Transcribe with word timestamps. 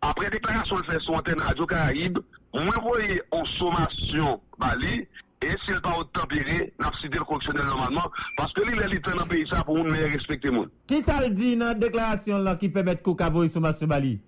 Après 0.00 0.30
déclaration 0.30 0.76
de 0.78 0.84
fait 0.90 1.00
sur 1.00 1.14
antenne 1.14 1.40
Radio 1.40 1.66
Caraïbe, 1.66 2.18
moi 2.54 2.74
voyais 2.82 3.22
en 3.30 3.44
sommation 3.44 4.40
Bali, 4.58 5.06
et 5.42 5.54
s'il 5.64 5.80
pas 5.80 5.94
tempéré, 6.12 6.72
n'a 6.80 6.90
pas 6.90 6.98
le 7.02 7.24
correctionnel 7.24 7.66
normalement, 7.66 8.10
parce 8.36 8.52
que 8.52 8.62
l'île 8.62 8.92
est 8.92 9.04
dans 9.04 9.22
le 9.22 9.28
pays 9.28 9.46
ça 9.48 9.62
pour 9.62 9.76
nous 9.76 9.92
respecter 9.92 10.50
monde. 10.50 10.70
Qui 10.86 11.02
ça 11.02 11.20
le 11.22 11.30
dit 11.34 11.56
dans 11.56 11.66
la 11.66 11.74
déclaration 11.74 12.38
là 12.38 12.56
qui 12.56 12.68
permet 12.68 12.96
qu'on 12.96 13.14
cavoye 13.14 13.48
sommation 13.48 13.86
Bali? 13.86 14.20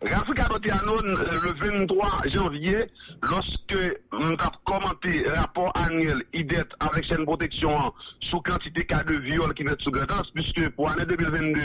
Rafika 0.00 0.44
Dotiano, 0.44 1.00
le 1.02 1.80
23 1.80 2.08
janvier, 2.28 2.86
lorsque 3.22 3.98
nous 4.12 4.36
avons 4.38 4.50
commenté 4.64 5.24
le 5.24 5.32
rapport 5.32 5.72
annuel 5.74 6.22
IDET 6.32 6.68
avec 6.78 7.04
chaîne 7.04 7.24
protection 7.24 7.70
sous 8.20 8.40
quantité 8.40 8.84
cas 8.84 9.02
de 9.02 9.14
viol 9.14 9.52
qui 9.54 9.64
est 9.64 9.82
sous 9.82 9.90
gradance, 9.90 10.30
puisque 10.32 10.70
pour 10.76 10.88
l'année 10.88 11.04
2022, 11.04 11.60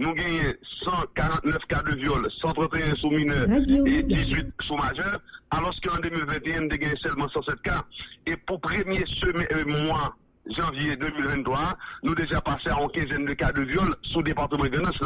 nous 0.00 0.14
gagnons 0.14 0.52
149 0.82 1.58
cas 1.68 1.82
de 1.82 2.00
viol, 2.00 2.26
131 2.40 2.94
sous 2.96 3.10
mineurs 3.10 3.46
et 3.86 4.02
18 4.02 4.46
sous 4.62 4.74
majeurs, 4.74 5.20
alors 5.50 5.74
qu'en 5.82 5.98
2021, 5.98 6.62
nous 6.62 6.68
gagnons 6.68 6.96
seulement 7.02 7.28
107 7.28 7.60
cas. 7.60 7.82
Et 8.26 8.36
pour 8.36 8.60
premier 8.62 9.04
semaine, 9.06 9.46
euh, 9.52 9.86
mois, 9.86 10.16
janvier 10.56 10.96
2023, 10.96 11.76
nous 12.04 12.14
déjà 12.14 12.40
passé 12.40 12.70
à 12.70 12.80
une 12.80 12.88
quinzaine 12.88 13.26
de 13.26 13.34
cas 13.34 13.52
de 13.52 13.62
viol 13.62 13.94
sous 14.02 14.18
le 14.18 14.24
département 14.24 14.64
de 14.64 14.76
Venance. 14.76 15.00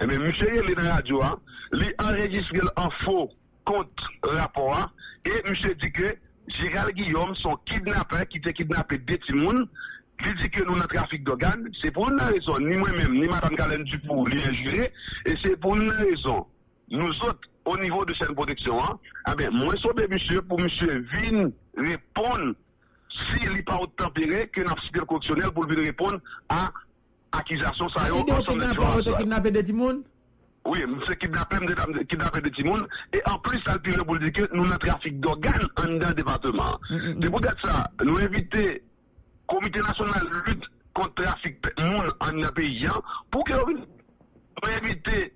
Et 0.00 0.06
bien, 0.06 0.18
monsieur, 0.18 0.48
il 0.64 0.70
est 0.70 0.74
dans 0.74 0.82
la 0.82 0.94
radio, 0.94 1.22
hein, 1.22 1.38
il 1.74 1.94
enregistre 1.98 2.72
en 2.76 2.90
faux 3.02 3.30
contre 3.64 4.10
rapport, 4.22 4.74
hein, 4.78 4.90
et 5.26 5.50
monsieur 5.50 5.74
dit 5.74 5.92
que 5.92 6.16
Gérald 6.48 6.94
Guillaume, 6.94 7.34
son 7.34 7.54
kidnappeur, 7.66 8.26
qui 8.28 8.38
était 8.38 8.54
kidnappé 8.54 8.96
des 8.96 9.18
Timoun, 9.18 9.68
il 10.26 10.34
dit 10.36 10.50
que 10.50 10.64
nous 10.64 10.76
avons 10.76 10.86
trafic 10.86 11.22
d'organes, 11.24 11.68
c'est 11.80 11.92
pour 11.92 12.10
une 12.10 12.20
raison, 12.20 12.58
ni 12.58 12.76
moi-même, 12.76 13.12
ni 13.12 13.28
Mme 13.28 13.54
Galen 13.54 13.84
Dupou, 13.84 14.24
lui 14.26 14.42
injuré, 14.42 14.92
et 15.26 15.34
c'est 15.42 15.56
pour 15.58 15.76
une 15.76 15.90
raison. 15.90 16.46
Nous 16.90 17.10
autres, 17.24 17.40
au 17.64 17.76
niveau 17.78 18.04
de 18.04 18.14
cette 18.14 18.32
protection, 18.32 18.82
hein, 18.82 18.98
ah 19.24 19.34
ben, 19.36 19.50
moi, 19.52 19.74
je 19.76 20.06
monsieur, 20.12 20.42
pour 20.42 20.60
monsieur 20.60 21.06
Vin 21.12 21.50
répondre, 21.76 22.54
s'il 23.10 23.52
n'est 23.52 23.62
pas 23.62 23.78
tempéré, 23.96 24.48
que 24.48 24.60
nous 24.60 25.04
correctionnel 25.06 25.50
pour 25.52 25.64
lui 25.64 25.82
répondre 25.82 26.18
à 26.48 26.70
accusation, 27.32 27.88
ça 27.88 28.08
y 28.08 28.18
est, 28.18 29.18
kidnappé 29.18 29.50
des 29.50 29.62
Timoun? 29.62 30.02
Oui, 30.64 30.78
c'est 31.06 31.18
kidnappé 31.18 31.56
kidnappé 32.08 32.40
de 32.40 32.48
Timoun. 32.50 32.86
Et 33.12 33.20
en 33.26 33.38
plus, 33.38 33.58
ça 33.64 33.76
le 33.82 34.04
pour 34.04 34.18
dire 34.18 34.32
que 34.32 34.54
nous 34.54 34.64
avons 34.64 34.74
un 34.74 34.78
trafic 34.78 35.18
d'organes 35.20 35.66
en 35.76 35.98
dans 35.98 36.12
département. 36.12 36.78
C'est 37.20 37.30
pour 37.30 37.40
ça, 37.62 37.90
nous 38.04 38.18
invitons 38.18 38.58
Comité 39.48 39.80
national 39.80 40.22
de 40.30 40.50
lutte 40.50 40.64
contre 40.92 41.14
le 41.16 41.24
trafic 41.24 41.62
de 41.62 41.82
monde 41.82 42.12
en 42.20 42.42
un 42.42 42.52
pays 42.52 42.86
pour 43.30 43.44
que 43.44 43.52
nous 43.72 43.86
éviter 44.76 45.32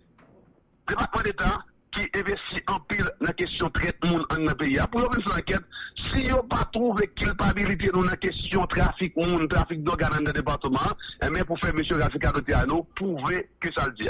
le 0.89 0.95
département 0.95 1.23
d'État 1.23 1.65
qui 1.91 2.09
investit 2.15 2.63
en 2.69 2.81
pile 2.81 3.09
la 3.21 3.33
question 3.33 3.67
de 3.67 3.73
traitement 3.73 4.19
en 4.31 4.55
pays. 4.55 4.79
Pour 4.91 5.01
une 5.01 5.33
enquête, 5.33 5.63
si 5.97 6.29
vous 6.29 6.43
pas 6.43 6.69
trouvé 6.73 7.09
culpabilité 7.09 7.89
dans 7.89 8.03
la 8.03 8.17
question 8.17 8.67
trafic 8.67 9.17
monde, 9.17 9.49
trafic 9.49 9.83
d'organes 9.83 10.11
dans 10.11 10.27
le 10.27 10.33
département, 10.33 10.93
et 11.23 11.31
bien 11.31 11.45
pour 11.45 11.59
faire 11.61 11.71
M. 11.77 11.83
Rafika 12.01 12.33
Dotiano, 12.33 12.87
prouvez 12.95 13.51
que 13.61 13.69
ça 13.75 13.87
le 13.87 13.93
dit. 13.93 14.09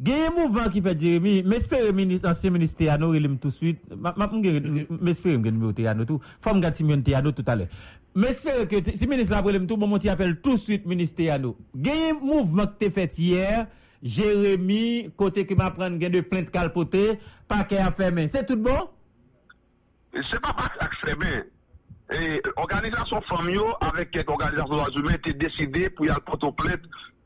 Il 0.00 0.12
un 0.12 0.30
mouvement 0.30 0.68
qui 0.70 0.82
fait 0.82 0.98
Jérémy, 0.98 1.44
j'espère 1.46 1.78
que 1.78 2.26
l'ancien 2.26 2.50
ministre 2.50 2.78
Théano, 2.78 3.14
il 3.14 3.38
tout 3.38 3.48
de 3.48 3.52
suite. 3.52 3.80
Mais 3.90 4.10
j'espère 5.04 5.40
que 5.40 5.48
le 5.48 5.72
Théano 5.72 6.04
tout. 6.04 6.20
Faut 6.40 6.54
me 6.54 6.60
gâter 6.60 6.84
Théano 7.02 7.30
tout 7.30 7.44
à 7.46 7.54
l'heure. 7.54 7.68
Mais 8.16 8.28
j'espère 8.28 8.66
que 8.66 8.76
si 8.90 9.04
le 9.04 9.10
ministre 9.10 9.32
Labrelem 9.34 9.66
tout, 9.66 9.76
bon, 9.76 9.98
tu 9.98 10.08
appelle 10.08 10.40
tout 10.40 10.54
de 10.54 10.58
suite 10.58 10.84
ministre 10.84 11.16
Théano. 11.16 11.56
Il 11.74 11.86
y 11.86 11.90
a 11.90 12.10
un 12.10 12.14
mouvement 12.14 12.66
qui 12.78 12.90
fait 12.90 13.16
hier, 13.16 13.68
Jérémy, 14.02 15.12
côté 15.16 15.46
qui 15.46 15.54
m'apprend 15.54 15.90
de 15.90 16.20
plainte 16.22 16.50
calpotée, 16.50 17.20
paquet 17.46 17.78
à 17.78 17.92
fermer. 17.92 18.26
C'est 18.26 18.46
tout 18.46 18.60
bon? 18.60 18.88
C'est 20.12 20.40
pas 20.40 20.52
pas 20.54 20.68
fermer. 21.04 21.44
Et 22.12 22.42
organisation 22.56 23.20
famille 23.22 23.58
avec 23.80 24.10
quelques 24.10 24.28
organisations 24.28 24.88
humaines 24.96 25.18
étaient 25.24 25.34
décidé 25.34 25.88
pour 25.88 26.04
y 26.04 26.10
aller 26.10 26.20
porter 26.26 26.52
plainte 26.56 26.82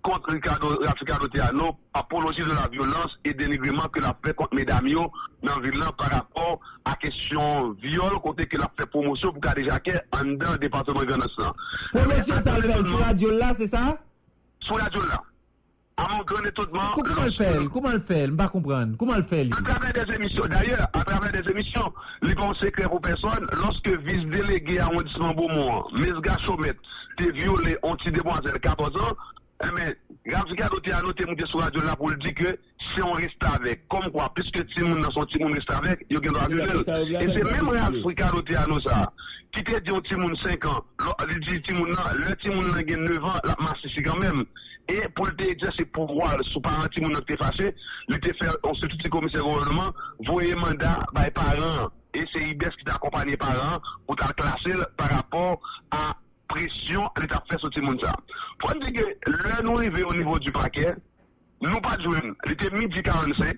contre 0.09 0.33
Ricardo, 0.33 0.69
Ricardo 0.99 1.29
Teano, 1.29 1.77
apologie 1.93 2.43
de 2.43 2.49
la 2.49 2.69
violence 2.73 3.19
et 3.25 3.35
dénigrement 3.35 3.89
que 3.89 4.01
l'a 4.01 4.17
fait 4.25 4.35
contre 4.35 4.55
Mesdamio 4.55 5.11
dans 5.43 5.59
le 5.59 5.71
ville 5.71 5.81
par 5.97 6.11
rapport 6.11 6.59
à 6.85 6.95
question 6.95 7.73
viol, 7.83 8.13
côté 8.23 8.47
qu'il 8.47 8.61
a 8.61 8.71
fait 8.79 8.87
promotion 8.87 9.33
pour 9.33 9.41
Kadé 9.41 9.65
Jacquet 9.65 10.01
en 10.13 10.25
dans 10.25 10.53
le 10.53 10.59
département 10.59 11.05
de 11.05 11.11
ça 11.11 11.53
le 11.93 12.01
fait 12.01 12.23
sur 12.23 12.99
radio 12.99 13.31
là, 13.39 13.53
c'est 13.59 13.69
ça? 13.69 13.99
Sur 14.61 14.77
radio 14.79 15.01
là. 15.03 15.23
À 15.97 16.07
mon 16.15 16.23
grand 16.23 16.45
étonnement. 16.45 16.81
Comment 16.95 17.25
le 17.25 17.31
fait? 17.33 17.59
Comment 17.73 17.93
le 17.93 18.01
fait? 18.01 18.27
Je 18.27 18.31
ne 18.31 18.37
pas 18.37 18.49
comprendre. 18.49 18.97
Comment 18.97 19.17
le 19.17 19.23
fait? 19.25 19.49
À 19.53 19.63
travers 19.63 20.07
des 20.07 20.15
émissions. 20.15 20.47
D'ailleurs, 20.47 20.89
à 20.93 21.03
travers 21.03 21.33
des 21.33 21.51
émissions, 21.51 21.93
les 22.23 22.35
bons 22.35 22.55
secrets 22.55 22.89
pour 22.89 23.01
personne, 23.01 23.47
lorsque 23.61 23.89
vice-délégué 23.89 24.79
à 24.79 24.85
arrondissement 24.85 25.35
Beaumont, 25.35 25.85
Mesga 25.95 26.39
Chomet, 26.39 26.73
t'es 27.17 27.33
violé 27.33 27.77
anti-demoiselle 27.83 28.61
14 28.61 28.91
ans, 29.01 29.17
eh 29.65 29.75
bien, 29.75 30.39
Rafika 30.39 30.69
Doté 30.69 30.93
a 30.93 31.03
noté 31.03 31.25
monté 31.27 31.47
sur 31.47 31.59
la 31.59 31.67
radio 31.67 31.83
là 31.83 31.97
pour 31.97 32.15
dire 32.17 32.35
que 32.35 32.59
si 32.81 33.03
on 33.03 33.13
reste 33.13 33.43
avec, 33.43 33.89
comme 33.89 34.11
quoi, 34.11 34.31
puisque 34.35 34.65
Timoun 34.75 35.03
dans 35.03 35.11
son 35.11 35.25
Timoun 35.25 35.53
reste 35.53 35.71
avec, 35.73 36.07
il 36.11 36.17
y 36.17 36.29
a 36.29 36.45
un 36.45 36.49
violer. 36.49 37.25
Et 37.25 37.31
c'est 37.31 37.45
même 37.45 37.69
Rafika 37.69 38.31
Doté 38.31 38.57
a 38.57 38.67
nous 38.67 38.81
ça. 38.81 39.13
Qui 39.51 39.65
te 39.65 39.79
dit 39.81 39.91
un 39.91 40.01
Timoun 40.01 40.37
5 40.37 40.65
ans, 40.67 40.85
il 41.31 41.41
dit 41.41 41.63
Timoun 41.63 41.89
le 41.89 42.37
Timoun 42.37 42.67
a 42.77 42.83
9 42.83 43.25
ans, 43.25 43.41
la 43.45 43.57
masse 43.61 43.81
c'est 43.95 44.03
quand 44.03 44.19
même. 44.19 44.45
Et 44.89 45.07
pour 45.15 45.27
le 45.27 45.51
exercer 45.51 45.85
pouvoir 45.85 46.37
sous 46.43 46.61
parent 46.61 46.87
qui 46.89 47.01
était 47.01 47.37
fâché, 47.37 47.75
il 48.09 48.17
était 48.17 48.33
fait, 48.35 48.51
on 48.63 48.73
se 48.73 48.87
tout 48.87 49.09
commissaire 49.11 49.43
gouvernement, 49.43 49.93
voyez 50.25 50.55
mandat 50.55 51.01
par 51.15 51.25
les 51.25 51.31
parents. 51.31 51.91
Et 52.15 52.25
c'est 52.33 52.41
IBES 52.41 52.71
qui 52.79 52.85
t'a 52.85 52.95
accompagné 52.95 53.37
parents 53.37 53.79
pour 54.07 54.17
t'a 54.17 54.33
classer 54.33 54.79
par 54.97 55.11
rapport 55.11 55.61
à 55.91 56.15
pression 56.49 57.09
l'État 57.21 57.43
fait 57.49 57.59
sur 57.59 57.83
monde 57.83 58.01
ça. 58.03 58.13
Pour 58.59 58.75
dire 58.81 58.93
que 58.93 59.31
là 59.31 59.63
nous 59.63 59.77
arrivons 59.77 60.09
au 60.09 60.15
niveau 60.15 60.39
du 60.39 60.51
paquet, 60.51 60.95
nous 61.61 61.81
pas 61.81 61.99
jouer, 61.99 62.19
il 62.47 62.53
était 62.53 62.71
midi 62.71 63.03
45, 63.03 63.57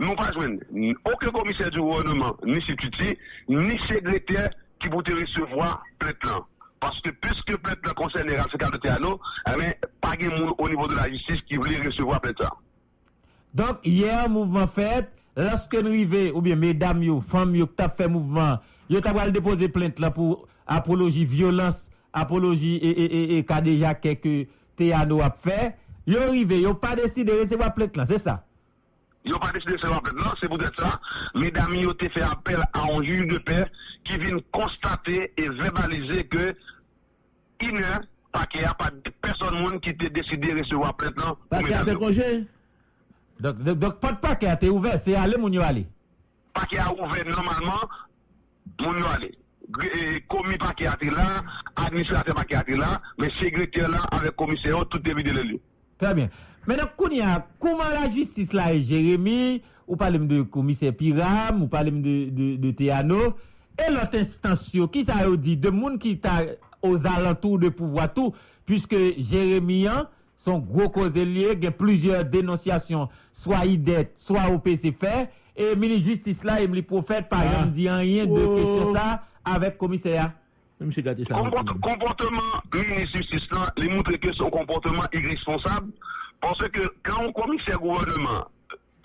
nous 0.00 0.14
pas 0.14 0.32
jouer. 0.32 0.58
Aucun 1.04 1.30
commissaire 1.30 1.70
du 1.70 1.80
gouvernement, 1.80 2.36
ni 2.44 2.60
secrétaire, 2.62 3.14
ni 3.48 3.78
secrétaire 3.78 4.50
qui 4.78 4.88
te 5.02 5.12
recevoir 5.12 5.82
plainte 5.98 6.16
Parce 6.80 7.00
que 7.00 7.10
puisque 7.10 7.56
plainte 7.58 7.94
concerne 7.94 8.28
les 8.28 8.36
de 8.36 8.76
Théano, 8.78 9.20
eh 9.46 9.86
pas 10.00 10.16
de 10.16 10.28
monde 10.28 10.52
au 10.58 10.68
niveau 10.68 10.88
de 10.88 10.96
la 10.96 11.08
justice 11.08 11.42
qui 11.48 11.56
voulait 11.56 11.78
recevoir 11.78 12.20
plainte 12.20 12.42
Donc, 13.54 13.78
hier, 13.84 14.28
mouvement 14.28 14.66
fait, 14.66 15.12
lorsque 15.36 15.74
nous 15.74 15.90
arrivons, 15.90 16.36
ou 16.38 16.42
bien 16.42 16.56
mesdames, 16.56 17.20
femmes, 17.20 17.54
qui 17.54 17.84
fait 17.96 18.08
mouvement, 18.08 18.58
yo, 18.90 19.00
t'as 19.00 19.30
déposer 19.30 19.68
plainte 19.68 19.98
là 20.00 20.10
pour 20.10 20.48
apologie 20.66 21.24
violence 21.24 21.90
apoloji 22.12 22.76
e, 22.76 22.90
e, 22.90 23.04
e, 23.04 23.38
e 23.38 23.42
ka 23.48 23.60
deja 23.64 23.94
keke 23.94 24.48
teyano 24.76 25.22
ap 25.24 25.36
fe, 25.40 25.72
yo 26.06 26.30
rive, 26.32 26.60
yo 26.60 26.74
pa 26.80 26.94
deside 26.98 27.36
resewa 27.40 27.72
plek 27.74 27.96
lan, 27.96 28.06
se 28.06 28.18
sa? 28.20 28.38
Yo 29.24 29.38
pa 29.40 29.52
deside 29.54 29.78
resewa 29.78 30.00
plek 30.04 30.18
lan, 30.18 30.28
non, 30.28 30.38
se 30.40 30.50
pou 30.50 30.60
det 30.60 30.70
sa, 30.78 30.92
medami 31.38 31.84
yo 31.86 31.94
te 31.96 32.10
fe 32.14 32.24
apel 32.26 32.60
an 32.62 33.02
ju 33.06 33.26
de 33.30 33.40
pe, 33.48 33.58
ki 34.06 34.18
vin 34.22 34.40
konstate 34.54 35.18
e 35.38 35.48
verbalize 35.60 36.24
ke 36.32 36.48
inè, 37.68 38.00
pa 38.32 38.46
ki 38.50 38.64
a 38.66 38.72
pa 38.76 38.90
person 39.24 39.60
moun 39.60 39.80
ki 39.80 39.96
te 40.00 40.10
deside 40.12 40.56
resewa 40.60 40.92
plek 40.98 41.16
lan. 41.20 41.32
Non, 41.32 41.44
pa 41.52 41.62
ki 41.64 41.76
a 41.76 41.84
te 41.88 41.96
konje? 42.00 42.30
Dok 43.42 44.00
pot 44.02 44.20
pa 44.22 44.36
ki 44.38 44.50
a 44.50 44.56
te 44.60 44.70
ouve, 44.70 44.94
se 45.02 45.16
ale 45.18 45.40
moun 45.40 45.54
yo 45.56 45.64
ale? 45.66 45.86
Pa 46.52 46.66
ki 46.68 46.78
a 46.78 46.90
ouve 46.92 47.24
normalman, 47.28 47.86
moun 48.82 49.00
yo 49.00 49.14
ale. 49.16 49.32
komi 50.28 50.58
pa 50.60 50.72
ki 50.76 50.86
ati 50.90 51.10
la, 51.12 51.26
administrate 51.86 52.34
pa 52.36 52.44
ki 52.48 52.56
ati 52.58 52.78
la, 52.78 52.94
men 53.18 53.30
segrete 53.38 53.88
la 53.88 54.02
avek 54.18 54.36
komiseyon 54.38 54.88
tout 54.90 55.02
debi 55.02 55.24
de 55.26 55.36
lè 55.36 55.44
li. 55.50 55.60
Trè 56.00 56.14
bien. 56.18 56.32
Menan 56.68 56.92
koun 56.98 57.16
ya, 57.16 57.40
kouman 57.62 57.90
la 57.96 58.06
jistis 58.12 58.52
la 58.54 58.70
e 58.74 58.82
Jeremie, 58.86 59.62
ou 59.88 59.98
palem 59.98 60.28
de 60.30 60.42
komiser 60.52 60.94
Piram, 60.94 61.64
ou 61.64 61.70
palem 61.70 61.98
de, 62.04 62.16
de, 62.30 62.48
de 62.62 62.72
Teano, 62.78 63.32
e 63.74 63.88
lot 63.90 64.14
instansyo, 64.18 64.86
ki 64.92 65.02
sa 65.08 65.22
yo 65.24 65.34
di, 65.40 65.56
de 65.58 65.72
moun 65.74 65.98
ki 66.00 66.14
ta 66.22 66.38
os 66.86 67.06
alantou 67.08 67.58
de 67.58 67.72
pouvoatou, 67.74 68.34
puisque 68.68 68.98
Jeremie 69.18 69.88
an, 69.90 70.06
son 70.38 70.62
gro 70.62 70.88
koze 70.94 71.26
liye, 71.26 71.56
gen 71.58 71.74
plusieurs 71.78 72.28
denosyasyon, 72.30 73.10
swa 73.34 73.64
idet, 73.66 74.14
swa 74.18 74.46
OPC 74.54 74.92
fè, 74.98 75.26
e 75.58 75.74
mini 75.78 75.98
jistis 76.02 76.44
la, 76.46 76.60
em 76.62 76.78
li 76.78 76.86
profet, 76.86 77.26
par 77.30 77.42
ah. 77.42 77.50
exemple, 77.50 77.76
di 77.78 77.90
an 77.90 78.06
yen 78.06 78.30
de 78.30 78.46
oh. 78.46 78.54
kesyon 78.54 78.94
sa, 78.94 79.08
avèk 79.44 79.76
komiseya. 79.76 80.32
Komportement 80.82 82.54
mini-justice 82.74 83.46
lan, 83.52 83.68
li 83.78 83.88
moutre 83.92 84.18
ke 84.18 84.32
son 84.34 84.50
komportement 84.50 85.06
irresponsable, 85.14 85.92
panse 86.42 86.66
ke 86.74 86.88
kan 87.06 87.28
ou 87.28 87.34
komiseya 87.36 87.78
gouvernement 87.78 88.50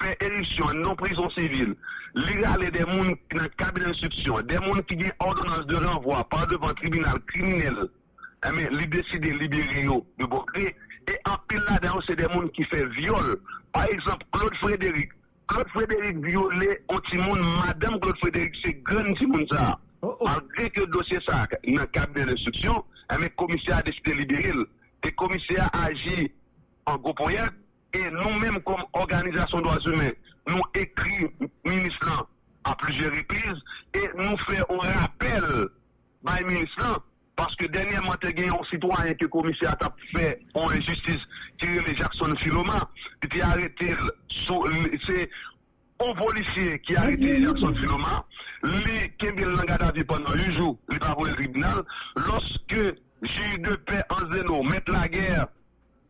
pe 0.01 0.13
elisyon 0.25 0.81
non 0.81 0.97
prison 0.97 1.29
sivil, 1.35 1.75
li 2.17 2.39
rale 2.41 2.71
de 2.73 2.85
moun 2.89 3.13
nan 3.35 3.53
kabine 3.61 3.91
instruksyon, 3.91 4.41
de 4.49 4.57
moun 4.65 4.81
ki 4.89 4.97
gen 5.03 5.13
ordonans 5.25 5.65
de 5.69 5.77
renvoi 5.85 6.23
par 6.31 6.47
devan 6.49 6.73
tribunal 6.81 7.21
kriminel, 7.29 7.85
ame 8.41 8.65
eh 8.65 8.73
li 8.73 8.89
deside 8.93 9.37
libere 9.37 9.85
yo, 9.85 10.01
de 10.17 10.25
bokre, 10.25 10.73
e 11.07 11.17
anpil 11.29 11.61
la 11.69 11.79
dan 11.83 11.97
ou 11.97 12.05
se 12.05 12.17
de 12.17 12.25
bon 12.27 12.41
moun 12.41 12.53
ki 12.57 12.65
fe 12.71 12.83
viole. 12.97 13.37
Par 13.71 13.85
exemple, 13.85 14.25
Claude 14.31 14.55
Frédéric, 14.61 15.11
Claude 15.47 15.69
Frédéric 15.69 16.17
viole 16.25 16.77
o 16.89 16.99
timoun, 17.09 17.41
Madame 17.65 17.99
Claude 17.99 18.17
Frédéric, 18.17 18.55
se 18.63 18.73
gren 18.81 19.13
timoun 19.15 19.45
sa 19.51 19.73
a. 19.73 19.75
Oh, 20.09 20.17
oh. 20.19 20.25
Malgré 20.25 20.69
que 20.69 20.81
le 20.81 20.87
dossier 20.87 21.17
ça, 21.27 21.45
dans 21.67 21.81
le 21.81 21.85
cabinet 21.87 22.25
d'instruction, 22.25 22.83
eh 23.11 23.15
bien, 23.17 23.25
le 23.25 23.29
commissaire 23.35 23.77
a 23.77 23.81
décidé 23.81 24.11
de 24.13 24.17
libérer. 24.19 24.51
le. 24.53 24.67
Commissaire 25.15 25.69
a 25.73 25.85
agi 25.85 26.31
en 26.85 26.97
gros 26.97 27.13
point. 27.13 27.31
Et 27.93 28.11
nous-mêmes, 28.11 28.59
comme 28.65 28.83
organisation 28.93 29.61
droits 29.61 29.79
humains, 29.85 30.11
nous 30.49 30.61
écrit 30.75 31.25
ministre 31.65 32.27
à 32.65 32.75
plusieurs 32.75 33.11
reprises 33.13 33.59
et 33.93 34.07
nous 34.17 34.37
faisons 34.39 34.65
un 34.81 34.99
rappel 34.99 35.41
par 36.23 36.39
le 36.41 36.45
ministre 36.47 37.03
parce 37.35 37.55
que 37.55 37.65
dernièrement, 37.67 38.13
tu 38.19 38.27
as 38.27 38.31
gagné 38.33 38.49
un 38.49 38.63
citoyen 38.69 39.13
que 39.13 39.23
le 39.23 39.27
commissaire 39.29 39.75
a 39.81 39.95
fait 40.15 40.39
en 40.55 40.69
injustice, 40.71 41.21
qui 41.57 41.65
est 41.67 41.95
Jackson 41.97 42.33
Philoma, 42.37 42.89
qui 43.31 43.39
a 43.41 43.47
arrêté, 43.49 43.93
sous- 44.27 44.65
c'est 45.05 45.29
un 46.05 46.13
policier 46.13 46.79
qui 46.79 46.95
a 46.95 47.01
arrêté 47.01 47.41
Jackson 47.43 47.73
Philoma, 47.75 48.25
lui, 48.63 49.11
qui 49.17 49.27
a 49.27 49.31
mis 49.33 49.43
le 49.43 49.65
garde 49.65 49.83
à 49.83 49.91
vue 49.91 50.05
pendant 50.05 50.33
8 50.33 50.51
jours, 50.53 50.77
il 50.91 50.99
va 50.99 51.13
pour 51.13 51.25
le 51.25 51.33
tribunal, 51.33 51.83
lorsque 52.15 52.95
juge 53.21 53.59
de 53.61 53.75
paix 53.75 54.01
en 54.09 54.31
zéno, 54.31 54.63
mettre 54.63 54.91
la 54.91 55.07
guerre, 55.07 55.47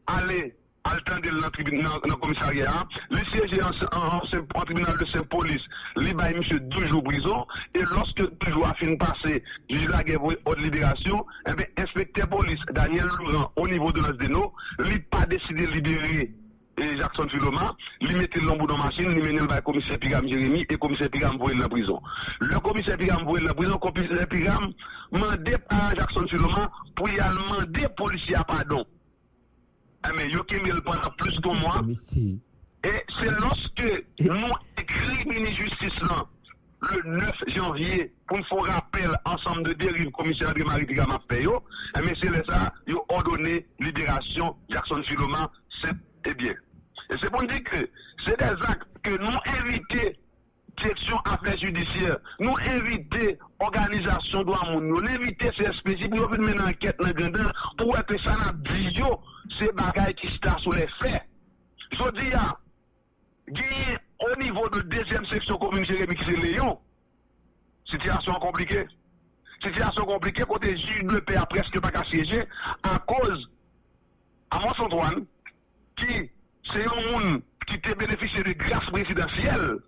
aller 0.07 0.55
à 0.83 0.95
le 0.95 2.15
commissariat, 2.15 2.83
le 3.09 3.17
siège 3.17 3.59
en, 3.93 4.61
tribunal 4.61 4.97
de 4.97 5.05
Saint-Police, 5.05 5.63
lui, 5.97 6.13
bah, 6.13 6.25
monsieur 6.35 6.59
12 6.59 6.85
jours 6.85 7.03
prison, 7.03 7.45
et 7.73 7.81
lorsque 7.91 8.21
12 8.21 8.53
jours 8.53 8.67
a 8.67 8.73
fini 8.75 8.93
de 8.93 8.97
passer, 8.97 9.43
juge 9.69 9.89
la 9.89 10.03
guerre 10.03 10.19
pour 10.19 10.55
libération, 10.55 11.25
eh 11.49 11.53
bien, 11.55 11.65
inspecteur 11.77 12.27
police, 12.29 12.59
Daniel 12.71 13.05
Laurent, 13.25 13.51
au 13.55 13.67
niveau 13.67 13.91
de 13.91 14.01
l'Asdeno, 14.01 14.53
lui, 14.79 14.99
pas 14.99 15.25
décidé 15.25 15.65
de 15.65 15.71
libérer 15.71 16.33
et 16.77 16.95
Jackson 16.95 17.27
Philoma, 17.29 17.75
lui 18.01 18.15
mettait 18.15 18.39
l'embout 18.41 18.67
dans 18.67 18.77
la 18.77 18.85
machine, 18.85 19.09
lui 19.09 19.21
menait 19.21 19.39
le 19.39 19.61
commissaire 19.61 19.97
Pigam 19.97 20.27
Jérémy 20.27 20.65
et 20.69 20.77
commissaire 20.77 21.09
Pigam 21.09 21.35
voyait 21.37 21.55
dans 21.55 21.63
la 21.63 21.69
prison. 21.69 21.99
Le 22.39 22.59
commissaire 22.59 22.97
Pigam 22.97 23.23
voyait 23.23 23.41
dans 23.41 23.47
la 23.47 23.53
prison, 23.55 23.79
le 23.83 23.91
commissaire 23.91 24.27
Pigam 24.27 24.73
demandait 25.11 25.57
à 25.69 25.95
Jackson 25.95 26.25
Philoma 26.29 26.69
pour 26.95 27.09
y 27.09 27.19
aller 27.19 27.35
demander 27.35 27.87
policier 27.95 28.35
à 28.35 28.43
pardon. 28.43 28.85
Eh, 30.05 30.15
mais 30.15 30.29
yo 30.29 30.43
qui 30.43 30.57
pendant 30.85 31.09
plus 31.17 31.39
que 31.39 31.47
moi, 31.47 31.81
si. 31.95 32.39
et 32.83 32.89
c'est 33.17 33.31
lorsque 33.39 34.05
nous 34.19 34.53
écrit 34.79 35.27
ministre 35.27 35.63
justice 35.63 36.01
là, 36.01 36.23
le 36.93 37.17
9 37.17 37.31
janvier, 37.47 38.13
pour 38.27 38.37
nous 38.37 38.43
faire 38.43 38.75
rappel 38.75 39.09
ensemble 39.25 39.63
de 39.63 39.73
dérive 39.73 40.11
commissaire 40.11 40.53
de 40.53 40.63
Marie 40.63 40.85
Pigama 40.85 41.19
Payo, 41.27 41.63
et 41.97 42.01
mais 42.05 42.13
c'est 42.21 42.29
là 42.29 42.71
ils 42.85 42.95
ont 42.95 43.05
ordonné 43.09 43.65
libération 43.79 44.55
Jackson 44.69 45.01
Philoma, 45.03 45.51
c'est 45.81 45.95
et 46.29 46.35
bien. 46.35 46.53
Et 47.09 47.15
c'est 47.21 47.31
pour 47.31 47.43
dire 47.43 47.63
que 47.63 47.89
c'est 48.23 48.37
des 48.37 48.45
actes 48.45 48.87
que 49.01 49.17
nous 49.17 49.37
invitons 49.59 50.13
direction 50.77 51.17
affaires 51.25 51.57
judiciaires, 51.57 52.17
nous 52.39 52.55
inviter 52.75 53.37
organisation 53.59 54.43
droit 54.43 54.69
moun, 54.69 54.87
nous 54.87 54.99
inviter 54.99 55.49
CSPJ 55.51 56.09
pour 56.09 56.29
venir 56.29 56.55
mener 56.55 56.61
enquête 56.61 56.97
dans 56.99 57.11
grandeur 57.11 57.73
pour 57.77 57.87
voir 57.87 58.05
que 58.05 58.19
ça 58.19 58.31
n'a 58.37 58.51
dit 58.53 58.93
yo, 58.93 59.19
c'est 59.57 59.73
bagaille 59.75 60.13
qui 60.15 60.27
se 60.27 60.37
sur 60.59 60.73
les 60.73 60.87
faits. 61.01 61.23
Je 61.91 62.11
dis 62.11 62.31
gagner 63.47 63.97
au 64.19 64.41
niveau 64.41 64.69
de 64.69 64.81
deuxième 64.81 65.25
section 65.25 65.57
commune 65.57 65.85
Jérémy 65.85 66.15
qui 66.15 66.25
c'est 66.25 66.37
Léon, 66.37 66.79
situation 67.85 68.33
compliquée. 68.33 68.85
Situation 69.63 70.05
compliquée 70.05 70.43
côté 70.43 70.77
juge 70.77 71.03
de 71.05 71.19
paix 71.19 71.35
a 71.35 71.45
presque 71.45 71.79
pas 71.79 71.89
qu'à 71.89 72.03
siéger 72.05 72.43
à 72.83 72.99
cause 72.99 73.49
à 74.51 74.59
Mont-Antoine 74.59 75.25
qui 75.95 76.29
c'est 76.71 76.85
un 76.85 77.11
monde 77.11 77.41
qui 77.65 77.79
te 77.79 77.93
bénéficié 77.95 78.43
de 78.43 78.53
grâce 78.53 78.85
présidentielle 78.89 79.79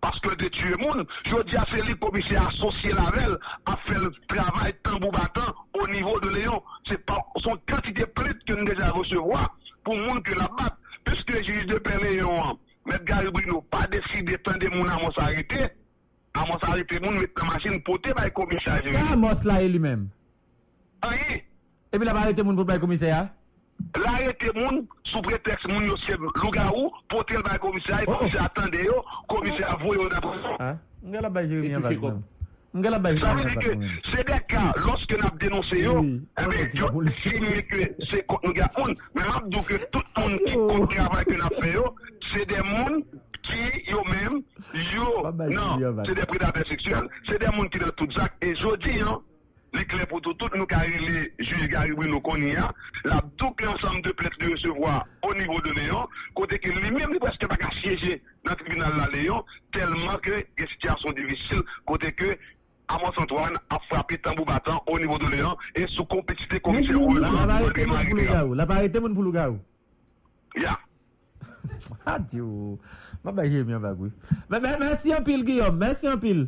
parce 0.00 0.18
que 0.20 0.34
de 0.34 0.48
tuer 0.48 0.74
monde, 0.78 1.06
je 1.24 1.42
dis 1.44 1.56
à 1.56 1.64
Félix 1.66 1.94
commissaire 2.00 2.48
associé 2.48 2.90
la 2.92 3.10
veille 3.10 3.36
à 3.66 3.76
faire 3.86 4.00
le 4.00 4.10
travail 4.28 4.72
tambour 4.82 5.12
battant 5.12 5.54
au 5.74 5.86
niveau 5.88 6.18
de 6.20 6.28
Léon. 6.30 6.62
C'est 6.86 7.04
pas 7.04 7.18
son 7.36 7.56
quantité 7.68 8.06
plainte 8.06 8.38
que 8.46 8.54
nous 8.54 8.64
déjà 8.64 8.90
recevoir 8.90 9.58
pour 9.84 9.96
monde 9.96 10.22
que 10.22 10.38
la 10.38 10.48
batte. 10.48 10.76
Puisque 11.04 11.30
le 11.30 11.42
juge 11.42 11.66
de 11.66 11.78
paix 11.78 11.98
Léon, 12.02 12.58
M. 12.90 12.98
Gary 13.04 13.30
Bruno, 13.30 13.62
pas 13.70 13.86
décidé 13.88 14.32
de 14.32 14.36
tendre 14.38 14.74
mon 14.74 14.88
amos 14.88 15.12
arrêté, 15.16 15.68
amos 16.34 16.58
arrêté, 16.62 17.00
moun 17.00 17.18
mettre 17.18 17.44
la 17.44 17.52
machine 17.52 17.82
potée 17.82 18.14
par 18.14 18.24
le 18.24 18.30
commissaire. 18.30 18.80
C'est 18.82 19.12
amos 19.12 19.42
là 19.44 19.62
lui-même. 19.66 20.08
Ah 21.02 21.08
oui. 21.10 21.42
Et 21.92 21.98
puis 21.98 22.06
la 22.06 22.16
arrêté 22.16 22.42
moun 22.42 22.56
pour 22.56 22.64
le 22.64 22.78
commissaire. 22.78 23.28
L'arrêté 23.96 24.50
moun 24.54 24.86
sous 25.04 25.20
prétexte 25.20 25.68
moun 25.68 25.84
yo 25.86 25.94
c'est 25.96 26.18
loup-garou 26.18 26.92
pour 27.08 27.24
tel 27.24 27.42
par 27.42 27.58
commissaire, 27.60 28.00
Oh, 28.06 28.12
oh. 28.12 28.16
commissaire 28.18 28.44
attendez 28.44 28.84
yo, 28.84 29.04
commissaire 29.28 29.78
bay 31.30 31.46
bay 33.00 33.16
Ça 33.18 33.34
veut 33.34 33.48
Jérémy 33.48 33.56
dire 33.58 33.76
en 33.76 33.80
que 33.80 34.10
c'est 34.10 34.26
des 34.26 34.40
cas, 34.46 34.72
lorsque 34.84 35.18
nous 35.18 35.26
avons 35.26 35.36
dénoncé 35.36 35.80
yo, 35.80 36.04
eh 36.38 36.42
Oh, 36.92 37.00
que 37.00 38.04
c'est 38.08 38.26
contre 38.26 38.46
nous 38.46 38.52
gars 38.52 38.70
moun, 38.78 38.94
mais 39.14 39.22
m'a 39.22 39.40
dit 39.46 39.64
que 39.64 39.74
tout 39.90 40.02
le 40.16 40.22
monde 40.22 40.38
qui 40.46 40.54
compte 40.54 40.80
le 40.80 40.96
travail 40.96 41.24
que 41.24 41.34
nous 41.34 41.42
avons 41.42 41.62
fait 41.62 41.72
yo, 41.72 41.84
c'est 42.32 42.48
des 42.48 42.62
moun 42.62 43.02
qui, 43.42 43.90
yo 43.90 44.02
même, 44.04 44.42
yo, 44.94 45.30
non, 45.50 46.04
c'est 46.04 46.14
des 46.14 46.26
prédateurs 46.26 46.66
sexuels, 46.68 47.08
c'est 47.26 47.40
des 47.40 47.56
moun 47.56 47.68
qui 47.70 47.78
dans 47.78 47.88
tout 47.90 48.10
ça, 48.12 48.28
et 48.40 48.54
je 48.54 48.76
dis, 48.76 49.00
hein, 49.00 49.20
li 49.76 49.84
kle 49.86 50.06
pou 50.10 50.20
tout, 50.20 50.34
tout 50.34 50.56
nou 50.58 50.68
karele 50.70 51.26
juj 51.38 51.66
garibou 51.70 52.08
nou 52.08 52.22
koni 52.26 52.52
ya, 52.54 52.68
la 53.06 53.20
douk 53.38 53.62
l'ensemble 53.62 54.02
de 54.06 54.12
plète 54.18 54.38
de 54.40 54.52
recevoir 54.52 55.04
au 55.22 55.34
nivou 55.34 55.60
de 55.66 55.74
Léon, 55.78 56.06
kote 56.38 56.58
ke 56.62 56.72
li 56.74 56.92
mèm 56.96 57.14
li 57.14 57.22
preske 57.22 57.48
baka 57.50 57.70
siyeje 57.78 58.16
nan 58.46 58.58
tribunal 58.58 58.96
la 58.98 59.08
Léon, 59.14 59.44
telman 59.74 60.18
ke 60.24 60.42
estiasyon 60.66 61.16
divisil, 61.18 61.62
kote 61.88 62.12
ke 62.18 62.34
Amos 62.90 63.14
Antoine 63.22 63.54
a 63.70 63.78
frapi 63.86 64.18
tambou 64.18 64.44
batan 64.44 64.80
au 64.86 64.98
nivou 64.98 65.18
de 65.22 65.30
Léon, 65.30 65.54
e 65.78 65.86
sou 65.94 66.06
kompetite 66.10 66.58
komisyon 66.66 67.04
ou 67.06 67.18
la. 67.22 67.30
La 67.46 67.46
parete 67.46 67.86
moun 67.86 67.94
pou 68.10 68.18
louga 68.18 68.44
ou? 68.44 68.54
La 68.58 68.66
parete 68.66 69.02
moun 69.02 69.14
pou 69.14 69.26
louga 69.28 69.50
ou? 69.52 69.60
Ya. 70.58 70.76
Ah, 72.04 72.18
Adiou. 72.18 72.78
Mwen 73.22 73.36
bagye 73.36 73.62
mwen 73.64 73.80
bagwe. 73.80 74.10
Mwen 74.50 74.80
mersi 74.80 75.12
an 75.12 75.24
pil 75.24 75.44
Guillaume, 75.44 75.78
mersi 75.80 76.08
an 76.08 76.18
pil. 76.20 76.42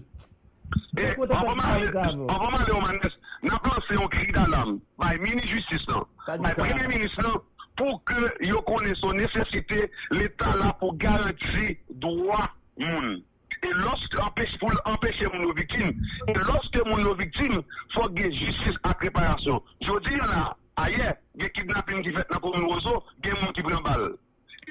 E, 0.99 1.07
anpoman 1.17 2.65
Leomandes, 2.67 3.15
nan 3.43 3.59
plan 3.65 3.79
se 3.89 3.97
yon 3.97 4.09
kri 4.13 4.33
dalam, 4.37 4.77
bay 5.01 5.19
mini 5.25 5.41
justice 5.49 5.87
nan, 5.89 6.05
bay 6.43 6.55
premye 6.59 6.89
minis 6.91 7.17
nan, 7.23 7.39
pou 7.81 7.97
ke 8.09 8.29
yo 8.45 8.61
konen 8.69 8.95
son 9.01 9.17
nesesite, 9.17 9.87
l'Etat 10.13 10.59
la 10.61 10.73
pou 10.81 10.93
garanti 11.01 11.79
doa 12.05 12.45
moun. 12.77 13.23
E 13.63 13.71
loske 13.79 14.19
empèche 14.21 15.31
moun 15.33 15.47
nou 15.47 15.55
vitim, 15.57 15.95
e 16.29 16.37
loske 16.45 16.85
moun 16.89 17.05
nou 17.07 17.17
vitim, 17.17 17.57
fò 17.95 18.09
gen 18.19 18.33
justice 18.37 18.77
ak 18.89 19.07
reparasyon. 19.09 19.65
Jodi 19.87 20.19
yon 20.19 20.29
la, 20.35 20.45
aye, 20.85 21.09
gen 21.41 21.57
kidnapping 21.57 22.05
ki 22.05 22.13
fèt 22.19 22.37
nan 22.37 22.43
pou 22.43 22.53
moun 22.59 22.77
ozo, 22.77 22.99
gen 23.25 23.39
moun 23.41 23.57
ki 23.57 23.65
blan 23.65 23.81
bal. 23.87 24.11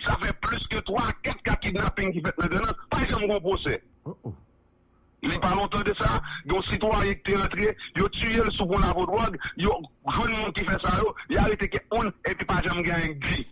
Sa 0.05 0.19
fè 0.21 0.37
plus 0.43 0.69
ke 0.69 0.85
3, 0.85 1.09
4 1.31 1.43
ka 1.49 1.57
kidnapping 1.65 2.13
ki 2.13 2.25
fèt 2.29 2.45
nan 2.45 2.55
denan, 2.57 2.85
pa 2.93 3.01
yon 3.07 3.25
moun 3.25 3.37
kon 3.39 3.51
posè. 3.51 3.81
Oh 4.05 4.17
oh. 4.29 4.37
Li 5.21 5.37
pa 5.37 5.53
lontan 5.53 5.83
de 5.85 5.93
sa, 5.99 6.15
yon 6.49 6.63
sitwarye 6.65 7.13
ki 7.19 7.27
te 7.27 7.35
rentre, 7.37 7.65
yo 7.93 8.07
tuye 8.09 8.41
l 8.41 8.47
soubon 8.55 8.81
la 8.81 8.93
vodwag, 8.97 9.35
yo 9.61 9.75
joun 10.09 10.31
moun 10.33 10.53
ki 10.57 10.63
fè 10.65 10.77
sa 10.81 10.95
yo, 10.97 11.11
yare 11.29 11.57
te 11.61 11.67
ke 11.69 11.81
on, 11.93 12.07
epi 12.25 12.47
pa 12.49 12.57
jam 12.65 12.79
gen 12.81 13.03
yon 13.05 13.19
gri. 13.21 13.45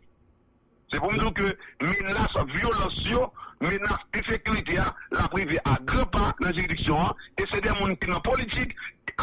Se 0.89 0.97
pou 0.97 1.13
mdou 1.13 1.29
ke 1.37 1.51
menas 1.83 2.37
violasyon, 2.55 3.27
menas 3.61 4.07
efekwite 4.17 4.79
ya, 4.79 4.87
la 5.13 5.27
prive 5.29 5.61
a 5.61 5.75
grepa 5.91 6.31
nan 6.41 6.55
jiridiksyon 6.57 7.03
an, 7.03 7.21
e 7.37 7.45
se 7.51 7.61
de 7.61 7.75
moun 7.77 7.93
ki 8.01 8.09
nan 8.09 8.25
politik, 8.25 8.73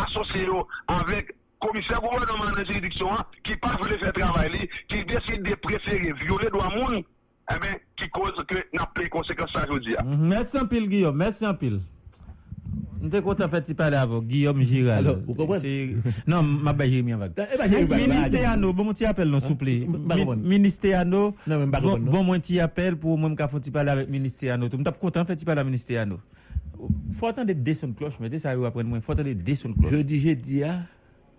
asosye 0.05 0.45
yo 0.47 0.63
avèk 1.01 1.35
komisyen 1.67 1.99
gouvernement 1.99 2.55
nan 2.55 2.71
jiridiksyon 2.71 3.11
an, 3.17 3.27
ki 3.43 3.59
pa 3.59 3.75
vle 3.83 3.99
fè 4.05 4.15
travay 4.21 4.55
li, 4.55 4.71
ki 4.87 5.03
deside 5.11 5.43
de 5.51 5.59
prefere 5.67 6.15
viole 6.23 6.55
do 6.55 6.63
a 6.63 6.71
moun, 6.79 7.03
e 7.03 7.59
eh 7.59 7.61
ben 7.67 7.77
ki 7.99 8.07
koz 8.15 8.39
ke 8.47 8.63
na 8.71 8.87
ple 8.95 9.11
konsekans 9.11 9.51
sa 9.51 9.67
jodi 9.67 9.99
ya. 9.99 10.07
Mersi 10.07 10.63
an 10.63 10.71
pil 10.71 10.87
Giyo, 10.95 11.11
mersi 11.11 11.43
an 11.51 11.59
pil. 11.59 11.83
Nous 13.01 13.11
sommes 13.11 13.23
contents 13.23 13.47
de 13.47 13.73
parler 13.75 13.97
avec 13.97 14.23
Guillaume 14.25 14.61
Giral. 14.63 15.07
Alors, 15.07 15.19
vous 15.27 15.35
comprenez 15.35 15.97
Non, 16.27 16.43
je 16.43 16.77
vais 16.77 16.89
Jérémy 16.89 17.13
avec. 17.13 17.33
Ministère 17.71 18.51
Ano, 18.51 18.73
bon, 18.73 18.85
mon 18.85 18.93
petit 18.93 19.05
appel, 19.05 19.29
non, 19.29 19.39
s'il 19.39 19.51
vous 19.51 19.57
plaît. 19.57 19.87
Ministère 20.43 21.01
Ano, 21.01 21.35
bon, 21.47 22.25
mon 22.25 22.39
petit 22.41 22.59
appel 22.59 22.97
pour 22.97 23.19
moi, 23.19 23.31
je 23.31 23.59
vais 23.59 23.71
parler 23.71 23.91
avec 23.91 24.09
Ministère 24.11 24.55
Ano. 24.55 24.67
Je 24.71 24.77
suis 24.77 24.85
content 24.99 25.25
de 25.25 25.45
parler 25.45 25.61
avec 25.61 25.67
Ministère 25.67 26.03
Ano. 26.03 26.19
Faut 27.13 27.27
attendre 27.27 27.53
des 27.53 27.75
sons 27.75 27.89
de 27.89 27.95
cloche, 27.95 28.19
mettez 28.21 28.39
ça 28.39 28.51
après 28.51 28.85
moi. 28.85 29.01
Faut 29.01 29.13
attendre 29.13 29.33
des 29.33 29.57
sons 29.57 29.71
de 29.71 29.75
cloche. 29.75 29.93
Je 29.93 29.99
dis, 29.99 30.19
je 30.19 30.31
dis, 30.33 30.63
ah. 30.65 30.83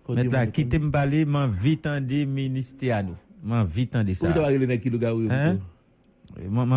Maintenant, 0.09 0.47
quittez 0.47 0.79
me 0.79 0.89
parler, 0.89 1.25
m'en 1.25 1.47
vite 1.47 1.85
en 1.85 1.99
des 1.99 2.25
Ministère 2.25 2.97
Ano. 2.97 3.13
M'en 3.43 3.63
vite 3.63 3.95
en 3.95 4.03
des 4.03 4.13
ça. 4.13 4.31
Vous 4.31 4.39
avez 4.39 4.57
le 4.57 4.65
nez 4.65 4.79
qui 4.79 4.89
le 4.89 4.97
gars, 4.97 5.13
oui. 5.13 5.27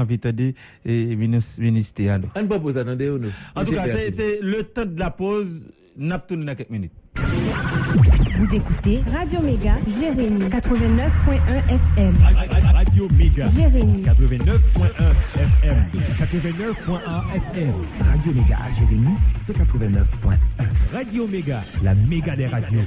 Vite 0.07 0.27
en 0.27 0.33
des 0.33 0.55
ministères 0.85 2.21
On 2.35 2.43
ne 2.43 2.47
peut 2.47 2.61
pas 2.61 2.85
non? 2.85 3.29
En 3.55 3.65
tout 3.65 3.73
cas, 3.73 3.85
c'est 4.11 4.41
le 4.43 4.65
temps 4.65 4.87
de 4.87 4.99
la 4.99 5.11
pause. 5.11 5.69
N'a 5.97 6.19
pas 6.19 6.27
tourné 6.27 6.47
dans 6.47 6.55
quelques 6.55 6.71
minutes. 6.71 6.93
Vous 7.17 8.55
écoutez 8.55 9.01
Radio 9.13 9.41
Méga, 9.43 9.75
Jérémy, 10.01 10.45
89.1 10.45 10.55
FM. 11.69 12.15
Radio 12.73 13.09
Méga. 13.19 13.51
Jérémy, 13.51 14.03
89.1 14.03 14.87
FM. 15.35 15.79
89.1 15.93 17.35
FM. 17.35 17.75
Radio 18.01 18.33
Méga, 18.33 18.59
Jérémy, 18.79 19.15
c'est 19.45 19.57
89.1. 19.59 20.95
Radio 20.95 21.27
Méga, 21.27 21.61
la 21.83 21.95
méga 21.95 22.37
des 22.37 22.47
radios. 22.47 22.81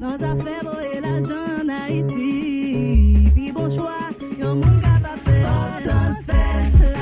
Dans 0.00 0.14
affaires 0.14 0.80
et 0.94 1.00
l'argent 1.00 1.64
en 1.64 1.68
Haïti. 1.68 3.28
Puis 3.34 3.52
bon 3.52 3.68
choix, 3.68 4.10
yon 4.54 4.60
moun 4.60 4.80
capable 4.80 5.20
faire. 6.26 6.93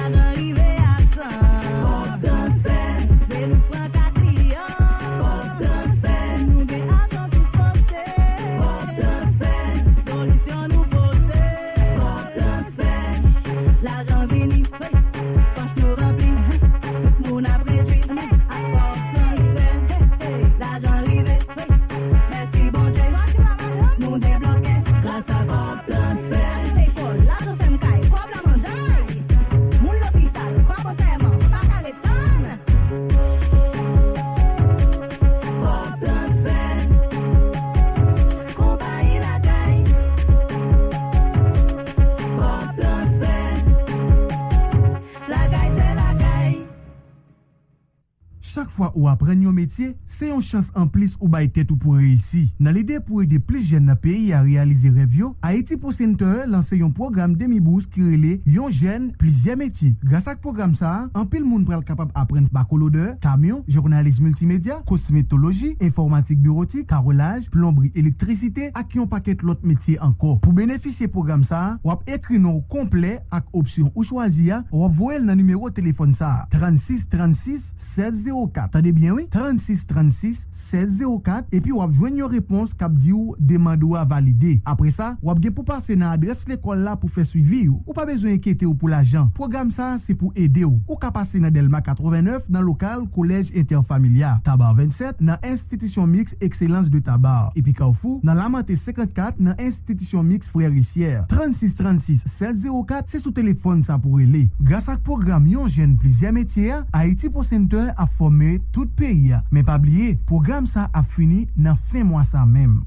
Chak 48.73 48.79
fwa 48.79 48.89
ou 48.97 49.09
apren 49.11 49.41
yon 49.45 49.53
metye, 49.53 49.91
se 50.09 50.31
yon 50.31 50.41
chans 50.41 50.71
an 50.79 50.87
plis 50.93 51.19
ou 51.21 51.29
bay 51.29 51.49
tet 51.53 51.69
ou 51.73 51.77
pou 51.81 51.99
reisi. 52.01 52.47
Nan 52.63 52.73
lide 52.77 53.01
pou 53.05 53.21
ede 53.21 53.37
plis 53.45 53.67
jen 53.69 53.85
na 53.85 53.97
peyi 54.01 54.33
a 54.33 54.41
realize 54.45 54.89
rev 54.95 55.17
yo, 55.19 55.29
Haiti 55.45 55.77
Pro 55.81 55.93
Center 55.93 56.47
lanse 56.49 56.79
yon 56.79 56.95
program 56.97 57.35
demi-bours 57.37 57.89
ki 57.93 58.05
rele 58.07 58.31
yon 58.49 58.73
jen 58.73 59.11
plis 59.21 59.43
jen 59.45 59.61
metye. 59.61 59.93
Grasa 60.07 60.37
k 60.39 60.41
program 60.45 60.73
sa, 60.79 60.93
an 61.13 61.29
pil 61.29 61.45
moun 61.45 61.67
pral 61.69 61.83
kapab 61.85 62.15
apren 62.17 62.47
bakolode, 62.55 63.11
kamyon, 63.25 63.61
journalisme 63.69 64.31
multimedia, 64.31 64.79
kosmetologi, 64.89 65.75
informatik 65.83 66.41
bureautik, 66.41 66.87
karolaj, 66.89 67.51
plombri, 67.53 67.93
elektrisite 67.99 68.71
ak 68.79 68.97
yon 68.97 69.11
paket 69.13 69.45
lot 69.45 69.67
metye 69.69 69.99
anko. 70.01 70.39
Pou 70.45 70.57
benefisye 70.57 71.11
program 71.13 71.45
sa, 71.45 71.77
wap 71.85 72.09
ekri 72.09 72.41
nou 72.41 72.65
komple 72.73 73.19
ak 73.29 73.53
opsyon 73.59 73.93
ou 73.93 74.07
chwazi 74.07 74.49
ya, 74.49 74.63
wap 74.73 74.97
voel 74.97 75.29
nan 75.29 75.41
numero 75.43 75.69
telefon 75.75 76.17
sa 76.17 76.33
36 76.55 77.11
36 77.13 77.69
16 77.77 78.25
04 78.33 78.62
04, 78.63 78.71
tade 78.71 78.93
bien 78.93 79.13
oui? 79.13 79.27
36 79.31 79.87
36 79.87 80.49
16 80.51 81.03
04, 81.25 81.49
epi 81.53 81.73
wap 81.75 81.93
jwen 81.95 82.19
yon 82.21 82.31
repons 82.33 82.75
kap 82.79 82.95
di 82.95 83.13
ou 83.15 83.37
demando 83.39 83.95
a 83.99 84.05
valide. 84.09 84.59
Apre 84.69 84.93
sa, 84.95 85.13
wap 85.25 85.41
gen 85.43 85.55
pou 85.57 85.67
pase 85.69 85.97
nan 85.99 86.13
adres 86.13 86.45
l'ekol 86.51 86.83
la 86.85 86.95
pou 87.01 87.11
fe 87.13 87.25
suivi 87.27 87.65
ou. 87.69 87.81
Ou 87.87 87.97
pa 87.97 88.07
bezwen 88.09 88.37
enkete 88.37 88.67
ou 88.69 88.77
pou 88.79 88.91
l'ajan. 88.93 89.31
Program 89.37 89.71
sa, 89.75 89.95
se 90.03 90.15
pou 90.19 90.33
ede 90.39 90.65
ou. 90.67 90.79
Ou 90.89 90.99
ka 91.01 91.13
pase 91.15 91.41
nan 91.43 91.55
Delma 91.55 91.83
89 91.85 92.51
nan 92.53 92.67
lokal 92.67 93.07
Kolej 93.13 93.53
Interfamilia. 93.59 94.37
Tabar 94.47 94.75
27 94.79 95.23
nan 95.25 95.43
Institution 95.49 96.07
Mix 96.11 96.37
Excellence 96.41 96.93
de 96.93 97.03
Tabar. 97.03 97.51
Epi 97.59 97.75
ka 97.77 97.89
ou 97.89 97.97
fou, 97.97 98.21
nan 98.27 98.39
Lamante 98.39 98.77
54 98.79 99.43
nan 99.43 99.59
Institution 99.63 100.23
Mix 100.27 100.51
Frère 100.51 100.73
Richière. 100.73 101.27
36 101.33 101.77
36 101.81 102.25
16 102.27 102.67
04, 102.71 103.11
se 103.11 103.23
sou 103.23 103.35
telefon 103.35 103.83
sa 103.87 103.99
pou 104.03 104.21
rele. 104.21 104.47
Gras 104.63 104.89
ak 104.93 105.03
program 105.07 105.47
yon 105.51 105.71
jen 105.71 105.97
plizye 106.01 106.33
metye, 106.35 106.79
Haiti 106.95 107.31
Pro 107.33 107.45
Center 107.47 107.91
a 107.97 108.07
formé 108.07 108.52
tout 108.73 108.91
peyi 108.99 109.33
a. 109.37 109.43
Men 109.51 109.65
pa 109.69 109.79
bliye, 109.83 110.17
program 110.29 110.67
sa 110.69 110.89
a 110.93 111.05
fini 111.07 111.47
nan 111.57 111.79
fin 111.79 112.05
mwa 112.09 112.25
sa 112.29 112.47
mem. 112.47 112.81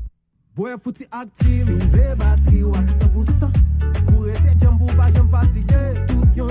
Boy 0.56 0.78
fouti 0.80 1.04
aktif, 1.12 1.66
si 1.68 1.88
ve 1.92 2.16
batri 2.16 2.64
wak 2.64 2.88
100% 2.88 3.58
Pou 4.06 4.24
rete 4.24 4.54
jem 4.56 4.78
pou 4.80 4.88
pa 4.96 5.10
jem 5.12 5.28
fatige 5.28 5.82
Tout 6.08 6.38
yon 6.40 6.48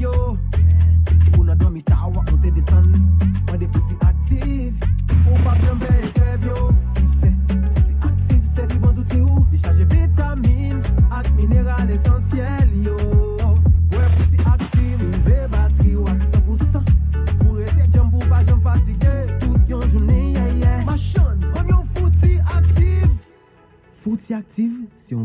yo 0.00 0.12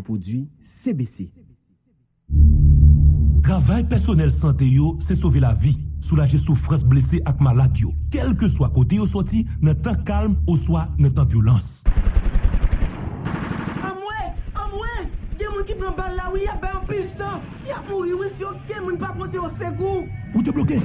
yon 0.01 0.03
prodwi 0.03 0.49
CBC 0.61 1.29
Travail 3.43 3.87
personnel 3.87 4.31
santé 4.31 4.67
yo, 4.67 4.97
se 4.99 5.15
sauver 5.15 5.39
la 5.39 5.53
vie. 5.53 5.77
Soulager 5.99 6.37
souffrance 6.37 6.85
blessé 6.85 7.19
ak 7.25 7.41
malade 7.41 7.79
yo. 7.79 7.91
Quel 8.09 8.35
que 8.35 8.47
soit 8.47 8.69
côté 8.69 8.95
yo 8.95 9.05
sorti, 9.05 9.45
nan 9.61 9.75
temps 9.75 9.95
calme 10.05 10.35
ou 10.47 10.57
soit 10.57 10.89
nan 10.97 11.13
temps 11.13 11.25
violence. 11.25 11.83
Bal 15.97 16.15
la 16.15 16.29
ya 16.39 16.53
ben 16.61 16.85
pil 16.87 17.03
san 17.03 17.39
Ya 17.67 17.75
si 17.87 18.41
yo 18.41 18.97
pa 18.97 19.13
pote 19.17 19.35
yo 19.35 19.49
segou 19.49 20.07
Ou 20.33 20.41
te 20.41 20.51
tout 20.51 20.65
yo. 20.69 20.79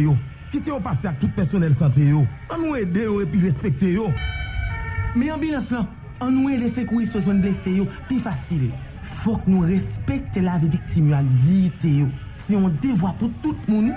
Yo. 0.00 0.16
Kite 0.48 0.70
yo 0.72 0.78
pase 0.80 1.08
ak 1.10 1.18
tout 1.20 1.32
personel 1.36 1.74
sante 1.76 2.04
yo. 2.08 2.22
An 2.48 2.62
nou 2.62 2.76
ede 2.78 3.04
yo 3.04 3.18
epi 3.20 3.40
respekte 3.42 3.90
yo. 3.92 4.06
Me 5.18 5.28
ambulans 5.32 5.72
la, 5.74 5.82
an 6.24 6.32
nou 6.32 6.52
ede 6.52 6.70
sekoui 6.72 7.08
se 7.08 7.20
jwen 7.20 7.42
blese 7.44 7.74
yo, 7.76 7.84
pi 8.08 8.16
fasil. 8.22 8.70
Fok 9.04 9.44
nou 9.48 9.68
respekte 9.68 10.40
la 10.44 10.56
ve 10.62 10.70
diktim 10.72 11.10
yo 11.12 11.18
ak 11.18 11.28
diite 11.42 11.92
yo. 12.00 12.08
Si 12.40 12.56
yon 12.56 12.72
devwa 12.80 13.12
pou 13.20 13.28
tout 13.44 13.68
moun. 13.68 13.92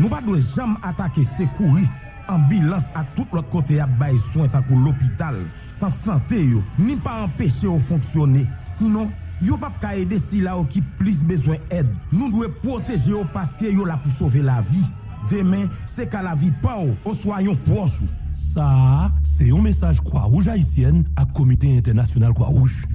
Nou 0.00 0.08
pa 0.10 0.22
dwe 0.24 0.40
jam 0.40 0.74
atake 0.88 1.22
sekouris, 1.28 2.16
ambulans 2.32 2.86
ak 2.96 3.14
tout 3.18 3.34
lot 3.36 3.46
kote 3.52 3.76
ya 3.76 3.86
bay 4.00 4.16
soin 4.18 4.50
takou 4.50 4.78
l'opital. 4.80 5.38
Sante 5.70 6.02
sante 6.02 6.38
yo, 6.40 6.64
ni 6.80 6.96
pa 6.98 7.20
empeshe 7.28 7.68
yo 7.68 7.76
fonksyone. 7.84 8.46
Sinon, 8.66 9.10
yo 9.42 9.56
pas 9.56 9.72
ka 9.80 9.96
aider 9.96 10.18
si 10.18 10.40
là 10.40 10.56
qui 10.68 10.80
plus 10.80 11.24
besoin 11.24 11.56
aide. 11.70 11.88
Nous 12.12 12.30
devons 12.30 12.52
protéger 12.62 13.10
yo 13.10 13.24
parce 13.32 13.54
que 13.54 13.66
yo 13.66 13.84
là 13.84 13.98
pour 14.02 14.12
sauver 14.12 14.42
la 14.42 14.60
vie. 14.60 14.84
Demain, 15.30 15.68
c'est 15.86 16.10
qu'à 16.10 16.22
la 16.22 16.34
vie 16.34 16.50
pas 16.62 16.80
ou 17.04 17.14
soyons 17.14 17.54
proches. 17.54 18.00
Ça, 18.32 19.10
c'est 19.22 19.50
un 19.52 19.60
message 19.60 20.00
Croix-Rouge 20.00 20.48
haïtienne 20.48 21.04
à 21.14 21.24
Comité 21.24 21.76
international 21.76 22.32
Croix-Rouge. 22.32 22.86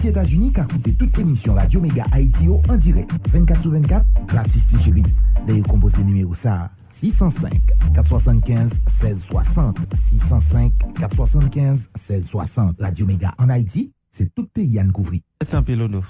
Ti 0.00 0.08
Etats-Unis 0.08 0.52
ka 0.54 0.64
koute 0.68 0.92
tout 0.98 1.20
emisyon 1.20 1.56
Radio 1.58 1.80
Mega 1.80 2.04
Haiti 2.12 2.46
yo 2.46 2.60
en 2.68 2.76
direct 2.76 3.10
24 3.32 3.62
sur 3.62 3.72
24, 3.72 4.06
gratis 4.28 4.66
ti 4.68 4.78
chéri. 4.84 5.02
Le 5.46 5.56
yo 5.56 5.62
kompose 5.64 5.98
numéro 6.04 6.34
ça 6.34 6.70
605 6.90 7.50
475 7.94 8.80
1660 8.86 9.78
605 9.94 10.72
475 10.98 11.90
1660 11.96 12.80
Radio 12.80 13.06
Mega 13.06 13.34
en 13.38 13.48
Haïti, 13.48 13.92
c'est 14.10 14.32
tout 14.34 14.46
pays 14.46 14.78
à 14.78 14.84
couvrir. 14.86 15.20
Merci 15.40 15.56
un 15.56 15.62
pile, 15.62 15.82
Ono. 15.82 16.02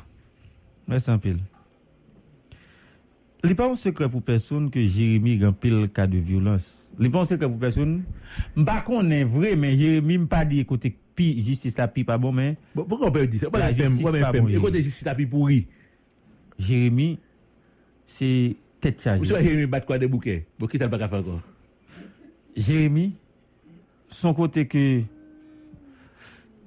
Merci 0.87 1.11
un 1.11 1.18
pile. 1.18 1.40
Li 3.45 3.54
pa 3.54 3.68
un 3.71 3.76
secret 3.76 4.09
pour 4.09 4.23
personne 4.23 4.68
que 4.68 4.80
Jérémy 4.80 5.38
gen 5.38 5.54
pile 5.54 5.88
cas 5.95 6.09
de 6.09 6.18
violence. 6.18 6.92
Li 6.99 7.09
pa 7.09 7.21
un 7.21 7.25
secret 7.25 7.49
pour 7.49 7.59
personne? 7.59 8.02
M'pa 8.57 8.83
konnen 8.83 9.28
vrai, 9.28 9.54
mais 9.54 9.78
Jérémy 9.78 10.18
m'pa 10.18 10.45
dit 10.45 10.66
côté 10.66 10.99
pi 11.18 11.32
justice 11.42 11.80
la 11.80 11.88
pi 11.90 12.06
pa 12.06 12.16
bon 12.22 12.37
men. 12.37 12.54
Pou 12.76 12.96
kon 12.96 13.12
pe 13.14 13.26
di 13.30 13.40
se? 13.42 13.50
La 13.50 13.72
justice 13.75 14.14
pa 14.22 14.32
bon. 14.37 14.48
E 14.50 14.62
kote 14.62 14.82
justice 14.84 15.08
la 15.08 15.16
pi 15.18 15.26
pouri? 15.30 15.64
Jeremie, 16.58 17.18
se 18.06 18.28
tet 18.82 18.98
chaje. 19.02 19.22
Ou 19.22 19.30
se 19.30 19.42
Jeremie 19.42 19.70
bat 19.70 19.87
kwa 19.87 19.98
de 20.00 20.08
bouke? 20.10 20.40
Bouke 20.58 20.80
sa 20.80 20.88
l 20.88 20.92
pa 20.94 21.00
ka 21.02 21.10
fa 21.10 21.22
kon? 21.26 21.42
Jeremie, 22.58 23.12
son 24.10 24.34
kote 24.38 24.64
ke 24.70 24.84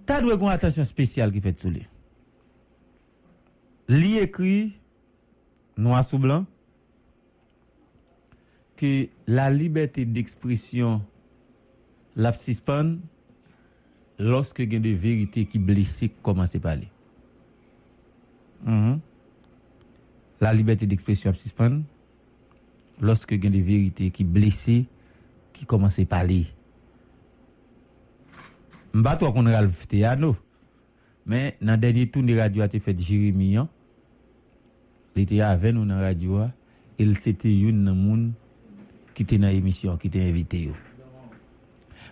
ta 0.07 0.21
dwe 0.23 0.37
kon 0.39 0.51
atensyon 0.51 0.87
spesyal 0.87 1.33
ki 1.33 1.43
fet 1.43 1.63
sou 1.63 1.73
li. 1.73 1.83
Li 3.91 4.15
ekri 4.21 4.71
noa 5.81 6.03
sou 6.07 6.21
blan 6.23 6.45
ke 8.79 9.11
la 9.29 9.49
liberté 9.53 10.07
d'ekspresyon 10.07 11.01
la 12.15 12.31
psispan 12.35 12.95
loske 14.21 14.67
gen 14.69 14.83
de 14.85 14.93
verite 14.97 15.45
ki 15.49 15.59
blese 15.59 16.11
komanse 16.21 16.59
pale. 16.61 16.87
Mm 18.63 18.81
-hmm. 18.81 18.99
La 20.41 20.53
liberté 20.53 20.87
d'expression 20.87 21.29
ap 21.29 21.37
sispan, 21.37 21.83
loske 22.99 23.41
gen 23.41 23.51
de 23.51 23.61
verite 23.61 24.09
ki 24.09 24.23
blese 24.23 24.85
ki 25.53 25.65
komanse 25.65 26.05
pale. 26.05 26.45
Mba 28.93 29.15
to 29.17 29.25
akon 29.25 29.47
ralv 29.47 29.85
te 29.87 29.97
yano, 29.97 30.35
men 31.25 31.51
nan 31.61 31.79
denye 31.79 32.09
tou 32.11 32.21
ni 32.21 32.35
radyo 32.35 32.63
a 32.63 32.67
te 32.67 32.79
fet 32.79 32.99
Jeremie 32.99 33.57
an, 33.57 33.67
li 35.15 35.25
te 35.25 35.35
ya 35.35 35.49
aven 35.49 35.77
ou 35.77 35.85
nan 35.85 36.01
radyo 36.01 36.41
a, 36.43 36.51
el 36.99 37.15
se 37.17 37.33
te 37.33 37.49
youn 37.49 37.83
nan 37.83 37.97
moun 37.97 38.33
ki 39.13 39.25
te 39.25 39.37
nan 39.37 39.55
emisyon, 39.55 39.97
ki 39.97 40.09
te 40.09 40.19
invite 40.27 40.65
yo. 40.67 40.75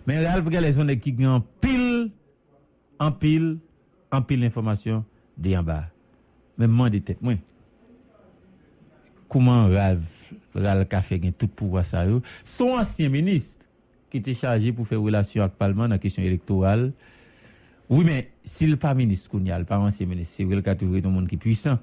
Men 0.06 0.24
ralv 0.24 0.48
gen 0.50 0.64
le 0.64 0.72
zon 0.72 0.88
de 0.90 0.96
ki 0.96 1.12
gen 1.18 1.42
pil 1.60 1.89
en 3.00 3.10
pile, 3.10 3.58
en 4.12 4.22
pile 4.22 4.42
d'informations 4.42 5.04
de 5.36 5.56
en 5.56 5.62
bas. 5.64 5.86
Même 6.58 6.70
moi 6.70 6.90
de 6.90 6.98
tête, 6.98 7.20
moi. 7.22 7.34
Comment 9.28 9.68
Ralph, 9.68 10.34
Ralph 10.54 10.88
Café 10.88 11.18
gagne 11.18 11.32
tout 11.32 11.48
pouvoir 11.48 11.84
ça. 11.84 12.04
Son 12.44 12.76
ancien 12.78 13.08
ministre 13.08 13.64
qui 14.10 14.18
était 14.18 14.34
chargé 14.34 14.72
pour 14.72 14.86
faire 14.86 15.00
relation 15.00 15.42
avec 15.42 15.54
le 15.54 15.58
Parlement 15.58 15.84
dans 15.84 15.94
la 15.94 15.98
question 15.98 16.22
électorale. 16.22 16.92
Oui, 17.88 18.04
mais 18.04 18.30
s'il 18.44 18.76
pas 18.76 18.94
ministre 18.94 19.30
Kounia, 19.30 19.64
pas 19.64 19.78
ancien 19.78 20.06
ministre, 20.06 20.34
c'est 20.36 20.44
vrai 20.44 20.62
cas 20.62 20.74
toujours 20.74 21.00
tout 21.00 21.08
monde 21.08 21.26
qui 21.26 21.36
est 21.36 21.38
puissant. 21.38 21.78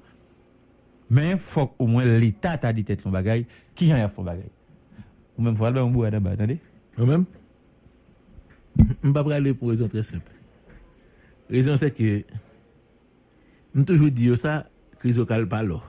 Mais 1.10 1.36
faut 1.38 1.72
au 1.78 1.86
moins 1.86 2.04
l'État 2.04 2.58
t'a 2.58 2.72
dit 2.72 2.84
tête 2.84 3.00
son 3.00 3.10
bagay, 3.10 3.46
qui 3.74 3.92
en 3.92 3.96
a 3.96 4.08
fait 4.08 4.22
bagay. 4.22 4.50
Ou 5.38 5.42
même 5.42 5.56
faut 5.56 5.64
aller 5.64 5.80
en 5.80 5.90
bout 5.90 6.04
à 6.04 6.08
attendez. 6.08 6.58
Moi-même, 6.96 7.24
je 8.78 9.08
ne 9.08 9.12
vais 9.12 9.24
pas 9.24 9.34
aller 9.34 9.54
pour 9.54 9.70
raison 9.70 9.88
très 9.88 10.02
simple. 10.02 10.30
Rezon 11.48 11.78
se 11.80 11.88
ke, 11.94 12.22
m 13.74 13.84
toujou 13.88 14.12
di 14.12 14.28
yo 14.28 14.36
sa, 14.38 14.62
kriz 15.00 15.20
lokal 15.20 15.46
pa 15.48 15.62
lo. 15.64 15.80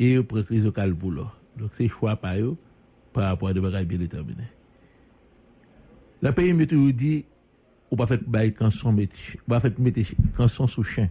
E 0.00 0.14
yo 0.16 0.26
pre 0.28 0.44
kriz 0.48 0.66
lokal 0.68 0.92
pou 0.98 1.14
lo. 1.14 1.28
Dok 1.56 1.72
se 1.76 1.88
chwa 1.92 2.16
pa 2.20 2.34
yo, 2.38 2.54
pa 3.16 3.30
apwa 3.32 3.52
de 3.56 3.64
bagay 3.64 3.88
biye 3.88 4.04
determine. 4.04 4.48
La 6.22 6.34
peye 6.36 6.52
m 6.54 6.64
toujou 6.66 6.92
di, 6.92 7.22
ou 7.92 7.98
pa 8.00 8.06
fet 8.08 8.22
baye 8.24 8.52
kanson 8.56 8.94
meti, 8.96 9.36
ou 9.42 9.52
pa 9.52 9.60
fet 9.64 9.80
meti 9.82 10.06
kanson 10.36 10.70
sou 10.70 10.84
chen. 10.86 11.10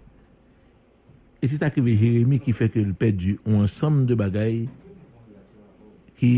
E 1.42 1.48
si 1.50 1.58
ta 1.58 1.72
krive 1.74 1.96
Jeremie 1.98 2.42
ki 2.42 2.54
fe 2.54 2.68
ke 2.70 2.84
l 2.86 2.94
pedu 2.94 3.40
ou 3.48 3.64
ansam 3.66 4.04
de 4.06 4.14
bagay 4.18 4.60
ki 6.20 6.34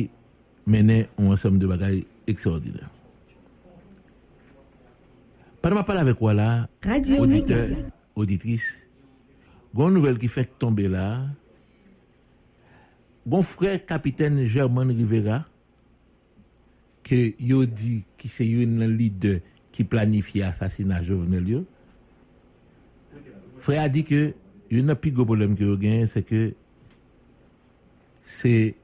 menen 0.63 1.09
ou 1.17 1.33
ansam 1.35 1.57
de 1.59 1.67
bagay 1.67 2.05
ekstraordinèr. 2.31 2.88
Pendant 5.63 5.78
ma 5.78 5.84
parle 5.86 5.99
avec 5.99 6.17
quoi 6.17 6.34
là, 6.34 6.67
Radio 6.84 7.19
auditeur, 7.23 7.69
auditrice, 8.15 8.86
gon 9.73 9.91
nouvelle 9.91 10.17
qui 10.17 10.28
fait 10.28 10.60
tomber 10.60 10.89
là, 10.89 11.21
gon 13.26 13.41
frère 13.41 13.86
capitaine 13.86 14.43
Germain 14.43 14.86
Rivera, 14.88 15.45
que 17.02 17.34
yo 17.39 17.65
dit 17.65 18.06
qui 18.17 18.28
c'est 18.28 18.43
un 18.43 18.88
leader 18.88 19.39
qui 19.71 19.86
planifie 19.86 20.41
assassinat 20.41 21.02
Jovenel. 21.02 21.63
Frère 23.58 23.84
a 23.84 23.88
dit 23.88 24.04
que 24.04 24.34
il 24.69 24.86
y 24.86 24.89
a 24.89 24.91
un 24.91 24.95
plus 24.95 25.13
gros 25.13 25.23
problème 25.23 25.56
que 25.56 25.76
gagne, 25.78 26.08
c'est 26.08 26.23
que 26.23 26.54
c'est 28.21 28.76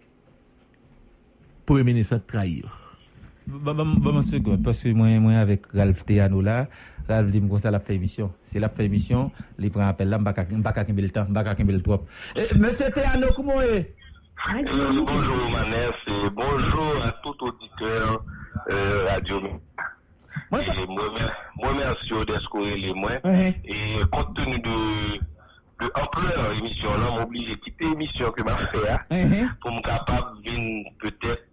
Premier 1.66 1.84
ministre 1.84 2.26
trahir. 2.26 2.79
Bon, 3.50 3.74
bon, 3.74 3.86
bon, 3.86 4.12
bon, 4.14 4.22
seconde, 4.22 4.64
parce 4.64 4.82
que 4.84 4.90
moi, 4.94 5.08
moi, 5.20 5.34
avec 5.34 5.66
Ralph 5.74 6.06
Théano 6.06 6.42
là, 6.42 6.68
Ralph 7.08 7.32
dit, 7.32 7.42
moi, 7.42 7.58
ça 7.58 7.72
l'a 7.72 7.80
fait 7.80 7.96
émission. 7.96 8.32
C'est 8.42 8.60
la 8.60 8.70
fait 8.70 8.86
émission, 8.86 9.32
il 9.58 9.72
prend 9.72 9.88
appel 9.88 10.08
là, 10.10 10.20
m'baka, 10.20 10.46
m'baka 10.52 10.86
kembe 10.86 11.00
le 11.00 11.10
temps, 11.10 11.26
m'baka 11.28 11.56
kembe 11.56 11.72
le 11.72 11.82
trop. 11.82 12.06
Eh, 12.36 12.56
Monsieur 12.58 12.92
Théano, 12.92 13.28
comment 13.36 13.60
est? 13.62 13.96
Euh, 14.54 15.02
bonjour 15.06 15.50
Manès 15.52 15.92
et 16.08 16.30
bonjour 16.34 16.94
à 17.06 17.12
tout 17.24 17.36
auditeur 17.42 18.24
euh, 18.72 19.06
Radio 19.10 19.38
et 19.38 20.88
moi, 20.88 21.04
mer- 21.14 21.36
moi 21.62 21.74
merci 21.78 22.14
au 22.14 22.24
descourir 22.24 22.78
les 22.78 22.94
moins 22.94 23.18
et 23.26 24.00
compte 24.10 24.34
tenu 24.38 24.58
de 24.60 24.70
de 25.82 25.92
ampleur 26.02 26.54
émission 26.58 26.90
là 26.98 27.20
m'oblige 27.20 27.50
de 27.50 27.56
quitter 27.56 27.90
l'émission 27.90 28.32
que 28.32 28.44
m'a 28.44 28.56
fait 28.56 28.90
hein, 28.90 29.50
pour 29.62 29.74
me 29.74 29.82
capable 29.82 30.42
de 30.46 30.52
venir 30.52 30.86
peut-être 31.02 31.44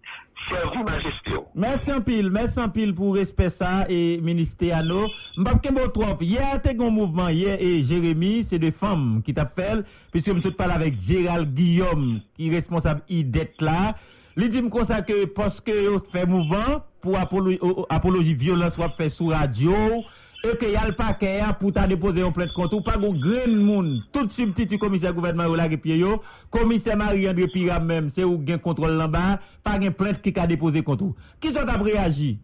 servi 0.49 0.83
majeste 0.87 1.37
ou. 1.37 1.45
Mersi 1.59 1.93
anpil, 1.95 2.31
mersi 2.35 2.61
anpil 2.63 2.93
pou 2.97 3.15
respet 3.17 3.55
sa 3.55 3.71
e 3.93 4.19
minister 4.25 4.75
ano. 4.79 5.05
Mbap 5.39 5.63
Kembo 5.65 5.87
Trump, 5.95 6.25
ye 6.25 6.43
a 6.43 6.59
te 6.63 6.75
goun 6.79 6.95
mouvman, 6.97 7.33
ye 7.37 7.57
e 7.57 7.71
Jeremie, 7.87 8.45
se 8.47 8.61
de 8.63 8.73
fam 8.75 9.23
ki 9.27 9.37
tap 9.37 9.55
fel, 9.57 9.85
piske 10.15 10.35
msot 10.37 10.59
pal 10.59 10.75
avek 10.75 10.99
Gérald 11.09 11.55
Guillaume 11.57 12.21
ki 12.39 12.53
responsab 12.55 13.03
idet 13.13 13.59
la. 13.65 13.95
Li 14.37 14.51
di 14.53 14.61
m 14.61 14.69
konsa 14.73 15.01
ke 15.07 15.23
poske 15.33 15.73
yo 15.73 15.97
te 16.05 16.13
fe 16.13 16.27
mouvman 16.29 16.83
pou 17.01 17.17
apoloji 17.17 18.35
violans 18.37 18.77
wap 18.81 18.99
fe 18.99 19.09
sou 19.13 19.33
radio 19.33 19.73
ou, 19.73 20.05
et 20.45 20.57
que 20.57 20.67
y 20.67 20.77
a 20.77 20.87
le 20.87 20.93
paquet 20.93 21.41
pour 21.59 21.73
ta 21.73 21.87
déposer 21.87 22.23
un 22.23 22.31
plainte 22.31 22.53
contre 22.53 22.75
ou 22.75 22.81
pas 22.81 22.97
gon 22.97 23.13
grand 23.13 23.49
monde 23.49 24.03
tout 24.13 24.29
substitut 24.31 24.79
commissaire 24.79 25.15
gouvernement 25.15 25.49
ou 25.51 25.55
la 25.55 25.69
pied 25.69 25.99
yo 25.99 26.23
commissaire 26.51 26.97
Marie-André 26.97 27.49
Piram 27.49 27.85
même 27.85 28.11
c'est 28.11 28.25
ou 28.25 28.43
gen 28.47 28.59
contrôle 28.59 28.93
là 28.93 29.09
bas 29.09 29.39
pas 29.63 29.81
gen 29.81 29.93
plainte 29.93 30.21
qui 30.23 30.39
a 30.39 30.47
déposé 30.47 30.83
contre 30.83 31.05
ou 31.05 31.17
qui 31.41 31.53
sont 31.53 31.67
a 31.67 31.77
réagi 31.79 32.39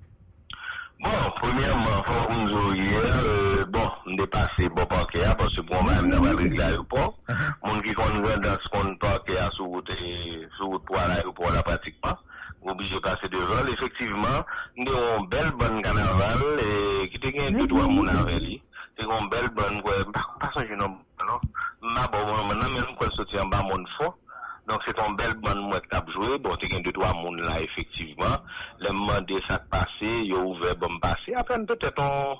Bon, 1.02 1.10
premièrement, 1.34 2.04
faut 2.06 2.32
nous 2.32 2.74
hier, 2.74 2.92
euh, 2.94 3.64
bon, 3.66 3.90
on 4.06 4.14
dépasse 4.14 4.48
bon 4.72 4.86
parquet, 4.86 5.18
parce 5.36 5.56
que 5.56 5.62
pour 5.62 5.82
moi, 5.82 5.94
même 5.94 6.10
dans 6.10 6.20
ma 6.20 6.34
ville 6.36 6.52
l'aéroport, 6.52 7.18
mon 7.64 7.80
qui 7.80 7.92
voit 7.92 8.36
dans 8.36 8.56
ce 8.62 8.68
qu'on 8.68 8.94
parquet 8.96 9.34
sur 9.52 9.64
route, 9.64 9.90
et 9.90 10.46
sur 10.56 10.66
route 10.66 10.84
pour 10.84 10.94
l'aéroport 10.94 11.50
là, 11.50 11.60
pratiquement, 11.64 12.16
obligé 12.70 12.94
de 12.94 13.00
passer 13.00 13.28
devant. 13.28 13.66
Effectivement, 13.68 14.44
nous 14.76 14.92
avons 14.92 15.22
un 15.22 15.26
bel 15.26 15.50
bon 15.58 15.80
carnaval 15.80 16.60
et 16.60 17.08
qui 17.08 17.20
te 17.20 17.28
gagne 17.28 17.58
deux 17.58 17.66
trois 17.66 17.86
mounes 17.88 18.08
avec 18.08 18.40
lui. 18.40 18.62
C'est 18.98 19.06
un 19.06 19.26
bel 19.26 19.48
bon 19.54 19.80
quoi. 19.82 19.94
Pas 20.40 20.50
son 20.54 20.60
jeune 20.66 20.82
homme, 20.82 20.98
non. 21.26 21.40
Ma 21.82 22.06
bon, 22.08 22.18
maintenant, 22.48 22.70
même 22.70 22.96
quand 22.98 23.10
sortir 23.12 23.44
en 23.44 23.48
bas, 23.48 23.62
mon 23.62 23.84
fond. 23.98 24.12
Donc, 24.68 24.80
c'est 24.86 24.98
un 25.00 25.12
bel 25.12 25.34
bon 25.34 25.56
moi 25.56 25.80
qui 25.80 25.96
a 25.96 26.04
joué. 26.12 26.38
Bon, 26.38 26.50
tu 26.56 26.68
gagne 26.68 26.82
deux 26.82 26.92
trois 26.92 27.12
mounes 27.14 27.40
là, 27.40 27.60
effectivement. 27.60 28.36
Le 28.78 28.92
moment 28.92 29.20
de 29.22 29.36
ça 29.48 29.58
passé, 29.58 30.22
il 30.24 30.34
a 30.34 30.38
ouvert 30.38 30.76
bon 30.76 30.96
passé. 31.00 31.34
Après, 31.36 31.58
peut-être 31.64 32.00
on, 32.00 32.36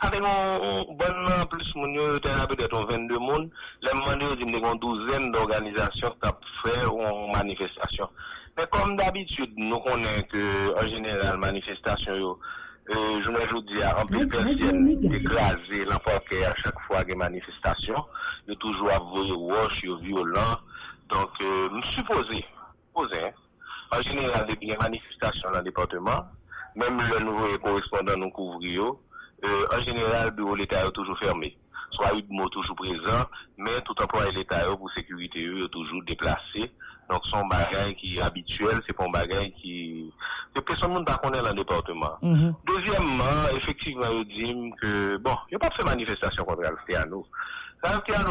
avec 0.00 0.20
un 0.20 0.58
bon 0.88 1.46
plus 1.50 1.74
moun 1.76 1.94
yo, 1.94 2.20
peut-être 2.20 2.76
un 2.76 2.84
22 2.84 3.18
moun. 3.18 3.50
Le 3.82 3.94
moment 3.94 4.16
de, 4.16 4.40
il 4.40 4.50
y 4.50 4.64
a 4.64 4.72
une 4.72 4.78
douzaine 4.78 5.32
d'organisations 5.32 6.14
qui 6.22 6.28
ont 6.28 6.62
fait 6.64 6.84
une 6.86 7.32
manifestation. 7.32 8.08
Men 8.54 8.68
kom 8.70 8.92
d'abitud 8.98 9.56
nou 9.58 9.80
konen 9.82 10.20
ke 10.30 10.42
an 10.78 10.86
jeneral 10.86 11.40
manifestasyon 11.42 12.20
yo, 12.20 12.34
jounen 13.24 13.48
joudi 13.50 13.80
a 13.82 13.94
anpil 13.98 14.28
persyen 14.30 14.84
degraze 15.02 15.80
l'anforke 15.88 16.38
a 16.46 16.52
chak 16.60 16.78
fwa 16.86 17.00
gen 17.08 17.18
manifestasyon, 17.18 17.98
yo 18.46 18.58
toujou 18.62 18.92
avoye 18.94 19.34
wosh, 19.40 19.80
yo 19.88 19.98
violent, 20.04 20.62
donk 21.10 21.42
m 21.42 21.80
supose, 21.90 22.38
supose, 22.84 23.24
an 23.90 24.06
jeneral 24.06 24.46
de 24.46 24.58
gen 24.62 24.78
manifestasyon 24.84 25.58
nan 25.58 25.66
departement, 25.66 26.30
menm 26.78 27.02
le 27.10 27.24
nouve 27.26 27.58
korespondant 27.64 28.22
nou 28.22 28.30
kouvri 28.38 28.76
yo, 28.78 28.92
an 29.74 29.82
jeneral 29.82 30.30
bureau 30.38 30.54
l'Etat 30.54 30.86
yo 30.86 30.94
toujou 30.94 31.18
ferme. 31.18 31.50
Swa 31.94 32.14
yu 32.14 32.22
d'mo 32.26 32.46
toujou 32.54 32.78
prezant, 32.78 33.34
men 33.58 33.82
tout 33.86 33.98
anpwa 34.06 34.28
l'Etat 34.30 34.68
yo 34.70 34.78
pou 34.78 34.94
sekurite 34.94 35.42
yo 35.42 35.58
yo 35.64 35.70
toujou 35.74 36.06
deplase, 36.06 36.70
Donc 37.10 37.24
son 37.26 37.44
bagage 37.46 37.94
qui 37.94 38.16
est 38.16 38.22
habituel, 38.22 38.80
c'est 38.86 38.96
pas 38.96 39.04
un 39.04 39.10
bagage 39.10 39.50
qui 39.60 40.12
que 40.54 40.60
personne 40.60 40.92
ne 40.94 41.00
pas 41.00 41.16
connaître 41.16 41.44
dans 41.44 41.50
le 41.50 41.56
département. 41.56 42.18
Deuxièmement, 42.66 43.48
effectivement, 43.56 44.06
ils 44.12 44.28
disent 44.28 44.72
que, 44.80 45.16
bon, 45.16 45.36
il 45.50 45.52
n'y 45.52 45.56
a 45.56 45.58
pas 45.58 45.68
de 45.76 45.84
manifestation 45.84 46.44
contre. 46.44 46.62
Alfreano, 46.64 47.26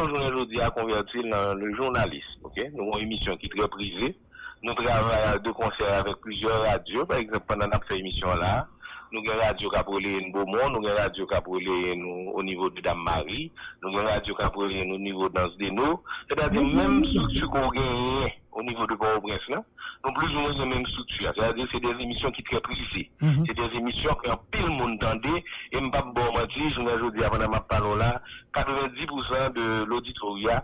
journée 0.06 0.26
aujourd'hui, 0.26 0.60
a 0.60 0.70
converti 0.70 1.18
dans 1.30 1.54
le 1.54 1.74
journalisme, 1.76 2.40
ok? 2.42 2.60
Nous 2.72 2.82
avons 2.82 2.98
une 2.98 3.04
émission 3.04 3.36
qui 3.36 3.46
est 3.46 3.56
très 3.56 3.68
privée. 3.68 4.18
Nous 4.62 4.74
travaillons 4.74 5.42
de 5.42 5.50
concert 5.50 5.94
avec 6.00 6.16
plusieurs 6.22 6.62
radios, 6.62 7.04
par 7.04 7.18
exemple, 7.18 7.44
pendant 7.46 7.66
notre 7.66 7.92
émission 7.92 8.28
là. 8.34 8.66
Nou 9.14 9.22
gen 9.22 9.38
radyo 9.38 9.70
ka 9.70 9.84
proleye 9.86 10.18
nou 10.24 10.32
Beaumont, 10.34 10.72
nou 10.74 10.82
gen 10.82 10.96
radyo 10.98 11.24
ka 11.30 11.38
proleye 11.46 11.92
nou 11.94 12.32
o 12.34 12.42
nivou 12.42 12.66
de 12.74 12.82
Dammari, 12.82 13.44
nou 13.78 13.94
gen 13.94 14.08
radyo 14.10 14.34
ka 14.34 14.48
proleye 14.50 14.82
nou 14.88 14.98
o 14.98 15.02
nivou 15.04 15.30
d'Ansdeno. 15.30 16.00
Se 16.26 16.34
da 16.40 16.48
di 16.50 16.58
menm 16.58 17.04
struktu 17.06 17.46
kon 17.52 17.68
genye 17.76 18.32
o 18.50 18.64
nivou 18.66 18.90
de 18.90 18.98
Port-au-Prince 18.98 19.54
la, 19.54 19.60
nou 20.02 20.16
plus 20.18 20.34
ou 20.34 20.42
men 20.42 20.58
se 20.58 20.66
menm 20.66 20.90
struktu 20.90 21.22
la. 21.22 21.30
Se 21.36 21.44
da 21.44 21.52
di 21.54 21.68
se 21.70 21.82
des 21.86 22.02
emisyon 22.08 22.34
ki 22.34 22.42
tre 22.50 22.62
privise. 22.66 23.04
Mm-hmm. 23.22 23.46
Se 23.46 23.56
des 23.60 23.78
emisyon 23.84 24.18
ki 24.24 24.34
an 24.34 24.44
pil 24.50 24.66
moun 24.72 24.98
tende, 24.98 25.38
e 25.70 25.86
mbap 25.86 26.10
bon 26.18 26.34
mati, 26.34 26.66
jounen 26.74 26.98
jodi 27.06 27.22
avan 27.22 27.46
nan 27.46 27.54
map 27.54 27.70
panon 27.70 27.94
la, 28.02 28.10
90% 28.58 29.54
de 29.54 29.70
l'auditoria 29.86 30.58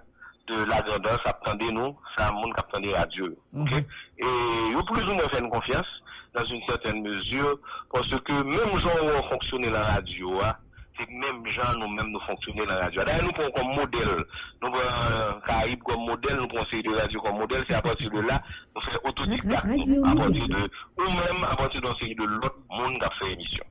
de 0.50 0.64
la 0.66 0.82
grandeur 0.82 1.22
sa 1.22 1.38
ptande 1.38 1.70
nou, 1.70 1.94
sa 2.18 2.32
moun 2.34 2.50
kap 2.58 2.74
tende 2.74 2.90
radyo. 2.98 3.30
Ok? 3.62 3.78
E 4.18 4.36
yo 4.74 4.82
plus 4.90 5.06
ou 5.06 5.14
men 5.14 5.30
fè 5.30 5.38
nou 5.38 5.54
konfians, 5.54 5.98
dans 6.34 6.44
une 6.44 6.60
certaine 6.68 7.02
mesure, 7.02 7.58
parce 7.92 8.08
que 8.20 8.32
même 8.32 8.76
gens 8.78 8.90
où 9.02 9.60
on 9.62 9.70
la 9.70 9.82
radio, 9.82 10.38
hein, 10.42 10.52
c'est 10.98 11.08
même 11.08 11.46
gens 11.48 11.78
nous-mêmes 11.78 12.10
nous 12.12 12.20
fonctionner 12.20 12.64
la 12.66 12.76
radio. 12.76 13.02
D'ailleurs, 13.02 13.24
nous 13.24 13.32
prenons 13.32 13.50
comme 13.52 13.74
modèle, 13.74 14.24
nous 14.62 14.70
prenons 14.70 14.84
euh, 14.84 15.32
Caraïbes 15.46 15.82
comme 15.82 16.04
modèle, 16.04 16.36
nous 16.38 16.46
prenons 16.46 16.64
série 16.70 16.82
de 16.82 16.94
radio 16.94 17.20
comme 17.22 17.38
modèle, 17.38 17.64
c'est 17.68 17.76
à 17.76 17.82
partir 17.82 18.10
de 18.10 18.20
là, 18.20 18.40
nous 18.74 18.82
faisons 18.82 19.00
autodidacte, 19.04 19.64
à 20.04 20.14
partir 20.14 20.48
de, 20.48 20.56
ou 20.98 21.02
même 21.02 21.44
à 21.50 21.56
partir 21.56 21.80
d'un 21.80 21.94
série 22.00 22.14
de 22.14 22.24
l'autre 22.24 22.58
monde 22.70 22.98
qui 22.98 23.04
a 23.04 23.10
fait 23.20 23.32
émission. 23.32 23.64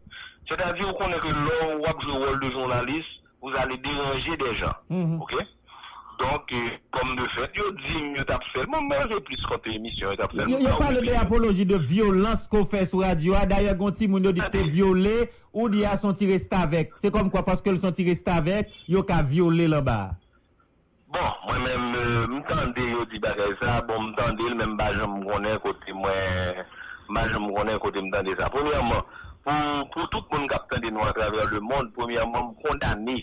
C'est-à-dire 0.47 0.93
qu'on 0.95 1.09
est 1.09 1.19
que 1.19 1.27
vous 1.27 1.45
jouez 1.45 2.17
le 2.19 2.25
rôle 2.25 2.39
de 2.39 2.51
journaliste, 2.51 3.07
vous 3.41 3.51
allez 3.55 3.77
déranger 3.77 4.35
des 4.37 4.55
gens. 4.55 4.73
OK? 5.21 5.35
Donk, 6.19 6.51
kom 6.91 7.13
de 7.15 7.25
fet, 7.31 7.55
yo 7.55 7.69
di 7.79 8.01
myo 8.09 8.23
tap 8.27 8.43
sel, 8.51 8.65
moun 8.67 8.89
mwen 8.89 9.13
yo 9.13 9.21
plis 9.23 9.43
kote 9.47 9.71
emisyon, 9.71 10.11
yo 10.11 10.19
tap 10.19 10.33
sel. 10.35 10.49
Yo 10.51 10.57
non, 10.59 10.75
pale 10.81 10.99
de 11.05 11.13
apoloji 11.15 11.63
de 11.69 11.79
violans 11.79 12.43
ko 12.51 12.65
fe 12.67 12.81
sou 12.83 13.05
radio 13.05 13.37
ah, 13.37 13.45
a, 13.45 13.47
daye 13.47 13.71
gonti 13.79 14.09
moun 14.11 14.27
yo 14.27 14.33
dikte 14.35 14.65
viole, 14.67 15.29
ou 15.53 15.69
di 15.71 15.85
a 15.87 15.95
son 16.01 16.17
ti 16.19 16.27
resta 16.27 16.65
vek. 16.67 16.97
Se 16.99 17.13
kom 17.15 17.31
kwa, 17.31 17.45
paske 17.47 17.71
l 17.71 17.79
son 17.79 17.95
ti 17.95 18.03
resta 18.09 18.41
vek, 18.43 18.75
yo 18.91 19.05
ka 19.07 19.21
viole 19.23 19.69
la 19.71 19.79
ba. 19.85 19.97
Bon, 21.15 21.31
mwen 21.47 21.87
men 21.87 22.35
mtande 22.35 22.91
yo 22.91 23.07
di 23.07 23.23
bagay 23.23 23.55
sa, 23.63 23.79
bon 23.87 24.11
mtande 24.11 24.51
l 24.51 24.59
men 24.59 24.75
bajan 24.77 25.15
mkone 25.21 25.55
kote 25.63 25.95
mwen, 26.03 26.63
bajan 27.15 27.47
mkone 27.47 27.79
kote 27.79 28.03
mtande 28.03 28.35
sa. 28.35 28.51
Premiyaman, 28.51 29.07
pou 29.95 30.11
tout 30.11 30.35
moun 30.35 30.51
kapten 30.51 30.83
de 30.83 30.91
nou 30.91 31.07
a 31.07 31.15
traver 31.15 31.47
le 31.55 31.63
moun, 31.63 31.93
premiyaman 31.95 32.51
mkondane, 32.51 33.21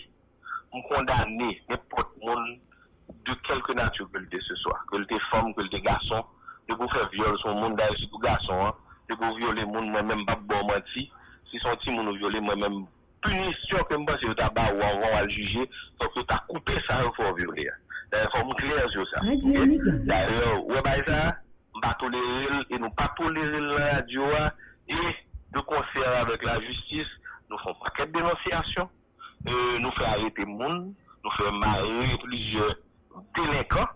mkondane, 0.73 1.53
nepot 1.69 2.17
moun, 2.25 2.57
de 3.27 3.35
kelke 3.47 3.75
natyou 3.75 4.07
ke 4.13 4.21
lte 4.23 4.39
se 4.45 4.55
swa. 4.61 4.77
Ke 4.91 5.01
lte 5.01 5.19
fom, 5.27 5.51
ke 5.55 5.65
lte 5.67 5.81
gason, 5.85 6.23
de 6.67 6.75
pou 6.75 6.87
fè 6.93 7.03
viole 7.13 7.39
son 7.41 7.57
moun 7.59 7.75
da 7.79 7.87
yisi 7.91 8.07
pou 8.11 8.23
gason 8.23 8.61
an, 8.67 8.77
de 9.09 9.15
pou 9.15 9.35
viole 9.39 9.65
moun 9.71 9.89
mwen 9.91 10.07
mèm 10.07 10.23
bak 10.27 10.45
bon 10.47 10.63
mwen 10.69 10.85
ti, 10.93 11.07
si 11.51 11.59
son 11.63 11.75
ti 11.83 11.91
moun 11.91 12.07
ou 12.11 12.19
viole 12.19 12.41
mwen 12.43 12.63
mèm 12.63 12.77
punisyon 13.25 13.83
ke 13.89 13.99
mwen 13.99 14.21
se 14.21 14.29
yo 14.29 14.37
taba 14.39 14.69
ou 14.71 14.85
anvan 14.87 15.17
al 15.19 15.29
juje, 15.33 15.65
fòk 15.99 16.19
yo 16.19 16.23
ta 16.31 16.39
koupe 16.47 16.79
sa 16.87 17.01
yo 17.03 17.11
fò 17.19 17.33
viole 17.39 17.67
an. 17.71 17.83
Da 18.13 18.23
yon 18.23 18.33
fò 18.35 18.43
moun 18.45 18.59
kler 18.61 18.95
yo 18.95 19.05
sa. 19.11 19.23
Da 20.07 20.21
yon, 20.31 20.65
wè 20.71 20.83
bay 20.87 21.03
sa, 21.07 21.21
mba 21.79 21.93
tolere, 22.01 22.63
e 22.71 22.79
nou 22.79 22.91
pa 22.99 23.09
tolere 23.19 23.63
la 23.67 23.91
radyo 23.97 24.31
an, 24.39 24.63
e 24.87 25.15
de 25.55 25.63
konser 25.67 26.07
avèk 26.23 26.47
la 26.47 26.59
justis, 26.63 27.11
nou 27.51 27.59
fò 27.63 27.75
pakèp 27.83 28.15
denosyasyon, 28.15 28.91
euh, 29.47 29.77
nou 29.83 29.91
fè 29.99 30.11
arete 30.15 30.47
moun, 30.47 30.83
nou 31.23 31.35
fè 31.35 31.55
marye 31.59 32.19
plizye 32.23 32.67
délinquants. 33.35 33.87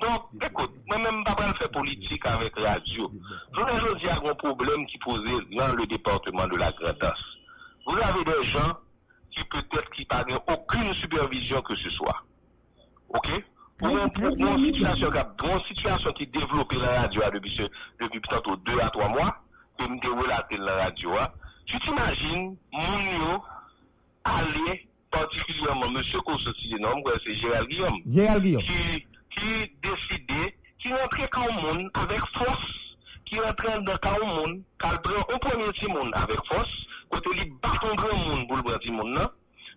Donc, 0.00 0.28
écoute, 0.42 0.72
moi-même, 0.88 1.24
pas 1.24 1.34
faire 1.36 1.70
politique 1.70 2.26
avec 2.26 2.58
la 2.60 2.72
radio. 2.74 3.10
Je 3.54 3.60
ne 3.60 3.98
dis 3.98 4.08
un 4.08 4.34
problème 4.34 4.86
qui 4.86 4.98
posait 4.98 5.56
dans 5.56 5.74
le 5.74 5.86
département 5.86 6.46
de 6.46 6.56
la 6.56 6.70
Grandance. 6.72 7.24
Vous 7.86 7.96
avez 7.96 8.24
des 8.24 8.42
gens 8.48 8.72
qui 9.34 9.44
peut-être 9.44 9.90
qui 9.90 10.06
n'ont 10.28 10.54
aucune 10.54 10.92
supervision 10.94 11.60
que 11.62 11.74
ce 11.76 11.90
soit. 11.90 12.22
OK? 13.08 13.28
Pour 13.78 13.88
une, 13.88 13.98
situation, 14.74 15.10
situation 15.68 16.12
qui 16.12 16.26
développe 16.28 16.72
la 16.72 17.02
radio 17.02 17.22
hein, 17.24 17.30
depuis, 17.34 17.60
depuis 18.00 18.20
tantôt 18.22 18.56
deux 18.56 18.78
à 18.80 18.88
trois 18.88 19.08
mois, 19.08 19.36
que 19.78 19.84
je 19.84 19.90
me 19.90 20.22
relater 20.22 20.56
la 20.56 20.84
radio, 20.84 21.10
hein, 21.12 21.28
tu 21.66 21.78
t'imagines, 21.80 22.56
mon 22.72 23.40
aller, 24.24 24.88
particulièrement 25.18 25.86
M. 25.86 26.02
Kosoti, 26.24 26.74
non, 26.80 27.02
c'est 27.24 27.34
Gérald 27.34 27.68
Guillaume. 27.68 27.98
Gérald 28.06 28.42
Guillaume. 28.42 28.62
Qui, 28.62 29.06
qui 29.36 29.72
décidait, 29.82 30.56
qui 30.78 30.92
rentrait 30.92 31.28
au 31.36 31.52
monde 31.62 31.90
avec 31.94 32.20
force, 32.34 32.72
qui 33.24 33.38
rentrait 33.40 33.80
dans 33.82 34.22
au 34.22 34.26
monde, 34.26 34.62
qui 34.78 34.88
prend 35.02 35.34
un 35.34 35.38
premier 35.38 35.72
petit 35.72 35.86
monde 35.86 36.10
avec 36.14 36.38
force, 36.46 36.70
côté 37.10 37.30
lui 37.38 37.52
bat 37.62 37.70
un 37.90 37.94
grand 37.94 38.16
monde 38.16 38.48
pour 38.48 38.56
le 38.56 38.62
premier 38.62 38.78
petit 38.78 38.92
monde. 38.92 39.18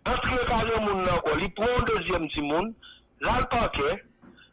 Entrer 0.05 0.37
dans 0.47 0.63
le 0.63 0.85
monde 0.85 1.09
encore, 1.09 1.39
il 1.39 1.53
prend 1.53 1.65
un 1.65 1.83
deuxième 1.83 2.27
petit 2.27 2.41
monde, 2.41 2.73
là 3.21 3.39
le 3.39 3.45
parquet, 3.45 4.03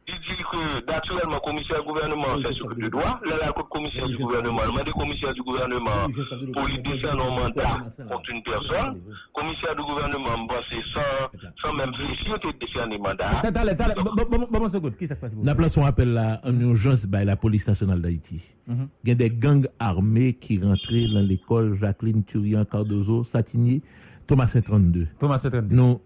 il 0.08 0.14
dit 0.14 0.42
que, 0.42 0.86
naturellement, 0.92 1.34
le 1.36 1.40
commissaire 1.40 1.80
du 1.82 1.86
gouvernement 1.88 2.38
fait 2.42 2.52
ce 2.54 2.62
que 2.62 2.74
de 2.80 2.88
droit, 2.88 3.20
là, 3.26 3.52
le 3.56 3.62
commissaire 3.64 4.06
du 4.06 4.16
gouvernement, 4.18 4.62
le 4.64 4.72
mandat 4.72 4.92
commissaire 4.92 5.34
du 5.34 5.42
gouvernement, 5.42 6.06
pour 6.54 6.66
lui 6.66 6.78
descendre 6.78 7.24
un 7.26 7.40
mandat 7.42 7.78
contre 8.10 8.30
une 8.32 8.42
personne, 8.42 9.00
commissaire 9.34 9.74
du 9.74 9.82
gouvernement, 9.82 10.48
c'est 10.70 10.82
sans, 10.94 11.62
sans 11.62 11.74
même 11.74 11.90
réfléchir, 11.90 12.38
que 12.40 12.48
décerner 12.58 12.96
un 12.96 12.98
mandat. 12.98 13.30
Attends, 13.42 13.66
attends, 13.66 13.84
attends, 13.84 14.02
bon, 14.04 14.24
bon, 14.30 14.46
bon, 14.50 14.58
bon, 14.60 14.68
seconde. 14.70 14.96
Qui 14.96 15.06
ça 15.08 15.14
se 15.16 15.20
passe? 15.20 15.32
N'a 15.34 15.54
place 15.54 15.74
son 15.74 15.84
appel 15.84 16.12
là 16.12 16.40
en 16.44 16.58
urgence 16.60 17.06
by 17.06 17.24
la 17.24 17.36
police 17.36 17.66
nationale 17.66 18.00
d'Haïti. 18.00 18.42
Mhm. 18.66 18.88
Il 19.04 19.08
y 19.08 19.12
a 19.12 19.14
des 19.14 19.30
gangs 19.30 19.66
armés 19.78 20.34
qui 20.34 20.60
rentraient 20.62 21.08
dans 21.12 21.20
l'école 21.20 21.74
Jacqueline 21.76 22.24
Turian 22.24 22.64
Cardozo, 22.64 23.24
Satigny, 23.24 23.82
Thomas 24.26 24.56
32. 24.64 25.08
Thomas 25.18 25.38
32. 25.38 25.74
Nous 25.74 26.00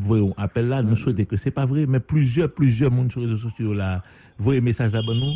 voyons 0.00 0.34
appel 0.36 0.68
là, 0.68 0.82
nous 0.82 0.96
souhaitons 0.96 1.24
que 1.24 1.36
c'est 1.36 1.50
pas 1.50 1.64
vrai, 1.66 1.86
mais 1.86 2.00
plusieurs, 2.00 2.52
plusieurs 2.52 2.90
monde 2.90 3.10
sur 3.10 3.20
les 3.20 3.26
réseaux 3.26 3.48
sociaux 3.48 3.72
là, 3.72 4.02
voyez 4.38 4.60
message 4.60 4.92
là 4.92 5.02
nous. 5.06 5.32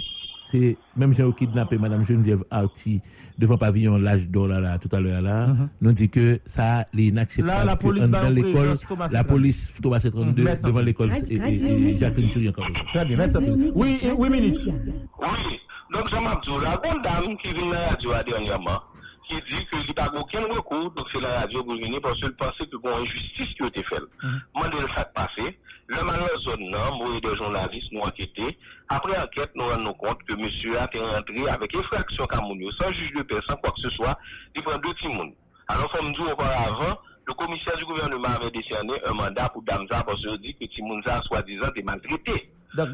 C'est 0.51 0.79
même 0.97 1.13
j'ai 1.13 1.31
kidnappé 1.37 1.77
Madame 1.77 2.07
Geneviève 2.07 2.43
Arti 2.51 3.03
devant 3.39 3.59
pavillon 3.59 3.99
l'âge 3.99 4.29
d'or 4.31 4.49
là, 4.49 4.59
là, 4.61 4.79
tout 4.79 4.89
à 4.97 4.99
l'heure 5.01 5.21
là, 5.21 5.55
nous 5.83 5.93
dit 5.93 6.09
que 6.09 6.41
ça, 6.47 6.87
les 6.95 7.09
inacceptable. 7.09 7.49
Là, 7.59 7.65
la 7.67 7.77
police 7.77 8.05
dans 8.09 8.31
l'école, 8.31 8.79
Thomas 8.89 9.09
la 9.09 9.25
32. 9.25 9.27
police 9.27 9.79
Thomas 9.83 10.01
32 10.01 10.43
Merci. 10.45 10.65
devant 10.65 10.81
l'école 10.81 11.11
et- 11.29 11.35
et- 11.35 11.99
Jacqueline. 11.99 12.31
Très 12.95 13.05
bien, 13.05 13.17
merci. 13.19 13.37
Oui, 13.75 14.01
oui, 14.17 14.31
ministre. 14.31 14.71
Oui, 15.21 15.59
donc 15.93 16.09
ça 16.09 16.21
m'a 16.23 16.41
dit, 16.43 16.49
la 16.63 16.77
bonne 16.79 17.03
dame 17.03 17.37
qui 17.43 17.53
vient 17.53 17.63
dans 17.67 17.71
la 17.71 17.89
radio 17.89 18.11
dernièrement, 18.27 18.81
qui 19.29 19.37
dit 19.37 19.67
que 19.67 19.77
n'y 19.77 19.91
a 19.91 19.95
pas 19.95 20.13
aucun 20.19 20.41
recours, 20.41 20.91
donc 20.91 21.07
c'est 21.13 21.21
la 21.21 21.41
radio 21.41 21.63
pour 21.63 21.75
venir 21.75 22.01
parce 22.03 22.21
qu'elle 22.21 22.35
pensait 22.37 22.67
que 22.67 22.77
bon, 22.77 22.95
injustice 22.97 23.55
qui 23.55 23.63
a 23.63 23.67
été 23.67 23.83
faite. 23.85 24.05
Moi, 24.55 24.69
de 24.69 24.79
le 24.81 24.87
fait 24.89 25.09
passer, 25.15 25.59
le 25.87 26.05
malheur 26.05 26.39
zone, 26.39 26.69
non, 26.71 26.99
moi 26.99 27.17
et 27.17 27.21
des 27.21 27.37
journalistes 27.37 27.93
nous 27.93 28.01
enquêté. 28.01 28.59
Après 28.89 29.19
enquête, 29.19 29.51
nous 29.55 29.65
rendons 29.65 29.95
compte 29.95 30.23
que 30.25 30.35
monsieur 30.37 30.79
a 30.79 30.85
été 30.85 30.99
rentré 30.99 31.49
avec 31.49 31.75
effraction 31.75 32.27
Camounio, 32.27 32.71
sans 32.73 32.93
juge 32.93 33.13
de 33.13 33.41
sans 33.49 33.57
quoi 33.57 33.71
que 33.71 33.83
ce 33.83 33.91
soit, 33.91 34.19
il 34.55 34.63
prend 34.63 34.79
deux 34.79 34.93
petits. 34.95 35.09
Alors, 35.69 35.91
comme 35.91 36.13
dit 36.13 36.21
auparavant, 36.21 36.99
le 37.27 37.35
commissaire 37.35 37.77
du 37.77 37.85
gouvernement 37.85 38.29
avait 38.41 38.51
décerné 38.51 38.95
un 39.07 39.13
mandat 39.13 39.49
pour 39.51 39.63
Damza 39.63 40.03
parce 40.03 40.21
qu'il 40.21 40.39
dit 40.39 40.55
que 40.55 40.65
Timounza, 40.75 41.21
soi-disant, 41.23 41.69
est 41.77 41.83
maltraité. 41.83 42.51
Donc, 42.75 42.89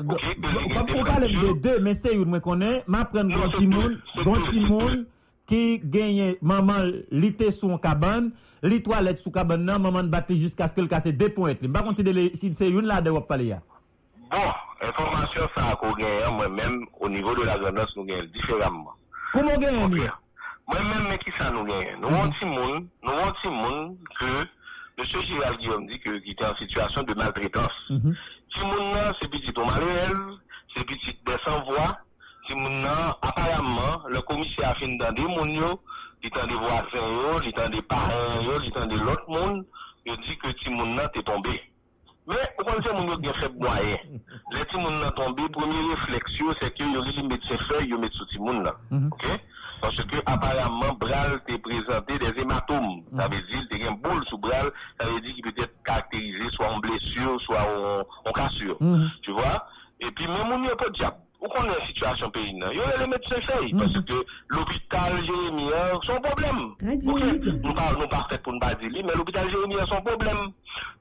on 0.97 1.05
parle 1.05 1.23
de 1.23 1.61
deux, 1.61 1.81
mais 1.81 1.95
c'est 1.95 2.15
une, 2.15 2.27
moi 2.27 2.41
connais, 2.41 2.83
m'a 2.87 3.05
prendre 3.05 3.31
Non, 3.31 3.37
grand 3.37 3.51
c'est 3.51 3.59
Timoun, 3.59 4.01
c'est 4.17 4.51
Timoun, 4.51 5.07
ki 5.49 5.81
genye 5.93 6.35
maman 6.41 6.91
li 7.13 7.31
te 7.37 7.51
sou 7.53 7.75
an 7.75 7.81
kaban, 7.83 8.31
li 8.65 8.81
toalet 8.85 9.21
sou 9.21 9.33
kaban 9.35 9.65
nan, 9.67 9.83
maman 9.85 10.09
batli 10.13 10.39
jiska 10.41 10.69
skil 10.73 10.89
kase 10.89 11.13
depon 11.17 11.53
etli. 11.53 11.69
Mba 11.69 11.85
konti 11.85 12.05
de 12.07 12.15
le, 12.17 12.27
si 12.39 12.53
se 12.57 12.71
yon 12.71 12.89
la 12.89 13.03
de 13.05 13.13
wap 13.13 13.29
pale 13.29 13.51
ya? 13.51 13.61
Bon, 14.33 14.53
informasyon 14.89 15.51
sa 15.55 15.71
akou 15.75 15.93
genye 16.01 16.31
mwen 16.39 16.57
men, 16.57 16.81
o 17.01 17.11
nivou 17.13 17.37
de 17.37 17.49
la 17.49 17.59
grandos 17.61 17.93
nou 17.97 18.09
genye, 18.09 18.25
diferamman. 18.35 18.97
Kou 19.35 19.45
mwen 19.45 19.61
genye 19.61 19.89
mi? 19.93 20.07
Mwen 20.73 20.89
men 20.89 21.09
men 21.11 21.21
ki 21.21 21.35
sa 21.37 21.51
nou 21.53 21.69
genye. 21.69 21.97
Nou 22.01 22.11
mhm. 22.11 22.21
wanti 22.23 22.49
moun, 22.49 22.89
nou 23.05 23.21
wanti 23.21 23.53
moun 23.53 23.83
ke, 24.19 24.33
M. 24.95 25.03
Gérald 25.11 25.59
Guillaume 25.59 25.89
di 25.91 25.99
mhm. 25.99 26.23
ki 26.25 26.37
te 26.39 26.47
an 26.47 26.57
situasyon 26.63 27.09
de 27.09 27.19
maltretans. 27.21 27.79
Ti 28.55 28.65
moun 28.65 28.91
nan, 28.95 29.13
se 29.21 29.29
pitit 29.29 29.59
ou 29.59 29.69
malreel, 29.69 30.19
se 30.73 30.85
pitit 30.89 31.21
de 31.27 31.39
san 31.45 31.61
voa, 31.69 31.89
monde 32.53 32.83
là, 32.83 33.17
apparemment, 33.23 34.03
le 34.09 34.21
commissaire 34.21 34.71
a 34.71 34.75
fini 34.75 34.99
dans 34.99 35.13
des 35.13 35.23
monde 35.23 35.51
yo, 35.51 35.81
il 36.23 36.27
est 36.27 36.35
dans 36.39 36.47
des 36.47 36.55
voisins 36.55 36.85
yo, 36.95 37.41
il 37.43 37.49
est 37.49 37.57
dans 37.57 37.69
des 37.71 37.83
parents 37.83 38.43
yo, 38.43 38.53
il 38.63 38.69
est 38.69 38.77
dans 38.77 38.87
de 38.87 38.99
l'autre 38.99 39.25
monde, 39.29 39.65
il 40.05 40.17
dit 40.19 40.37
que 40.37 40.49
là 40.97 41.09
t'es 41.09 41.23
tombé. 41.23 41.63
Mais, 42.27 42.37
au 42.59 42.65
contraire, 42.65 42.95
mon 42.95 43.11
gen 43.11 43.35
fait 43.35 43.53
moyen. 43.53 43.99
Les 44.53 44.65
petits 44.65 44.79
moun 44.79 44.99
nan 45.01 45.11
tombé, 45.13 45.47
premier 45.51 45.91
réflexion, 45.91 46.47
c'est 46.59 46.75
que 46.75 46.83
y 46.83 46.97
aurait 46.97 47.13
les 47.13 47.23
médecins 47.23 47.59
fait, 47.69 47.85
y 47.85 47.93
mettre 47.93 48.17
sous 48.17 48.25
ti 48.27 48.39
moun 48.39 48.63
nan. 48.63 49.11
OK? 49.13 49.27
Parce 49.83 49.97
que, 49.97 50.17
apparemment, 50.25 50.95
Bral 50.99 51.43
t'est 51.47 51.59
présenté 51.59 52.19
des 52.19 52.41
hématomes. 52.41 53.03
Ça 53.19 53.29
veut 53.29 53.43
dire, 53.43 53.63
t'es 53.71 53.87
une 53.87 53.97
boule 54.01 54.25
sous 54.29 54.39
Bral, 54.39 54.71
ça 54.99 55.07
veut 55.07 55.21
dire 55.21 55.35
qu'il 55.35 55.43
peut 55.43 55.63
être 55.63 55.75
caractérisé 55.85 56.49
soit 56.51 56.73
en 56.73 56.79
blessure, 56.79 57.39
soit 57.43 57.61
en, 57.61 58.29
en 58.31 58.33
cassure. 58.33 58.79
Tu 59.23 59.31
vois? 59.33 59.67
Et 60.01 60.11
puis, 60.13 60.27
même 60.27 60.51
on 60.51 60.59
n'y 60.61 60.69
a 60.71 60.77
pas 60.77 60.87
de 60.87 60.93
diable. 60.93 61.17
Ou 61.45 61.49
qu'on 61.49 61.65
est 61.65 61.87
situation 61.87 62.31
pays, 62.31 62.55
nan? 62.55 62.73
Yo, 62.73 62.81
les 62.99 63.07
médecins 63.07 63.37
fait, 63.37 63.71
parce 63.77 64.01
que 64.01 64.25
l'hôpital 64.49 65.13
Jérémie, 65.25 65.69
hein, 65.75 66.01
son 66.03 66.19
problème. 66.19 66.73
OK? 67.07 67.23
Nous 67.63 67.75
pas, 67.75 67.93
nous 68.01 68.09
pas 68.09 68.27
fait 68.31 68.43
pour 68.43 68.55
ne 68.55 68.59
pas 68.59 68.75
dire, 68.75 69.05
mais 69.05 69.13
l'hôpital 69.15 69.51
Jérémie 69.51 69.79
a 69.79 69.85
son 69.85 70.01
problème. 70.01 70.49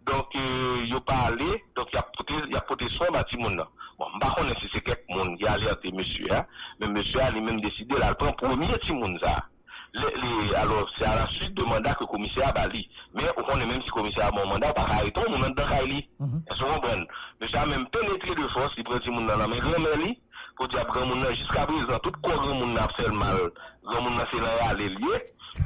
Donc, 0.06 0.28
euh, 0.36 0.86
yo 0.86 1.00
parlé, 1.00 1.46
donc 1.78 1.88
il 1.94 1.96
y 1.96 1.98
a 1.98 2.02
porté, 2.02 2.34
il 2.46 2.54
y 2.54 2.58
a 2.58 2.62
porté 2.62 2.90
soin 2.90 3.08
à 3.14 3.24
moun 3.38 3.56
nan. 3.56 3.66
Bon, 3.98 4.06
m'pa 4.16 4.34
connaît 4.36 4.54
si 4.60 4.68
c'est 4.74 4.82
quelques 4.82 5.10
moun 5.10 5.38
qui 5.38 5.48
a 5.48 5.54
alerté 5.54 5.92
monsieur, 5.94 6.26
hein, 6.32 6.46
mais 6.82 6.88
monsieur 6.90 7.22
a 7.22 7.32
lui-même 7.32 7.62
décidé, 7.62 7.98
là, 7.98 8.10
le 8.10 8.16
premier 8.36 8.68
ça. 9.24 9.48
Les, 9.96 10.56
alors, 10.56 10.90
c'est 10.98 11.06
à 11.06 11.16
la 11.16 11.28
suite 11.28 11.54
de 11.54 11.64
mandat 11.64 11.94
que 11.94 12.02
le 12.02 12.08
commissaire 12.08 12.50
a 12.50 12.52
bali. 12.52 12.90
Mais, 13.14 13.30
on 13.38 13.44
connaît 13.44 13.68
même 13.68 13.80
si 13.80 13.88
le 13.88 13.92
commissaire 13.92 14.26
a 14.26 14.32
bon 14.32 14.46
mandat, 14.48 14.74
par 14.74 14.92
arrêter, 14.92 15.22
on 15.26 15.32
monde 15.40 15.56
dans 15.56 15.66
Kaili. 15.68 16.10
Est-ce 16.50 16.64
qu'on 16.64 16.74
comprend? 16.74 17.04
Monsieur 17.40 17.60
a 17.60 17.66
même 17.68 17.88
pénétré 17.90 18.34
de 18.36 18.48
force, 18.50 18.74
il 18.76 18.84
prend 18.84 18.98
ti 18.98 19.12
moun 19.12 19.26
nan 19.26 19.38
la 19.38 19.48
main, 19.48 19.58
pou 20.58 20.70
di 20.70 20.78
ap 20.78 20.92
gran 20.94 21.08
moun 21.10 21.20
nan, 21.24 21.34
jiska 21.34 21.66
prezant, 21.70 22.00
tout 22.06 22.22
kwa 22.22 22.38
gran 22.38 22.58
moun 22.60 22.74
nan 22.74 22.84
ap 22.84 22.94
sel 23.00 23.12
mal, 23.18 23.42
gran 23.90 24.06
moun 24.06 24.16
nan 24.18 24.30
se 24.32 24.42
nan 24.44 24.56
yale 24.62 24.88
liye, 24.96 25.20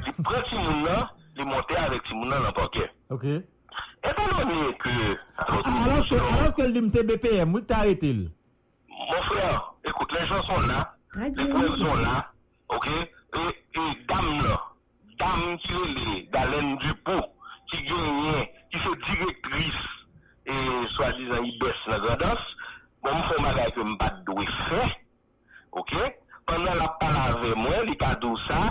li 0.06 0.16
pren 0.22 0.44
ti 0.48 0.58
moun 0.58 0.82
nan, 0.86 1.06
li 1.38 1.46
monte 1.48 1.78
avek 1.84 2.02
ti 2.08 2.16
moun 2.16 2.32
nan 2.32 2.44
nan 2.46 2.56
pake. 2.56 2.88
Ok. 3.14 3.26
Etan 4.02 4.34
donye 4.34 4.72
ke... 4.82 4.96
Anan 5.44 6.52
ke 6.56 6.66
lim 6.72 6.88
se 6.92 7.04
BPM, 7.06 7.54
wik 7.54 7.68
ta 7.70 7.82
retil? 7.86 8.28
Mon 8.88 9.22
frère, 9.28 9.74
ekoute, 9.84 10.12
les 10.12 10.26
gens 10.26 10.42
son 10.42 10.60
la, 10.66 10.94
les 11.14 11.48
preuves 11.48 11.78
son 11.78 11.94
la, 12.02 12.16
ok, 12.68 12.88
e 13.38 13.84
dam 14.10 14.26
la, 14.42 14.56
dam 15.20 15.56
ki 15.64 15.82
le, 15.94 16.16
dalen 16.34 16.74
du 16.82 16.94
pou, 17.06 17.28
ki 17.70 17.84
genye, 17.86 18.42
ki 18.72 18.82
se 18.84 18.94
direktris, 19.06 19.78
e 20.48 20.56
swa 20.96 21.12
dizan 21.18 21.46
ibes 21.52 21.84
na 21.88 22.00
gradans, 22.04 22.44
mwen 23.04 23.26
fè 23.28 23.42
magay 23.42 23.70
ke 23.76 23.84
mbat 23.84 24.22
dwe 24.26 24.46
fè, 24.46 24.86
ok, 25.78 25.94
pandan 26.48 26.80
la 26.80 26.88
palave 27.00 27.52
mwen, 27.58 27.84
li 27.88 27.96
ka 28.00 28.14
dou 28.22 28.38
sa, 28.46 28.64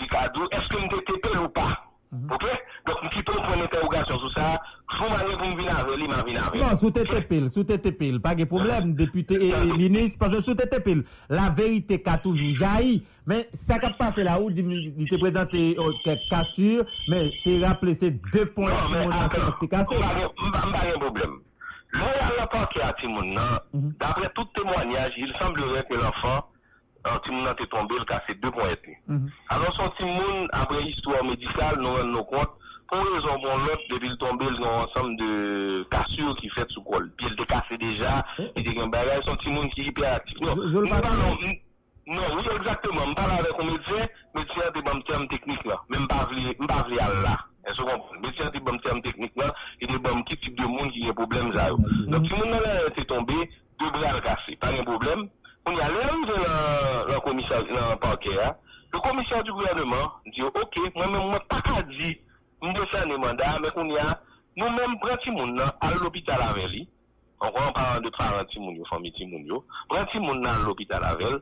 li 0.00 0.08
ka 0.10 0.26
dou, 0.34 0.48
eske 0.58 0.82
mte 0.84 1.00
tepel 1.08 1.38
ou 1.44 1.52
pa, 1.54 1.68
mhm. 2.12 2.34
ok, 2.36 2.46
dok 2.88 3.06
mkito 3.06 3.38
mwen 3.38 3.64
interrogasyon 3.64 4.20
sou 4.20 4.32
sa, 4.34 4.52
sou 4.96 5.10
manye 5.10 5.36
pou 5.36 5.50
mvin 5.54 5.72
ave, 5.74 5.96
li 6.00 6.08
man 6.10 6.24
vin 6.28 6.40
ave. 6.42 6.60
Non, 6.60 6.78
sou 6.80 6.94
te 6.94 7.04
tepel, 7.08 7.48
sou 7.52 7.66
te 7.68 7.80
tepel, 7.82 8.20
pa 8.24 8.34
ge 8.38 8.46
problem, 8.50 8.92
ah. 8.92 8.96
depute 9.00 9.38
e 9.40 9.52
ah. 9.56 9.66
minis, 9.72 10.16
panse 10.20 10.42
sou 10.44 10.58
te 10.58 10.68
tepel, 10.70 11.04
la 11.32 11.50
verite 11.56 12.00
katou 12.04 12.36
vi 12.36 12.52
jayi, 12.58 12.98
men 13.30 13.44
sa 13.56 13.80
kap 13.82 13.98
pase 14.00 14.24
la 14.26 14.38
ou, 14.42 14.52
di 14.52 15.06
te 15.08 15.20
prezante 15.20 15.70
kek 16.04 16.26
kasur, 16.30 16.88
men 17.12 17.30
se 17.42 17.60
rappele 17.64 17.96
se 17.98 18.12
deponasyon, 18.32 19.14
mba 19.14 20.84
gen 20.84 21.00
problem, 21.06 21.38
il 21.94 22.78
y 22.78 22.82
a 22.82 22.88
à 22.88 22.92
Timoun, 22.94 23.34
nan, 23.34 23.58
d'après 23.98 24.28
tout 24.34 24.44
témoignage, 24.54 25.12
il 25.16 25.32
semblerait 25.40 25.84
que 25.90 25.96
l'enfant, 25.96 26.48
en 27.04 27.18
Timoun 27.20 27.44
nan 27.44 27.54
te 27.54 27.64
tombé, 27.64 27.94
le 27.98 28.04
cassé 28.04 28.34
deux 28.42 28.50
points. 28.50 28.68
Alors, 29.48 29.74
son 29.74 29.88
Timoun, 29.98 30.48
après 30.52 30.82
histoire 30.84 31.24
médicale, 31.24 31.76
nous 31.80 31.92
rendons 31.92 32.24
compte, 32.24 32.50
pour 32.88 32.98
raison 32.98 33.36
bon 33.42 33.56
l'autre, 33.66 33.82
depuis 33.90 34.08
le 34.08 34.16
tombé, 34.16 34.46
ils 34.50 34.62
ont 34.62 34.70
un 34.70 34.84
ensemble 34.84 35.16
de 35.16 35.86
cassures 35.90 36.34
qui 36.36 36.48
fait 36.50 36.68
sous 36.70 36.82
col. 36.82 37.10
Puis 37.16 37.26
il 37.28 37.32
était 37.34 37.46
cassé 37.46 37.76
déjà, 37.78 38.24
il 38.56 38.68
était 38.68 38.80
un 38.80 38.88
bagage, 38.88 39.20
son 39.24 39.36
Timoun 39.36 39.68
qui 39.70 39.82
est 39.82 39.84
hyper 39.86 40.12
actif. 40.14 40.36
Non, 40.40 40.56
nous 40.56 40.88
parlons- 41.02 41.36
Non, 42.10 42.22
oui, 42.36 42.42
exactement. 42.58 43.06
Je 43.06 43.14
parle 43.14 43.30
avec 43.30 43.52
un 43.60 43.64
médecin. 43.66 44.06
Le 44.34 44.40
médecin 44.40 44.66
a 44.66 44.70
des 44.72 44.82
bons 44.82 45.00
termes 45.02 45.28
techniques 45.28 45.64
là. 45.64 45.80
Mais 45.88 45.96
je 45.96 46.02
ne 46.02 46.06
parle 46.66 46.96
pas 46.96 47.08
là. 47.22 47.36
Le 47.68 48.20
médecin 48.20 48.48
a 48.48 48.50
des 48.50 48.58
bons 48.58 48.76
termes 48.78 49.00
techniques 49.00 49.36
là. 49.36 49.54
Il 49.80 49.92
y 49.92 49.94
a 49.94 49.98
bon 49.98 50.20
qui 50.22 50.36
type 50.38 50.58
de 50.58 50.66
monde 50.66 50.90
qui 50.90 51.04
a 51.04 51.06
des 51.06 51.14
problèmes 51.14 51.52
là. 51.52 51.70
Donc, 52.08 52.26
si 52.26 52.34
mon 52.34 52.50
là 52.50 52.86
était 52.88 53.04
tombé, 53.04 53.34
deux 53.78 53.90
bras 53.90 54.20
cassés. 54.22 54.56
Pas 54.60 54.72
de 54.72 54.82
problème. 54.82 55.28
On 55.66 55.70
y 55.70 55.80
allait 55.80 56.00
dans 56.26 57.12
le 57.12 57.20
commissaire, 57.20 57.62
dans 57.62 57.90
le 57.92 57.96
parquet. 58.00 58.30
Le 58.92 58.98
commissaire 58.98 59.44
du 59.44 59.52
gouvernement 59.52 60.12
dit 60.34 60.42
Ok, 60.42 60.76
moi-même, 60.96 61.28
moi, 61.28 61.38
pas 61.48 61.60
qu'à 61.60 61.80
dire, 61.82 62.16
je 62.60 62.68
vais 62.68 62.86
faire 62.90 63.04
un 63.04 63.18
mandat, 63.18 63.58
mais 63.62 63.70
qu'on 63.70 63.88
y 63.88 63.98
a, 63.98 64.20
nous-mêmes, 64.56 64.98
prends 65.00 65.16
tout 65.22 65.30
le 65.30 65.36
monde 65.36 65.60
à 65.80 65.94
l'hôpital 65.94 66.40
avec 66.42 66.70
lui. 66.70 66.88
Ankon 67.40 67.72
paran 67.72 68.00
de 68.04 68.10
paran 68.10 68.44
ti 68.52 68.60
moun 68.60 68.76
yo, 68.76 68.84
fami 68.84 69.10
ti 69.12 69.24
moun 69.24 69.46
yo, 69.46 69.64
pran 69.88 70.04
ti 70.12 70.20
moun 70.20 70.42
nan 70.44 70.60
l'opital 70.66 71.04
avel, 71.08 71.38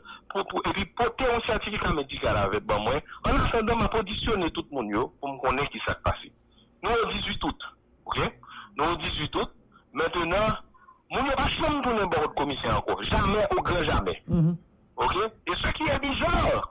epi 0.70 0.84
pote 0.94 1.26
yon 1.26 1.42
sertifika 1.42 1.90
medikal 1.94 2.36
avel 2.38 2.60
ban 2.70 2.78
mwen, 2.84 3.00
an 3.26 3.34
asan 3.34 3.66
dan 3.66 3.80
ma 3.80 3.88
prodisyon 3.90 4.38
ne 4.38 4.50
tout 4.54 4.70
moun 4.70 4.86
yo 4.94 5.08
pou 5.18 5.32
m 5.32 5.40
konen 5.42 5.66
ki 5.74 5.82
sak 5.88 5.98
pasi. 6.06 6.30
Nou 6.86 6.94
yo 6.94 7.10
18 7.10 7.48
out, 7.50 7.66
ok? 8.06 8.22
Nou 8.78 8.94
yo 8.94 9.00
18 9.08 9.40
out, 9.42 9.58
maintenant, 9.90 10.62
moun 11.10 11.26
yo 11.26 11.34
pa 11.42 11.50
chanm 11.56 11.82
tounen 11.82 12.14
barot 12.14 12.38
komisyen 12.38 12.78
anko, 12.78 13.00
jamen 13.02 13.50
ou 13.50 13.66
gran 13.66 13.82
jamen, 13.90 14.22
mm 14.28 14.40
-hmm. 14.40 14.56
ok? 15.02 15.16
E 15.50 15.60
se 15.64 15.72
ki 15.72 15.90
e 15.90 15.98
bizar, 15.98 16.62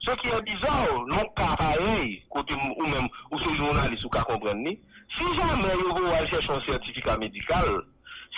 se 0.00 0.16
ki 0.16 0.32
e 0.32 0.42
bizar, 0.48 0.96
nou 1.12 1.28
ka 1.36 1.52
parey, 1.60 2.22
kote 2.32 2.56
ou 2.56 2.88
men, 2.88 3.04
ou 3.30 3.38
se 3.38 3.52
jounalist 3.52 4.04
ou 4.04 4.16
ka 4.16 4.24
kompren 4.24 4.64
ni, 4.64 4.78
si 5.12 5.24
jamen 5.36 5.76
yo 5.76 5.88
vou 5.92 6.08
al 6.08 6.26
chèch 6.26 6.48
yon 6.48 6.64
sertifika 6.64 7.18
medikal, 7.18 7.84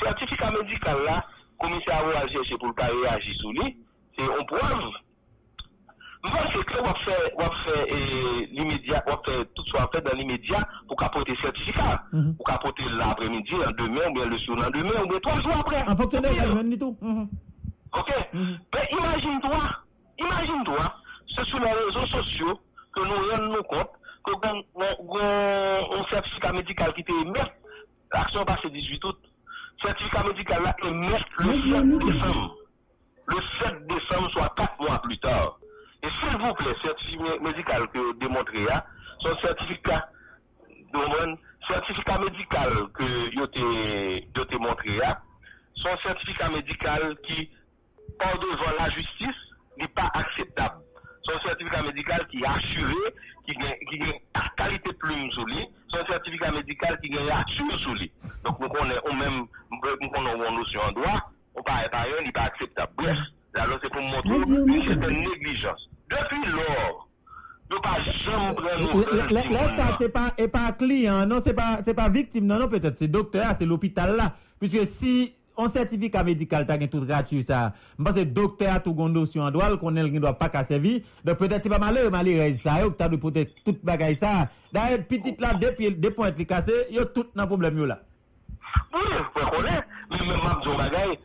certificat 0.02 0.50
médical 0.50 0.96
là, 1.04 1.22
commissaire 1.58 2.04
va 2.04 2.28
chercher 2.28 2.56
pour 2.56 2.68
le 2.68 2.74
pas 2.74 2.86
réagir 2.86 3.34
sur 3.34 3.50
lui, 3.52 3.76
c'est 4.18 4.28
on 4.28 4.44
preuve. 4.44 4.90
Moi, 6.24 6.40
c'est 6.54 6.64
que 6.64 6.80
on 6.80 6.84
va 6.84 6.94
faire 6.94 7.84
eh, 7.88 8.46
l'immédiat, 8.46 9.02
on 9.06 9.10
va 9.10 9.20
faire 9.26 9.44
tout 9.54 9.64
soit 9.66 9.90
fait 9.94 10.00
dans 10.00 10.16
l'immédiat 10.16 10.60
pour 10.88 10.96
capoter 10.96 11.36
certificat. 11.36 12.02
Pour 12.36 12.46
capoter 12.46 12.84
l'après-midi, 12.96 13.52
le 13.52 13.64
lendemain, 13.64 14.08
ou 14.08 14.14
bien 14.14 14.26
le 14.26 14.38
surlendemain, 14.38 15.02
ou 15.02 15.06
bien 15.06 15.18
trois 15.20 15.38
jours 15.40 15.56
après. 15.60 15.82
En 15.86 15.94
des 16.64 16.78
tout. 16.78 16.96
Mhm. 17.02 17.28
Ok? 17.94 18.14
Mais 18.32 18.88
imagine-toi, 18.90 19.62
imagine-toi, 20.18 20.94
c'est 21.28 21.44
sur 21.44 21.60
les 21.60 21.70
réseaux 21.70 22.06
sociaux 22.06 22.58
que 22.94 23.00
nous 23.02 23.30
rendons 23.30 23.62
compte 23.64 23.90
que 24.24 24.32
on, 24.74 26.00
un 26.00 26.08
certificat 26.08 26.52
médical 26.52 26.92
qui 26.94 27.02
était 27.02 27.12
émis, 27.12 27.34
l'action 28.14 28.44
passée 28.44 28.70
18 28.70 29.04
août, 29.04 29.18
certificat 29.84 30.24
médical 30.24 30.62
là 30.62 30.76
émis 30.84 31.08
le 31.38 31.52
7 31.52 31.98
décembre. 31.98 32.56
Le 33.26 33.36
7 33.60 33.86
décembre, 33.86 34.30
soit 34.30 34.54
4 34.56 34.80
mois 34.80 34.98
plus 35.02 35.18
tard. 35.18 35.58
Et 36.02 36.08
s'il 36.10 36.38
vous 36.38 36.54
plaît, 36.54 36.74
certificat 36.82 37.38
médical 37.40 37.88
que 37.88 37.98
vous 37.98 38.12
démontrez 38.14 38.64
là, 38.64 38.86
son 39.18 39.32
certificat 39.40 40.08
certificat 41.68 42.18
médical 42.18 42.70
que 42.94 43.04
yo 43.34 43.46
te 43.46 44.56
montré 44.58 44.96
là, 44.98 45.22
son 45.74 45.96
certificat 46.04 46.50
médical 46.50 47.16
qui, 47.26 47.50
par 48.18 48.38
devant 48.38 48.72
la 48.78 48.88
justice, 48.90 49.40
n'est 49.78 49.88
pas 49.88 50.10
acceptable. 50.14 50.83
son 51.24 51.40
sertifikat 51.44 51.84
medikal 51.88 52.24
ki 52.30 52.42
asyre, 52.48 53.12
ki 53.46 53.56
gen 53.60 54.18
kalite 54.58 54.92
ploum 55.00 55.30
sou 55.36 55.46
li, 55.48 55.64
son 55.92 56.04
sertifikat 56.10 56.52
medikal 56.56 56.98
ki 57.02 57.12
gen 57.14 57.30
asyre 57.38 57.78
sou 57.84 57.96
li. 57.98 58.10
Donk 58.44 58.60
mwen 58.60 58.74
konen, 58.74 58.98
mwen 59.06 59.22
men, 59.22 59.40
mwen 59.78 60.12
konen 60.16 60.36
mwen 60.40 60.58
nosyon 60.58 60.90
an 60.90 60.98
doa, 60.98 61.14
mwen 61.54 61.66
pa 61.68 61.80
repayon, 61.86 62.26
li 62.26 62.34
pa 62.36 62.48
aksepta. 62.50 62.88
Bref, 63.00 63.24
la 63.56 63.68
lò 63.70 63.80
se 63.80 63.90
pou 63.90 64.04
mwoto, 64.04 64.40
mwen 64.44 64.84
jete 64.84 65.12
neglijans. 65.16 65.88
Depi 66.12 66.40
lor, 66.52 66.98
yo 67.72 67.80
pa 67.84 67.94
jom 68.04 68.50
pren 68.58 68.82
nou 68.82 69.04
pren 69.06 69.22
si 69.22 69.38
mwen. 69.38 69.54
Lè 69.56 69.64
sa, 69.78 69.88
se 70.00 70.50
pa 70.52 70.66
kliyan, 70.80 71.24
non, 71.30 71.40
se 71.44 71.56
pa 71.56 72.10
viktim, 72.12 72.44
non, 72.50 72.60
non, 72.64 72.72
petet, 72.72 73.00
se 73.00 73.08
doktor, 73.08 73.48
se 73.56 73.68
l'opital 73.68 74.16
la, 74.20 74.28
pwiske 74.60 74.84
si 74.90 75.14
on 75.56 75.68
certificat 75.68 76.24
médical, 76.24 76.66
t'as 76.66 76.78
tout 76.86 77.04
gratuit, 77.04 77.42
ça. 77.42 77.74
Pense 78.02 78.14
que 78.14 78.24
docteur 78.24 78.74
a 78.74 78.80
tout 78.80 78.94
gon 78.94 79.08
notion 79.08 79.42
en 79.42 79.50
droit, 79.50 79.76
qu'on 79.76 79.90
ne 79.90 80.18
doit 80.18 80.38
pas 80.38 80.48
casser 80.48 80.78
vie. 80.78 81.02
Donc 81.24 81.38
peut-être 81.38 81.62
c'est 81.62 81.68
pas 81.68 81.78
malheureux, 81.78 82.10
malheureux, 82.10 82.54
ça, 82.54 82.80
yo, 82.80 82.90
t'as 82.90 83.08
de 83.08 83.16
peut-être 83.16 83.52
tout 83.64 83.76
bagaille 83.82 84.16
ça. 84.16 84.48
D'ailleurs, 84.72 85.04
petite 85.06 85.40
là, 85.40 85.54
depuis, 85.54 85.92
deux 85.92 86.10
points 86.10 86.32
qui 86.32 86.46
cassés, 86.46 86.86
yo, 86.90 87.04
tout 87.06 87.26
dans 87.34 87.46
problème, 87.46 87.78
yo. 87.78 87.86
Oui, 88.94 89.00
mais 90.10 90.18
même 90.18 90.40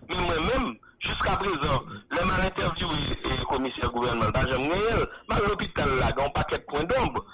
mais 0.10 0.15
moi-même, 0.15 0.76
jusqu'à 1.00 1.36
présent, 1.38 1.84
les 2.12 2.26
mal 2.26 2.42
interviewé 2.46 2.94
et 3.24 3.46
commissaire 3.46 3.92
gouvernemental, 3.92 4.48
j'aime 4.50 4.70
bien, 4.70 5.06
mais 5.30 5.36
à 5.36 5.39
l'hôpital 5.39 5.89
là, 6.00 6.08
un 6.08 6.30
paquet 6.30 6.58
de 6.58 6.63
points 6.63 6.84
d'ombre, 6.84 7.26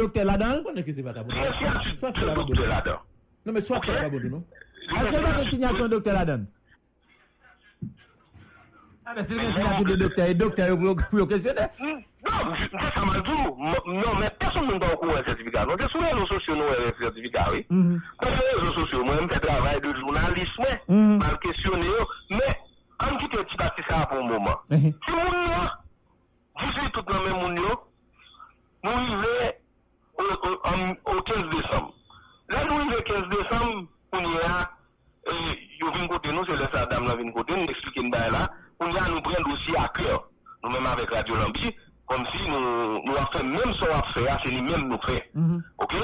docteur 0.00 0.24
là-dedans 0.24 0.70
On 0.76 0.82
que 0.82 0.92
c'est 0.92 1.02
pas 1.02 1.14
Soit 1.96 2.12
c'est 2.12 2.34
docteur 2.34 2.68
là-dedans. 2.68 2.98
Non, 3.46 3.52
mais 3.52 3.60
soit 3.60 3.80
c'est 3.84 3.92
vagabond, 3.92 4.28
non? 4.28 4.44
Est-ce 4.90 5.10
que 5.10 5.42
vous 5.42 5.48
signature 5.48 5.88
docteur 5.88 6.14
là-dedans 6.14 6.44
Ah, 9.06 9.12
mais 9.16 9.24
c'est 9.24 9.34
une 9.34 9.52
signature 9.52 9.84
de 9.84 9.96
docteur. 9.96 10.26
et 10.26 10.34
docteur, 10.34 10.76
vous 10.76 10.96
vous 11.12 11.26
questionnez? 11.26 11.66
Non, 11.80 12.54
c'est 12.54 12.70
ça, 12.70 13.04
Malzou. 13.06 13.56
Non, 13.86 14.12
mais 14.20 14.30
personne 14.38 14.66
ne 14.66 14.72
va 14.72 14.92
au 14.92 14.96
courant 14.98 15.20
de 15.20 15.24
certificat. 15.26 15.64
Donc, 15.64 15.80
sur 15.82 16.00
les 16.00 16.06
réseaux 16.06 16.26
sociaux, 16.26 16.56
nous, 16.56 16.64
les 16.64 17.04
certificats, 17.04 17.48
oui. 17.52 17.66
Mm-hmm. 17.70 17.98
Sur 18.22 18.44
les 18.44 18.60
réseaux 18.60 18.74
sociaux, 18.80 19.04
moi, 19.04 19.14
je 19.20 19.34
fais 19.34 19.40
travail 19.40 19.80
de 19.80 19.94
journalisme, 19.94 20.62
mm-hmm. 20.88 21.18
mal 21.18 21.38
questionné, 21.38 21.86
mais 22.30 22.58
en 23.00 23.16
quitte 23.16 23.38
un 23.38 23.44
petit 23.44 23.56
parti 23.56 23.82
ça 23.88 24.06
pour 24.06 24.18
un 24.18 24.28
moment. 24.28 24.56
Mm-hmm. 24.70 24.94
Si 25.06 25.12
vous, 25.14 25.18
vous 26.58 26.70
suivez 26.72 26.90
tout 26.90 27.04
le 27.08 27.32
même 27.32 27.42
monde, 27.42 27.54
nous, 27.54 28.90
nous, 28.90 29.16
ou 30.20 31.22
15 31.22 31.48
Desem. 31.54 31.86
La 32.50 32.64
nou 32.66 32.80
yon 32.82 33.04
15 33.08 33.28
Desem, 33.32 33.84
pou 34.10 34.24
nou 34.24 34.40
ya, 34.42 34.56
yo 35.80 35.92
vin 35.94 36.08
kote 36.10 36.32
nou, 36.34 36.44
se 36.48 36.56
lè 36.58 36.66
sa 36.72 36.86
dam 36.90 37.06
nan 37.08 37.18
vin 37.20 37.32
kote, 37.36 37.56
nou 37.56 37.70
eksplike 37.70 38.04
n 38.04 38.10
bay 38.12 38.32
la, 38.34 38.46
pou 38.78 38.88
nou 38.88 38.98
ya 38.98 39.06
nou 39.12 39.24
pren 39.26 39.46
dosi 39.48 39.76
a 39.78 39.86
kèr. 39.96 40.18
Nou 40.60 40.72
mèm 40.74 40.88
avèk 40.90 41.14
Radio 41.14 41.38
Lambi, 41.40 41.70
kom 42.10 42.24
si 42.28 42.48
nou 42.50 43.16
a 43.16 43.26
fè 43.32 43.44
mèm 43.46 43.70
son 43.78 43.92
a 43.96 44.00
fè, 44.10 44.26
se 44.42 44.52
li 44.52 44.64
mèm 44.66 44.88
nou 44.90 45.00
fè. 45.06 45.16
Ok? 45.80 45.94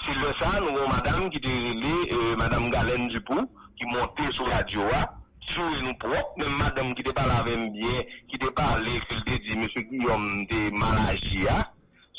Se 0.00 0.14
lè 0.16 0.30
sa, 0.38 0.54
nou 0.60 0.72
yon 0.72 0.88
madame 0.88 1.28
ki 1.34 1.42
te 1.44 1.56
lè, 1.82 1.96
madame 2.40 2.70
Galen 2.72 3.10
Dupou, 3.12 3.44
ki 3.76 3.90
monte 3.92 4.30
sou 4.36 4.48
radio 4.48 4.86
a, 4.96 5.02
sou 5.50 5.82
nou 5.84 5.96
prop, 6.00 6.32
men 6.40 6.56
madame 6.62 6.94
ki 6.96 7.04
te 7.04 7.12
pala 7.16 7.42
avèm 7.42 7.68
bien, 7.74 8.16
ki 8.30 8.40
te 8.40 8.48
pale, 8.56 8.96
ki 9.10 9.20
te 9.26 9.36
di, 9.44 9.58
mèche 9.60 9.84
Guillaume 9.90 10.46
de 10.48 10.70
Malagia, 10.78 11.58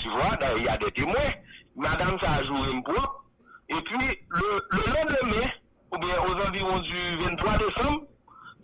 Tu 0.01 0.09
vois, 0.09 0.35
il 0.57 0.63
y 0.63 0.67
a 0.67 0.77
des 0.77 0.91
témoins. 0.91 1.31
Madame, 1.75 2.19
ça 2.19 2.31
a 2.31 2.43
joué 2.43 2.71
une 2.73 2.83
propre. 2.83 3.23
Et 3.69 3.81
puis, 3.83 4.19
le, 4.29 4.59
le 4.71 4.79
lendemain, 4.87 5.47
ou 5.91 5.97
bien 5.99 6.15
aux 6.27 6.47
environs 6.47 6.79
du 6.79 7.17
23 7.19 7.57
décembre, 7.57 8.01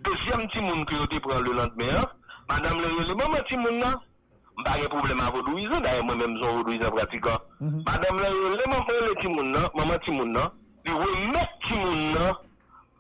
deuxième 0.04 0.48
petit 0.48 0.62
monde 0.62 0.86
que 0.86 0.96
j'ai 0.96 1.20
pris 1.20 1.40
le 1.44 1.54
lendemain, 1.54 2.06
madame 2.50 2.82
le 2.82 3.04
dit, 3.04 3.12
mhm. 3.12 3.18
maman, 3.18 3.38
petit 3.44 3.58
monde 3.58 3.80
là, 3.82 3.94
pas 4.66 4.78
de 4.82 4.88
problème 4.88 5.20
avec 5.20 5.48
Louise, 5.48 5.82
d'ailleurs, 5.82 6.06
moi-même, 6.06 6.38
j'ai 6.42 6.64
Louise 6.64 6.90
pratiquant. 6.90 7.38
Madame 7.62 8.18
le 8.18 8.58
dit, 8.58 8.70
maman, 8.70 8.86
le 8.90 9.14
petit 9.16 9.30
monde 9.30 9.54
là, 9.54 9.70
maman, 9.76 9.94
petit 10.00 10.12
monde 10.12 10.34
là, 10.36 10.52
il 10.86 10.94
remet 10.94 11.48
petit 11.62 11.78
monde 11.78 12.16
là, 12.16 12.42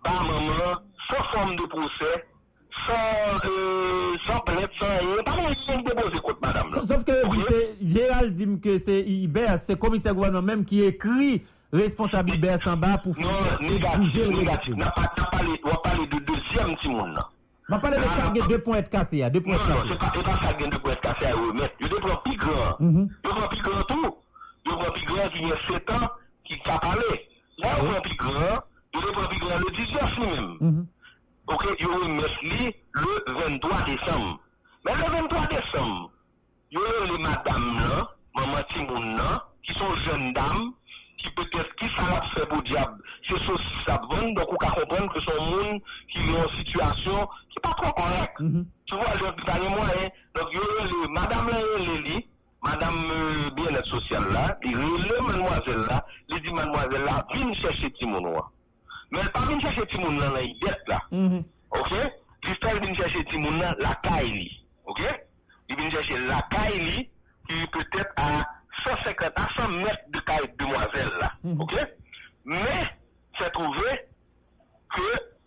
par 0.03 0.23
maman, 0.23 0.81
sans 1.09 1.23
forme 1.23 1.55
de 1.55 1.63
procès, 1.63 2.25
sans, 2.85 3.49
euh, 3.49 4.13
sans 4.25 4.43
rien, 4.47 5.77
de 5.77 6.33
madame 6.41 6.69
là. 6.71 6.81
Sauf 6.87 7.03
que 7.03 7.13
Gérald 7.81 8.33
dit 8.33 8.59
que 8.59 8.79
c'est 8.79 9.01
Ibert, 9.01 9.57
c'est 9.59 9.73
le 9.73 9.77
commissaire 9.79 10.13
gouvernement 10.13 10.41
même 10.45 10.65
qui 10.65 10.83
écrit 10.83 11.43
responsable 11.73 12.31
Ibert 12.31 12.59
en 12.67 12.77
bas 12.77 12.97
pour 12.99 13.13
Non, 13.19 13.27
négatif, 13.61 14.15
le 14.15 14.27
négatif. 14.33 14.75
N'a 14.75 14.91
pas, 14.91 15.01
n'a 15.17 15.25
pas 15.25 15.43
les, 15.43 15.59
on 15.63 15.69
va 15.69 15.77
parler 15.77 16.07
de 16.07 16.19
deuxième 16.19 16.75
petit 16.75 16.89
monde 16.89 17.13
là. 17.15 17.29
Je 17.69 17.75
parle 17.75 17.95
de 17.95 17.99
ça, 18.01 18.31
il 18.33 18.39
y 18.39 18.41
a 18.43 18.47
deux 18.47 18.59
points 18.59 18.81
de 18.81 18.87
cassé, 18.87 19.09
il 19.13 19.19
y 19.19 19.23
a 19.23 19.29
deux 19.29 19.41
points 19.41 19.57
Non, 19.57 19.63
de 19.63 19.69
non, 19.69 19.75
cassé. 19.75 19.87
c'est 19.91 19.99
pas, 19.99 20.11
c'est 20.15 20.23
pas 20.23 20.47
ça 20.47 20.53
qui 20.53 20.57
vient 20.59 20.67
de 20.69 20.77
pour 20.77 20.91
être 20.91 21.01
cassé 21.01 21.25
à 21.25 21.35
remettre. 21.35 21.75
Je 21.81 21.87
te 21.87 21.95
prends 21.95 22.15
plus 22.23 22.37
grand. 22.37 22.77
Je 22.79 23.29
prends 23.29 23.47
plus 23.49 23.61
grand 23.61 23.83
tout. 23.83 24.15
Je 24.65 24.71
prends 24.75 24.91
plus 24.91 25.05
grand 25.05 25.29
qui 25.29 25.73
7 25.73 25.91
ans, 25.91 26.07
qui 26.45 26.59
a 26.69 26.79
parlé. 26.79 27.03
Là, 27.57 27.69
je 27.79 27.85
prends 27.85 28.01
plus 28.01 28.15
grand. 28.15 28.59
Je 28.93 28.99
te 29.01 29.11
prends 29.11 29.27
plus 29.27 29.39
grand 29.39 29.57
le 29.59 29.75
19 29.75 30.17
lui-même. 30.17 30.85
Ok, 31.47 31.65
je 31.79 31.87
remettre 31.87 32.39
lui 32.43 32.75
le 32.91 33.33
23 33.33 33.81
décembre. 33.83 34.39
Mais 34.85 34.91
le 34.95 35.11
23 35.11 35.47
décembre, 35.47 36.11
il 36.71 36.77
y 36.77 36.81
a 36.81 37.05
les 37.05 37.23
madames 37.23 37.77
là, 37.77 38.15
maman 38.35 38.63
Timoun 38.69 39.15
là, 39.15 39.47
qui 39.63 39.73
sont 39.73 39.93
jeunes 39.93 40.33
dames, 40.33 40.73
qui 41.17 41.31
peut-être 41.31 41.73
qui 41.75 41.85
ça 41.95 42.01
l'a 42.09 42.21
fait 42.21 42.45
pour 42.49 42.61
diable. 42.63 43.01
C'est 43.27 43.37
ça 43.37 43.53
ça 43.85 44.01
vend, 44.09 44.29
donc 44.31 44.45
on 44.49 44.57
peut 44.57 44.81
comprendre 44.81 45.13
que 45.13 45.21
son 45.21 45.45
monde 45.45 45.81
qui 46.13 46.19
est 46.19 46.37
en 46.37 46.49
situation 46.49 47.27
qui 47.49 47.55
n'est 47.55 47.61
pas 47.63 47.73
trop 47.81 47.93
correcte. 47.93 48.37
Tu 48.85 48.95
vois, 48.95 49.31
le 49.31 49.45
dernier 49.45 49.69
moyen. 49.69 50.09
Donc, 50.35 50.47
il 50.51 50.57
y 50.57 50.61
a 50.61 51.03
les, 51.03 51.09
madame 51.13 51.47
là, 51.47 51.57
les, 52.05 52.27
madame 52.61 52.93
euh, 53.11 53.49
bien-être 53.55 53.85
sociale 53.85 54.23
là, 54.33 54.57
il 54.65 54.75
le 54.75 55.27
mademoiselle 55.27 55.85
là, 55.89 56.05
il 56.29 56.41
dit 56.41 56.53
mademoiselle 56.53 57.05
là, 57.05 57.25
viens 57.33 57.53
chercher 57.53 57.89
Timoun 57.91 58.33
là. 58.33 58.41
Men 59.11 59.27
pa 59.33 59.39
vin 59.47 59.59
chache 59.59 59.85
ti 59.87 59.97
moun 59.99 60.15
nan 60.17 60.33
nan 60.33 60.43
yi 60.43 60.53
det 60.61 60.77
la. 60.87 60.99
Mhm. 61.11 61.43
Ok? 61.69 61.91
Jista 62.43 62.73
vin 62.79 62.93
chache 62.95 63.23
ti 63.29 63.37
moun 63.37 63.57
nan 63.57 63.73
lakay 63.79 64.25
li. 64.25 64.47
Ok? 64.85 65.01
Vin 65.69 65.89
chache 65.91 66.17
lakay 66.27 66.73
li 66.77 67.09
ki 67.47 67.67
peut-et 67.71 68.07
a 68.17 68.43
150 68.83 69.31
a 69.35 69.47
100 69.55 69.69
mètres 69.83 70.03
de 70.09 70.19
caille 70.19 70.53
demoiselle 70.59 71.13
là. 71.19 71.31
Mm 71.43 71.53
-hmm. 71.53 71.61
OK 71.61 71.73
Mais 72.45 72.83
c'est 73.37 73.51
trouvé 73.51 73.89
que 74.95 75.37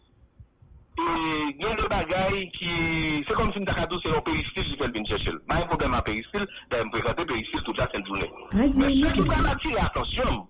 il 0.99 1.57
y 1.63 1.67
a 1.67 1.75
des 1.75 1.89
bagailles 1.89 2.51
qui 2.53 3.25
c'est 3.27 3.35
comme 3.35 3.53
si 3.53 3.61
Ndakadou 3.61 3.99
c'est 4.05 4.15
un 4.15 4.21
péristyle 4.21 4.65
qui 4.65 4.77
fait 4.77 4.87
venir 4.89 5.07
chercher. 5.07 5.33
Mais 5.49 5.55
un 5.57 5.67
problème 5.67 5.95
à 5.95 6.03
péristyle, 6.03 6.47
d'ailleurs 6.71 6.87
me 6.87 6.91
présenter 6.93 7.25
péristyle 7.25 7.63
toute 7.63 7.79
la 7.79 7.87
fin 7.89 8.01
de 8.01 8.07
journée. 8.07 8.31
Mais 8.53 8.73
ce 8.73 9.13
qui 9.15 9.21
va 9.23 9.51
attirer 9.51 9.81
attention, 9.81 10.47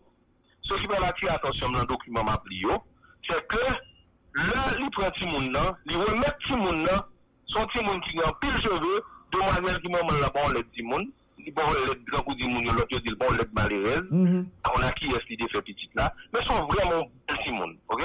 ce 0.62 0.74
qui 0.74 0.86
va 0.88 1.06
attirer 1.06 1.32
attention 1.32 1.70
dans 1.70 1.80
le 1.80 1.86
document 1.86 2.24
m'a 2.24 2.36
c'est 3.30 3.46
que 3.46 3.56
là, 3.56 4.76
il 4.78 4.90
prend 4.90 5.10
tout 5.10 5.24
le 5.24 5.32
monde 5.32 5.52
là, 5.52 5.78
il 5.86 5.96
remet 5.96 6.26
tout 6.44 6.56
le 6.56 6.62
monde 6.62 6.86
là, 6.86 7.06
son 7.46 7.64
petit 7.66 7.84
monde 7.84 8.00
qui 8.02 8.18
a 8.18 8.32
pile 8.40 8.60
cheveux, 8.60 9.02
de 9.32 9.38
manière 9.38 9.80
du 9.80 9.88
moment 9.88 10.20
là, 10.20 10.30
bon, 10.34 10.48
le 10.48 10.62
petit 10.62 10.82
monde, 10.82 11.06
il 11.38 11.52
bon, 11.54 11.62
le 11.86 11.94
grand 12.10 12.22
coup 12.22 12.34
du 12.34 12.46
monde, 12.48 12.64
l'autre 12.64 13.00
dit, 13.00 13.14
bon, 13.18 13.26
le 13.32 13.44
malheureuse, 13.52 14.08
mm-hmm. 14.10 14.46
on 14.76 14.82
a 14.82 14.92
qui 14.92 15.06
est-ce 15.06 15.26
qui 15.26 15.36
fait 15.36 15.62
petite 15.62 15.94
là, 15.94 16.12
mais 16.32 16.42
sont 16.42 16.66
vraiment 16.66 17.06
bel 17.28 17.36
petit 17.38 17.52
monde, 17.52 17.76
ok? 17.88 18.02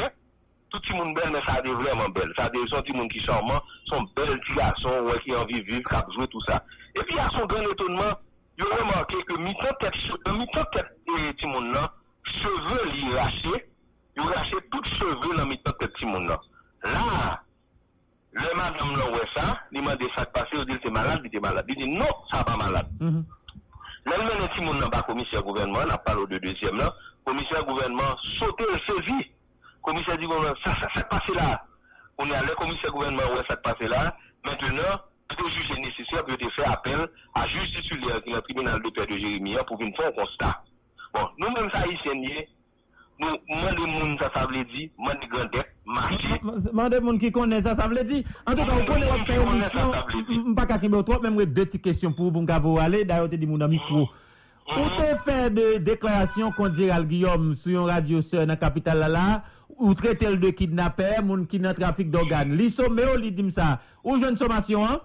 Tout 0.69 0.79
petit 0.79 0.95
monde 0.95 1.15
bel, 1.15 1.31
mais 1.31 1.41
ça 1.41 1.53
a 1.53 1.61
vraiment 1.61 2.09
belle, 2.09 2.31
ça 2.37 2.45
a 2.45 2.49
des 2.49 2.59
petits 2.59 2.93
monde 2.93 3.09
qui 3.09 3.19
charmant, 3.19 3.61
sont 3.85 4.03
belles 4.15 4.39
petits 4.39 4.55
garçons, 4.55 4.99
ouais, 5.03 5.19
qui 5.23 5.31
ont 5.33 5.39
envie 5.39 5.61
de 5.61 5.65
vivre, 5.65 5.89
qui 5.89 5.95
ont 5.95 6.11
joué 6.13 6.27
tout 6.27 6.41
ça. 6.41 6.63
Et 6.95 7.03
puis, 7.03 7.17
à 7.19 7.29
son 7.29 7.45
grand 7.45 7.61
étonnement, 7.61 8.13
il 8.57 8.65
a 8.65 8.83
remarqué 8.83 9.15
que 9.27 9.39
mi-temps 9.39 9.75
tête, 9.79 9.93
mi-temps 10.37 10.63
tête, 10.71 10.87
tout 11.05 11.47
le 11.47 11.53
monde 11.53 11.73
là, 11.73 11.93
cheveux, 12.23 12.89
il 12.95 13.17
lâché, 14.15 14.17
il 14.17 14.21
a 14.21 14.35
lâché 14.35 14.55
tout 14.71 14.83
cheveux 14.83 15.35
dans 15.35 15.45
mi-temps 15.45 15.71
tête, 15.79 15.93
petit 15.93 16.05
monde 16.05 16.27
là. 16.27 16.39
Le 18.31 18.55
madame 18.55 18.97
là, 18.97 19.11
ouais, 19.11 19.27
ça, 19.33 19.57
il 19.71 19.81
m'a 19.81 19.95
dit 19.95 20.07
ça 20.15 20.25
passé, 20.25 20.49
il 20.53 20.65
dit 20.65 20.77
c'est 20.83 20.91
malade, 20.91 21.21
il 21.23 21.31
dit 21.31 21.39
malade. 21.39 21.65
Il 21.69 21.75
dit 21.77 21.87
non, 21.87 22.05
ça 22.31 22.43
pas 22.43 22.57
malade. 22.57 22.87
Là, 22.99 24.13
il 24.19 24.39
m'a 24.39 24.47
dit, 24.47 24.61
mon 24.61 24.73
n'a 24.75 24.89
pas 24.89 25.01
commissaire 25.01 25.41
gouvernement, 25.41 25.79
on 25.87 25.89
a 25.89 25.97
parlé 25.97 26.25
de 26.29 26.37
deuxième 26.37 26.75
là, 26.77 26.93
commissaire 27.25 27.65
gouvernement 27.65 28.15
sauté 28.37 28.65
le 28.71 28.77
saisi. 28.85 29.31
Commissaire 29.81 30.17
du 30.17 30.27
gouvernement, 30.27 30.53
ça, 30.63 30.75
ça, 30.75 30.87
ça 30.93 31.03
passé 31.05 31.33
là. 31.33 31.65
On 32.17 32.25
est 32.29 32.35
allé, 32.35 32.49
commissaire 32.57 32.91
gouvernement, 32.91 33.23
ouais, 33.33 33.41
ça 33.49 33.57
passé 33.57 33.87
là. 33.87 34.15
Maintenant, 34.45 34.99
tout 35.27 35.49
juge 35.49 35.71
nécessaire 35.79 36.23
pour 36.25 36.37
te 36.37 36.49
faire 36.55 36.71
appel 36.71 37.07
à 37.33 37.47
juge 37.47 37.71
titulaire 37.71 38.21
qui 38.21 38.29
est 38.31 38.35
le 38.35 38.41
tribunal 38.41 38.81
de 38.83 38.89
paix 38.89 39.05
de 39.07 39.17
Jérémie 39.17 39.57
pour 39.65 39.77
venir 39.79 39.95
faire 39.97 40.07
un 40.07 40.11
constat. 40.11 40.63
Bon, 41.13 41.27
nous-mêmes, 41.39 41.71
ça, 41.71 41.87
ici, 41.87 42.47
ça, 43.21 44.29
ça 44.33 44.47
veut 44.47 44.63
dire, 44.65 44.89
moi, 44.97 45.13
les 45.21 45.27
grands 45.27 45.45
dettes, 45.51 45.75
marché. 45.85 46.27
Mandez 46.73 46.99
moun 46.99 47.19
qui 47.19 47.31
connaît 47.31 47.61
ça, 47.61 47.75
ça 47.75 47.87
veut 47.87 48.03
dire. 48.03 48.23
En 48.45 48.51
tout 48.51 48.57
cas, 48.57 48.71
vous 48.73 48.85
connaissez 48.85 49.37
votre 49.37 49.53
émission. 49.55 49.91
M- 50.47 50.55
Pas 50.55 50.65
qu'à 50.65 50.77
kimbe 50.77 51.03
trop, 51.05 51.21
même 51.21 51.35
avec 51.35 51.53
deux 51.53 51.65
petites 51.65 51.83
questions 51.83 52.11
pour 52.11 52.31
vous 52.31 52.45
vous 52.45 52.79
aller. 52.79 53.05
D'ailleurs, 53.05 53.29
te 53.29 53.35
dit 53.35 53.47
mon 53.47 53.61
ami 53.61 53.77
micro. 53.77 54.09
Ou 54.67 54.81
te 54.97 55.29
fait 55.29 55.49
de 55.51 55.77
déclaration 55.77 56.51
contre 56.51 56.75
Gérald 56.75 57.07
Guillaume 57.07 57.53
sur 57.55 57.81
une 57.81 57.89
radio 57.89 58.21
sur 58.21 58.39
dans 58.39 58.47
la 58.47 58.55
capitale 58.55 58.97
là, 58.99 59.07
là, 59.07 59.43
ou 59.77 59.93
traiter 59.93 60.29
le 60.31 60.37
de 60.37 60.49
kidnappeur, 60.49 61.23
moun 61.23 61.45
qui 61.45 61.59
dans 61.59 61.73
trafic 61.73 62.09
d'organes? 62.09 62.55
Li 62.57 62.69
somme 62.71 62.99
ou 63.13 63.17
li 63.17 63.31
dim 63.31 63.49
ça. 63.51 63.79
Ou 64.03 64.19
jeune 64.19 64.35
sommation, 64.37 64.83
hein? 64.85 64.99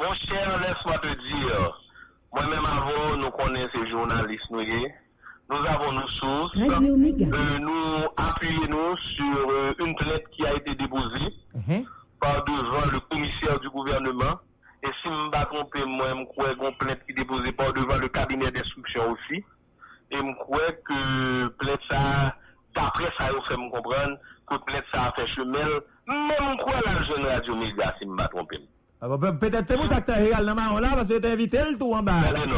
Mon 0.00 0.12
cher, 0.14 0.60
laisse-moi 0.62 0.98
te 0.98 1.08
dire, 1.28 1.80
moi-même 2.32 2.64
avant, 2.64 3.16
nous 3.18 3.30
connaissons 3.30 3.68
ces 3.74 3.88
journalistes, 3.88 4.50
nous, 4.50 4.60
y 4.62 4.70
est. 4.70 4.94
nous 5.50 5.66
avons 5.66 5.92
nos 5.92 6.06
sources. 6.08 6.56
Euh, 7.32 7.58
nous 7.60 8.04
appuyons 8.16 8.96
sur 8.96 9.50
euh, 9.50 9.72
une 9.80 9.94
plainte 9.96 10.22
qui 10.32 10.46
a 10.46 10.54
été 10.54 10.74
déposée 10.74 11.34
par 12.20 12.44
devant 12.44 12.86
le 12.92 13.00
commissaire 13.10 13.58
du 13.60 13.68
gouvernement. 13.70 14.38
Et 14.82 14.86
si 14.86 14.92
je 15.06 15.10
ne 15.10 15.26
me 15.26 15.30
pas 15.30 15.44
trompé, 15.46 15.84
moi, 15.86 16.06
je 16.16 16.24
crois 16.26 16.54
qu'on 16.54 16.72
plainte 16.74 17.00
qui 17.04 17.12
est 17.12 17.14
déposée 17.16 17.52
par 17.52 17.72
devant 17.72 17.96
le 17.96 18.08
cabinet 18.08 18.50
d'instruction 18.50 19.02
aussi. 19.12 19.42
Et 20.12 20.16
je 20.16 20.34
crois 20.38 20.72
que 20.84 21.48
plainte 21.48 21.80
ça, 21.90 22.34
d'après 22.74 23.10
ça, 23.18 23.26
il 23.34 23.46
fait 23.48 23.56
me 23.60 23.70
comprendre 23.70 24.16
que 24.50 24.56
plainte 24.64 24.84
ça 24.92 25.02
a 25.08 25.12
fait 25.20 25.26
chemin. 25.26 25.66
Même 26.08 26.56
quoi 26.58 26.74
la 26.86 27.02
jeune 27.04 27.24
radio 27.24 27.54
média, 27.56 27.86
si 27.98 28.04
je 28.04 28.06
ne 28.06 28.12
me 28.12 28.16
pas 28.16 28.28
trompé. 28.28 28.56
Ah, 29.02 29.06
peut- 29.08 29.38
Peut-être 29.38 29.64
c'est 29.68 29.76
vous 29.76 29.92
acteur 29.92 30.16
réel 30.16 30.44
dans 30.44 30.78
là, 30.80 30.88
parce 30.94 31.06
que 31.08 31.18
t'as 31.18 31.32
invité 31.32 31.58
le 31.70 31.78
tout 31.78 31.92
en 31.92 32.02
bas. 32.02 32.12
non. 32.48 32.56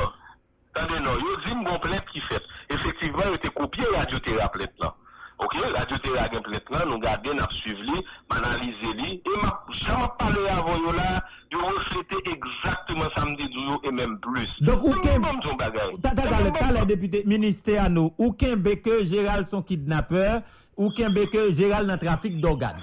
Attendez, 0.74 1.00
non. 1.00 1.12
Yo 1.12 1.36
dit 1.44 1.54
mon 1.54 1.78
plainte 1.78 2.04
qui 2.12 2.20
fait. 2.20 2.42
Effectivement, 2.70 3.22
il 3.28 3.34
était 3.34 3.48
copié 3.50 3.84
Radio 3.94 4.18
Terra 4.20 4.48
plainte 4.48 4.72
là. 4.80 4.94
Ok, 5.38 5.54
Radio 5.76 5.98
Terra 5.98 6.28
gen 6.32 6.42
plainte 6.42 6.70
là, 6.70 6.84
nous 6.88 6.98
gardons, 6.98 7.34
nous 7.34 7.56
suivons, 7.56 7.80
nous 7.92 8.36
analysons 8.36 8.92
li. 8.98 9.22
Et 9.24 9.42
ma, 9.42 9.64
ça 9.86 9.98
m'a 9.98 10.08
parlé 10.08 10.48
avant 10.48 10.76
yo 10.76 10.92
là, 10.92 11.20
yo 11.50 11.58
reflété 11.58 12.16
exactement 12.30 13.08
samedi 13.16 13.48
du 13.48 13.58
et 13.84 13.90
même 13.90 14.18
plus. 14.20 14.48
Donc, 14.60 14.82
ou 14.82 14.94
Même 15.04 15.22
comme 15.22 15.42
son 15.42 15.54
bagage. 15.56 15.90
T'as 16.02 16.14
t'as 16.14 16.42
le 16.42 16.52
t'as 16.52 16.72
les 16.72 16.86
députés 16.86 17.22
ministère 17.26 17.84
à 17.84 17.88
nous. 17.88 18.14
Ou 18.18 18.32
qu'un 18.32 18.62
que 18.62 19.04
Gérald 19.04 19.46
son 19.46 19.62
kidnappeur, 19.62 20.42
ou 20.76 20.90
qu'un 20.90 21.12
que 21.12 21.52
Gérald 21.52 21.88
dans 21.88 21.98
trafic 21.98 22.40
d'organes. 22.40 22.80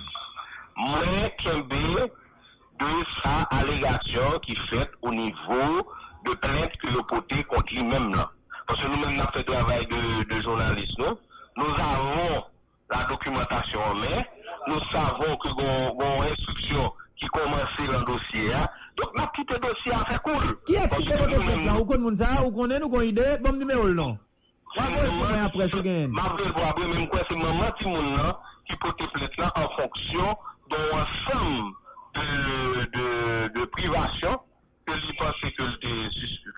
Moi, 0.77 0.99
Kembe, 1.43 1.71
de 2.79 2.85
sa 3.23 3.41
allégation 3.57 4.39
qui 4.41 4.55
fait 4.55 4.89
au 5.01 5.11
niveau 5.11 5.87
de 6.25 6.31
plainte 6.35 6.71
que 6.77 6.87
le 6.93 7.01
poté 7.03 7.43
contre 7.43 7.73
lui-même 7.73 8.13
là. 8.13 8.29
Parce 8.67 8.81
que 8.81 8.87
nous-mêmes, 8.87 9.15
nous 9.15 9.21
avons 9.21 9.31
fait 9.31 9.43
travail 9.43 9.85
de, 9.87 10.35
de 10.35 10.41
journaliste, 10.41 10.99
nous. 10.99 11.17
Nous 11.57 11.73
avons 11.73 12.43
la 12.91 13.03
documentation 13.05 13.79
en 13.81 13.95
main. 13.95 14.21
Nous 14.67 14.79
savons 14.91 15.35
que 15.37 15.49
nous 15.49 16.03
avons 16.03 16.21
instruction 16.23 16.93
qui 17.17 17.27
commence 17.27 17.77
dans 17.77 17.99
le 17.99 18.05
dossier. 18.05 18.53
hein. 18.53 18.67
Donc, 18.97 19.09
nous 19.17 19.25
quitté 19.33 19.53
le 19.55 19.59
dossier 19.59 19.93
à 19.93 20.05
faire 20.05 20.21
cool. 20.21 20.59
Qui 20.65 20.75
est-ce 20.75 20.89
Parce 20.89 21.01
qui 21.01 21.07
fait 21.07 21.27
là? 21.27 21.75
Ça 22.17 22.43
une 22.43 23.03
idée? 23.09 23.37
Bon 23.43 23.53
numéro 23.53 23.83
le 23.83 23.93
nom. 23.93 24.17
Moi, 24.77 24.85
je 24.87 25.45
après 25.45 25.67
ce 25.67 25.77
gain. 25.77 26.07
Ma 26.09 26.21
vre 26.29 26.51
pou 26.53 26.61
apre 26.61 26.85
menm 26.87 27.07
kwa 27.09 27.23
se 27.25 27.35
maman 27.35 27.71
ti 27.79 27.87
moun 27.89 28.11
nan 28.13 28.35
ki 28.69 28.77
pote 28.77 29.07
plet 29.15 29.37
la 29.41 29.47
an 29.57 29.65
fonksyon 29.75 30.35
don 30.69 30.91
ansam 30.99 31.73
de, 32.13 32.27
de, 32.93 33.65
ke 34.89 34.95
li 35.05 35.13
pense 35.19 35.49
ke 35.57 35.63
l 35.69 35.75
te, 35.83 35.91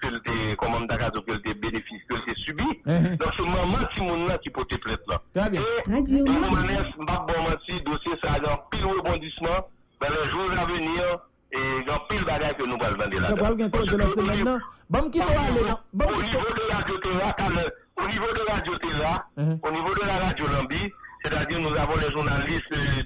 ke 0.02 0.08
l 0.08 0.18
te, 0.26 0.36
koman 0.62 0.86
da 0.88 0.96
kazo, 1.02 1.22
ke 1.28 1.34
l 1.36 1.42
te 1.44 1.54
benefis, 1.64 2.02
ke 2.08 2.16
l 2.16 2.22
te 2.28 2.34
subi. 2.46 2.68
Mhm. 2.86 3.18
Don 3.20 3.32
se 3.36 3.44
maman 3.44 3.84
ti 3.94 4.02
moun 4.08 4.24
nan 4.28 4.38
ki 4.44 4.50
pote 4.56 4.78
plet 4.86 5.02
la. 5.12 5.18
Très 5.36 5.50
bien. 5.50 5.62
E 5.62 5.90
Mega. 5.90 6.16
nou 6.24 6.52
manes, 6.56 6.90
mbak 7.04 7.28
bon 7.28 7.44
manti, 7.50 7.82
dosye 7.84 8.16
sa 8.24 8.38
jan 8.46 8.56
pil 8.72 8.88
rebondisman, 8.88 9.60
ben 10.00 10.10
le 10.16 10.24
jour 10.32 10.48
à 10.62 10.66
venir, 10.72 11.04
e 11.52 11.60
jan 11.88 12.00
pil 12.10 12.24
bagay 12.26 12.54
ke 12.56 12.64
nou 12.72 12.78
bal 12.78 12.96
vende 13.02 13.20
la. 13.20 13.28
Ça 13.28 13.36
va 13.36 13.54
bien 13.56 13.70
cause 13.70 13.86
de 13.92 13.98
la 13.98 14.06
semaine 14.16 14.46
là. 14.46 14.58
Bon 14.90 15.10
qui 15.10 15.20
doit 15.20 15.28
aller 15.48 15.64
là? 15.68 15.76
Bon 15.94 16.06
Au 16.06 16.14
qui 16.22 16.24
niveau 16.32 16.54
de 16.56 16.74
Radio 16.74 16.98
Terra, 16.98 17.36
le- 17.50 18.04
au 18.04 18.08
niveau 18.08 18.28
de 18.34 18.52
Radio 18.52 18.74
Terra, 18.78 19.26
au 19.38 19.72
niveau 19.72 19.94
de 19.94 20.06
la 20.08 20.18
Radio 20.26 20.46
Lambi, 20.48 20.92
c'est-à-dire 21.24 21.60
nous 21.60 21.76
avons 21.76 21.96
les 21.98 22.12
journalistes 22.12 22.76
euh, 22.76 23.04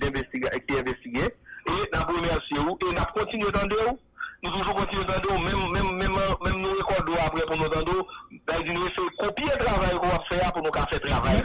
qui 0.67 0.73
investiguent, 0.80 1.30
et 1.67 1.71
nous 1.71 1.78
vous, 2.07 2.23
et 2.23 2.93
nous 2.93 2.97
avons 3.01 3.13
continué 3.17 3.51
d'entendre. 3.51 3.97
Nous 4.45 4.51
toujours 4.51 4.75
continuer 4.75 5.05
d'entendre 5.05 5.43
même, 5.43 5.71
même, 5.73 5.97
même, 5.97 6.11
même 6.45 6.61
nous 6.61 6.69
recordons 6.69 7.13
après 7.25 7.41
pour 7.45 7.57
nous 7.57 7.65
entendre, 7.65 8.05
ben, 8.47 8.57
nous 8.67 8.85
copier 9.17 9.47
le 9.57 9.65
travail 9.65 9.95
qu'on 9.99 10.07
va 10.07 10.19
faire 10.29 10.53
pour 10.53 10.61
nous 10.61 10.71
faire 10.71 10.99
travail. 11.01 11.43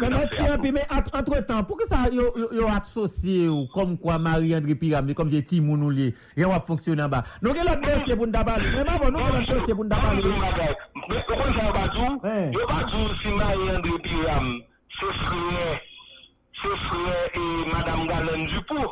Mais 0.73 0.87
entre 0.91 1.47
temps, 1.47 1.65
pour 1.65 1.79
que 1.79 1.87
ça 1.87 2.09
yo 2.11 2.67
associé 2.69 3.49
ou 3.49 3.67
comme 3.73 3.97
quoi 3.97 4.19
Marie-André 4.19 4.75
Pyramide, 4.75 5.17
comme 5.17 5.31
j'ai 5.31 5.41
dit 5.41 5.63
mon 5.63 5.81
ou 5.81 5.89
lié, 5.89 6.15
et 6.37 6.45
on 6.45 6.51
va 6.51 6.61
fonctionner 6.61 7.03
en 7.03 7.09
bas. 7.09 7.25
Nous 7.41 7.51
avons 7.51 7.61
l'autre 7.61 7.81
dossier 7.81 8.17
pour 8.17 8.27
nous 8.27 8.33
parler. 8.33 8.65
Nous 8.71 8.93
avons 8.93 9.11
l'autre 9.11 9.47
dossier 9.49 9.75
pour 9.75 9.85
nous 9.85 9.91
parler. 9.91 10.23
Mais 11.09 11.25
pourquoi 11.27 11.47
ça 11.47 11.73
va 11.73 11.89
tout? 11.89 12.21
Ouais. 12.23 12.53
Je 12.53 12.59
vais 12.59 12.67
dire 12.67 13.17
si 13.23 13.29
Marie-André 13.33 13.99
Piram, 14.03 14.61
c'est 15.01 15.15
frère, 15.15 15.79
c'est 16.63 16.77
frère 16.77 17.29
et 17.35 17.73
Madame 17.73 18.07
Galen 18.07 18.47
Dupont, 18.47 18.91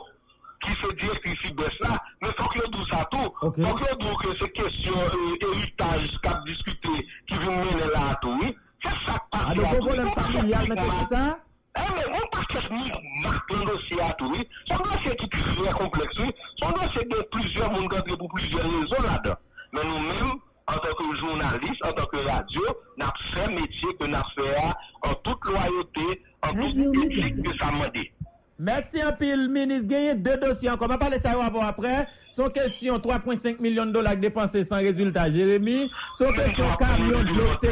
qui 0.63 0.71
se 0.73 0.93
directrice 0.95 1.39
CIBES 1.43 1.79
là, 1.81 1.99
mais 2.23 2.29
faut 2.37 2.49
que 2.49 2.69
tout 2.69 2.87
ça 2.89 3.05
tout. 3.11 3.33
Ok. 3.43 3.61
Faut 3.61 3.75
que 3.75 3.95
tout 3.97 4.17
que 4.17 4.39
c'est 4.39 4.53
question 4.53 4.93
euh, 4.95 5.53
héritage 5.53 6.19
qu'a 6.23 6.43
discuté, 6.47 7.07
qui 7.27 7.39
vient 7.39 7.51
mener 7.51 7.93
là 7.93 8.11
à 8.11 8.15
tout, 8.17 8.37
oui. 8.41 8.57
C'est 8.83 8.91
ça 8.91 9.19
qui 9.31 9.57
donc, 9.57 9.67
un 9.67 9.77
problème 9.77 10.09
familial, 10.09 10.67
mais 10.69 10.77
c'est 10.77 11.15
ça? 11.15 11.39
Eh, 11.77 11.81
mais 11.95 12.05
on 12.09 12.29
pas 12.29 12.45
technique 12.49 12.95
marque 13.23 13.55
un 13.55 13.65
dossier 13.65 14.01
à 14.01 14.13
tout, 14.15 14.31
oui. 14.33 14.49
C'est 14.67 14.75
un 14.75 14.79
dossier 14.79 15.17
qui 15.17 15.25
est 15.25 15.29
très 15.29 15.73
complexe, 15.73 16.19
oui. 16.19 16.31
C'est 16.59 16.67
un 16.67 16.73
dossier 16.73 17.05
de 17.05 17.29
plusieurs 17.31 17.73
mondes 17.73 18.05
qui 18.07 18.17
pour 18.17 18.29
plusieurs 18.29 18.63
raisons 18.63 19.03
là-dedans. 19.03 19.37
Mais 19.73 19.85
nous-mêmes, 19.85 20.39
en 20.67 20.73
tant 20.75 20.95
que 20.95 21.17
journalistes, 21.17 21.85
en 21.85 21.93
tant 21.93 22.07
que 22.07 22.17
radio, 22.29 22.63
nous 22.97 23.05
avons 23.05 23.13
fait 23.33 23.55
métier 23.55 23.89
que 23.99 24.07
nous 24.07 24.15
avons 24.15 24.29
fait 24.37 24.57
en 25.03 25.15
toute 25.15 25.45
loyauté, 25.45 26.23
en 26.43 26.53
toute 26.53 27.05
éthique 27.05 27.43
que 27.43 27.59
ça 27.59 27.71
m'a 27.71 27.89
dit. 27.91 28.11
Merci 28.59 29.01
un 29.01 29.13
pile, 29.13 29.49
ministre. 29.49 29.87
Gagné 29.87 30.15
deux 30.17 30.37
dossiers 30.39 30.71
encore. 30.71 30.89
On 30.89 30.93
va 30.93 30.99
parler 30.99 31.19
ça 31.21 31.31
avant 31.31 31.63
après. 31.63 32.09
Son 32.33 32.51
question 32.51 32.99
3,5 32.99 33.61
millions 33.61 33.87
de 33.87 33.93
dollars 33.93 34.17
dépensés 34.17 34.65
sans 34.65 34.77
résultat, 34.77 35.31
Jérémy. 35.31 35.91
Son 36.17 36.33
question 36.33 36.65
camion 36.79 37.23
de. 37.23 37.69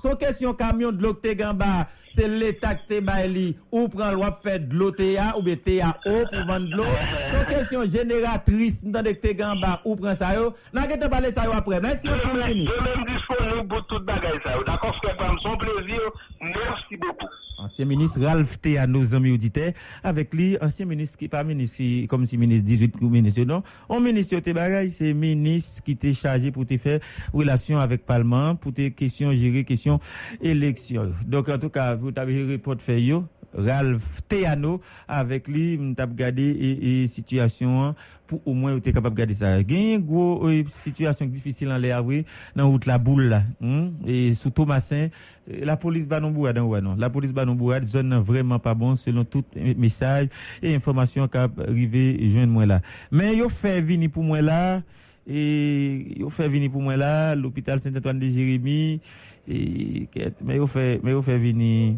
Son 0.00 0.16
question 0.16 0.54
camion 0.54 0.92
de 0.92 1.02
l'Octé 1.02 1.34
Gamba. 1.36 1.88
C'est 2.12 2.26
l'État 2.26 2.74
qui 2.74 2.86
te 2.88 3.52
ou 3.70 3.88
prend 3.88 4.10
loi 4.10 4.36
fait 4.42 4.68
de 4.68 4.74
l'OTA 4.74 5.36
ou 5.38 5.42
bien 5.42 5.54
TAO 5.54 5.92
pour 6.04 6.46
vendre 6.46 6.66
de 6.66 6.76
l'eau. 6.76 6.84
Son 7.32 7.54
question 7.54 7.82
génératrice 7.84 8.84
dans 8.84 9.02
de 9.02 9.12
te 9.12 9.32
Gamba 9.32 9.80
ou 9.84 9.94
prend 9.94 10.16
ça 10.16 10.34
yo. 10.34 10.52
N'a 10.72 10.88
parler 11.08 11.32
ça 11.32 11.42
après. 11.52 11.80
Merci 11.80 12.08
un 12.08 12.18
pile, 12.18 12.54
ministre. 12.56 12.74
Je 12.76 12.98
même 12.98 13.04
disponible 13.06 13.68
pour 13.68 13.86
toute 13.86 14.04
bagaille 14.04 14.40
ça. 14.44 14.52
D'accord, 14.66 15.00
c'est 15.04 15.16
son 15.40 15.56
plaisir. 15.56 16.00
Merci 16.40 16.96
beaucoup. 16.96 17.28
Ancien 17.62 17.84
ministre 17.84 18.20
Ralph 18.22 18.58
Théa, 18.60 18.86
nos 18.86 19.14
amis 19.14 19.32
auditeurs, 19.32 19.72
avec 20.02 20.32
lui, 20.32 20.56
ancien 20.62 20.86
ministre 20.86 21.18
qui 21.18 21.28
pas 21.28 21.44
ministre, 21.44 22.06
comme 22.08 22.24
si 22.24 22.38
ministre 22.38 22.64
18 22.64 22.94
ou 23.02 23.10
ministre, 23.10 23.42
non. 23.42 23.62
On 23.90 24.00
ministre 24.00 24.40
te 24.40 24.50
bagay, 24.50 24.90
c'est 24.90 25.12
ministre 25.12 25.82
qui 25.84 25.94
t'est 25.94 26.14
chargé 26.14 26.52
pour 26.52 26.64
te 26.64 26.78
faire 26.78 27.00
relation 27.34 27.78
avec 27.78 28.06
Parlement, 28.06 28.54
pour 28.56 28.72
tes 28.72 28.92
questions, 28.92 29.32
gérer 29.32 29.64
questions 29.64 30.00
élections. 30.40 31.12
Donc, 31.26 31.50
en 31.50 31.58
tout 31.58 31.68
cas, 31.68 31.96
vous 31.96 32.10
avez 32.16 32.56
portefeuille, 32.56 33.14
Ralph 33.54 34.22
Théano, 34.28 34.80
avec 35.08 35.48
lui, 35.48 35.78
m't'a 35.78 36.04
regardé 36.06 36.42
et, 36.42 37.02
et 37.02 37.06
situation, 37.06 37.94
pour 38.26 38.40
au 38.46 38.54
moins, 38.54 38.78
t'es 38.78 38.92
capable 38.92 39.16
de 39.16 39.18
garder 39.18 39.34
ça. 39.34 39.58
Une 39.58 39.98
gros 39.98 40.46
euh, 40.46 40.62
situation 40.68 41.26
difficile 41.26 41.68
dans 41.68 41.78
les 41.78 41.90
avoués, 41.90 42.24
dans 42.54 42.70
route 42.70 42.86
la 42.86 42.98
boule, 42.98 43.24
là, 43.24 43.42
hein, 43.60 43.90
et 44.06 44.34
sous 44.34 44.50
Thomasin, 44.50 45.08
euh, 45.50 45.64
la 45.64 45.76
police 45.76 46.06
va 46.06 46.20
non 46.20 46.30
bourrade, 46.30 46.58
ouais, 46.58 46.80
non. 46.80 46.94
La 46.96 47.10
police 47.10 47.32
va 47.32 47.44
non 47.44 47.56
bourrade, 47.56 47.88
zone 47.88 48.14
vraiment 48.18 48.58
pas 48.58 48.74
bon, 48.74 48.94
selon 48.94 49.24
tout 49.24 49.44
message 49.76 50.28
et 50.62 50.74
information 50.74 51.26
qu'a 51.26 51.48
arrivé 51.58 52.18
joindre 52.30 52.52
moi 52.52 52.66
là. 52.66 52.80
Mais 53.10 53.36
yo 53.36 53.48
fait 53.48 53.80
venir 53.80 54.10
pour 54.10 54.22
moi 54.22 54.40
là, 54.42 54.82
et 55.26 56.18
yo 56.18 56.30
fait 56.30 56.48
venir 56.48 56.70
pour 56.70 56.82
moi 56.82 56.96
là, 56.96 57.34
l'hôpital 57.34 57.80
Saint-Antoine 57.80 58.20
de 58.20 58.28
Jérémie, 58.28 59.00
et, 59.48 60.08
mais 60.44 60.56
yo 60.56 60.68
fait, 60.68 61.00
mais 61.02 61.10
yo 61.10 61.22
fait 61.22 61.38
venir, 61.38 61.96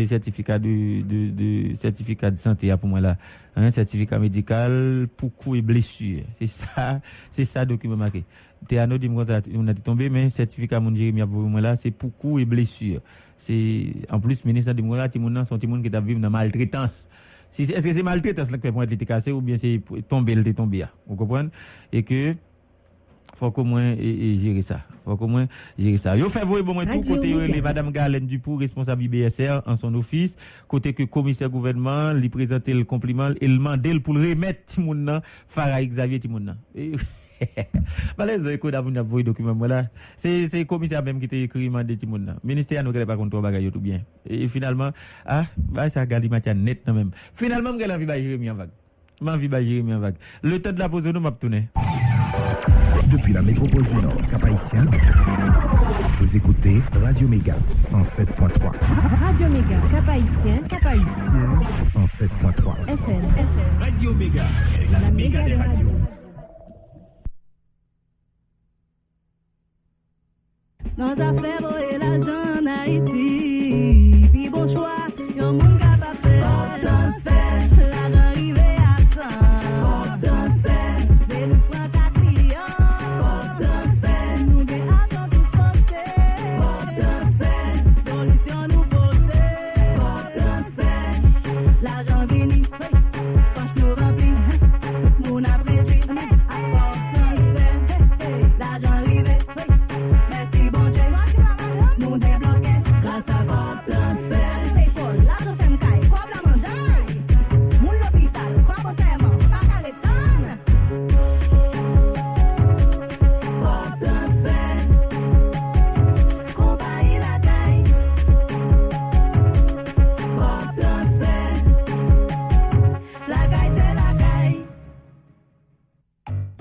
le 0.00 0.06
certificat 0.06 0.58
de, 0.58 1.02
de, 1.02 1.30
de 1.30 1.74
certificat 1.74 2.30
de 2.30 2.36
santé 2.36 2.68
là, 2.68 2.76
pour 2.76 2.88
moi 2.88 3.00
là. 3.00 3.16
Un 3.54 3.70
certificat 3.70 4.18
médical 4.18 5.06
pour 5.16 5.34
coups 5.34 5.58
et 5.58 5.62
blessures. 5.62 6.22
C'est 6.32 6.46
ça 6.46 7.00
c'est 7.30 7.44
ça 7.44 7.64
document 7.64 7.96
marqué. 7.96 8.24
Théano 8.68 8.98
dit 8.98 9.08
moi 9.08 9.24
on 9.54 9.68
a 9.68 9.74
tombé 9.74 10.08
mais 10.10 10.30
certificat 10.30 10.80
mon 10.80 10.94
Jérémie 10.94 11.22
a 11.22 11.26
pour 11.26 11.40
moi 11.40 11.60
là 11.60 11.76
c'est 11.76 11.90
pour 11.90 12.16
coups 12.16 12.42
et 12.42 12.44
blessures. 12.44 13.00
C'est 13.36 13.94
en 14.10 14.20
plus 14.20 14.44
ministre 14.44 14.72
dit 14.72 14.82
moi 14.82 14.96
là 14.96 15.08
ti 15.08 15.18
moun 15.18 15.32
nan 15.32 15.44
son 15.44 15.58
ti 15.58 15.66
qui 15.66 15.90
t'a 15.90 16.00
vivre 16.00 16.20
dans 16.20 16.30
maltraitance. 16.30 17.08
Si 17.50 17.62
est-ce 17.62 17.82
que 17.82 17.92
c'est 17.92 18.02
maltraitance 18.02 18.50
là 18.50 18.58
que 18.58 18.68
point 18.68 18.84
était 18.84 19.06
cassé 19.06 19.32
ou 19.32 19.40
bien 19.40 19.56
c'est 19.56 19.80
tomber 20.08 20.32
était 20.32 20.52
tombé 20.52 20.80
là 20.80 20.90
vous 21.06 21.16
comprenez? 21.16 21.48
Et 21.92 22.02
que 22.02 22.34
faut 23.36 23.50
qu'au 23.50 23.64
moins 23.64 23.94
gérer 23.96 24.62
ça. 24.62 24.80
Faut 25.04 25.16
qu'au 25.16 25.28
moins 25.28 25.46
gérer 25.78 25.96
ça. 25.96 26.16
Yo 26.16 26.28
fait 26.28 26.44
voir 26.44 26.62
bon 26.64 26.84
tout 26.84 27.02
côté 27.02 27.34
Mega. 27.34 27.54
les 27.54 27.62
madame 27.62 27.92
Galen 27.92 28.26
Dupont 28.26 28.56
responsable 28.56 29.02
IBSR 29.04 29.60
en 29.66 29.76
son 29.76 29.94
office, 29.94 30.36
côté 30.66 30.94
que 30.94 31.02
commissaire 31.02 31.50
gouvernement 31.50 32.12
lui 32.12 32.28
présenter 32.28 32.72
le 32.72 32.84
compliment 32.84 33.30
et 33.40 33.46
le 33.48 33.58
mandel 33.58 34.02
pour 34.02 34.14
remettre 34.14 34.64
Timoun 34.66 35.04
nan 35.04 35.20
Farah 35.46 35.84
Xavier 35.84 36.18
Timoun 36.18 36.44
nan. 36.44 36.56
Malaise 38.18 38.46
écoute 38.48 38.74
avant 38.74 38.90
d'avoir 38.90 39.22
document 39.22 39.54
là. 39.66 39.86
C'est 40.16 40.48
c'est 40.48 40.64
commissaire 40.64 41.02
même 41.02 41.20
qui 41.20 41.28
t'a 41.28 41.36
écrit 41.36 41.68
mandé 41.68 41.96
Timoun 41.96 42.24
nan. 42.24 42.38
Ministère 42.42 42.82
nous 42.84 42.92
pas 42.92 43.16
contre 43.16 43.40
bagaille 43.40 43.70
tout 43.70 43.80
bien. 43.80 44.00
Et 44.28 44.48
finalement 44.48 44.90
ah 45.26 45.44
bah 45.58 45.90
ça 45.90 46.06
gali 46.06 46.30
matin 46.30 46.54
net 46.54 46.86
même. 46.86 47.10
Finalement 47.34 47.74
m'gèle 47.74 47.92
envie 47.92 48.06
ba 48.06 48.16
Jérémy 48.18 48.50
en 48.50 48.54
vague. 48.54 48.70
M'envie 49.20 49.48
ba 49.48 49.62
Jérémy 49.62 49.94
en 49.94 49.98
vague. 49.98 50.16
Le 50.42 50.60
temps 50.60 50.72
de 50.72 50.78
la 50.78 50.88
pause 50.88 51.06
nous 51.06 51.20
m'a 51.20 51.32
tourner. 51.32 51.68
Depuis 53.10 53.32
la 53.32 53.42
métropole 53.42 53.86
du 53.86 53.94
Nord, 53.96 54.20
Cap-Haïtien, 54.30 54.84
vous 56.18 56.36
écoutez 56.36 56.80
Radio 57.02 57.28
Méga 57.28 57.54
107.3. 57.76 58.72
Radio 59.20 59.48
Méga, 59.48 59.76
Cap 59.92 60.08
Haïtien, 60.08 60.62
Cap 60.68 60.86
Haïtien, 60.86 61.04
107.3. 61.82 62.88
FM, 62.88 63.16
FM. 63.16 63.80
Radio 63.80 64.14
Méga, 64.14 64.44
la 64.92 65.10
méga 65.12 65.44
des 65.44 65.54
radios. 65.54 65.88
Dans 70.98 71.12
affaires 71.12 71.92
et 71.92 71.98
l'argent 71.98 72.60
en 72.60 72.66
Haïti, 72.66 74.28
puis 74.32 74.48
bon 74.48 74.66
choix, 74.66 75.06
yon 75.38 75.52
moun 75.52 75.78
capable 75.78 76.16
faire. 76.16 76.80
transfert, 76.82 77.45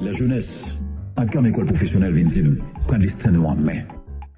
La 0.06 0.12
jeunesse, 0.12 0.84
à 1.16 1.26
quand 1.26 1.42
l'école 1.42 1.66
professionnelle 1.66 2.14
vient 2.14 2.28
de 2.28 2.48
nous, 2.48 2.58
prendre 2.88 3.02
destin 3.02 3.34
en 3.44 3.56
main. 3.56 3.82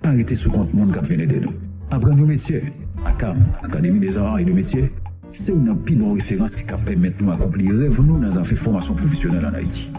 Arrêtez 0.02 0.36
sous 0.36 0.50
compte 0.50 0.74
monde 0.74 0.98
qui 0.98 1.14
vient 1.14 1.28
de 1.28 1.40
nous. 1.40 1.52
Apprendre 1.92 2.16
nos 2.16 2.26
métiers. 2.26 2.64
À 3.04 3.12
CAM, 3.12 3.38
Académie 3.64 4.00
des 4.00 4.18
arts 4.18 4.40
et 4.40 4.46
des 4.46 4.54
métiers, 4.54 4.90
c'est 5.34 5.52
une 5.52 5.78
pile 5.84 6.00
de 6.00 6.06
référence 6.06 6.56
qui 6.56 6.64
permet 6.64 7.12
nous 7.20 7.28
d'accomplir 7.28 7.76
rêve 7.76 8.02
nous 8.02 8.18
dans 8.18 8.44
une 8.44 8.56
formation 8.56 8.94
professionnelle 8.96 9.46
en 9.46 9.54
Haïti. 9.56 9.90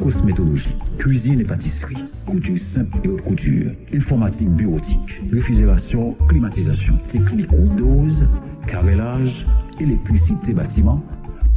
Cosmétologie, 0.00 0.74
cuisine 0.98 1.38
et 1.38 1.44
pâtisserie, 1.44 2.04
couture 2.26 2.58
simple 2.58 2.98
et 3.04 3.08
haute 3.08 3.22
couture, 3.22 3.70
informatique 3.94 4.50
bureautique, 4.56 5.22
réfrigération, 5.32 6.14
climatisation, 6.28 6.98
technique 7.08 7.50
dose, 7.76 8.28
carrelage, 8.66 9.46
électricité 9.78 10.52
bâtiment, 10.52 11.00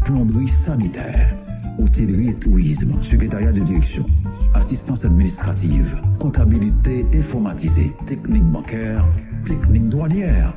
plomberie 0.06 0.48
sanitaire, 0.48 1.36
hôtellerie 1.80 2.30
et 2.30 2.36
tourisme, 2.36 2.94
secrétariat 3.02 3.52
de 3.52 3.62
direction, 3.62 4.06
assistance 4.54 5.06
administrative, 5.06 6.02
comptabilité 6.20 7.06
informatisée, 7.16 7.92
technique 8.06 8.46
bancaire, 8.46 9.06
technique 9.46 9.90
douanière. 9.90 10.54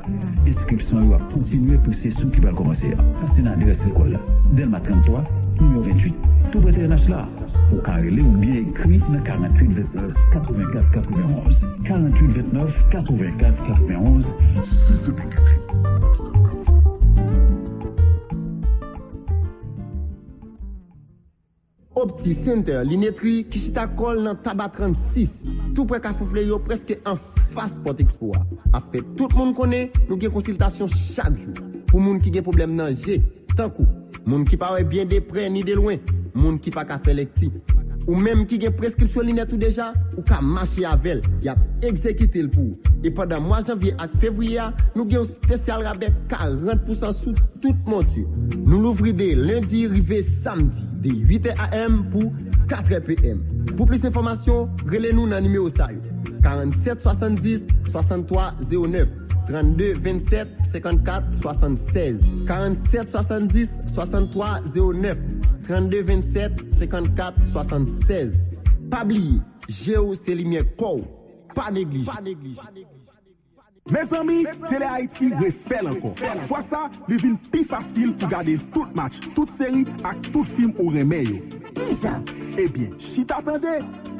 Inscription 0.47 1.07
va 1.09 1.17
continuer 1.31 1.77
pour 1.77 1.93
ces 1.93 2.09
sous 2.09 2.29
qui 2.29 2.39
va 2.39 2.51
commencer. 2.51 2.91
Passez 3.21 3.41
dans 3.41 3.51
l'adresse 3.51 3.85
l'école. 3.85 4.19
Delma 4.53 4.79
33, 4.79 5.23
numéro 5.61 5.81
28. 5.81 6.15
Tout 6.51 6.59
près 6.59 6.71
de 6.71 6.87
là. 6.87 7.27
Ou 7.71 7.77
carrelé 7.77 8.21
ou 8.21 8.31
bien 8.31 8.55
écrit 8.55 8.99
dans 8.99 9.23
48 9.23 9.67
29 9.67 10.13
84 10.33 10.91
91. 10.91 11.67
48 11.85 12.27
29 12.27 12.89
84 12.91 13.63
91. 13.67 14.33
Opti 22.03 22.33
Center, 22.35 22.81
linetri, 22.83 23.45
kishita 23.47 23.85
kol 23.95 24.17
nan 24.25 24.35
taba 24.43 24.65
36, 24.67 25.45
tou 25.71 25.87
pre 25.87 26.01
ka 26.03 26.09
foufle 26.11 26.41
yo 26.43 26.57
preske 26.65 26.97
an 27.07 27.15
fas 27.53 27.77
pot 27.85 28.01
ekspo 28.03 28.33
a. 28.35 28.41
A 28.75 28.81
fe 28.83 28.99
tout 29.15 29.31
moun 29.39 29.53
kone, 29.55 29.85
nou 30.09 30.19
gen 30.19 30.33
konsiltasyon 30.35 30.91
chak 30.91 31.37
jou. 31.39 31.55
Pou 31.87 32.03
moun 32.03 32.19
ki 32.19 32.33
gen 32.35 32.43
problem 32.43 32.75
nan 32.75 32.91
je, 32.91 33.21
tankou. 33.55 33.87
Moun 34.27 34.43
ki 34.49 34.59
pa 34.59 34.73
we 34.75 34.83
bien 34.83 35.07
de 35.07 35.21
pre 35.23 35.47
ni 35.47 35.63
de 35.63 35.77
lwen, 35.79 36.03
moun 36.35 36.59
ki 36.59 36.75
pa 36.75 36.83
ka 36.89 36.99
fe 36.99 37.15
lekti. 37.15 37.47
Ou 38.07 38.19
menm 38.19 38.43
ki 38.49 38.59
gen 38.59 38.73
preskripsyon 38.79 39.29
linet 39.29 39.51
ou 39.53 39.59
deja, 39.61 39.91
ou 40.17 40.23
ka 40.27 40.41
mache 40.43 40.83
avel, 40.87 41.21
yap 41.45 41.59
ekzekite 41.87 42.43
l 42.43 42.49
pou. 42.51 42.73
E 43.03 43.11
padan 43.15 43.45
mwa 43.45 43.61
janvye 43.63 43.93
ak 44.03 44.17
fevriya, 44.21 44.69
nou 44.97 45.07
gen 45.07 45.21
yon 45.21 45.29
spesyal 45.29 45.85
rabek 45.87 46.17
40% 46.31 47.15
sou 47.15 47.35
tout 47.63 47.87
montu. 47.87 48.25
Nou 48.65 48.81
louvri 48.83 49.13
de 49.15 49.31
lundi 49.39 49.85
rive 49.91 50.19
samdi, 50.27 50.83
de 51.03 51.15
8 51.31 51.63
am 51.79 52.01
pou 52.11 52.31
4 52.71 52.99
pm. 53.07 53.39
Pou 53.73 53.87
plis 53.87 54.03
informasyon, 54.07 54.67
rele 54.91 55.15
nou 55.15 55.29
nan 55.31 55.45
nime 55.45 55.61
ou 55.63 55.71
sa 55.71 55.91
yo. 55.93 56.03
47 56.43 56.99
70 56.99 57.67
63 57.87 58.51
09. 58.67 59.22
32 59.47 59.93
27 59.99 60.47
54 60.71 61.33
76. 61.41 62.21
47 62.47 63.07
70 63.07 63.69
63 63.93 64.61
09 64.75 65.17
32 65.67 66.01
27 66.03 66.63
54 66.79 67.45
76 67.45 68.39
Pabli, 68.91 69.41
je 69.69 69.97
ou 69.99 70.15
se 70.15 70.35
li 70.35 70.45
mye 70.45 70.63
kou 70.77 71.03
Pa 71.53 71.69
neglige 71.71 72.09
Me 73.91 73.99
zami, 74.05 74.45
Tele 74.69 74.85
Haiti 74.85 75.29
refel 75.41 75.87
anko. 75.87 76.13
Fwa 76.47 76.61
sa, 76.63 76.85
li 77.09 77.17
vin 77.19 77.35
pi 77.51 77.65
fasil 77.67 78.13
pou 78.15 78.31
gade 78.31 78.55
tout 78.71 78.95
match, 78.95 79.19
tout 79.35 79.49
seri 79.51 79.83
ak 80.07 80.21
tout 80.29 80.47
film 80.47 80.71
ou 80.77 80.93
remeyo. 80.93 81.41
Iza, 81.91 82.13
ebyen, 82.61 82.93
si 83.01 83.25
t'atende, 83.27 83.73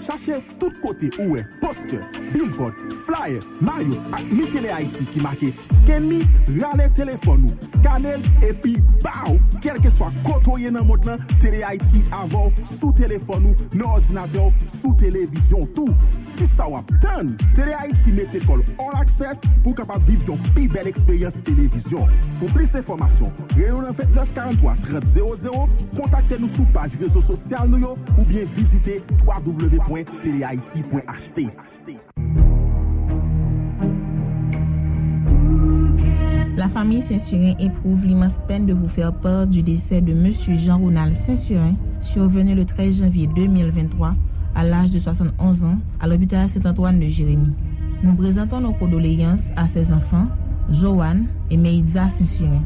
chache 0.04 0.36
tout 0.60 0.74
kote 0.84 1.08
ouwe, 1.24 1.46
poster, 1.62 2.02
billboard, 2.34 2.76
flyer, 3.06 3.40
mayo 3.64 4.02
ak 4.12 4.26
mi 4.34 4.50
Tele 4.52 4.74
Haiti 4.74 5.08
ki 5.14 5.24
make 5.24 5.54
sken 5.70 6.10
mi, 6.10 6.20
rale 6.60 6.90
telefon 6.98 7.48
ou, 7.48 7.70
skanel, 7.70 8.26
epi, 8.44 8.76
baou, 9.06 9.40
kelke 9.64 9.94
swa 9.96 10.12
kotoye 10.28 10.74
nan 10.76 10.90
mot 10.92 11.08
nan, 11.08 11.24
Tele 11.40 11.64
Haiti 11.64 12.04
avou, 12.20 12.52
sou 12.68 12.92
telefon 13.00 13.54
ou, 13.54 13.72
nan 13.72 13.88
ordinateur, 13.94 14.52
sou 14.68 14.92
televizyon 15.00 15.72
tou. 15.78 15.96
Ki 16.34 16.48
sa 16.58 16.66
wap 16.68 16.90
tan, 17.00 17.36
Tele 17.54 17.78
Haiti 17.78 18.12
mete 18.18 18.44
kol 18.48 18.64
all 18.82 18.96
access, 18.98 19.40
pour 19.62 19.76
capable 19.76 20.04
vivre 20.06 20.30
une 20.30 20.42
plus 20.54 20.68
belle 20.68 20.88
expérience 20.88 21.42
télévision. 21.44 22.08
Pour 22.40 22.52
plus 22.54 22.72
d'informations, 22.72 23.32
réunion 23.56 23.92
29 23.92 24.34
43 24.34 24.74
30 24.76 25.06
00, 25.06 25.70
contactez-nous 25.96 26.48
sur 26.48 26.66
page 26.74 26.96
réseau 27.00 27.22
social 27.22 27.70
ou 28.18 28.24
bien 28.26 28.44
visitez 28.56 29.04
www.telehaiti.ht. 29.26 31.40
La 36.56 36.68
famille 36.70 37.02
Saint-Surin 37.02 37.56
éprouve 37.60 38.06
l'immense 38.06 38.40
peine 38.48 38.66
de 38.66 38.72
vous 38.74 38.88
faire 38.88 39.14
peur 39.14 39.48
du 39.48 39.62
décès 39.64 40.00
de 40.02 40.14
M. 40.14 40.32
Jean-Ronald 40.56 41.14
Saint-Surin, 41.14 41.76
survenu 42.00 42.56
le 42.56 42.66
13 42.66 43.00
janvier 43.00 43.28
2023 43.28 44.16
à 44.56 44.64
l'âge 44.64 44.92
de 44.92 45.00
71 45.00 45.66
ans 45.66 45.80
à 46.00 46.08
l'hôpital 46.08 46.48
Saint-Antoine 46.48 47.00
de 47.00 47.08
Jérémie. 47.08 47.54
Nous 48.04 48.16
présentons 48.16 48.60
nos 48.60 48.74
condoléances 48.74 49.54
à 49.56 49.66
ses 49.66 49.94
enfants, 49.94 50.28
Joanne 50.70 51.28
et 51.50 51.56
Meïdza 51.56 52.10
Saint-Surin, 52.10 52.62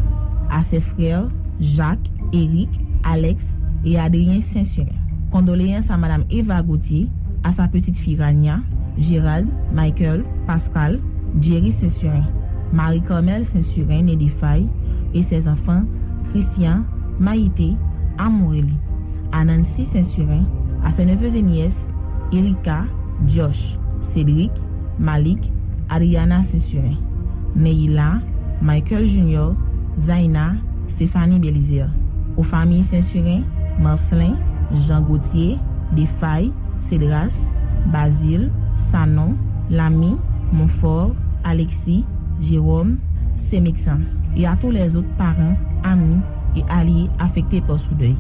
à 0.50 0.64
ses 0.64 0.82
frères, 0.82 1.28
Jacques, 1.60 2.12
Eric, 2.34 2.70
Alex 3.04 3.62
et 3.86 4.00
Adrien 4.00 4.42
Saint-Surin. 4.42 4.88
Condoléances 5.30 5.92
à 5.92 5.98
Madame 5.98 6.24
Eva 6.32 6.64
Gauthier, 6.64 7.08
à 7.44 7.52
sa 7.52 7.68
petite 7.68 7.98
fille 7.98 8.16
Rania, 8.16 8.62
Gérald, 8.98 9.48
Michael, 9.72 10.26
Pascal, 10.48 11.00
Jerry 11.40 11.72
Saint-Surin, 11.72 12.26
Marie-Carmel 12.74 13.46
Saint-Surin, 13.46 14.02
Nedifay, 14.02 14.66
et 15.14 15.22
ses 15.22 15.48
enfants, 15.48 15.84
Christian, 16.32 16.84
Maïté, 17.20 17.74
Amoureli, 18.18 18.74
à 19.32 19.46
Nancy 19.46 19.86
Saint-Surin, 19.86 20.46
à 20.84 20.92
ses 20.92 21.06
neveux 21.06 21.36
et 21.36 21.44
nièces, 21.44 21.94
Erika, 22.34 22.86
Josh, 23.28 23.78
Cédric, 24.02 24.52
Malik, 25.00 25.52
Ariana 25.90 26.44
Sessurin, 26.44 26.98
Neila, 27.56 28.22
Michael 28.62 29.06
Junior, 29.06 29.56
Zaina, 29.98 30.58
Stéphanie 30.88 31.40
Belizier. 31.40 31.90
Ou 32.36 32.44
fami 32.44 32.84
Sessurin, 32.84 33.44
Marcelin, 33.80 34.38
Jean 34.74 35.02
Gauthier, 35.02 35.58
Defay, 35.92 36.52
Cedras, 36.80 37.56
Basile, 37.92 38.52
Sanon, 38.76 39.36
Lamy, 39.70 40.18
Monfort, 40.52 41.14
Alexis, 41.44 42.06
Jérôme, 42.40 42.98
Semixan. 43.36 44.02
E 44.36 44.46
a 44.46 44.56
tou 44.56 44.70
les 44.72 44.96
out 44.96 45.08
paran, 45.18 45.56
ami, 45.84 46.22
e 46.56 46.64
ali 46.70 47.10
afekte 47.20 47.62
por 47.62 47.80
sou 47.80 47.96
dey. 47.96 48.16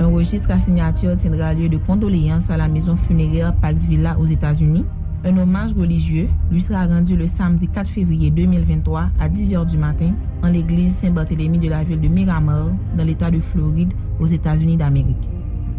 Un 0.00 0.14
rejistre 0.16 0.52
a 0.52 0.60
signature 0.60 1.16
tiendra 1.16 1.52
liye 1.52 1.68
de 1.68 1.78
kondoléans 1.78 2.50
a 2.50 2.56
la 2.56 2.68
mezon 2.68 2.96
funerère 2.96 3.52
Pax 3.60 3.86
Villa 3.86 4.16
ouz 4.18 4.30
Etats-Unis 4.30 4.86
Un 5.22 5.36
hommage 5.36 5.74
religieux 5.74 6.28
lui 6.50 6.62
sera 6.62 6.86
rendu 6.86 7.14
le 7.14 7.26
samedi 7.26 7.68
4 7.68 7.86
février 7.90 8.30
2023 8.30 9.10
à 9.20 9.28
10h 9.28 9.66
du 9.66 9.76
matin 9.76 10.14
en 10.42 10.48
l'église 10.48 10.96
Saint-Barthélemy 10.96 11.58
de 11.58 11.68
la 11.68 11.84
ville 11.84 12.00
de 12.00 12.08
Miramar 12.08 12.68
dans 12.96 13.04
l'état 13.04 13.30
de 13.30 13.38
Floride 13.38 13.92
aux 14.18 14.24
États-Unis 14.24 14.78
d'Amérique. 14.78 15.28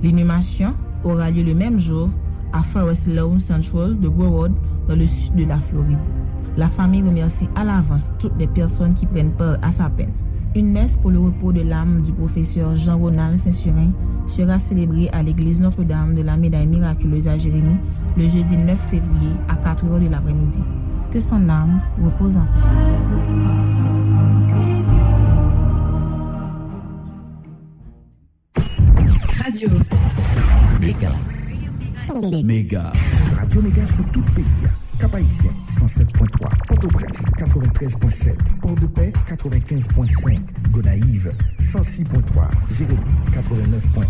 L'inhumation 0.04 0.76
aura 1.04 1.32
lieu 1.32 1.42
le 1.42 1.56
même 1.56 1.80
jour 1.80 2.10
à 2.54 2.62
Forest 2.62 3.08
Lawn 3.08 3.40
Central 3.40 4.00
de 4.00 4.10
Broward 4.10 4.52
dans 4.88 4.96
le 4.96 5.08
sud 5.08 5.36
de 5.36 5.46
la 5.46 5.60
Floride. 5.60 5.98
La 6.56 6.68
famille 6.68 7.02
remercie 7.02 7.50
à 7.56 7.64
l'avance 7.64 8.14
toutes 8.20 8.38
les 8.38 8.48
personnes 8.48 8.94
qui 8.94 9.08
prennent 9.08 9.32
part 9.32 9.58
à 9.64 9.72
sa 9.72 9.90
peine. 9.90 10.12
Une 10.54 10.74
messe 10.74 10.98
pour 10.98 11.12
le 11.12 11.20
repos 11.20 11.54
de 11.54 11.62
l'âme 11.62 12.02
du 12.02 12.12
professeur 12.12 12.76
Jean-Ronald 12.76 13.38
Saint-Surin 13.38 13.92
sera 14.28 14.60
célébrée 14.60 15.08
à 15.14 15.24
l'église 15.24 15.62
Notre-Dame 15.62 16.14
de 16.14 16.22
la 16.22 16.36
Médaille 16.36 16.68
Miraculeuse 16.68 17.30
à 17.30 17.38
Jérémie 17.38 17.78
le 18.18 18.28
jeudi 18.28 18.58
9 18.58 18.78
février 18.78 19.32
à 19.48 19.56
4 19.56 19.86
h 19.86 20.04
de 20.04 20.10
l'après-midi. 20.10 20.62
Que 21.10 21.22
son 21.22 21.48
âme 21.48 21.80
repose 22.04 22.36
en 22.36 22.46
paix. 22.46 22.60
Radio 29.42 29.70
Méga. 30.82 31.12
Méga. 32.44 32.92
Radio 33.38 33.62
Méga 33.62 33.86
sur 33.86 34.06
toute 34.12 34.30
pays. 34.32 34.81
Cap-Haïtien, 35.02 35.50
107.3. 35.80 36.68
Port-au-Prince, 36.68 37.26
93.7. 37.36 38.36
Port-de-Paix, 38.62 39.12
95.5. 39.28 40.40
Gonaïve, 40.70 41.34
106.3. 41.60 42.48
Jérémy, 42.78 43.00
89.1. 43.34 44.06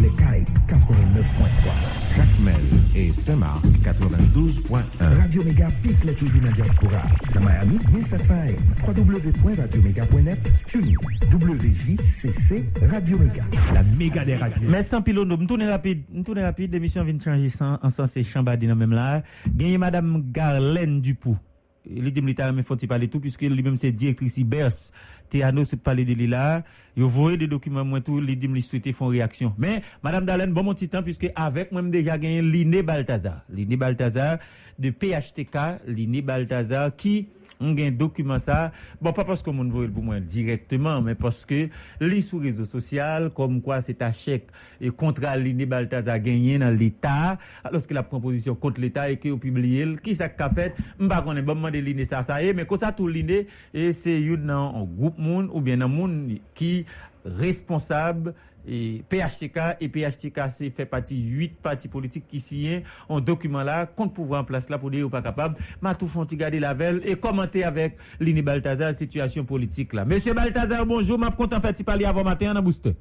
Les 0.00 0.10
Cailles, 0.18 0.44
89.3. 0.66 2.02
Jacques 2.16 2.26
Jacmel 2.26 2.56
et 2.96 3.12
Saint-Marc 3.12 3.64
92.1. 3.84 5.20
Radio 5.20 5.44
Méga 5.44 5.68
pique 5.80 6.04
les 6.04 6.14
toujours 6.14 6.40
dans 6.40 6.48
la 6.48 6.52
diaspora. 6.52 7.02
Dans 7.34 7.40
Miami, 7.40 7.78
1700 7.94 8.34
AM. 8.34 8.96
www.radioméga.net. 8.96 10.52
TuneIn. 10.66 10.94
WJCC 11.32 12.64
Radio 12.90 13.18
Méga. 13.18 13.44
La 13.72 13.82
méga 13.96 14.24
des 14.24 14.34
radios. 14.34 14.68
Mais 14.68 14.82
sans 14.82 15.02
pilote, 15.02 15.28
me 15.28 15.46
tourne 15.46 15.62
rapide, 15.62 16.02
me 16.12 16.22
tourne 16.24 16.40
rapide, 16.40 16.72
l'émission 16.72 17.04
vient 17.04 17.14
de 17.14 17.22
changer 17.22 17.48
sans, 17.48 17.78
en 17.80 17.90
sens 17.90 18.16
et 18.16 18.24
chambadi 18.24 18.66
dans 18.66 18.76
même 18.76 18.92
là. 18.92 19.22
Gagné 19.54 19.78
Madame 19.78 20.31
Garlène 20.32 21.00
Dupou. 21.00 21.36
Li 21.82 22.12
dim 22.14 22.28
li 22.30 22.34
ta 22.38 22.46
men 22.54 22.62
fonti 22.62 22.86
pale 22.86 23.08
tout, 23.10 23.20
puisque 23.20 23.42
li 23.42 23.62
même 23.62 23.76
c'est 23.76 23.92
directrice 23.92 24.38
IBERS. 24.38 24.92
Théano 25.28 25.64
se 25.64 25.76
parler 25.76 26.04
de 26.04 26.14
li 26.14 26.26
là. 26.26 26.62
Yo 26.96 27.08
voye 27.08 27.38
des 27.38 27.48
documents 27.48 27.84
moi 27.84 28.00
tout, 28.00 28.20
li 28.20 28.36
dim 28.36 28.54
li 28.54 28.62
souhaité 28.62 28.92
font 28.92 29.08
réaction. 29.08 29.54
Mais, 29.58 29.82
Madame 30.02 30.24
Darlène, 30.24 30.52
bon 30.52 30.62
mon 30.62 30.74
temps, 30.74 31.02
puisque 31.02 31.28
avec 31.34 31.72
moi 31.72 31.82
déjà 31.82 32.18
gagné 32.18 32.42
Liné 32.42 32.82
Balthazar. 32.82 33.42
Liné 33.48 33.76
Balthazar 33.76 34.38
de 34.78 34.90
PHTK, 34.90 35.82
Liné 35.88 36.22
Balthazar, 36.22 36.94
qui, 36.94 37.28
m 37.62 37.76
gen 37.78 37.96
dokumen 37.98 38.42
sa, 38.42 38.72
bon 39.02 39.14
pa 39.16 39.24
paske 39.28 39.54
moun 39.54 39.70
vou 39.72 39.86
el 39.86 39.92
pou 39.94 40.04
mwen 40.04 40.26
direktman, 40.28 41.02
men 41.06 41.18
paske 41.20 41.64
li 42.02 42.20
sou 42.24 42.42
rezo 42.42 42.66
sosyal, 42.68 43.30
kom 43.36 43.60
kwa 43.64 43.80
se 43.84 43.94
ta 43.98 44.10
chek 44.16 44.50
e 44.82 44.90
kontra 44.90 45.34
li 45.40 45.54
ne 45.56 45.68
baltaz 45.70 46.10
a 46.12 46.18
genyen 46.22 46.64
nan 46.66 46.76
l'Etat, 46.78 47.42
aloske 47.68 47.96
la 47.96 48.04
proposisyon 48.08 48.58
kont 48.62 48.80
l'Etat 48.82 49.14
e 49.14 49.20
ki 49.22 49.32
yo 49.32 49.38
pibliye 49.42 49.86
l, 49.88 49.96
ki 50.02 50.16
sa 50.18 50.32
ka 50.34 50.50
fet, 50.54 50.78
m 50.98 51.08
pa 51.12 51.22
konen 51.24 51.46
bon 51.46 51.60
mwen 51.62 51.74
de 51.74 51.84
li 51.84 51.96
ne 51.98 52.08
sa 52.08 52.24
sa 52.26 52.42
e, 52.42 52.52
men 52.56 52.68
kon 52.68 52.80
sa 52.82 52.92
tou 52.96 53.10
li 53.10 53.24
ne, 53.26 53.44
e 53.72 53.90
se 53.96 54.18
yon 54.18 54.44
nan 54.50 54.84
goup 54.98 55.18
moun 55.22 55.48
ou 55.52 55.62
bien 55.64 55.80
nan 55.80 55.92
moun 55.92 56.20
ki 56.58 56.74
responsab 57.22 58.32
et 58.66 59.02
PHTK 59.08 59.76
et 59.80 59.88
PHTK 59.88 60.40
c'est 60.50 60.70
fait 60.70 60.86
partie 60.86 61.22
huit 61.22 61.60
partis 61.60 61.88
politiques 61.88 62.26
qui 62.28 62.40
signent 62.40 62.82
un 63.08 63.20
document 63.20 63.62
là 63.62 63.86
contre 63.86 64.14
pouvoir 64.14 64.42
en 64.42 64.44
place 64.44 64.68
là 64.68 64.78
pour 64.78 64.90
dire 64.90 65.06
ou 65.06 65.10
pas 65.10 65.22
capable 65.22 65.56
m'a 65.80 65.94
tout 65.94 66.08
font 66.08 66.24
garder 66.24 66.60
la 66.60 66.74
veille 66.74 67.00
et 67.04 67.16
commenter 67.16 67.64
avec 67.64 67.96
Lini 68.20 68.42
Balthazar 68.42 68.94
situation 68.94 69.44
politique 69.44 69.92
là 69.92 70.04
monsieur 70.04 70.34
Balthazar 70.34 70.86
bonjour 70.86 71.18
m'a 71.18 71.30
content 71.30 71.60
fait 71.60 71.82
parler 71.84 72.04
avant 72.04 72.24
matin 72.24 72.56
en 72.56 72.62
booster 72.62 72.94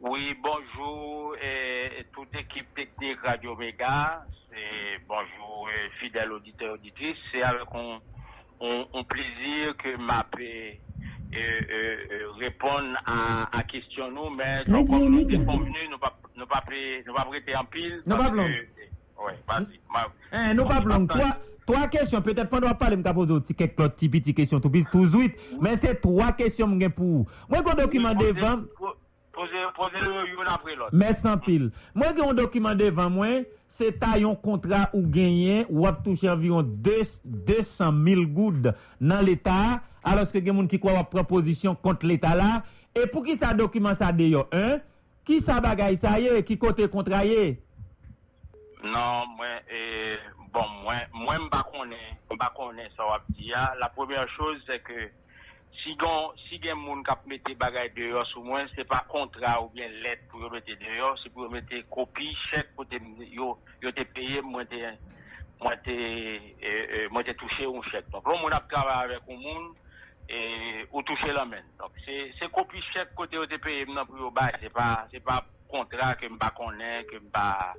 Oui, 0.00 0.36
bonjour 0.42 1.34
et, 1.42 2.04
toute 2.12 2.34
équipe 2.34 2.74
technique 2.74 3.18
Radio. 3.24 3.56
C'est 3.58 5.00
bonjour 5.08 5.68
et 5.70 5.90
fidèles 5.98 6.30
auditeurs 6.32 6.74
auditrices. 6.74 7.16
C'est 7.32 7.42
avec 7.42 7.66
un, 7.72 9.04
plaisir 9.04 9.76
que 9.76 9.96
m'a 9.96 10.24
pu 10.24 10.44
euh, 10.44 10.72
répondre 12.40 12.96
à, 13.06 13.58
à 13.58 13.62
question 13.62 14.10
nous, 14.10 14.30
mais 14.36 14.62
comme 14.66 15.08
nous 15.08 15.30
sommes 15.30 15.46
convenus, 15.46 15.88
nous 15.90 15.98
pas 15.98 16.18
nous 16.36 16.46
pas 16.46 16.60
prêter- 16.62 17.04
nous 17.06 17.14
en 17.56 17.64
pile. 17.64 18.02
Non, 18.06 18.16
parce 18.16 18.28
pas 18.28 18.34
blanc. 18.34 18.44
Ouais, 18.44 19.32
vas-y. 19.48 20.54
non 20.54 20.66
pas 20.66 20.80
blanc. 20.80 21.06
Trois, 21.66 21.88
questions. 21.88 22.20
Peut-être 22.20 22.50
pas 22.50 22.60
nous 22.60 22.74
parler, 22.74 22.96
m'ta 22.96 23.14
poser 23.14 23.32
au 23.32 23.40
petit 23.40 23.54
quelques 23.54 23.76
petites 23.76 24.34
questions 24.34 24.60
tout 24.60 25.04
de 25.04 25.08
suite. 25.08 25.34
Mais 25.62 25.76
c'est 25.76 26.00
trois 26.00 26.32
questions 26.32 26.66
pour. 26.90 27.26
Moi, 27.48 27.60
un 27.66 27.74
document 27.74 28.14
devant, 28.14 28.62
Posez, 29.32 29.50
posez-le 29.76 30.28
une 30.28 30.46
après 30.48 30.76
l'autre. 30.76 30.90
mais 30.92 31.12
sans 31.12 31.38
pile. 31.38 31.70
Moi, 31.94 32.06
j'ai 32.16 32.22
un 32.24 32.34
document 32.34 32.74
devant 32.76 33.10
moi, 33.10 33.26
c'est 33.66 33.98
un 34.04 34.34
contrat 34.36 34.90
ou 34.92 35.08
gagné, 35.08 35.66
ou 35.70 35.86
a 35.86 35.92
touché 35.92 36.28
environ 36.30 36.62
200 37.24 37.92
000 38.04 38.26
gouttes 38.26 38.68
dans 39.00 39.24
l'État, 39.26 39.82
aloske 40.08 40.42
gen 40.44 40.58
moun 40.58 40.70
ki 40.70 40.80
kwa 40.82 40.98
wap 40.98 41.12
proposisyon 41.14 41.78
kont 41.84 42.04
l'Etat 42.06 42.36
la, 42.38 42.50
e 42.94 43.08
pou 43.12 43.24
ki 43.26 43.36
sa 43.38 43.54
dokumen 43.58 43.96
sa 43.98 44.12
deyo, 44.14 44.46
hein? 44.52 44.82
Ki 45.24 45.40
sa 45.40 45.56
bagay 45.64 45.96
sa 45.96 46.18
ye, 46.20 46.42
ki 46.44 46.58
kote 46.60 46.84
kontra 46.92 47.22
ye? 47.24 47.54
Nan, 48.84 49.30
mwen, 49.38 49.54
e, 49.72 49.78
bon, 50.52 50.68
mwen, 50.84 51.06
mwen 51.16 51.46
mba 51.46 51.62
konen, 51.72 52.18
mba 52.28 52.50
konen 52.52 52.90
sa 52.92 53.06
wap 53.08 53.24
diya, 53.32 53.62
ah. 53.70 53.78
la 53.80 53.88
premiye 53.96 54.20
chose 54.34 54.60
se 54.66 54.76
ke, 54.84 55.06
si, 55.80 55.94
gon, 55.96 56.28
si 56.44 56.60
gen 56.60 56.76
moun 56.76 57.00
kap 57.08 57.24
mette 57.24 57.56
bagay 57.56 57.88
deyo 57.96 58.20
sou 58.34 58.44
mwen, 58.44 58.68
se 58.74 58.84
pa 58.90 59.00
kontra 59.08 59.54
ou 59.62 59.72
bien 59.72 59.96
let 60.04 60.28
pou 60.28 60.44
yo 60.44 60.52
mette 60.52 60.76
deyo, 60.82 61.14
se 61.22 61.32
pou 61.32 61.48
yo 61.48 61.54
mette 61.56 61.80
kopi, 61.88 62.28
chek 62.50 62.74
pou 62.76 62.84
te, 62.90 63.00
yo, 63.32 63.54
yo 63.80 63.94
te 63.96 64.04
peye 64.12 64.44
mwen 64.44 64.68
te, 64.68 64.92
mwen 65.64 65.80
te, 65.88 65.96
e, 66.60 66.74
e, 66.84 67.06
mwen 67.08 67.24
te 67.24 67.32
touche 67.40 67.64
ou 67.70 67.80
chek. 67.88 68.12
Don, 68.12 68.20
pou 68.20 68.36
moun 68.44 68.52
ap 68.52 68.68
kava 68.68 69.00
avek 69.06 69.24
ou 69.24 69.40
moun, 69.40 69.72
et, 70.28 70.86
ou 70.92 71.02
toucher 71.02 71.32
la 71.32 71.44
main. 71.44 71.62
Donc, 71.78 71.90
c'est, 72.04 72.32
c'est 72.38 72.50
copie 72.50 72.80
chèque 72.92 73.14
côté 73.14 73.36
paye, 73.58 73.84
non, 73.86 74.06
pour 74.06 74.18
yo 74.18 74.30
bay, 74.30 74.50
c'est 74.60 74.72
pas, 74.72 75.06
c'est 75.12 75.20
pas 75.20 75.44
contrat 75.68 76.14
que 76.14 76.26
m'pa 76.26 76.50
connaît, 76.50 77.04
que 77.04 77.16
m'pa, 77.16 77.74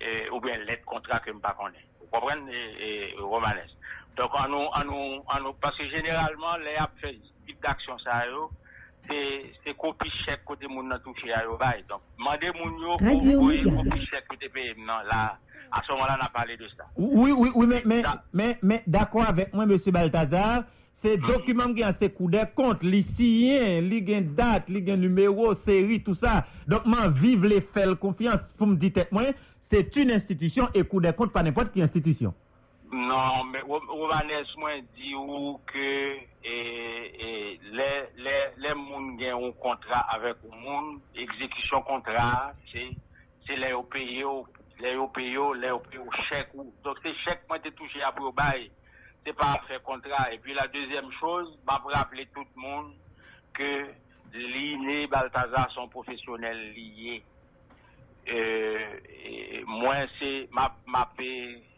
eh, 0.00 0.28
ou 0.30 0.40
bien 0.40 0.52
lettre 0.66 0.84
contrat 0.84 1.20
que 1.20 1.30
m'pa 1.30 1.54
connaît. 1.58 1.84
Vous 2.00 2.06
comprenez, 2.06 2.52
et, 2.52 3.10
et, 3.10 3.14
Romanes? 3.20 3.68
Donc, 4.16 4.30
en 4.38 4.48
nous, 4.48 4.56
en 4.56 4.84
nous, 4.84 5.22
en 5.26 5.40
nous, 5.42 5.52
parce 5.60 5.76
que 5.78 5.88
généralement, 5.88 6.56
les 6.56 6.74
ap 6.76 6.90
fait 7.00 7.18
type 7.46 7.60
d'action 7.62 7.96
ça 7.98 8.26
yo, 8.26 8.50
c'est, 9.08 9.52
c'est 9.64 9.76
copie 9.76 10.10
chèque 10.26 10.44
côté 10.44 10.66
moun 10.66 10.88
nan 10.88 11.00
touché 11.02 11.32
à 11.32 11.44
yo 11.44 11.56
bay. 11.56 11.84
Donc, 11.88 12.00
mandez 12.18 12.50
moun 12.52 12.78
yo, 12.80 12.96
pour 12.96 13.84
copie 13.84 14.06
chèque 14.06 14.26
côté 14.28 14.48
paye, 14.48 14.74
non, 14.76 14.98
là, 15.10 15.38
à 15.70 15.82
ce 15.86 15.92
moment-là, 15.92 16.16
on 16.18 16.24
a 16.24 16.28
parlé 16.30 16.56
de 16.56 16.66
ça. 16.68 16.84
Oui, 16.96 17.30
oui, 17.30 17.50
oui, 17.54 17.66
mais, 17.66 17.82
mais, 17.84 18.02
mais, 18.32 18.58
mais 18.62 18.82
d'accord 18.86 19.28
avec 19.28 19.52
moi, 19.52 19.66
monsieur 19.66 19.92
Balthazar, 19.92 20.62
Se 20.98 21.14
hmm. 21.14 21.26
dokumen 21.28 21.74
gen 21.78 21.94
se 21.94 22.08
kou 22.10 22.26
de 22.32 22.40
kont, 22.58 22.82
li 22.82 23.04
siyen, 23.06 23.86
li 23.86 24.00
gen 24.06 24.32
dat, 24.38 24.66
li 24.72 24.82
gen 24.86 24.98
numero, 25.04 25.52
seri, 25.54 26.00
tout 26.02 26.18
sa. 26.18 26.40
Donk 26.66 26.88
man 26.90 27.12
vive 27.14 27.46
le 27.52 27.60
fel 27.62 27.94
konfians 28.02 28.50
pou 28.58 28.66
m 28.66 28.74
di 28.82 28.90
tek 28.96 29.12
mwen, 29.14 29.30
se 29.62 29.84
t'un 29.86 30.10
institisyon 30.10 30.74
e 30.74 30.82
kou 30.82 31.02
de 31.04 31.12
kont 31.14 31.30
pa 31.34 31.44
nepot 31.46 31.70
ki 31.70 31.84
institisyon. 31.86 32.34
Non, 32.88 33.44
men, 33.52 33.62
ou 33.68 34.08
vanes 34.10 34.50
mwen 34.58 34.80
di 34.96 35.12
ou 35.14 35.52
ke 35.68 35.90
e, 36.42 36.56
e, 36.56 37.30
le, 37.76 37.88
le, 38.24 38.38
le 38.64 38.74
moun 38.80 39.12
gen 39.20 39.36
ou 39.36 39.52
kontra 39.62 40.00
avek 40.16 40.40
ou 40.48 40.62
moun, 40.64 40.96
ekzekisyon 41.14 41.84
kontra, 41.86 42.24
se, 42.72 42.88
se 43.46 43.60
le 43.60 43.70
yo 43.70 43.84
peyo, 43.92 44.34
le 44.82 44.96
yo 44.96 45.06
peyo, 45.14 45.52
le 45.60 45.70
yo 45.70 45.78
peyo 45.86 46.08
chek 46.24 46.50
ou. 46.56 46.72
Donk 46.82 46.98
se 47.04 47.14
chek 47.22 47.46
mwen 47.46 47.62
te 47.62 47.70
touche 47.78 48.02
apro 48.08 48.34
baye. 48.34 48.66
C'est 49.24 49.32
pas 49.34 49.60
faire 49.66 49.82
contrat. 49.82 50.32
Et 50.32 50.38
puis, 50.38 50.54
la 50.54 50.66
deuxième 50.68 51.10
chose, 51.20 51.58
pour 51.78 51.92
rappeler 51.92 52.26
tout 52.34 52.44
le 52.56 52.60
monde 52.60 52.94
que 53.52 53.86
l'INE 54.34 55.06
Balthazar 55.06 55.70
sont 55.72 55.88
professionnels 55.88 56.72
liés. 56.74 57.22
Euh, 58.32 59.00
moi 59.66 59.94
c'est 60.20 60.48
ma, 60.52 60.68
ma 60.86 61.08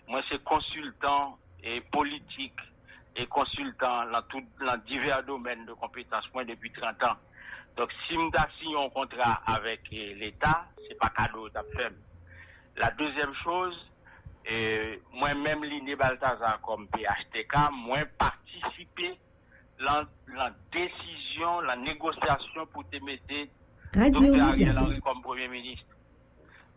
moi 0.08 0.20
c'est 0.30 0.42
consultant 0.42 1.38
et 1.62 1.80
politique 1.80 2.58
et 3.14 3.26
consultant 3.26 4.10
dans 4.10 4.22
tout 4.22 4.42
dans 4.60 4.76
divers 4.86 5.22
domaines 5.24 5.64
de 5.66 5.72
compétences 5.74 6.28
depuis 6.46 6.72
30 6.72 7.04
ans. 7.04 7.16
Donc 7.76 7.90
si 8.06 8.18
m'ta 8.18 8.48
signé 8.58 8.76
un 8.76 8.88
contrat 8.90 9.40
avec 9.46 9.80
l'État, 9.90 10.66
c'est 10.88 10.98
pas 10.98 11.08
cadeau 11.10 11.48
fait. 11.76 11.92
La 12.76 12.90
deuxième 12.90 13.34
chose, 13.44 13.89
euh, 14.50 14.96
moi-même 15.12 15.64
Liné 15.64 15.96
Balthazar 15.96 16.60
comme 16.60 16.88
PHTK, 16.88 17.70
moi 17.72 17.98
participer 18.18 19.18
dans 19.84 20.02
la 20.34 20.50
décision, 20.72 21.60
la 21.60 21.76
négociation 21.76 22.66
pour 22.72 22.88
te 22.88 22.96
mettre 23.04 23.24
Dr. 23.92 24.42
Ariel 24.42 24.78
Henry 24.78 25.00
comme 25.00 25.22
Premier 25.22 25.48
ministre. 25.48 25.86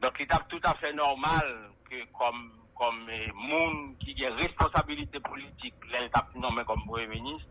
Donc, 0.01 0.13
il 0.19 0.23
est 0.23 0.49
tout 0.49 0.59
à 0.63 0.73
fait 0.75 0.93
normal 0.93 1.69
que 1.89 1.95
comme 2.17 2.51
comme 2.75 3.07
eh, 3.07 3.31
moun 3.33 3.95
qui 3.99 4.25
a 4.25 4.33
responsabilité 4.33 5.19
politique, 5.19 5.75
l'État 5.91 6.27
nommé 6.35 6.63
comme 6.65 6.83
Premier 6.85 7.07
ministre, 7.07 7.47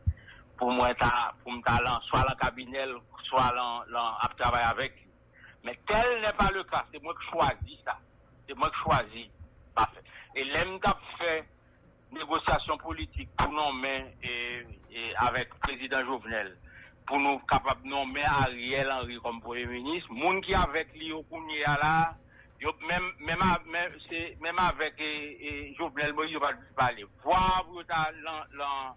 pour 0.58 0.70
moi, 0.72 0.88
pour 1.42 1.52
me 1.52 1.62
talent, 1.62 2.00
soit 2.10 2.22
dans 2.22 2.34
le 2.34 2.44
cabinet, 2.44 2.84
soit 3.28 3.44
à 3.44 4.28
travailler 4.36 4.66
avec. 4.66 4.92
Mais 5.64 5.78
tel 5.86 6.22
n'est 6.22 6.32
pas 6.32 6.50
le 6.52 6.64
cas. 6.64 6.84
C'est 6.92 7.02
moi 7.02 7.14
qui 7.14 7.30
choisis 7.30 7.78
ça. 7.84 7.96
C'est 8.48 8.56
moi 8.56 8.68
qui 8.68 8.82
choisis. 8.82 9.28
Parfait. 9.74 10.02
Et 10.34 10.44
l'aime 10.44 10.78
fait 11.18 11.44
négociation 12.10 12.76
politique 12.78 13.28
pour 13.36 13.52
nommer 13.52 14.14
et, 14.22 14.66
avec 15.16 15.48
le 15.52 15.58
président 15.60 16.04
Jovenel 16.04 16.56
pour 17.06 17.18
nous 17.18 17.38
capables 17.40 17.82
de 17.82 17.88
nommer 17.88 18.22
Ariel 18.24 18.90
Henry 18.90 19.18
comme 19.22 19.40
premier 19.40 19.66
ministre. 19.66 20.12
Moun 20.12 20.40
qui 20.42 20.54
avec 20.54 20.92
lui 20.94 21.12
au 21.12 21.22
même, 22.86 23.10
même, 23.20 23.40
a- 23.42 23.60
même, 23.68 23.90
même 24.40 24.58
avec 24.58 24.94
et, 25.00 25.70
et 25.70 25.74
Jovenel 25.74 26.12
Moïse, 26.12 26.36
va 26.36 26.50
parler. 26.76 27.04
Voir 27.24 27.64
la, 28.22 28.46
la, 28.56 28.94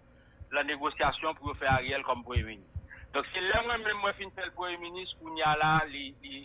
la 0.52 0.62
négociation 0.64 1.34
pour 1.34 1.56
faire 1.56 1.72
Ariel 1.72 2.02
comme 2.04 2.22
premier 2.22 2.42
ministre. 2.44 2.70
Donc 3.14 3.24
c'est 3.34 3.40
là 3.40 3.62
même 3.78 3.96
moi 4.02 4.12
fin 4.12 4.28
le 4.44 4.50
premier 4.52 4.76
ministre 4.76 5.16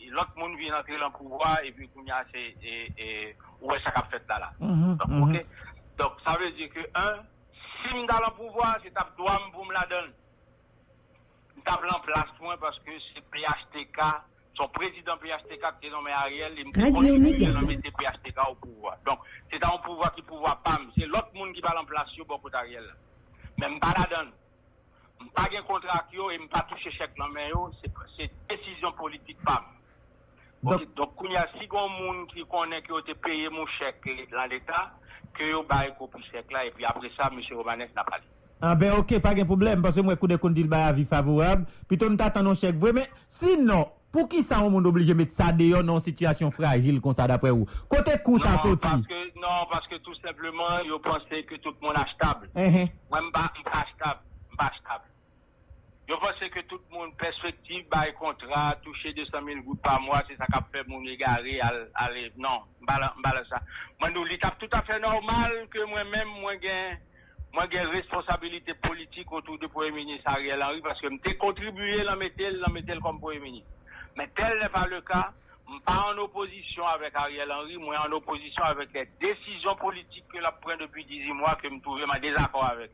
l'autre 0.10 0.32
monde 0.38 0.58
vient 0.58 0.80
entrer 0.80 0.98
dans 0.98 1.08
le 1.08 1.12
pouvoir 1.18 1.60
et 1.66 1.72
puis 1.74 1.90
Kounia 1.90 2.24
c'est 2.34 2.56
ouais 3.62 3.78
ça 3.86 3.92
qu'a 3.92 4.04
fait 4.04 4.24
là 4.28 4.40
là. 4.40 4.52
Mhm, 4.60 4.98
mhm. 5.08 5.42
Donc 6.00 6.14
ça 6.26 6.38
veut 6.40 6.52
dire 6.52 6.70
que 6.74 6.80
un 6.96 7.24
si 7.82 7.96
me 7.96 8.08
dans 8.08 8.20
le 8.20 8.32
pouvoir, 8.36 8.78
c'est 8.84 8.94
tape 8.94 9.16
droit 9.18 9.38
pour 9.52 9.66
me 9.66 9.74
la 9.74 9.86
donne. 9.90 10.12
Tape 11.66 11.84
en 11.94 12.00
place 12.00 12.26
moi 12.40 12.56
parce 12.60 12.78
que 12.80 12.92
c'est 13.14 13.22
PHTK, 13.22 14.00
son 14.56 14.68
président 14.70 15.18
PHTK 15.18 15.80
qui 15.80 15.88
est 15.88 15.92
nommé 15.92 16.12
Ariel, 16.12 16.54
il 16.58 16.68
me 16.68 17.54
nommé 17.54 17.78
PHTK 17.78 18.38
au 18.50 18.56
pouvoir. 18.56 18.98
Donc 19.08 19.20
c'est 19.52 19.64
un 19.64 19.78
pouvoir 19.78 20.14
qui 20.14 20.22
pouvoir 20.24 20.62
pas, 20.62 20.78
c'est 20.98 21.06
l'autre 21.06 21.30
monde 21.36 21.54
qui 21.54 21.62
va 21.62 21.80
en 21.80 21.86
place 21.86 22.10
sur 22.10 22.26
beaucoup 22.26 22.50
d'Ariel. 22.50 22.86
Mais 23.58 23.70
me 23.70 23.80
pas 23.80 23.94
la 23.98 24.16
donne. 24.16 24.32
Je 25.20 25.26
ne 25.26 25.30
pas 25.30 25.44
un 25.56 25.62
contrat 25.62 26.04
et 26.12 26.16
je 26.16 26.42
ne 26.42 26.48
pas 26.48 26.62
toucher 26.62 26.92
chèque 26.92 27.16
dans 27.16 27.30
c'est 28.18 28.32
décision 28.50 28.92
politique. 28.94 29.38
Pas. 29.46 29.64
Donc, 30.64 31.16
koun 31.18 31.32
ya 31.34 31.42
si 31.56 31.66
gon 31.68 31.90
moun 31.90 32.26
ki 32.30 32.44
konen 32.50 32.84
ki 32.86 32.94
yo 32.94 33.00
te 33.08 33.16
peye 33.26 33.50
moun 33.50 33.70
chèk 33.80 34.06
lan 34.36 34.52
l'Etat, 34.52 34.92
ke 35.34 35.48
yo 35.50 35.64
baye 35.70 35.90
kopi 35.98 36.22
chèk 36.30 36.52
la, 36.54 36.68
e 36.68 36.74
pi 36.76 36.86
apre 36.86 37.10
sa, 37.16 37.32
M. 37.34 37.42
Romanes 37.58 37.90
n'a 37.96 38.06
pali. 38.06 38.28
Ah 38.62 38.76
ben 38.78 38.94
ok, 38.94 39.16
pa 39.24 39.34
gen 39.34 39.50
problem, 39.50 39.82
parce 39.82 40.04
mwen 40.06 40.20
kou 40.22 40.30
de 40.30 40.38
kon 40.38 40.54
dil 40.54 40.70
ba 40.70 40.84
avi 40.92 41.08
favorab, 41.10 41.66
pi 41.90 41.98
ton 41.98 42.18
tatan 42.20 42.46
non 42.46 42.58
chèk 42.58 42.78
vwe, 42.78 42.94
men 42.94 43.10
sinon, 43.26 43.90
pou 44.14 44.30
ki 44.30 44.44
sa 44.46 44.62
moun 44.62 44.86
oblige 44.86 45.16
met 45.18 45.34
sa 45.34 45.50
deyo 45.56 45.82
nan 45.82 46.04
situasyon 46.06 46.54
fragil 46.54 47.02
kon 47.02 47.18
sa 47.18 47.26
dapre 47.32 47.50
ou? 47.56 47.66
Kote 47.90 48.20
kou 48.22 48.38
sa 48.38 48.54
Non, 48.60 48.64
soti? 48.68 48.86
parce 48.86 49.08
que, 49.08 49.22
non, 49.40 49.66
parce 49.72 49.88
que 49.88 49.98
tout 50.06 50.18
simplement, 50.22 50.78
yo 50.86 51.00
pense 51.00 51.26
que 51.26 51.58
tout 51.58 51.74
le 51.74 51.88
monde 51.88 51.98
achetable. 51.98 52.52
Eh, 52.54 52.84
eh. 52.84 52.92
Mwen 53.10 53.32
mba, 53.32 53.50
mba 53.66 53.82
achetable, 53.82 55.10
Yo 56.12 56.20
pense 56.20 56.34
que 56.50 56.60
tout 56.64 56.82
le 56.92 56.98
monde 56.98 57.16
perspective, 57.16 57.88
baye 57.88 58.14
contrat, 58.20 58.76
toucher 58.84 59.14
200 59.14 59.32
000 59.46 59.62
gouttes 59.62 59.82
par 59.82 60.02
mois, 60.02 60.22
c'est 60.28 60.36
ça 60.36 60.46
qu'a 60.52 60.60
fait 60.70 60.86
moun 60.86 61.08
égaré, 61.08 61.58
al, 61.62 61.90
al, 61.96 62.32
non, 62.36 62.64
mba 62.82 63.00
la, 63.00 63.14
mba 63.18 63.32
la 63.32 63.46
sa. 63.48 63.62
Mwen 64.02 64.12
nou 64.12 64.28
li 64.28 64.36
tap 64.38 64.60
tout 64.60 64.68
à 64.74 64.82
fait 64.82 65.00
normal 65.00 65.70
que 65.72 65.80
moi-même, 65.88 66.34
mwen 66.42 66.60
gen, 66.60 67.00
mwen 67.54 67.72
gen 67.72 67.88
responsabilité 67.94 68.74
politique 68.74 69.32
autour 69.32 69.58
du 69.58 69.70
Premier 69.70 69.92
ministre 69.92 70.36
Ariel 70.36 70.62
Henry, 70.62 70.82
parce 70.82 71.00
que 71.00 71.08
m'te 71.08 71.38
contribué 71.38 72.04
la 72.04 72.18
metel, 72.18 72.60
la 72.60 72.68
metel 72.68 73.00
comme 73.00 73.22
Premier 73.22 73.40
ministre. 73.40 73.72
Mais 74.18 74.28
tel 74.36 74.60
n'est 74.60 74.68
pas 74.68 74.88
le 74.88 75.00
cas. 75.00 75.32
Je 75.72 75.80
pas 75.86 76.12
en 76.12 76.18
opposition 76.18 76.86
avec 76.88 77.16
Ariel 77.16 77.50
Henry, 77.50 77.78
moi 77.78 77.96
en 78.06 78.12
opposition 78.12 78.66
avec 78.66 78.92
les 78.92 79.08
décisions 79.22 79.76
politiques 79.80 80.28
que 80.28 80.40
la 80.40 80.52
prend 80.52 80.76
depuis 80.76 81.06
18 81.06 81.32
mois 81.32 81.56
que 81.56 81.70
je 81.70 81.74
me 81.74 81.80
trouve 81.80 82.04
en 82.04 82.20
désaccord 82.20 82.66
avec. 82.66 82.92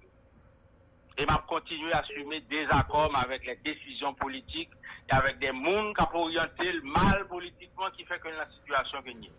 Et 1.18 1.26
m'a 1.26 1.44
continué 1.48 1.92
à 1.94 2.00
assumer 2.00 2.42
désaccord 2.50 3.12
avec 3.16 3.46
les 3.46 3.58
décisions 3.66 4.14
politiques 4.14 4.70
et 5.12 5.16
avec 5.16 5.40
des 5.40 5.52
mondes 5.52 5.96
qui 5.96 6.04
ont 6.04 6.20
orienté 6.20 6.72
le 6.72 6.82
mal 6.84 7.28
politiquement 7.28 7.90
qui 7.98 8.06
fait 8.06 8.20
que 8.20 8.28
la 8.28 8.48
situation 8.52 9.02
que 9.02 9.12
nous 9.18 9.34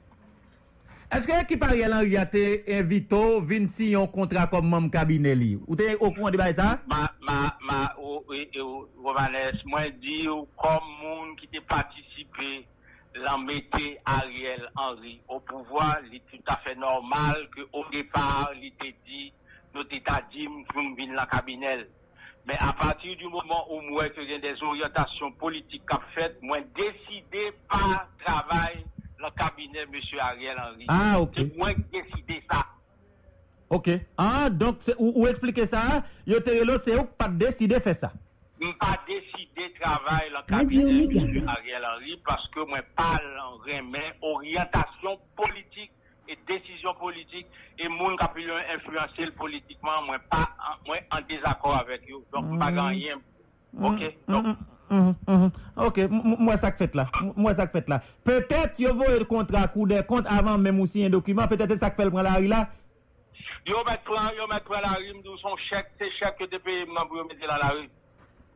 Eske 1.09 1.39
ki 1.49 1.57
pa 1.57 1.70
Ariel 1.72 1.95
Henry 1.97 2.18
a 2.20 2.26
te 2.29 2.41
invito 2.76 3.41
vin 3.49 3.64
si 3.72 3.95
yon 3.95 4.11
kontra 4.12 4.43
kom 4.53 4.66
mam 4.68 4.91
kabine 4.93 5.31
li? 5.41 5.55
Ou 5.64 5.76
te 5.81 5.87
au 5.97 6.11
courant 6.12 6.35
de 6.35 6.37
sa? 6.53 6.66
Ma, 6.85 7.07
ma, 7.24 7.39
ma, 7.64 7.79
ou, 7.97 8.20
ou, 8.29 8.43
ou, 8.61 8.83
Rovanes, 9.07 9.62
mwen 9.64 9.95
di 10.03 10.18
ou 10.29 10.45
kom 10.61 10.85
moun 11.01 11.33
ki 11.41 11.49
te 11.49 11.62
participe 11.64 12.51
lan 13.24 13.41
mette 13.47 13.97
Ariel 14.05 14.68
Henry 14.76 15.16
au 15.29 15.41
pouvoir, 15.41 15.97
li 16.12 16.20
tout 16.31 16.45
à 16.47 16.59
fait 16.59 16.76
normal 16.76 17.49
que 17.57 17.64
au 17.72 17.87
départ, 17.91 18.53
li 18.61 18.70
te 18.76 18.93
di, 19.09 19.33
nou 19.74 19.84
te 19.84 20.00
ta 20.06 20.20
di 20.32 20.46
mkoum 20.48 20.94
vin 20.96 21.14
la 21.14 21.26
kabinel. 21.26 21.86
Mais 22.46 22.56
à 22.60 22.72
partir 22.72 23.14
du 23.16 23.26
moment 23.28 23.66
où 23.70 23.80
moi 23.82 24.08
que 24.08 24.24
j'ai 24.26 24.38
des 24.40 24.54
orientations 24.62 25.30
politiques 25.32 25.82
qu'a 25.86 26.00
fait, 26.16 26.38
moi 26.42 26.56
décidé 26.74 27.52
par 27.68 28.08
travail 28.24 28.84
le 29.18 29.28
cabinet 29.36 29.82
M. 29.82 30.00
Ariel 30.20 30.56
Henry. 30.58 30.86
Ah, 30.88 31.20
ok. 31.20 31.32
C'est 31.36 31.56
moi 31.56 31.74
qui 31.74 31.82
décidé 31.92 32.42
ça. 32.50 32.64
Ok. 33.68 33.90
Ah, 34.16 34.48
donc, 34.50 34.76
c'est- 34.80 34.94
ou, 34.98 35.12
ou 35.22 35.26
explike 35.26 35.66
sa, 35.66 36.02
yo 36.26 36.40
te 36.40 36.50
se 36.78 36.96
ou 36.98 37.04
pa 37.18 37.28
deside 37.28 37.80
fe 37.80 37.92
sa. 37.92 38.12
Je 38.60 38.68
pas 38.78 38.96
décidé 39.06 39.72
travail 39.80 40.30
dans 40.32 40.38
le 40.40 40.46
cabinet 40.46 41.06
Méga. 41.06 41.20
de 41.20 41.38
M. 41.38 41.48
Ariel 41.48 41.84
Henry 41.84 42.16
parce 42.26 42.48
que 42.48 42.60
moi 42.60 42.78
parle 42.96 43.38
en 43.40 43.56
remet 43.58 44.14
orientation 44.22 45.18
politique 45.36 45.92
e 46.29 46.37
desisyon 46.49 46.97
politik 47.01 47.47
e 47.81 47.89
moun 47.89 48.16
kapil 48.20 48.51
yon 48.51 48.72
influensil 48.76 49.33
politikman 49.39 50.05
mwen 50.07 50.22
pa 50.31 50.45
an, 50.45 50.81
mwen 50.87 51.05
an 51.14 51.26
dezakor 51.29 51.79
avèk 51.81 52.07
yo. 52.09 52.22
Donk 52.33 52.59
pa 52.61 52.70
ganyen. 52.74 53.22
Ok? 53.79 54.03
Ok, 55.76 56.01
mwen 56.11 56.57
sak 56.61 56.79
fèt 56.81 56.97
la. 56.99 57.09
Mwen 57.37 57.57
sak 57.57 57.72
fèt 57.74 57.89
la. 57.93 58.01
Petèt 58.26 58.81
yo 58.83 58.95
vo 58.99 59.09
yon 59.12 59.26
kontra 59.29 59.66
kou 59.72 59.89
de 59.89 60.01
kont 60.09 60.29
avan 60.33 60.61
mèm 60.64 60.81
ou 60.81 60.91
si 60.91 61.05
yon 61.05 61.14
dokumen, 61.16 61.49
petèt 61.51 61.70
yon 61.72 61.81
sak 61.81 61.97
fèl 61.99 62.12
pran 62.14 62.26
la 62.26 62.39
ri 62.41 62.51
la? 62.51 62.64
Yo 63.68 63.81
mèt 63.89 64.05
pran, 64.07 64.31
yo 64.37 64.49
mèt 64.51 64.64
pran 64.68 64.85
la 64.85 64.97
ri 65.01 65.12
mdou 65.18 65.37
son 65.43 65.57
chèk, 65.68 65.93
se 66.01 66.11
chèk 66.18 66.45
yo 66.45 66.51
depè 66.53 66.83
yon 66.83 66.95
mèm 66.97 67.16
yo 67.20 67.26
mète 67.29 67.49
la 67.51 67.61
la 67.64 67.72
ri. 67.76 67.89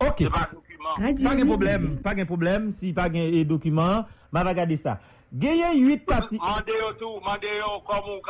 Ok. 0.03 0.25
Se 0.25 0.33
pa 0.33 0.47
dokumen. 0.51 1.19
Pa 1.23 1.35
gen 1.39 1.49
problem, 1.49 1.89
pa 2.03 2.15
gen 2.19 2.29
problem, 2.29 2.71
si 2.75 2.93
pa 2.97 3.09
gen 3.13 3.43
dokumen, 3.49 4.07
mwen 4.33 4.49
va 4.49 4.57
gade 4.57 4.81
sa. 4.81 4.99
Genyen 5.33 5.73
8 5.89 6.05
pati... 6.05 6.37
Mande 6.39 6.75
yo 6.79 6.93
tout, 7.01 7.21
mande 7.25 7.49
yo 7.57 7.81
comme 7.89 8.21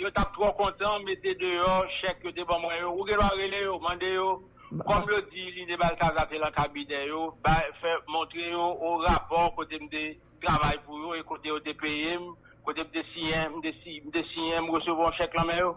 yo 0.00 0.10
tap 0.10 0.32
trop 0.32 0.52
content, 0.56 0.98
mettez 1.04 1.34
dehors, 1.34 1.84
chèque 2.00 2.24
yo 2.24 2.32
te 2.32 2.40
bon 2.48 2.60
moi 2.60 2.72
yo, 2.80 2.92
ou 2.96 3.04
gen 3.06 3.18
wa 3.20 3.28
rele 3.36 3.60
yo, 3.64 3.78
mande 3.80 4.08
yo, 4.14 4.40
comme 4.86 5.04
le 5.10 5.20
dit 5.30 5.50
l'idée 5.52 5.76
Balkazate 5.76 6.38
la 6.40 6.50
cabinet 6.50 7.08
yo, 7.08 7.34
ba, 7.44 7.52
fait 7.80 8.00
montrer 8.08 8.54
au 8.54 8.96
rapport 9.04 9.54
côté 9.54 9.78
m'de 9.78 10.16
travail 10.42 10.78
pour 10.86 10.98
yo, 10.98 11.14
et 11.14 11.22
côté 11.28 11.48
yo 11.48 11.60
te 11.60 11.76
paye, 11.76 12.16
côté 12.64 12.80
m'de 12.84 13.02
signé, 13.12 13.36
m'de 13.52 13.72
si- 13.84 14.00
m'de 14.00 14.24
signé, 14.32 14.56
m'recevoir 14.64 15.12
chèque 15.20 15.36
la 15.36 15.44
main 15.44 15.58
yo. 15.60 15.76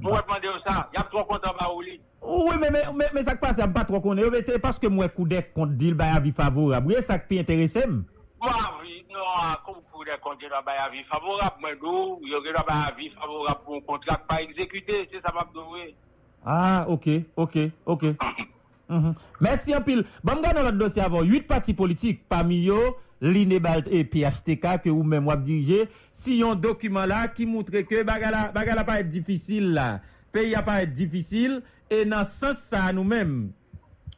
Moi, 0.00 0.18
demande 0.22 0.44
yo 0.44 0.56
ça, 0.66 0.88
y 0.96 0.98
a 0.98 1.02
trop 1.04 1.24
content 1.24 1.52
ba 1.60 1.68
ou 1.74 1.82
li. 1.82 2.00
Oui, 2.22 2.56
men, 2.58 2.72
men, 2.72 2.96
men, 2.96 3.08
men 3.14 3.24
sak 3.24 3.38
pa 3.40 3.52
se 3.54 3.68
pa 3.72 3.84
tro 3.84 4.00
konen 4.00 4.24
yo, 4.24 4.30
men 4.32 4.42
se 4.42 4.56
paske 4.58 4.88
mwen 4.88 5.12
kou 5.14 5.28
de 5.28 5.44
kont 5.54 5.76
dil 5.78 5.94
bay 5.94 6.10
avi 6.16 6.32
favorab. 6.32 6.88
Ou 6.88 6.96
e 6.96 7.04
sak 7.04 7.28
pi 7.28 7.38
interese 7.44 7.84
m? 7.86 8.00
Moi, 8.42 8.56
oui, 8.82 8.99
nou 9.10 9.26
an 9.40 9.58
konkou 9.66 10.06
de 10.06 10.14
konti 10.24 10.48
do 10.50 10.62
bay 10.66 10.78
avi 10.84 11.02
favorab 11.10 11.58
mwen 11.62 11.76
do, 11.82 11.94
yo 12.30 12.40
gen 12.44 12.56
do 12.56 12.62
bay 12.68 12.86
avi 12.88 13.10
favorab 13.18 13.60
pou 13.66 13.82
kontrak 13.88 14.24
pa 14.30 14.40
ekzekute, 14.44 15.04
se 15.10 15.20
sa 15.24 15.34
map 15.36 15.52
do 15.54 15.66
we. 15.74 15.90
Ah, 16.44 16.86
ok, 16.88 17.06
ok, 17.36 17.56
ok. 17.84 18.04
mm 18.92 19.00
-hmm. 19.02 19.14
Mersi 19.40 19.74
anpil. 19.74 20.06
Ban 20.24 20.40
gwa 20.40 20.52
nan 20.52 20.64
lot 20.64 20.78
dosye 20.78 21.02
avon, 21.02 21.26
8 21.26 21.46
pati 21.46 21.74
politik, 21.74 22.24
pami 22.28 22.64
yo, 22.64 22.78
l'Inebalt 23.20 23.88
et 23.92 24.04
PHTK, 24.04 24.80
ke 24.84 24.90
ou 24.90 25.04
men 25.04 25.26
wap 25.28 25.42
dirije, 25.44 25.88
si 26.12 26.40
yon 26.40 26.60
dokumen 26.60 27.08
la 27.08 27.26
ki 27.28 27.46
moutre 27.46 27.84
ke 27.84 28.04
bagala, 28.04 28.48
bagala 28.54 28.84
pa 28.88 29.00
et 29.00 29.10
difisil 29.10 29.74
la, 29.76 30.00
peyi 30.32 30.54
a 30.56 30.62
pa 30.62 30.80
et 30.82 30.94
difisil, 30.94 31.60
e 31.90 32.04
nan 32.08 32.24
sens 32.24 32.68
sa 32.70 32.88
nou 32.92 33.04
men, 33.04 33.52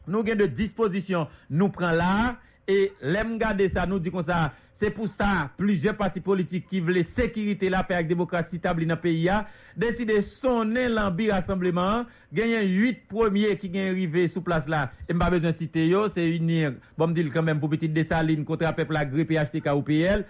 nou 0.06 0.22
gen 0.22 0.38
de 0.38 0.46
disposisyon, 0.46 1.26
nou 1.50 1.74
pren 1.74 1.96
la, 1.98 2.36
E 2.68 2.92
lem 3.02 3.34
gade 3.40 3.66
sa 3.72 3.86
nou 3.90 3.98
di 4.02 4.12
kon 4.14 4.22
sa, 4.22 4.52
se 4.76 4.92
pou 4.94 5.10
sa 5.10 5.48
plizye 5.58 5.90
pati 5.98 6.22
politik 6.22 6.68
ki 6.70 6.82
vle 6.86 7.02
sekirite 7.06 7.66
la 7.72 7.82
pe 7.86 7.96
ak 7.98 8.06
demokrasi 8.10 8.60
tabli 8.62 8.86
nan 8.86 9.00
peyi 9.02 9.24
ya, 9.26 9.40
deside 9.74 10.20
sonen 10.26 10.94
lan 10.94 11.10
bi 11.18 11.26
rassembleman, 11.32 12.06
genyen 12.30 12.68
8 12.70 13.02
premier 13.10 13.58
ki 13.58 13.72
genyen 13.72 13.98
rive 13.98 14.28
sou 14.30 14.46
plas 14.46 14.70
la, 14.70 14.86
e 15.10 15.16
mba 15.16 15.32
bezon 15.34 15.56
site 15.58 15.88
yo, 15.90 16.06
se 16.12 16.22
unir, 16.38 16.78
bom 16.94 17.10
dil 17.14 17.32
kanmen 17.34 17.58
pou 17.58 17.72
petit 17.72 17.90
desaline 17.90 18.46
kontra 18.46 18.70
pepla 18.78 19.02
gripe 19.10 19.42
HTK 19.42 19.74
ou 19.74 19.82
PL, 19.86 20.22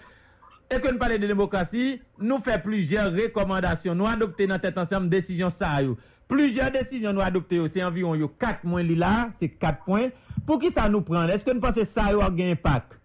E 0.73 0.79
kon 0.81 0.97
pale 0.97 1.19
de 1.21 1.27
demokrasi, 1.29 1.99
nou 2.17 2.41
fe 2.41 2.55
plujer 2.63 3.11
rekomandasyon, 3.13 3.97
nou 3.99 4.09
adopte 4.09 4.47
nan 4.49 4.61
tet 4.61 4.77
ansam 4.81 5.05
desisyon 5.11 5.51
sa 5.53 5.75
yo. 5.85 5.97
Plujer 6.31 6.71
desisyon 6.73 7.13
nou 7.13 7.21
adopte 7.21 7.59
yo, 7.59 7.67
se 7.69 7.83
anviron 7.85 8.17
yo 8.17 8.31
4 8.41 8.65
mwen 8.65 8.87
li 8.87 8.95
la, 8.97 9.29
se 9.37 9.51
4 9.51 9.85
mwen. 9.85 10.09
Pwen. 10.43 10.47
Pou 10.47 10.59
ki 10.59 10.69
sa 10.71 10.89
nou 10.91 11.01
prende? 11.07 11.33
Eske 11.33 11.53
nou 11.55 11.61
pense 11.63 11.85
sa 11.87 12.11
yo 12.11 12.21
a 12.21 12.29
gen 12.35 12.53
impak? 12.57 12.99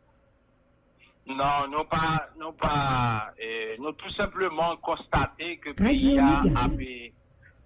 Non, 1.29 1.69
non 1.69 1.85
pas, 1.85 2.27
non 2.39 2.53
pas, 2.55 3.29
euh, 3.39 3.77
nous 3.81 3.93
tout 3.93 4.09
simplement 4.19 4.75
constater 4.77 5.59
que 5.59 5.69
le 5.69 5.75
pays 5.75 6.19
a, 6.19 6.41
a 6.41 6.69
fait, 6.71 7.13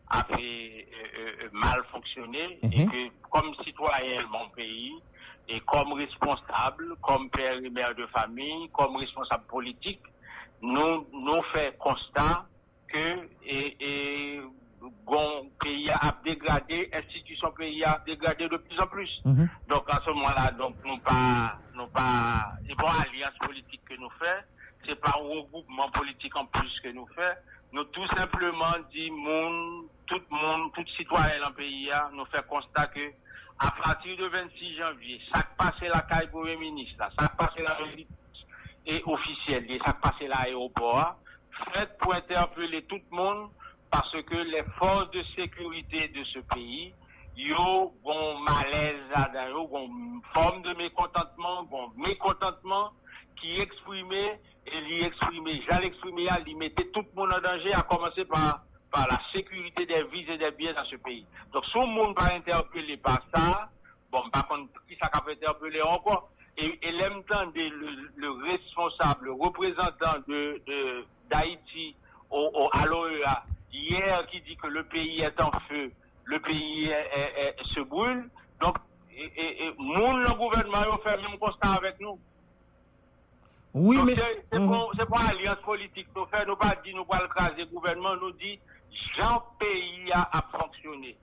a 0.09 0.25
fait 0.25 0.87
euh, 0.91 1.45
euh, 1.45 1.49
mal 1.53 1.79
fonctionner 1.93 2.59
et 2.63 2.85
Mhm. 2.85 2.91
que 2.91 3.09
comme 3.31 3.55
citoyen 3.65 4.21
de 4.21 4.27
mon 4.33 4.49
pays 4.57 4.93
et 5.49 5.61
comme 5.61 5.93
responsable, 5.93 6.97
comme 7.03 7.31
père 7.31 7.55
et 7.63 7.71
mère 7.71 7.95
de 7.95 8.05
famille, 8.07 8.69
comme 8.73 8.97
responsable 8.97 9.45
politique, 9.47 10.01
nous, 10.61 11.07
nous 11.13 11.43
fait 11.55 11.77
constat 11.79 12.45
que 12.89 13.29
et, 13.47 13.77
et 13.81 14.41
bon 15.05 15.51
pays 15.61 15.91
a 15.91 16.13
dégradé, 16.25 16.91
institution 16.93 17.51
pays 17.53 17.85
a 17.85 18.03
dégradé 18.07 18.49
de 18.49 18.57
plus 18.57 18.81
en 18.81 18.87
plus. 18.87 19.11
Donc 19.69 19.85
à 19.89 19.99
ce 20.05 20.11
moment-là, 20.13 20.51
donc 20.59 20.77
nous 20.85 20.99
pas, 20.99 21.59
nous 21.75 21.87
pas, 21.89 22.53
c'est 22.69 22.77
pas 22.77 23.03
alliance 23.03 23.37
politique 23.41 23.83
que 23.85 23.95
nous 23.95 24.11
fait, 24.19 24.45
c'est 24.89 25.01
pas 25.01 25.13
un 25.19 25.23
regroupement 25.23 25.91
politique 25.93 26.37
en 26.41 26.47
plus 26.47 26.81
que 26.83 26.89
nous 26.89 27.07
fait. 27.15 27.37
Nous 27.73 27.85
tout 27.85 28.07
simplement 28.17 28.75
dit 28.93 29.11
monde, 29.11 29.87
tout 30.07 30.21
monde, 30.31 30.73
tout 30.75 30.85
citoyen 30.97 31.41
dans 31.43 31.51
le 31.51 31.55
pays 31.55 31.91
a, 31.91 32.11
nous 32.13 32.27
fait 32.27 32.47
constat 32.47 32.87
que 32.87 33.13
à 33.59 33.71
partir 33.83 34.17
du 34.17 34.29
26 34.29 34.77
janvier, 34.77 35.21
ça 35.33 35.43
passé 35.57 35.87
la 35.93 36.01
caille 36.01 36.29
ministre, 36.59 37.05
ça 37.19 37.29
passé 37.29 37.63
la 37.63 37.79
et 38.85 39.03
officiel, 39.07 39.71
et 39.71 39.79
ça 39.85 39.93
passé 39.95 40.27
l'aéroport, 40.27 41.17
faites 41.73 41.97
pour 41.99 42.15
interpeller 42.15 42.83
tout 42.85 43.01
le 43.11 43.17
monde 43.17 43.51
parce 43.93 44.11
que 44.23 44.35
les 44.35 44.65
forces 44.79 45.11
de 45.11 45.23
sécurité 45.37 46.09
de 46.09 46.25
ce 46.25 46.39
pays, 46.55 46.93
yo 47.37 47.93
gon 48.03 48.39
malaise 48.41 49.05
là-dedans, 49.15 49.49
yo 49.51 49.67
gon 49.69 49.89
forme 50.35 50.63
de 50.63 50.75
mécontentement, 50.75 51.63
gon 51.65 51.93
mécontentement 51.97 52.91
qui 53.41 53.61
exprimait 53.61 54.41
et 54.67 54.81
lui 54.81 55.05
exprimait, 55.05 55.61
j'allais 55.69 55.89
exprimer, 55.89 56.27
il 56.47 56.57
mettait 56.57 56.89
tout 56.93 57.03
le 57.03 57.21
monde 57.21 57.35
en 57.35 57.41
danger, 57.41 57.73
à 57.75 57.83
commencer 57.83 58.25
par 58.25 58.63
par 58.93 59.07
la 59.09 59.19
sécurité 59.35 59.87
des 59.87 60.05
vies 60.13 60.31
et 60.31 60.39
des 60.39 60.51
biens 60.53 60.75
dans 60.75 60.85
ce 60.85 60.97
pays. 60.97 61.25
Donc, 61.53 61.65
si 61.67 61.79
le 61.79 61.87
monde 61.87 62.15
pas 62.15 62.31
interpellé 62.35 62.99
par 62.99 63.21
ça, 63.35 63.71
bon, 64.11 64.21
par 64.31 64.47
contre, 64.47 64.69
qui 64.87 64.97
ça 65.03 65.09
peut 65.25 65.33
interpeller 65.33 65.81
encore? 65.83 66.31
Et, 66.59 66.67
et 66.83 66.99
temps 66.99 67.51
le, 67.55 68.11
le 68.17 68.31
responsable, 68.51 69.27
le 69.27 69.33
représentant 69.33 70.19
de, 70.29 70.63
d'Haïti 71.31 71.97
au, 72.31 72.51
au, 72.53 72.69
à 72.79 72.85
l'OEA, 72.85 73.45
hier, 73.73 74.27
qui 74.27 74.41
dit 74.43 74.57
que 74.57 74.67
le 74.69 74.85
pays 74.85 75.21
est 75.21 75.41
en 75.43 75.51
feu, 75.69 75.91
le 76.25 76.41
pays 76.41 76.85
est- 76.91 77.11
est- 77.19 77.41
est- 77.61 77.65
se 77.65 77.81
brûle. 77.81 78.29
Donc, 78.61 78.77
et, 79.15 79.25
et, 79.37 79.67
et 79.67 79.75
moun, 79.79 80.21
le 80.21 80.35
gouvernement, 80.35 80.99
fait 81.05 81.17
le 81.17 81.23
même 81.29 81.39
constat 81.39 81.73
avec 81.77 81.99
nous. 82.01 82.19
Oui, 83.75 83.97
Donc, 83.97 84.07
mais... 84.07 84.17
c'est- 84.17 84.45
c'est 84.99 85.09
pas 85.09 85.29
alliance 85.31 85.63
politique. 85.65 86.09
Nous 86.15 86.27
faisons, 86.27 86.47
nous 86.49 86.57
pas 86.57 86.75
dit, 86.85 86.95
nous 86.95 87.05
pas 87.05 87.19
le 87.21 87.65
gouvernement, 87.67 88.15
nous 88.21 88.33
dit, 88.33 88.59
Jean 89.17 89.43
pays 89.59 90.11
a, 90.13 90.29
a 90.39 90.43
fonctionné. 90.59 91.17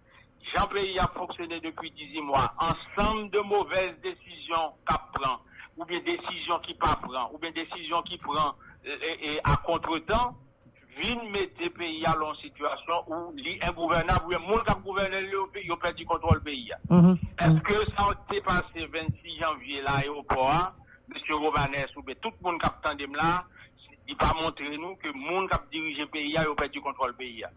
Jean 0.55 0.65
pays 0.67 0.97
a 0.97 1.07
fonctionné 1.15 1.59
depuis 1.59 1.91
18 1.91 2.21
mois. 2.21 2.51
Ensemble 2.59 3.29
de 3.29 3.39
mauvaises 3.41 3.95
décisions 4.01 4.73
qu'a 4.87 4.97
prend, 5.13 5.39
ou 5.77 5.85
bien 5.85 5.99
décisions 6.01 6.59
qui 6.59 6.73
pas 6.73 6.95
prend, 6.95 7.29
ou 7.31 7.37
bien 7.37 7.51
décisions 7.51 8.01
qui 8.01 8.17
prend 8.17 8.55
et, 8.83 9.33
et 9.33 9.39
à 9.43 9.55
contre-temps, 9.57 10.35
vient 10.99 11.23
mettre 11.31 11.61
le 11.63 11.69
pays 11.69 12.03
à 12.05 12.15
une 12.15 12.35
situation 12.41 13.03
où 13.07 13.33
l'ingouvernable, 13.35 14.25
ou 14.27 14.35
un 14.35 14.39
monde 14.39 14.63
qui 14.65 14.71
a 14.71 14.75
gouverné 14.75 15.21
le 15.21 15.47
pays, 15.51 15.63
il 15.65 15.71
a 15.71 15.77
perdu 15.77 16.03
le 16.03 16.07
contrôle 16.07 16.39
du 16.39 16.43
pays. 16.43 16.71
Mhm. 16.89 17.17
Est-ce 17.39 17.59
que 17.61 17.73
ça 17.95 18.03
a 18.03 18.11
été 18.27 18.41
passé 18.41 18.85
26 18.91 19.39
janvier 19.39 19.81
l'aéroport, 19.81 20.51
hein, 20.51 20.73
M. 21.13 21.35
Romanès, 21.35 21.87
ou 21.95 22.03
bien 22.03 22.15
tout 22.21 22.31
le 22.41 22.51
monde 22.51 22.61
qui 22.61 22.67
a 22.67 22.69
attendu 22.69 23.07
là, 23.13 23.45
il 24.07 24.15
va 24.19 24.33
montrer 24.41 24.77
nous 24.77 24.95
que 24.95 25.07
le 25.07 25.13
monde 25.13 25.49
qui 25.49 25.55
a 25.55 25.61
dirigé 25.71 26.01
le 26.01 26.07
pays, 26.07 26.31
il 26.31 27.43
a 27.43 27.49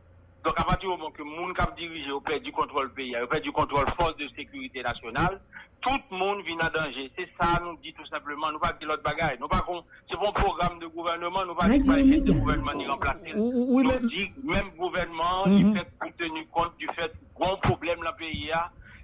du. 0.43 0.49
Donc, 0.49 0.61
à 0.61 0.64
partir 0.64 0.90
du 0.90 0.97
moment 0.97 1.11
que 1.11 1.22
le 1.22 1.30
monde 1.30 1.55
qui 1.57 1.62
a 1.62 1.70
dirigé 1.76 2.11
a 2.11 2.20
perdu 2.20 2.47
le 2.47 2.53
contrôle 2.53 2.88
du 2.88 2.95
pays, 2.95 3.09
il 3.11 3.16
a 3.16 3.26
perdu 3.26 3.47
le 3.49 3.53
contrôle 3.53 3.86
force 3.99 4.16
de 4.16 4.26
sécurité 4.36 4.82
nationale, 4.82 5.40
tout 5.80 5.99
le 6.11 6.16
monde 6.16 6.45
vient 6.47 6.57
en 6.62 6.70
danger. 6.70 7.11
C'est 7.18 7.28
ça, 7.40 7.59
nous 7.62 7.76
dit 7.82 7.93
tout 7.93 8.07
simplement. 8.07 8.51
Nous 8.53 8.59
pas 8.61 8.72
dire 8.78 8.88
l'autre 8.88 9.03
bagaille. 9.03 9.36
Nous 9.40 9.49
pas 9.49 9.64
c'est 10.11 10.18
pas 10.18 10.28
un 10.28 10.32
programme 10.32 10.78
de 10.78 10.86
gouvernement, 10.86 11.45
nous 11.47 11.55
pas 11.55 11.66
dire 11.68 11.82
Radio 11.86 12.14
pas 12.14 12.20
de 12.26 12.32
gouvernement 12.32 12.74
ni 12.74 12.86
remplacer. 12.86 13.32
nous 13.34 14.09
dit 14.09 14.30
même 14.45 14.70
gouvernement, 14.78 15.47
Mhm. 15.47 15.59
il 15.59 15.78
fait 15.78 15.86
pour 15.99 16.12
tenir 16.16 16.45
compte 16.53 16.76
du 16.78 16.86
fait 16.99 17.12
qu'on 17.34 17.57
problème 17.59 17.99
dans 17.99 18.11
le 18.11 18.16
pays 18.16 18.51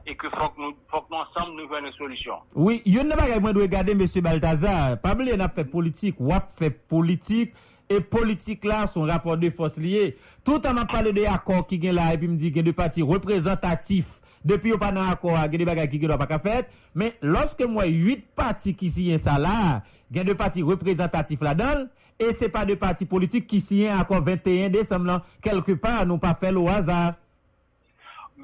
et 0.07 0.15
que 0.17 0.29
faut 0.31 0.49
que 0.51 0.61
nous, 0.61 0.75
faut 0.91 1.01
que 1.03 1.07
nous 1.11 1.19
ensemble 1.19 1.57
nous 1.63 1.69
une 1.87 1.93
solution. 1.93 2.35
Oui, 2.55 2.81
yon 2.87 3.05
ne 3.05 3.17
bagay 3.17 3.41
mwen 3.41 3.53
dwe 3.55 3.69
gade 3.69 3.91
M. 3.91 4.07
Baltazar. 4.23 5.01
Pable 5.03 5.25
n'a 5.37 5.49
fait 5.49 5.65
politique, 5.65 6.17
wap 6.21 6.49
fait 6.51 6.71
politique, 6.71 7.53
et 7.89 8.01
politique 8.01 8.65
là, 8.65 8.87
son 8.87 9.03
rapport 9.03 9.37
de 9.39 9.51
force 9.51 9.77
lié. 9.79 10.17
Tout 10.45 10.61
an 10.67 10.75
m'a 10.75 10.85
parlé 10.85 11.13
de 11.13 11.25
accord 11.25 11.67
qui 11.67 11.81
gen 11.81 11.95
là, 11.95 12.13
et 12.15 12.19
puis 12.19 12.29
me 12.29 12.37
dit 12.37 12.53
gen 12.55 12.63
de 12.65 12.73
parti 12.73 13.03
représentatif. 13.03 14.21
Depuis 14.45 14.71
yon 14.71 14.79
pa 14.79 14.93
nan 14.93 15.11
accord, 15.11 15.37
gen 15.51 15.59
de 15.59 15.65
bagay 15.65 15.89
qui 15.89 16.01
gen 16.01 16.09
doit 16.09 16.19
pas 16.19 16.39
fait. 16.39 16.69
Mais 16.95 17.15
lorsque 17.23 17.63
moi, 17.63 17.87
8 17.87 18.27
partis 18.35 18.75
qui 18.75 18.89
signent 18.89 19.19
ça 19.19 19.39
là, 19.39 19.83
gen 20.13 20.25
de 20.25 20.33
parti 20.33 20.63
représentatif 20.63 21.41
là-dedans, 21.41 21.87
et 22.21 22.33
c'est 22.33 22.49
pas 22.49 22.65
de 22.65 22.75
parti 22.75 23.07
politique 23.07 23.47
qui 23.47 23.61
signent 23.61 23.89
accord 23.99 24.23
21 24.23 24.71
décembre 24.71 25.07
là, 25.07 25.23
quelque 25.41 25.73
part, 25.73 26.05
nous 26.07 26.19
pas 26.19 26.35
fait 26.35 26.53
au 26.55 26.69
hasard. 26.69 27.15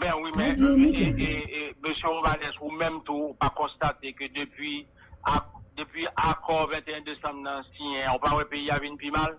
Ben 0.01 0.13
oui, 0.23 0.31
mais 0.37 0.51
et, 0.51 1.03
et, 1.03 1.69
et, 1.69 1.75
M. 1.85 1.93
Romanès, 2.05 2.51
ou 2.61 2.71
même 2.73 3.01
tout, 3.05 3.35
pas 3.39 3.51
constaté 3.51 4.13
que 4.13 4.25
depuis, 4.25 4.87
à- 5.25 5.47
depuis 5.77 6.07
accord 6.17 6.69
21 6.71 7.01
décembre 7.03 7.43
nan 7.43 7.63
signé, 7.77 8.01
on 8.15 8.19
parle 8.19 8.41
le 8.41 8.49
pays 8.49 8.71
a 8.71 8.79
venu 8.79 8.97
plus 8.97 9.11
mal. 9.11 9.39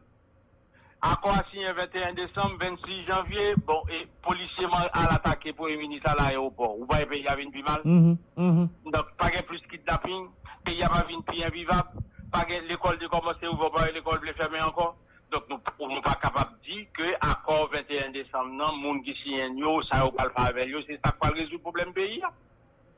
Accord 1.01 1.38
signé 1.51 1.71
21 1.71 2.13
décembre, 2.13 2.57
26 2.59 3.05
janvier, 3.05 3.53
bon, 3.65 3.81
et 3.89 4.07
policier 4.23 4.65
à 4.93 5.03
l'attaquer 5.11 5.53
pour 5.53 5.67
le 5.67 5.77
ministre 5.77 6.09
à 6.09 6.15
l'aéroport. 6.15 6.79
Ou 6.79 6.86
pas 6.86 6.99
le 7.01 7.05
pays 7.05 7.27
a 7.27 7.36
venu 7.36 7.51
plus 7.51 7.63
mal. 7.63 7.81
Mhm, 7.86 8.17
mhm. 8.38 8.69
Donc, 8.86 9.05
pas 9.17 9.29
de 9.29 9.41
plus 9.45 9.61
kidnapping, 9.69 10.27
pays 10.63 10.81
a 10.83 10.89
pas 10.89 11.03
venu 11.05 11.21
plus 11.23 11.43
invivable, 11.43 11.89
pas 12.31 12.43
de 12.43 12.67
l'école 12.67 12.97
de 12.97 13.07
commencer 13.07 13.47
ouvrir, 13.47 13.71
pas 13.71 13.91
l'école 13.91 14.19
de 14.25 14.33
fermer 14.33 14.61
encore. 14.61 14.97
Donc, 15.31 15.43
nous 15.49 15.57
ne 15.57 15.93
sommes 15.93 16.01
pas 16.01 16.15
capables 16.15 16.55
de 16.59 16.71
dire 16.71 16.86
que 16.93 17.03
accord 17.21 17.69
21 17.71 18.11
décembre, 18.11 18.51
non, 18.51 18.75
moun 18.75 19.03
qui 19.03 19.13
signe, 19.23 19.57
yo, 19.57 19.81
ça 19.83 20.03
va 20.03 20.11
pas 20.11 20.23
le 20.23 20.31
faire 20.36 20.45
avec 20.47 20.67
yo, 20.69 20.79
c'est 20.88 20.99
ça 21.03 21.11
qui 21.11 21.27
va 21.27 21.33
résoudre 21.33 21.53
le 21.53 21.59
problème 21.59 21.93
pays. 21.93 22.19
là. 22.19 22.31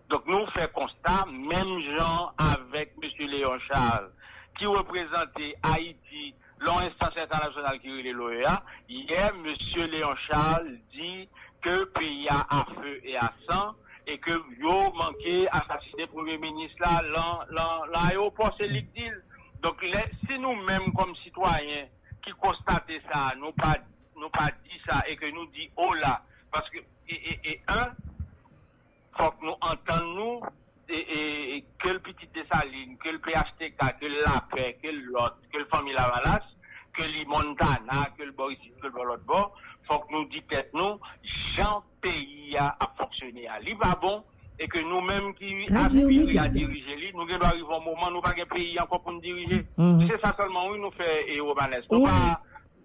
Donc, 0.09 0.23
nous 0.27 0.45
faisons 0.55 0.67
constat, 0.73 1.25
même 1.27 1.97
gens 1.97 2.31
avec 2.37 2.93
M. 3.01 3.27
Léon 3.29 3.57
Charles, 3.71 4.09
qui 4.57 4.65
représentait 4.65 5.55
Haïti, 5.63 6.33
l'instance 6.59 7.17
internationale 7.17 7.79
qui 7.81 7.89
est 8.07 8.13
l'OEA, 8.13 8.63
hier, 8.87 9.31
M. 9.33 9.45
Léon 9.91 10.15
Charles 10.29 10.77
dit 10.93 11.27
que 11.61 11.83
pays 11.85 12.27
a 12.29 12.45
à 12.49 12.65
feu 12.75 13.01
et 13.03 13.17
à 13.17 13.31
sang, 13.49 13.75
et 14.07 14.17
que 14.19 14.31
yo 14.59 14.91
manqué 14.93 15.47
assassiner 15.49 16.03
le 16.03 16.07
Premier 16.07 16.37
ministre 16.37 16.77
là, 16.81 17.45
l'aéroport, 17.93 18.55
c'est 18.57 18.67
l'ICDIL. 18.67 19.21
Donc, 19.61 19.81
les- 19.81 20.11
si 20.29 20.39
nous-mêmes, 20.39 20.93
comme 20.93 21.13
citoyens, 21.17 21.85
qui 22.23 22.31
constatons 22.39 22.93
ça, 23.11 23.33
nous 23.37 23.51
pas, 23.51 23.75
nous 24.15 24.29
pas 24.29 24.49
dit 24.63 24.79
ça, 24.87 25.01
et 25.07 25.15
que 25.17 25.25
nous 25.33 25.45
dit, 25.47 25.69
oh 25.75 25.93
là, 25.95 26.21
parce 26.51 26.69
que, 26.69 26.77
et, 27.09 27.15
et, 27.15 27.49
et 27.51 27.61
un, 27.67 27.91
faut 29.17 29.31
que 29.31 29.45
nous 29.45 29.55
entendons 29.61 30.41
et, 30.89 30.93
et- 30.97 31.55
et 31.57 31.65
que 31.83 31.89
le 31.89 31.99
petit 31.99 32.27
Dessaline, 32.33 32.97
que 32.97 33.09
le 33.09 33.19
PHTK, 33.19 33.99
que 33.99 34.05
le 34.05 34.19
Lapin, 34.21 34.71
que 34.81 34.87
l'autre, 34.89 35.37
que 35.51 35.57
le 35.57 35.65
famille 35.65 35.93
Lavalas, 35.93 36.43
que 36.93 37.03
le 37.03 37.25
Montana, 37.27 38.07
que 38.17 38.23
le 38.23 38.31
Boris, 38.31 38.57
que 38.81 38.87
le 38.87 38.93
l'autre 38.93 39.23
bord, 39.25 39.53
faut 39.89 39.99
que 39.99 40.13
nous 40.13 40.25
disions 40.25 40.63
nous, 40.73 40.99
Jean 41.23 41.83
pays 42.01 42.55
a, 42.57 42.75
fonctionné 42.97 43.47
à 43.47 43.59
Liban 43.59 44.23
et 44.59 44.67
que 44.67 44.79
nous-mêmes 44.79 45.33
qui 45.35 45.65
aspirons 45.75 46.43
à 46.43 46.47
diriger, 46.47 47.11
nous 47.13 47.25
devons 47.25 47.43
arriver 47.45 47.63
au 47.63 47.81
moment, 47.81 48.09
nous 48.11 48.21
pas 48.21 48.31
un 48.39 48.45
pays 48.55 48.79
encore 48.79 49.01
pour 49.03 49.11
nous 49.13 49.21
diriger. 49.21 49.65
Mhm. 49.77 50.07
C'est 50.09 50.19
ça 50.25 50.33
seulement, 50.39 50.67
oui, 50.69 50.79
nous 50.79 50.91
fait, 50.91 51.35
et. 51.35 51.39
Nous 51.91 52.03
pas, 52.05 52.41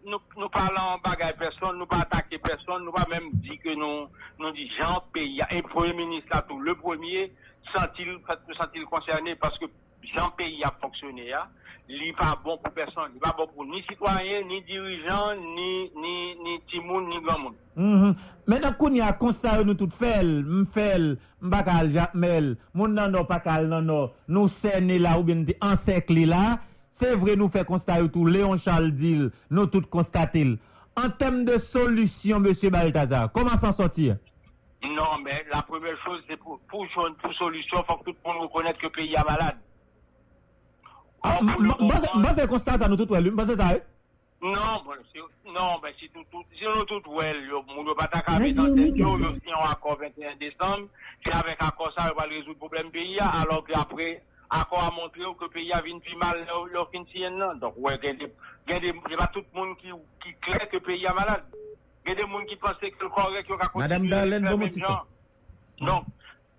nou 0.07 0.49
palan 0.53 1.01
bagay 1.05 1.33
person, 1.39 1.79
nou 1.79 1.89
pa 1.91 2.03
atake 2.05 2.41
person, 2.43 2.83
nou 2.85 2.95
pa 2.95 3.05
menm 3.11 3.31
di 3.45 3.57
ke 3.63 3.75
nou 3.79 4.53
di 4.57 4.69
jan 4.79 4.99
peyi. 5.15 5.41
E 5.51 5.63
premier 5.71 5.97
ministre 5.99 6.35
la 6.35 6.43
tou, 6.49 6.61
le 6.61 6.75
premier, 6.81 7.31
sentil 7.73 8.87
koncerné 8.91 9.37
paske 9.41 9.71
jan 10.13 10.33
peyi 10.39 10.63
a 10.67 10.73
fonksyonè 10.83 11.29
ya. 11.31 11.45
Li 11.93 12.13
pa 12.17 12.31
bon 12.45 12.57
pou 12.63 12.73
person, 12.73 13.11
li 13.13 13.21
pa 13.21 13.33
bon 13.37 13.49
pou 13.53 13.67
ni 13.67 13.83
sitwayen, 13.89 14.47
ni 14.49 14.61
dirijan, 14.69 15.41
ni 15.59 16.59
timoun, 16.71 17.09
ni 17.11 17.19
gamoun. 17.27 17.57
Men 17.75 18.15
mm-hmm. 18.15 18.69
akoun 18.69 18.97
ya 18.97 19.11
konstare 19.21 19.67
nou 19.67 19.77
tout 19.79 19.93
fel, 19.93 20.31
mfel, 20.63 21.17
mbakal, 21.43 21.91
jakmel, 21.93 22.53
moun 22.77 22.95
nan 22.97 23.13
nou 23.13 23.29
pakal 23.29 23.67
nan 23.71 23.89
nou, 23.91 24.13
nou 24.31 24.51
sè 24.53 24.79
ni 24.85 25.01
la 25.03 25.17
ou 25.19 25.27
bin 25.27 25.43
di 25.49 25.57
ansekli 25.65 26.25
la, 26.31 26.61
c'est 26.93 27.17
vrai 27.17 27.37
nous 27.37 27.49
fait 27.49 27.65
constat 27.65 28.01
yo 28.01 28.09
tout, 28.09 28.27
Léon 28.27 28.59
Charles 28.59 28.93
dit, 28.93 29.19
nous 29.51 29.67
tout 29.67 29.81
constaté. 29.81 30.59
En 30.95 31.09
termes 31.09 31.47
de 31.47 31.57
solution, 31.57 32.39
monsieur 32.39 32.69
Balthazar, 32.69 33.33
comment 33.33 33.57
s'en 33.57 33.73
sortir? 33.73 34.17
Non, 34.85 35.19
mais 35.25 35.45
la 35.53 35.63
première 35.63 35.97
chose, 36.05 36.21
c'est 36.29 36.37
pour, 36.37 36.61
pour, 36.69 36.87
solution, 37.39 37.79
il 37.79 37.85
faut 37.89 37.97
que 37.99 38.11
tout 38.11 38.17
le 38.25 38.33
monde 38.33 38.43
reconnaisse 38.43 38.75
que 38.75 38.87
le 38.87 38.91
pays 38.91 39.15
est 39.15 39.25
malade. 39.25 39.57
Moi, 42.15 42.31
c'est 42.35 42.47
constat 42.47 42.77
ça 42.77 42.89
nous 42.89 42.97
tout, 42.97 43.07
moi 43.09 43.47
c'est 43.47 43.57
ça? 43.57 43.73
Non, 44.43 44.51
non, 45.47 45.79
mais 45.83 45.95
si 45.99 46.09
tout, 46.11 46.25
tout, 46.31 46.43
si 46.59 46.65
nous 46.65 46.85
tout, 46.85 47.11
ouais, 47.13 47.33
le 47.33 47.55
monde 47.75 47.87
va 47.97 48.07
pas 48.07 48.21
dans 48.27 48.75
cette 48.75 48.97
yo, 48.97 49.19
yo, 49.19 49.35
si 49.37 49.51
on 49.57 49.71
accord 49.71 49.97
21 49.99 50.37
décembre, 50.37 50.89
c'est 51.25 51.33
avec 51.33 51.57
accord 51.63 51.93
ça, 51.97 52.13
on 52.13 52.21
va 52.21 52.27
résoudre 52.27 52.51
le 52.51 52.55
problème 52.57 52.91
pays, 52.91 53.19
alors 53.21 53.65
qu'après, 53.65 54.23
accord 54.61 54.85
a 54.85 54.91
montré 54.95 55.21
que 55.21 55.45
le 55.45 55.51
pays 55.51 55.73
a 55.73 55.81
vu 55.81 55.99
plus 56.01 56.17
mal, 56.17 56.39
le, 56.39 56.73
le 56.73 56.81
fin 56.93 57.05
sienne, 57.11 57.37
non. 57.39 57.55
Donc, 57.55 57.75
ouais, 57.79 57.99
il 58.03 58.09
y 58.09 58.75
a 58.75 58.79
il 58.79 58.95
il 59.11 59.17
pas 59.17 59.27
tout 59.29 59.45
le 59.53 59.59
monde 59.59 59.77
qui, 59.79 59.89
qui 60.23 60.35
claire 60.41 60.69
que 60.69 60.77
le 60.77 60.83
pays 60.83 61.05
est 61.05 61.15
malade. 61.15 61.45
Il 62.05 62.11
y 62.11 62.13
a 62.13 62.15
des 62.17 62.23
gens 62.23 62.45
qui 62.45 62.57
pensaient 62.57 62.91
que 62.91 63.03
le 63.05 63.09
correct, 63.11 63.47
qu'il 63.47 63.57
y 63.57 63.61
a 63.61 63.71
Madame 63.75 64.09
Darlene, 64.09 64.47
à 64.47 64.57
bon 64.57 64.67
petit. 64.67 64.81
Donc, 64.81 66.05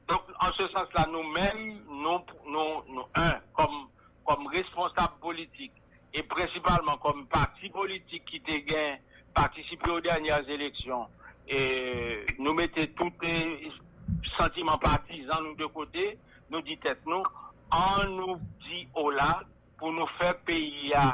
donc, 0.08 0.22
en 0.40 0.48
ce 0.58 0.68
sens-là, 0.68 1.06
nous-mêmes, 1.12 1.80
nous, 1.88 2.20
nous, 2.46 2.94
nous, 2.94 3.06
un, 3.16 3.34
comme, 3.54 3.88
comme 4.26 4.48
responsables 4.48 5.20
politiques, 5.22 5.72
et 6.14 6.24
principalement 6.24 6.98
comme 6.98 7.26
parti 7.28 7.70
politique 7.70 8.26
qui 8.26 8.42
te 8.42 8.56
gain 8.58 8.98
participer 9.34 9.92
aux 9.92 10.02
dernières 10.02 10.48
élections, 10.50 11.08
et 11.48 12.26
nous 12.40 12.54
mettons 12.54 12.86
tous 12.96 13.12
les 13.24 13.72
sentiments 14.38 14.78
partisans, 14.78 15.44
nous 15.44 15.56
de 15.56 15.66
côté, 15.68 16.18
nous 16.50 16.62
dit 16.62 16.78
tête 16.78 17.00
nous, 17.06 17.24
an 17.74 18.16
nou 18.18 18.38
di 18.64 18.84
o 19.00 19.10
la 19.14 19.32
pou 19.80 19.92
nou 19.96 20.10
fe 20.20 20.32
peyi 20.48 20.90
ya. 20.92 21.06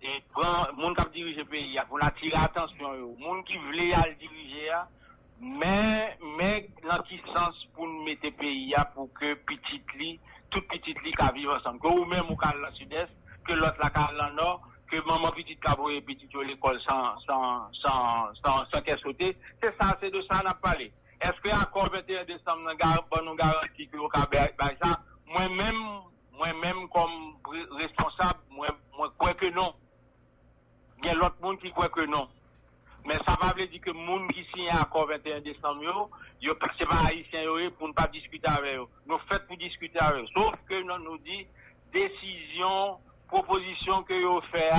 E 0.00 0.20
pran, 0.34 0.74
moun 0.78 0.94
kap 0.94 1.10
dirije 1.14 1.44
peyi 1.50 1.74
ya 1.74 1.86
pou 1.88 1.98
nou 1.98 2.06
atire 2.06 2.38
atensyon 2.40 3.00
yo. 3.00 3.10
Moun 3.22 3.42
ki 3.48 3.58
vle 3.70 3.88
al 3.98 4.14
dirije 4.20 4.68
ya. 4.68 4.84
Men, 5.40 6.14
men 6.38 6.70
lantisans 6.88 7.58
pou 7.76 7.88
nou 7.88 8.06
mette 8.06 8.30
peyi 8.38 8.70
ya 8.70 8.86
pou 8.94 9.10
ke 9.18 9.34
pitit 9.48 9.96
li, 10.00 10.14
tout 10.48 10.64
pitit 10.70 10.96
li 11.04 11.12
ka 11.18 11.28
vive 11.36 11.52
ansan, 11.58 11.76
ke 11.82 11.90
ou 11.92 12.06
men 12.08 12.24
mou 12.24 12.38
kal 12.40 12.56
la 12.62 12.70
sud-est 12.78 13.12
ke 13.46 13.58
lot 13.60 13.76
la 13.82 13.90
kal 13.92 14.16
la 14.16 14.30
nord 14.34 14.64
ke 14.90 15.02
maman 15.04 15.34
pitit 15.36 15.58
kabou 15.60 15.90
e 15.92 16.00
pitit 16.06 16.32
yo 16.32 16.44
l'ekol 16.46 16.78
san, 16.86 17.18
san, 17.26 17.66
san, 17.82 18.62
san 18.70 18.86
kesote 18.86 19.32
se 19.60 19.72
sa, 19.76 19.90
se 20.00 20.10
de 20.14 20.22
sa 20.28 20.40
nan 20.46 20.56
pale. 20.62 20.88
Eske 21.26 21.52
akor 21.56 21.90
21 21.92 22.24
Desem 22.28 22.64
nan 22.64 22.80
bon 23.10 23.24
nou 23.24 23.36
garanti 23.38 23.88
ki 23.88 23.98
yo 23.98 24.08
ka 24.12 24.24
bay 24.30 24.76
sa? 24.82 24.94
Moi-même, 25.26 26.00
moi-même 26.32 26.88
comme 26.88 27.34
re- 27.44 27.72
responsable, 27.76 28.40
moi, 28.50 28.66
moi, 28.96 29.12
crois 29.18 29.34
que 29.34 29.46
non. 29.50 29.74
Il 31.02 31.06
y 31.06 31.10
a 31.10 31.14
l'autre 31.14 31.36
monde 31.42 31.58
qui 31.60 31.70
croit 31.70 31.88
que 31.88 32.04
non. 32.06 32.28
Mais 33.04 33.14
ça 33.26 33.36
va 33.40 33.52
veut 33.56 33.66
dire 33.66 33.80
que 33.80 33.92
gens 33.92 34.26
qui 34.28 34.44
signent 34.52 34.66
l'accord 34.66 35.06
21 35.06 35.40
décembre, 35.40 35.82
yo, 36.40 36.54
c'est 36.78 36.88
pas 36.88 37.06
haïtien 37.08 37.42
pour 37.78 37.88
ne 37.88 37.92
pas 37.92 38.08
discuter 38.08 38.48
avec 38.48 38.76
eux. 38.76 38.86
Nous 39.06 39.18
faisons 39.30 39.44
pour 39.46 39.56
discuter 39.58 39.98
avec 40.00 40.24
eux. 40.24 40.26
Sauf 40.36 40.54
que 40.68 40.74
nous 40.82 40.98
nous 41.04 41.18
dit, 41.18 41.46
décision, 41.92 42.98
proposition 43.28 44.02
que 44.02 44.14
yo 44.14 44.40
fait, 44.52 44.70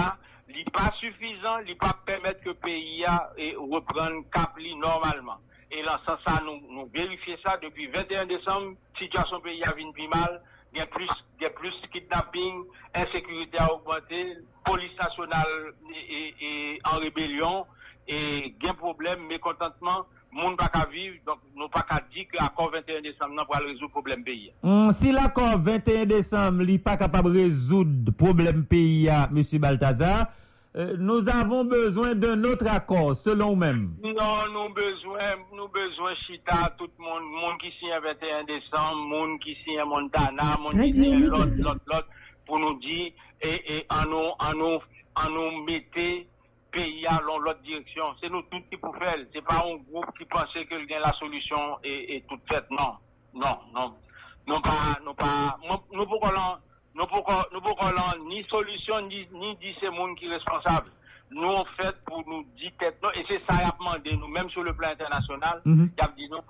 n'est 0.49 0.63
pas 0.65 0.91
suffisant, 0.99 1.61
n'est 1.65 1.75
pas 1.75 1.93
permettre 2.05 2.41
que 2.41 2.49
le 2.49 2.55
pays 2.55 3.03
a, 3.05 3.31
et 3.37 3.55
reprenne 3.55 4.23
cap 4.29 4.53
normalement. 4.77 5.37
Et 5.71 5.81
là, 5.83 5.99
ça, 6.07 6.17
nous, 6.45 6.89
vérifions 6.93 7.35
ça 7.45 7.57
depuis 7.61 7.87
21 7.87 8.25
décembre, 8.25 8.75
situation 8.97 9.39
pays 9.41 9.61
a 9.65 9.73
venu 9.73 9.91
plus 9.93 10.07
mal, 10.07 10.41
il 10.73 10.79
y 10.79 10.81
a 10.81 10.85
plus, 10.85 11.07
il 11.39 11.47
y 11.47 11.49
plus 11.49 11.73
kidnapping, 11.91 12.63
insécurité 12.95 13.57
a 13.59 13.73
augmenté, 13.73 14.37
police 14.63 14.97
nationale 15.01 15.73
est, 15.91 16.79
en 16.87 16.99
rébellion, 16.99 17.65
et 18.07 18.55
il 18.59 18.65
y 18.65 18.69
a 18.69 18.73
problème, 18.73 19.27
mécontentement, 19.27 20.05
monde 20.31 20.57
pas 20.57 20.67
qu'à 20.67 20.87
vivre, 20.89 21.17
donc 21.25 21.39
nous 21.55 21.67
pas 21.67 21.81
qu'à 21.81 22.01
dire 22.13 22.25
que 22.31 22.37
l'accord 22.41 22.71
21 22.71 23.01
décembre 23.01 23.33
non 23.33 23.45
pour 23.45 23.55
résoudre 23.55 23.81
le 23.81 23.89
problème 23.89 24.23
pays. 24.23 24.51
Hum, 24.63 24.91
si 24.93 25.11
l'accord 25.11 25.59
21 25.59 26.05
décembre 26.05 26.63
n'est 26.63 26.79
pas 26.79 26.95
capable 26.95 27.33
de 27.33 27.39
résoudre 27.39 27.91
le 28.05 28.11
problème 28.11 28.65
pays 28.65 29.09
à 29.09 29.29
M. 29.35 29.43
Balthazar, 29.59 30.27
euh, 30.75 30.95
nous 30.99 31.27
avons 31.29 31.65
besoin 31.65 32.13
d'un 32.15 32.43
autre 32.43 32.67
accord, 32.67 33.15
selon 33.15 33.49
vous-même. 33.49 33.95
Non, 34.03 34.11
nous 34.53 34.73
besoin, 34.73 35.33
nous 35.53 35.67
besoin 35.69 36.13
chita, 36.27 36.73
tout 36.77 36.89
le 36.97 37.03
monde, 37.03 37.23
monde 37.23 37.59
qui 37.59 37.71
signe 37.79 37.97
21 38.03 38.43
décembre, 38.43 38.95
monde 39.07 39.39
qui 39.39 39.55
signe 39.63 39.83
Montana, 39.85 40.57
monde 40.59 40.83
qui 40.83 40.93
signe 40.93 41.25
l'autre, 41.25 41.47
l'autre, 41.57 41.81
l'autre, 41.87 42.07
pour 42.45 42.59
nous 42.59 42.79
dire, 42.79 43.11
et, 43.41 43.77
et 43.77 43.85
en 43.89 44.09
nous, 44.09 44.29
en 44.39 44.53
nous, 44.55 44.79
en 45.15 45.29
nous 45.31 45.63
mettez 45.63 46.27
pays 46.71 47.05
à 47.07 47.19
l'autre 47.21 47.59
direction. 47.63 48.03
C'est 48.21 48.29
nous 48.29 48.41
tous 48.43 48.61
qui 48.69 48.77
pour 48.77 48.95
faire. 48.97 49.15
C'est 49.33 49.43
pas 49.43 49.63
un 49.65 49.77
groupe 49.89 50.05
qui 50.17 50.25
pensait 50.25 50.65
que 50.65 50.75
la 50.75 51.11
solution 51.19 51.77
est, 51.83 52.15
est 52.17 52.27
toute 52.27 52.41
faite. 52.51 52.65
Non, 52.69 52.93
non, 53.33 53.57
non. 53.73 53.93
Non 54.47 54.61
pas, 54.61 54.97
non 55.03 55.13
pas, 55.13 55.57
nous, 55.69 55.97
nous 55.97 56.05
nou 56.97 57.07
pou 57.11 57.75
kon 57.77 57.97
lan 57.97 58.23
ni 58.27 58.43
solusyon 58.49 59.09
ni, 59.11 59.23
ni 59.37 59.55
di 59.61 59.73
se 59.77 59.91
moun 59.93 60.15
ki 60.17 60.31
responsable. 60.33 60.89
Nou 61.29 61.57
an 61.59 61.67
fèt 61.77 61.99
pou 62.07 62.23
nou 62.25 62.45
di 62.57 62.71
tèt 62.79 63.01
nou, 63.03 63.11
e 63.13 63.25
se 63.27 63.41
sa 63.45 63.59
yap 63.65 63.81
mande 63.83 64.13
nou, 64.15 64.31
mèm 64.31 64.49
sou 64.53 64.63
le 64.63 64.73
plan 64.77 64.95
internasyonal, 64.95 65.59
mm 65.65 65.75
-hmm. 65.75 65.89
yap 65.99 66.15
di 66.15 66.29
nou, 66.31 66.41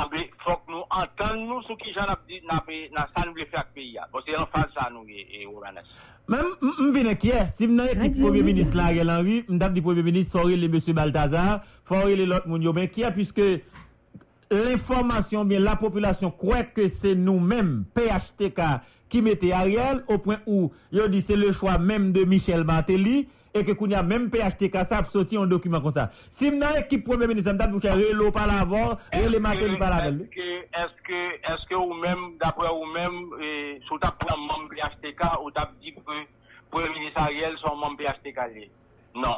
ambe 0.00 0.22
fòk 0.44 0.70
nou 0.70 0.86
antan 1.00 1.42
nou 1.48 1.62
sou 1.66 1.76
ki 1.76 1.92
jan 1.96 2.08
ap 2.08 2.22
di 2.28 2.40
nan 2.46 3.10
sa 3.10 3.26
nou 3.26 3.34
ble 3.34 3.44
fè 3.50 3.58
ak 3.60 3.74
peyi 3.74 3.94
ya. 3.98 4.06
Bo 4.12 4.22
se 4.24 4.36
an 4.38 4.48
fal 4.54 4.68
sa 4.76 4.88
nou 4.90 5.04
e 5.08 5.44
oranes. 5.46 5.86
Mèm 6.30 6.46
mvine 6.62 7.16
kye, 7.18 7.42
si 7.50 7.66
mnen 7.66 8.04
ekip 8.06 8.22
premier 8.22 8.46
ministre 8.46 8.78
la 8.78 8.92
gel 8.94 9.10
anri, 9.10 9.40
mdap 9.48 9.72
di 9.74 9.82
premier 9.82 10.06
ministre 10.06 10.38
fòre 10.38 10.56
le 10.56 10.68
M. 10.70 10.78
Baltazar, 10.94 11.60
fòre 11.82 12.16
le 12.16 12.26
lot 12.30 12.46
moun 12.46 12.62
yo, 12.62 12.72
mwen 12.72 12.88
kye 12.88 13.10
pwiske 13.16 13.48
l'informasyon, 14.50 15.46
mwen 15.46 15.64
la 15.66 15.74
populasyon 15.80 16.30
kwe 16.38 16.62
ke 16.74 16.86
se 16.88 17.16
nou 17.18 17.42
mèm 17.42 17.84
PHTK, 17.94 18.60
qui 19.10 19.20
mettait 19.20 19.52
Ariel, 19.52 20.02
au 20.08 20.16
point 20.18 20.38
où, 20.46 20.70
yo 20.92 21.08
dit 21.08 21.20
c'est 21.20 21.36
le 21.36 21.52
choix 21.52 21.78
même 21.78 22.12
de 22.12 22.24
Michel 22.24 22.64
Martelly, 22.64 23.28
et 23.52 23.64
que 23.64 23.72
qu'on 23.72 23.90
a 23.90 24.02
même 24.04 24.30
PHTK, 24.30 24.76
ça 24.88 24.98
a 24.98 25.04
sorti 25.04 25.36
un 25.36 25.46
document 25.46 25.80
comme 25.80 25.92
ça. 25.92 26.12
Si 26.30 26.46
m 26.46 26.58
nan 26.60 26.70
ekip 26.78 27.04
Premier 27.04 27.26
Ministre, 27.26 27.52
dap 27.52 27.72
di 27.72 27.88
relo 27.88 28.30
par 28.30 28.46
l'avant, 28.46 28.96
et 29.12 29.28
le 29.28 29.40
Martelly 29.40 29.76
par 29.76 29.90
l'avant. 29.90 30.18
Est-ce 30.22 30.30
que, 30.30 30.40
est-ce 30.80 31.02
que, 31.02 31.52
est-ce 31.52 31.66
que 31.68 31.74
vous-même, 31.74 32.38
d'après 32.42 32.68
vous-même, 32.68 33.18
eh, 33.42 33.80
sous 33.88 33.98
ta 33.98 34.12
prend 34.12 34.38
membre 34.38 34.70
PHTK, 34.70 35.42
ou 35.44 35.50
t'as 35.50 35.68
dit 35.82 35.92
que 35.92 36.00
Premier 36.70 36.88
ministre 36.96 37.20
Ariel 37.22 37.54
sont 37.64 37.74
membres 37.74 37.96
PHTK? 37.98 38.70
Non. 39.16 39.36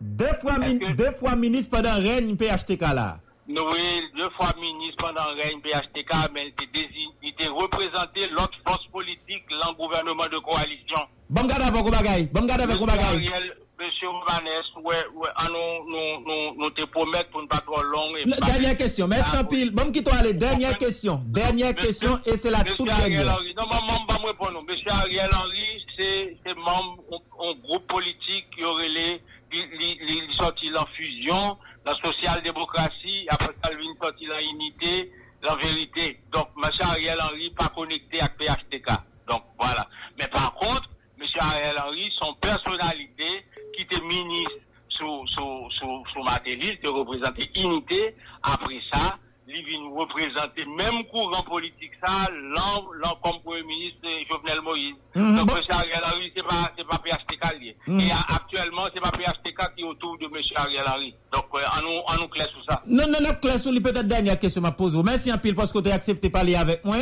Deux 0.00 0.34
fois, 0.40 0.58
min- 0.58 0.94
deux 0.94 1.12
fois 1.12 1.36
ministre 1.36 1.68
pendant 1.70 1.94
règne 1.96 2.34
PHTK 2.36 2.80
là. 2.80 3.20
Noël, 3.50 4.02
deux 4.16 4.30
fois 4.36 4.52
ministre 4.60 5.04
pendant 5.06 5.28
le 5.34 5.42
règne 5.42 5.60
PHTK, 5.60 6.30
mais 6.32 6.52
il 6.62 7.28
était, 7.28 7.48
représenté 7.48 8.28
l'autre 8.30 8.56
force 8.66 8.86
politique, 8.92 9.42
le 9.50 9.74
gouvernement 9.76 10.26
de 10.30 10.38
coalition. 10.38 11.02
Bon 11.28 11.44
gade 11.46 11.62
avon 11.62 11.82
kou 11.82 11.90
bagay, 11.90 12.28
bon 12.32 12.46
gade 12.46 12.60
avon 12.60 12.78
kou 12.78 12.86
bagay. 12.86 13.02
Ariel, 13.04 13.56
Monsieur 13.80 14.08
Romanes, 14.08 14.84
ouais, 14.84 14.94
ouais, 15.14 15.30
ah, 15.36 15.46
nous, 15.48 15.90
nous, 15.90 16.20
nous, 16.26 16.54
nous 16.62 16.70
te 16.70 16.84
promettons 16.84 17.30
pour 17.32 17.42
ne 17.42 17.46
pas 17.46 17.58
trop 17.60 17.82
long. 17.82 18.14
et 18.16 18.28
pas- 18.28 18.46
Dernière 18.46 18.76
question, 18.76 19.08
merci 19.08 19.36
en 19.38 19.44
pile. 19.44 19.70
Bon, 19.70 19.90
quittons 19.90 20.12
aller. 20.12 20.34
Dernière 20.34 20.76
question. 20.76 21.22
Dernière 21.26 21.74
question, 21.74 22.20
et 22.26 22.32
c'est 22.32 22.50
la 22.50 22.62
toute 22.62 22.86
dernière. 22.86 23.34
Henry, 23.36 23.54
non, 23.56 23.64
maman, 23.66 24.04
pas 24.06 24.18
me 24.20 24.26
répondre. 24.26 24.62
Monsieur 24.68 24.90
Ariel 24.92 25.30
Henry, 25.34 25.82
c'est, 25.98 26.36
c'est 26.44 26.54
membre, 26.56 26.98
un 27.42 27.54
groupe 27.62 27.86
politique 27.86 28.50
qui 28.54 28.62
aurait 28.64 28.88
les, 28.88 29.22
il 29.52 30.34
sorti 30.36 30.66
en 30.76 30.84
fusion, 30.94 31.56
la 31.84 31.92
social-démocratie, 32.04 33.26
après 33.28 33.54
ça, 33.62 33.70
il 33.72 33.96
sorti 34.00 34.26
en 34.30 34.38
unité, 34.38 35.12
la 35.42 35.54
vérité. 35.56 36.20
Donc, 36.32 36.48
monsieur 36.56 36.84
Ariel 36.84 37.18
Henry 37.22 37.50
pas 37.50 37.68
connecté 37.68 38.20
avec 38.20 38.36
PHTK. 38.36 38.88
Donc, 39.28 39.42
voilà. 39.58 39.86
Mais 40.18 40.28
par 40.28 40.54
contre, 40.54 40.88
monsieur 41.18 41.40
Ariel 41.40 41.76
Henry, 41.84 42.10
son 42.20 42.34
personnalité, 42.34 43.46
qui 43.74 43.82
était 43.82 44.00
ministre 44.02 44.52
sous, 44.88 45.26
sous, 45.28 45.70
sous, 45.78 46.04
sous 46.12 46.22
Matélis, 46.22 46.78
de 46.82 46.88
représenter 46.88 47.50
unité, 47.56 48.14
après 48.42 48.80
ça, 48.92 49.18
il 49.48 49.64
vient 49.64 49.80
nous 49.80 49.94
représenter 49.94 50.64
même 50.78 51.04
courant 51.10 51.42
politique 51.42 51.90
ça, 52.04 52.28
l'an, 52.30 52.84
comme 53.22 53.40
premier 53.42 53.62
ministre 53.64 54.06
Jovenel 54.30 54.60
Moïse. 54.62 54.94
Mhm, 55.14 55.36
Donc. 55.36 55.50
M. 55.50 55.62
Ariel 55.70 56.02
Henry, 56.04 56.32
c'est 56.36 56.42
pas, 56.46 56.70
c'est 56.76 56.86
pas 56.86 56.98
PHTK 56.98 57.60
lié. 57.60 57.76
Mhm. 57.86 58.00
Et 58.00 58.10
a- 58.12 58.34
actuellement, 58.36 58.86
c'est 58.94 59.00
pas 59.00 59.10
PHTK 59.10 59.74
qui 59.76 59.82
est 59.82 59.84
autour 59.86 60.16
de 60.18 60.26
M. 60.26 60.32
Ariel 60.56 60.84
Henry. 60.86 61.14
Donc, 61.34 61.46
euh, 61.54 61.58
on 61.78 61.82
nous, 61.86 62.00
on 62.08 62.22
nous 62.22 62.28
clair 62.28 62.48
sur 62.48 62.64
ça. 62.68 62.82
Non, 62.86 63.06
non, 63.08 63.18
non, 63.20 63.34
clair 63.42 63.58
sur 63.58 63.72
lui, 63.72 63.80
peut-être 63.80 64.06
dernière 64.06 64.38
question 64.38 64.60
m'a 64.62 64.72
posé. 64.72 65.02
Merci 65.02 65.32
en 65.32 65.38
pile 65.38 65.54
parce 65.56 65.72
que 65.72 65.78
tu 65.80 65.90
as 65.90 65.94
accepté 65.94 66.28
de 66.28 66.32
parler 66.32 66.54
avec 66.54 66.84
moi. 66.84 66.96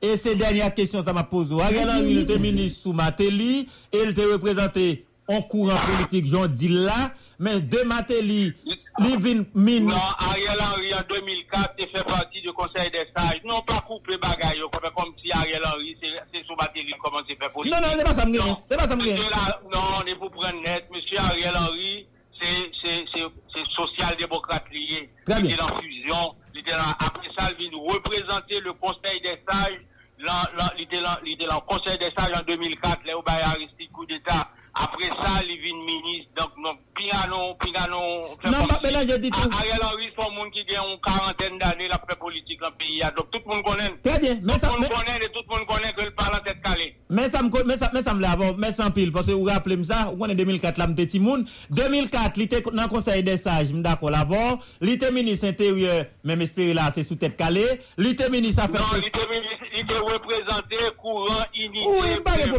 Et 0.00 0.16
c'est 0.16 0.36
dernière 0.36 0.72
question 0.74 1.02
ça 1.02 1.12
m'a 1.12 1.24
posé. 1.24 1.60
Ariel 1.60 1.88
Henry, 1.90 2.12
il 2.12 2.18
était 2.20 2.38
ministre 2.38 2.82
sous 2.82 2.92
Matéli, 2.92 3.68
et 3.92 3.98
il 4.04 4.10
était 4.10 4.24
représenté 4.26 5.04
en 5.28 5.42
courant 5.42 5.76
politique, 5.76 6.26
j'en 6.26 6.46
dis 6.46 6.68
là, 6.68 7.12
mais 7.38 7.60
de 7.60 7.82
Matéli, 7.82 8.52
vient 8.98 9.44
Non. 9.80 9.94
Ariel 10.18 10.58
Henry, 10.58 10.94
en 10.94 11.02
2004, 11.08 11.74
il 11.78 11.88
fait 11.88 12.04
partie 12.04 12.40
du 12.40 12.52
Conseil 12.52 12.90
des 12.90 13.06
sages. 13.14 13.40
Non, 13.44 13.60
pas 13.60 13.80
couper 13.86 14.16
bagaille, 14.16 14.60
comme, 14.72 14.90
comme 14.96 15.12
si 15.22 15.30
Ariel 15.30 15.62
Henry, 15.64 15.96
c'est, 16.00 16.44
sous 16.46 16.56
Matéli, 16.56 16.92
comment 17.04 17.20
c'est 17.28 17.36
fait 17.36 17.52
politique. 17.52 17.78
Non, 17.78 17.86
non, 17.86 17.94
c'est 17.96 18.04
pas 18.04 18.14
ça. 18.14 18.24
C'est 18.68 18.76
pas 18.76 18.88
ça, 18.88 18.96
non, 18.96 19.80
on 20.02 20.06
est 20.06 20.14
pour 20.16 20.30
prendre 20.30 20.60
net. 20.64 20.86
Monsieur 20.90 21.18
Ariel 21.18 21.54
Henry, 21.56 22.06
c'est, 22.40 22.70
c'est, 22.82 23.04
c'est, 23.14 23.24
c'est 23.52 23.64
social-démocrate 23.76 24.64
lié. 24.72 25.10
Il 25.28 25.52
était 25.52 25.62
en 25.62 25.76
fusion. 25.76 26.34
Il 26.54 26.60
était 26.60 26.72
après 26.74 27.28
ça, 27.38 27.50
il 27.58 27.68
vient 27.68 27.78
représenter 27.78 28.60
le 28.60 28.72
Conseil 28.72 29.20
des 29.20 29.38
sages. 29.48 29.80
Il 30.20 30.82
était 30.82 30.96
il 31.26 31.48
au 31.56 31.60
Conseil 31.60 31.98
des 31.98 32.10
sages 32.16 32.32
en 32.34 32.44
2004, 32.46 33.06
là, 33.06 33.16
où 33.18 33.22
il 33.26 33.32
y 33.32 33.42
a 33.42 33.48
Aristide 33.48 33.92
coup 33.92 34.06
d'État. 34.06 34.48
Après 34.74 35.08
ça, 35.08 35.42
il 35.42 35.58
vient 35.60 35.74
ministre. 35.74 36.30
Donc, 36.38 36.50
donc, 36.62 36.78
Pigano, 36.94 37.54
Pigano, 37.58 37.98
Non, 38.46 38.66
pas 38.68 38.78
mélanger 38.84 39.18
du 39.18 39.30
tout. 39.30 39.50
Ariel 39.50 39.78
Henry, 39.82 40.06
c'est 40.16 40.24
un 40.24 40.30
monde 40.30 40.50
qui 40.52 40.60
a 40.76 40.82
une 40.86 41.00
quarantaine 41.00 41.58
d'années, 41.58 41.88
la 41.88 41.98
fait 42.08 42.16
politique 42.18 42.60
dans 42.60 42.68
le 42.68 42.74
pays. 42.76 43.00
Donc, 43.16 43.30
tout 43.32 43.40
le 43.44 43.54
monde 43.54 43.64
connaît. 43.64 43.90
Très 44.04 44.20
bien, 44.20 44.38
mais 44.42 44.52
Tout 44.52 44.58
ça, 44.60 44.66
le 44.68 44.80
monde 44.80 44.88
connaît, 44.88 45.16
et 45.24 45.28
tout 45.32 45.40
le 45.50 45.56
monde 45.56 45.66
connaît 45.66 45.92
que 45.92 46.04
le 46.04 46.10
parle 46.12 46.34
en 46.36 46.38
tête 46.44 46.62
calée. 46.62 46.94
Mais 47.10 47.28
ça 47.30 47.42
me 47.42 47.48
mais 47.66 47.76
ça 47.76 47.90
mais 47.94 48.02
ça 48.02 48.12
me 48.14 48.20
l'avant 48.20 48.52
mais 48.58 48.70
sans 48.70 48.90
pile 48.90 49.10
parce 49.10 49.26
que 49.26 49.32
vous 49.32 49.44
rappelez 49.44 49.82
ça 49.82 50.12
on 50.20 50.28
est 50.28 50.34
2004 50.34 50.76
là 50.76 50.86
m'était 50.86 51.06
petit 51.06 51.18
monde 51.18 51.46
2004 51.70 52.32
il 52.36 52.42
était 52.42 52.60
dans 52.60 52.82
le 52.82 52.88
conseil 52.88 53.22
des 53.22 53.38
sages 53.38 53.72
m'm 53.72 53.80
d'accord 53.82 54.10
l'avant 54.10 54.60
il 54.82 54.90
était 54.90 55.10
ministre 55.10 55.46
intérieur 55.48 56.04
même 56.22 56.42
espérer 56.42 56.74
là 56.74 56.92
c'est 56.94 57.04
sous 57.04 57.14
tête 57.16 57.34
calée 57.38 57.80
il 57.96 58.08
était 58.08 58.28
ministre 58.28 58.62
affaires 58.64 58.82
Non, 58.92 58.98
il 59.00 59.06
était 59.06 59.26
ministre- 59.26 59.64
il 59.78 59.84
était 59.84 59.98
représenté 59.98 60.76
courant 60.96 61.44
unité. 61.54 61.86
Oui, 61.86 62.10
le 62.44 62.58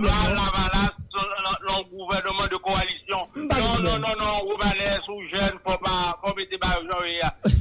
gouvernement 1.90 2.48
de 2.50 2.58
coalition. 2.58 3.26
Non, 3.36 3.84
non, 3.84 4.00
non, 4.00 4.14
non, 4.20 4.38
Roubanès 4.48 5.00
ou 5.10 5.22
jeune, 5.34 5.60
faut 5.68 5.78
pas, 5.78 6.18
faut 6.24 6.34
mettre 6.36 6.58
genre, 6.62 7.04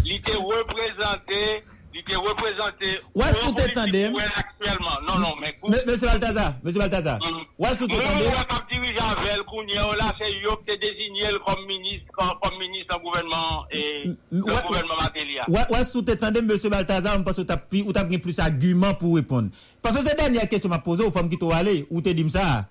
il 0.05 0.17
était 0.17 0.37
représenté, 0.37 1.65
il 2.09 2.15
était 2.15 2.17
représenté. 2.17 3.01
Où 3.15 3.23
elle 3.23 4.25
est 4.25 4.39
actuellement. 4.39 4.99
Non, 5.07 5.19
non, 5.19 5.35
mais 5.41 5.59
Monsieur 5.87 6.07
Balthazar 6.07 6.55
Monsieur 6.63 6.81
Balthazar 6.81 7.19
ouais 7.59 7.75
sous 7.75 7.87
Moi, 7.89 7.99
t'étendez 7.99 8.25
je 8.25 8.45
cap 8.45 8.71
dirige 8.71 8.99
avec 9.01 9.45
Kounia, 9.47 9.83
là, 9.99 10.13
c'est 10.21 10.33
yo 10.41 10.57
qui 10.67 10.73
est 10.73 10.79
désigné 10.79 11.25
comme 11.47 11.65
ministre, 11.67 12.07
comme, 12.17 12.59
ministre 12.59 12.97
en 12.97 13.01
gouvernement, 13.01 13.67
et 13.71 14.05
le 14.31 14.43
ouais. 14.43 14.53
gouvernement 14.67 14.97
Matélia. 15.01 15.45
Ouais, 15.49 15.61
ouais, 15.71 15.85
sous 15.85 16.03
t'étendez, 16.03 16.43
monsieur 16.43 16.71
Balthazar, 16.71 17.23
parce 17.25 17.37
que 17.37 17.43
pris 17.69 17.83
plus 18.19 18.37
d'arguments 18.37 18.95
pour 18.95 19.17
répondre. 19.17 19.49
Parce 19.83 19.97
que 19.97 20.05
cette 20.05 20.19
dernière 20.19 20.49
question 20.49 20.69
m'a 20.69 20.79
posée 20.79 21.05
aux 21.05 21.11
femmes 21.11 21.29
qui 21.29 21.39
t'ont 21.39 21.51
allé, 21.51 21.87
t'es 22.03 22.15
dit 22.15 22.29
ça? 22.31 22.67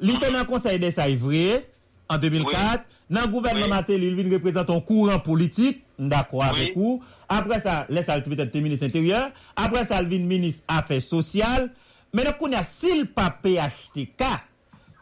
Dans 0.00 0.38
le 0.38 0.44
conseil 0.44 0.78
des 0.78 0.90
vrai, 1.16 1.68
en 2.08 2.18
2004. 2.18 2.84
Dans 3.10 3.22
le 3.22 3.28
gouvernement 3.28 3.68
Matéli, 3.68 4.08
il 4.08 4.14
vient 4.14 4.32
représenter 4.32 4.72
un 4.74 4.80
courant 4.80 5.18
politique, 5.18 5.84
d'accord 5.98 6.44
avec 6.44 6.76
vous. 6.76 7.02
Après 7.28 7.60
ça, 7.60 7.86
laisse 7.88 8.06
ça 8.06 8.20
peut-être 8.20 8.54
ministre 8.54 8.86
intérieur. 8.86 9.30
Après 9.56 9.84
ça, 9.84 10.00
il 10.02 10.08
vient 10.08 10.18
ministre 10.20 10.62
affaires 10.68 11.02
sociales. 11.02 11.70
Mais 12.14 12.24
nous 12.24 12.32
connaissons 12.32 12.86
s'il 12.86 13.06
pas 13.06 13.30
PHTK. 13.42 14.24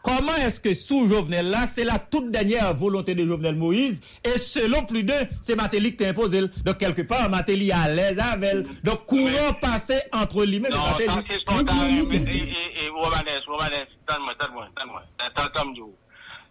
Comment 0.01 0.35
est-ce 0.35 0.59
que 0.59 0.73
sous 0.73 1.07
Jovenel 1.07 1.49
là, 1.49 1.65
c'est 1.65 1.85
la 1.85 1.97
toute 1.97 2.29
dernière 2.29 2.75
volonté 2.75 3.15
de 3.15 3.25
Jovenel 3.25 3.55
Moïse, 3.55 4.01
et 4.25 4.37
selon 4.37 4.83
plus 4.83 5.03
d'un, 5.03 5.21
c'est 5.41 5.55
Matéli 5.55 5.91
qui 5.91 5.97
t'a 5.97 6.09
imposé. 6.09 6.41
Donc 6.65 6.77
quelque 6.77 7.03
part, 7.03 7.29
Matéli 7.29 7.71
à 7.71 7.87
l'aise 7.87 8.19
avec. 8.19 8.65
Donc 8.83 9.05
courant 9.05 9.53
passé 9.61 10.01
entre 10.11 10.43
lui-même 10.43 10.73
et 10.73 10.75
Non, 10.75 10.83
Matéli. 10.91 11.25
c'est 11.29 11.39
spontané. 11.39 11.99
Et, 11.99 12.89
Romanes, 12.89 13.23
Romanes, 13.47 13.87
donne-moi, 14.05 14.33
donne-moi. 14.75 15.03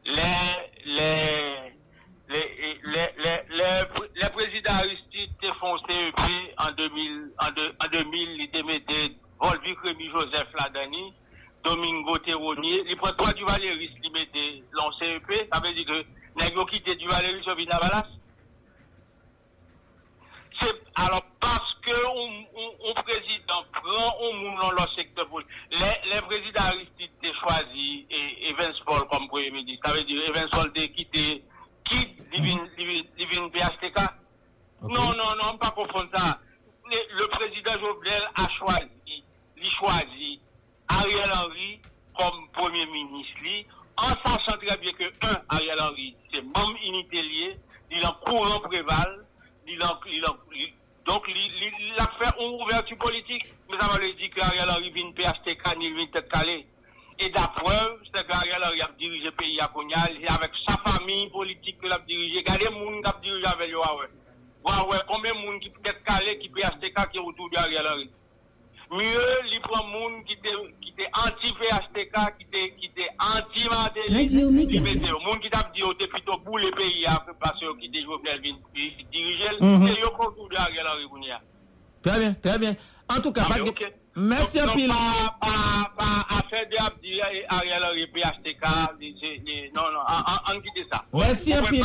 Les, 0.04 0.12
les, 0.84 1.72
les, 2.28 3.08
les, 3.18 3.38
les 4.20 4.28
présidents 4.30 4.72
Aristide 4.74 5.30
te 5.40 5.52
font 5.60 5.78
CEP 5.88 6.20
en 6.58 6.70
2000, 6.72 7.30
en, 7.40 7.50
deux- 7.54 7.72
en 7.84 7.88
2000, 7.92 8.40
ils 8.40 8.50
te 8.50 8.62
mettaient 8.64 9.14
Volvic 9.40 9.78
Rémi 9.80 10.08
Joseph 10.10 10.48
Ladani, 10.58 11.12
Domingo 11.64 12.18
Terronier, 12.18 12.82
ils 12.88 12.96
prennent 12.96 13.14
trois 13.16 13.32
du 13.32 13.44
Valéris, 13.44 13.90
ils 14.02 14.12
mettaient 14.12 14.62
l'on 14.72 14.90
CEP, 14.98 15.48
ça 15.52 15.60
veut 15.60 15.72
dire 15.74 15.86
que, 15.86 16.52
yo 16.54 16.64
quitté 16.66 16.94
du 16.96 17.06
Valéris, 17.08 17.42
sur 17.44 17.54
Vinavalas. 17.54 18.06
C'est 18.06 18.21
alors 20.96 21.22
parce 21.40 21.74
que 21.84 21.94
on 22.06 22.94
président 22.94 23.64
prend 23.72 24.16
on 24.20 24.34
moun 24.34 24.60
dans 24.60 24.70
leur 24.72 24.94
secteur 24.94 25.28
politique. 25.28 25.52
Les, 25.70 26.20
présidents 26.22 26.62
Aristide 26.64 27.10
ont 27.24 27.48
choisi 27.48 28.06
et 28.10 28.50
Evans 28.50 28.74
Paul 28.86 29.08
comme 29.10 29.28
premier 29.28 29.50
ministre. 29.50 29.88
Ça 29.88 29.94
veut 29.94 30.04
dire 30.04 30.22
Evans 30.28 30.48
Paul 30.50 30.72
a 30.76 30.86
quitté 30.88 31.44
quitte 31.84 32.18
Livin 32.32 32.66
Livin 32.76 33.02
Livin 33.18 33.48
PHTK. 33.48 33.98
Non 34.82 35.12
non 35.16 35.34
non, 35.42 35.56
pas 35.58 35.70
confondre 35.70 36.08
ça. 36.14 36.38
Le, 36.84 37.26
président 37.28 37.72
Jovenel 37.80 38.22
a 38.36 38.46
choisi, 38.58 39.24
il 39.56 39.70
choisi 39.70 40.40
Ariel 40.88 41.30
Henry 41.32 41.80
comme 42.18 42.48
premier 42.52 42.84
ministre 42.86 43.72
en 43.96 44.08
sachant 44.24 44.58
très 44.58 44.76
bien 44.76 44.92
que 44.92 45.04
un 45.26 45.42
Ariel 45.48 45.80
Henry 45.80 46.14
c'est 46.32 46.42
membre 46.42 46.76
unité 46.84 47.22
lié, 47.22 47.56
il 47.90 48.04
en 48.06 48.12
courant 48.26 48.60
préval, 48.60 49.24
il 49.72 49.80
il 50.12 50.24
il- 50.54 50.72
donc 51.06 51.24
il, 51.28 51.36
il, 51.36 51.72
il 51.80 51.94
a 51.98 52.06
fait 52.18 52.32
une 52.40 52.60
ouverture 52.62 52.96
politique, 52.98 53.52
mais 53.70 53.76
ça 53.78 53.88
veut 53.98 54.12
dire 54.14 54.30
qu'Ariel 54.36 54.68
Henry 54.70 54.90
vient 54.90 55.10
PHTK 55.10 55.76
ni 55.78 55.90
vient 55.92 56.06
tête 56.12 56.28
calée. 56.30 56.64
Et 57.18 57.28
d'après, 57.28 57.88
c'est 58.14 58.26
qu'Ariel 58.26 58.62
Henry 58.64 58.80
a 58.82 58.90
dirigé 58.98 59.24
le 59.24 59.32
pays 59.32 59.58
à 59.60 59.66
Cognac, 59.66 60.10
c'est 60.20 60.30
avec 60.32 60.50
sa 60.66 60.76
famille 60.78 61.28
politique 61.30 61.80
qu'il 61.80 61.92
a 61.92 61.98
dirigé. 61.98 62.38
Regardez 62.38 62.66
les 62.66 62.70
gens 62.74 63.02
qui 63.02 63.08
a 63.08 63.20
dirigé 63.20 63.46
avec 63.46 63.68
lui. 63.68 63.76
Ouais, 63.76 63.92
ouais, 64.64 64.92
ouais, 64.92 64.98
combien 65.08 65.32
de 65.32 65.38
gens 65.38 65.58
qui 65.58 65.70
peut 65.70 65.80
être 65.90 66.04
calé, 66.04 66.38
qui 66.38 66.48
PHTK 66.48 67.10
qui 67.10 67.16
est 67.18 67.20
autour 67.20 67.50
d'Ariel 67.50 67.86
Henry? 67.88 68.10
Mieux, 68.92 69.38
il 69.52 69.60
prend 69.62 69.86
monde 69.86 70.22
qui 70.26 70.34
était 70.34 70.52
qui 70.82 70.90
était 70.90 71.08
anti-PHTK, 71.16 72.36
qui 72.38 72.44
était 72.44 72.74
qui 72.76 72.86
était 72.86 73.08
Méga. 74.10 74.68
Il 74.70 74.82
mettait 74.82 75.10
au 75.12 75.20
monde 75.20 75.40
qui 75.40 75.48
t'a 75.50 75.62
dit, 75.74 75.80
t'es 75.98 76.06
plutôt 76.08 76.38
pour 76.44 76.58
les 76.58 76.70
pays, 76.72 77.04
hein, 77.06 77.16
parce 77.40 77.58
que 77.58 77.78
qui 77.80 77.86
était 77.86 78.02
Jovenel 78.02 78.40
diriger, 79.10 79.56
Mhm. 79.60 79.86
et 79.88 80.00
yo 80.00 80.08
autour 80.18 80.48
d'Ariel 80.50 80.86
Henry. 80.86 81.08
Kounia. 81.08 81.40
Très 82.02 82.18
bien, 82.18 82.34
très 82.34 82.58
bien. 82.58 82.74
En 83.08 83.20
tout 83.20 83.32
cas, 83.32 83.42
Ah, 83.48 83.58
de- 83.58 83.72
merci 84.16 84.60
un 84.60 84.68
pile. 84.68 84.88
Pas, 84.90 86.26
affaire 86.28 86.68
de 86.68 86.84
Abdi 86.84 87.12
et 87.32 87.44
Ariel 87.48 87.82
Henry, 87.84 88.06
PHTK, 88.08 88.64
c'est- 89.00 89.14
c'est- 89.20 89.70
non, 89.76 89.82
non, 89.92 90.00
on, 90.54 90.60
quitte 90.60 90.86
ça. 90.92 91.02
Merci 91.14 91.52
peut 91.54 91.62
pile. 91.70 91.84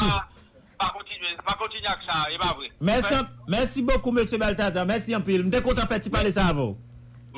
Pas, 0.80 0.89
continuer, 0.89 1.36
pas 1.45 1.53
continuer 1.53 1.88
avec 1.88 1.99
ça, 2.10 2.26
c'est 2.30 2.38
pas 2.38 2.53
vrai. 2.55 2.68
Merci, 2.82 3.82
beaucoup, 3.84 4.12
monsieur 4.12 4.38
Balthazar. 4.38 4.86
Merci 4.86 5.14
un 5.14 5.22
pile. 5.22 5.43
M'étais 5.43 5.62
content 5.62 5.84
de 5.84 6.10
parler 6.10 6.32
ça 6.32 6.47
à 6.47 6.53
vous. 6.53 6.78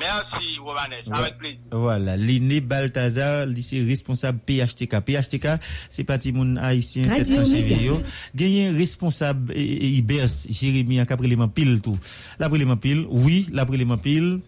Merci, 0.00 0.58
Romanes, 0.58 1.12
avec 1.12 1.36
plaisir. 1.38 1.60
Voilà, 1.70 2.16
Liné 2.16 2.60
Balthazar, 2.60 3.44
lycée 3.44 3.84
responsable 3.84 4.38
PHTK. 4.46 5.00
PHTK, 5.00 5.48
c'est 5.90 6.04
parti 6.04 6.32
mon 6.32 6.56
haïtien 6.56 7.14
tête 7.14 7.28
sans 7.28 7.44
yo. 7.44 8.00
Gagné 8.34 8.70
responsable 8.70 9.54
Ibers, 9.56 10.28
Jérémy, 10.48 11.00
en 11.02 11.04
l'élément 11.20 11.48
pile 11.48 11.80
tout. 11.80 11.98
L'après 12.38 12.58
pile, 12.76 13.06
oui, 13.10 13.46
l'après 13.52 13.76
pile. 14.02 14.40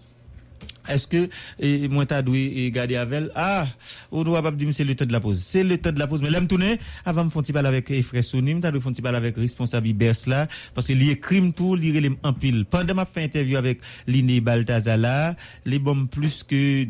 Est-ce 0.88 1.06
que 1.06 1.28
eh, 1.60 1.88
moi 1.88 2.06
t'as 2.06 2.22
eh, 2.34 2.70
garder 2.70 2.96
avec 2.96 3.18
elle? 3.18 3.32
Ah, 3.34 3.66
on 4.10 4.24
doit 4.24 4.42
pas 4.42 4.50
dire 4.50 4.68
c'est 4.72 4.84
le 4.84 4.94
temps 4.94 5.04
de 5.04 5.12
la 5.12 5.20
pause. 5.20 5.42
C'est 5.42 5.62
le 5.62 5.78
temps 5.78 5.92
de 5.92 5.98
la 5.98 6.06
pause. 6.06 6.22
Mais 6.22 6.30
là 6.30 6.40
me 6.40 6.46
tourner 6.46 6.78
avant 7.04 7.24
me 7.24 7.30
font 7.30 7.42
parler 7.42 7.68
avec 7.68 8.02
frère 8.02 8.24
Sonim, 8.24 8.60
t'as 8.60 8.70
dû 8.70 8.80
font 8.80 8.92
parler 8.92 9.18
avec 9.18 9.36
responsable 9.36 9.86
Ibers 9.88 10.14
là 10.26 10.48
parce 10.74 10.86
que 10.86 10.92
lié 10.92 11.18
crime 11.18 11.52
tout, 11.52 11.74
lié 11.74 12.00
les 12.00 12.12
en 12.22 12.32
pile. 12.32 12.64
Pendant 12.64 12.94
ma 12.94 13.04
fait 13.04 13.24
interview 13.24 13.56
avec 13.56 13.80
Liné 14.06 14.40
Balthazar 14.40 14.96
là, 14.96 15.36
les 15.64 15.78
bombes 15.78 16.08
plus 16.08 16.42
que 16.42 16.84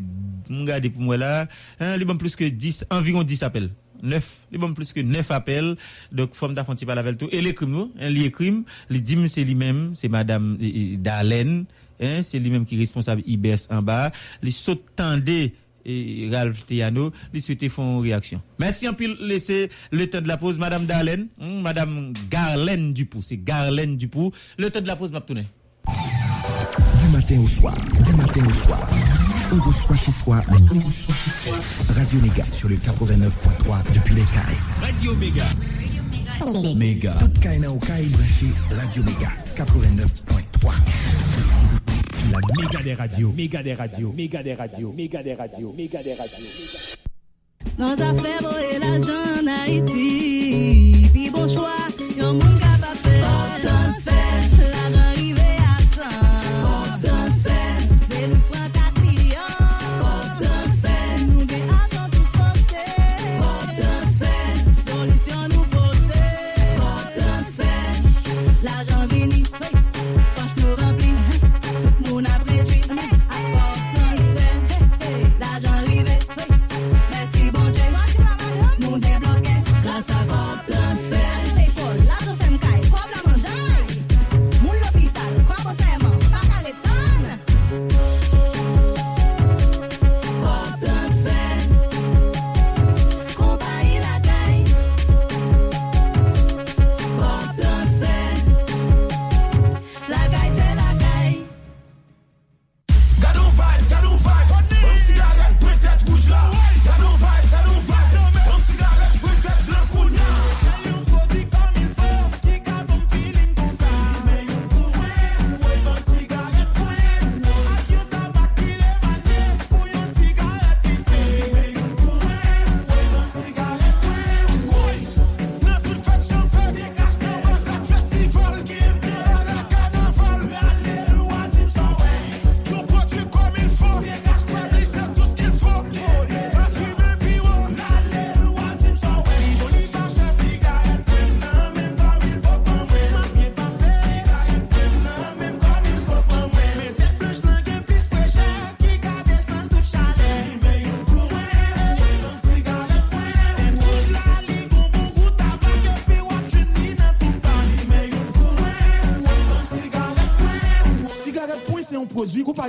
regardez 0.49 0.89
pour 0.89 1.01
moi 1.01 1.17
là, 1.17 1.47
hein, 1.79 1.97
les 1.97 2.05
bombes 2.05 2.19
plus 2.19 2.35
que 2.35 2.45
10 2.45 2.85
environ 2.89 3.23
10 3.23 3.43
appels. 3.43 3.69
9, 4.03 4.47
les 4.51 4.57
bombes 4.57 4.75
plus 4.75 4.91
que 4.93 4.99
9 4.99 5.31
appels. 5.31 5.75
Donc 6.11 6.35
forme 6.35 6.53
parler 6.53 6.99
avec 6.99 7.17
tout 7.17 7.29
et 7.31 7.41
les 7.41 7.53
crimes, 7.53 7.89
hein, 7.99 8.09
les 8.09 8.31
crimes, 8.31 8.63
les 8.89 8.99
dîmes 8.99 9.27
c'est 9.27 9.43
lui-même, 9.43 9.91
c'est 9.95 10.09
madame 10.09 10.57
Darlene 10.99 11.65
hein, 12.03 12.21
c'est 12.23 12.39
lui-même 12.39 12.65
qui 12.65 12.75
est 12.75 12.79
responsable 12.79 13.21
IBS 13.25 13.67
en 13.69 13.81
bas. 13.81 14.11
Les 14.41 14.51
sautes 14.51 14.83
tendez 14.95 15.53
et 15.85 16.29
Ralph 16.31 16.65
Théano, 16.65 17.11
les 17.33 17.41
souhaiter 17.41 17.69
font 17.69 17.97
une 17.97 18.03
réaction. 18.03 18.41
Merci 18.59 18.87
en 18.87 18.93
pile 18.93 19.15
laisser 19.19 19.69
le 19.91 20.09
temps 20.09 20.21
de 20.21 20.27
la 20.27 20.37
pause, 20.37 20.57
Madame 20.57 20.85
Darlene, 20.85 21.27
hein, 21.41 21.61
Madame 21.61 22.13
Garlène 22.29 22.93
Dupou, 22.93 23.21
c'est 23.21 23.37
Garlène 23.37 23.97
Dupou. 23.97 24.31
Le 24.57 24.69
temps 24.69 24.81
de 24.81 24.87
la 24.87 24.95
pause, 24.95 25.11
m'a 25.11 25.21
tourné. 25.21 25.45
Du 25.87 27.11
matin 27.11 27.39
au 27.39 27.47
soir, 27.47 27.75
du 28.05 28.15
matin 28.15 28.41
au 28.47 28.53
soir. 28.65 28.89
On 29.51 29.61
reçoit 29.61 29.97
chez 29.97 30.11
soi, 30.11 30.43
on 30.49 30.79
reçoit 30.79 31.15
chez 31.15 31.49
soi. 31.49 31.93
Radio 31.93 32.19
Méga 32.21 32.43
sur 32.51 32.69
le 32.69 32.75
89.3 32.75 33.93
depuis 33.93 34.15
les 34.15 34.23
Caraïbes. 34.23 34.57
Radio 34.81 35.15
Méga. 35.15 35.45
Méga. 36.75 37.13
Toute 37.19 37.39
Kaina 37.39 37.71
au 37.71 37.77
Caraïbes 37.77 38.11
branché 38.11 38.47
Radio 38.75 39.03
Méga 39.03 39.31
89.3. 39.55 41.92
la 42.33 42.61
méga 42.61 42.83
des 42.83 42.93
radios. 42.93 43.33
Méga 43.35 43.63
des 43.63 43.73
radios. 43.73 44.13
Méga 44.15 44.43
des 44.43 44.53
radios. 44.53 44.93
Méga 44.95 45.23
des 45.23 45.33
radios. 45.33 45.73
Méga 45.77 46.03
des 46.03 46.13
radios. 46.13 46.97
Dans 47.77 47.93
affaire, 47.93 48.41
boé 48.41 48.79
la 48.79 48.99
jeune 49.01 49.47
Haïti, 49.47 51.09
pi 51.13 51.29
bon 51.29 51.47
choix. 51.47 51.82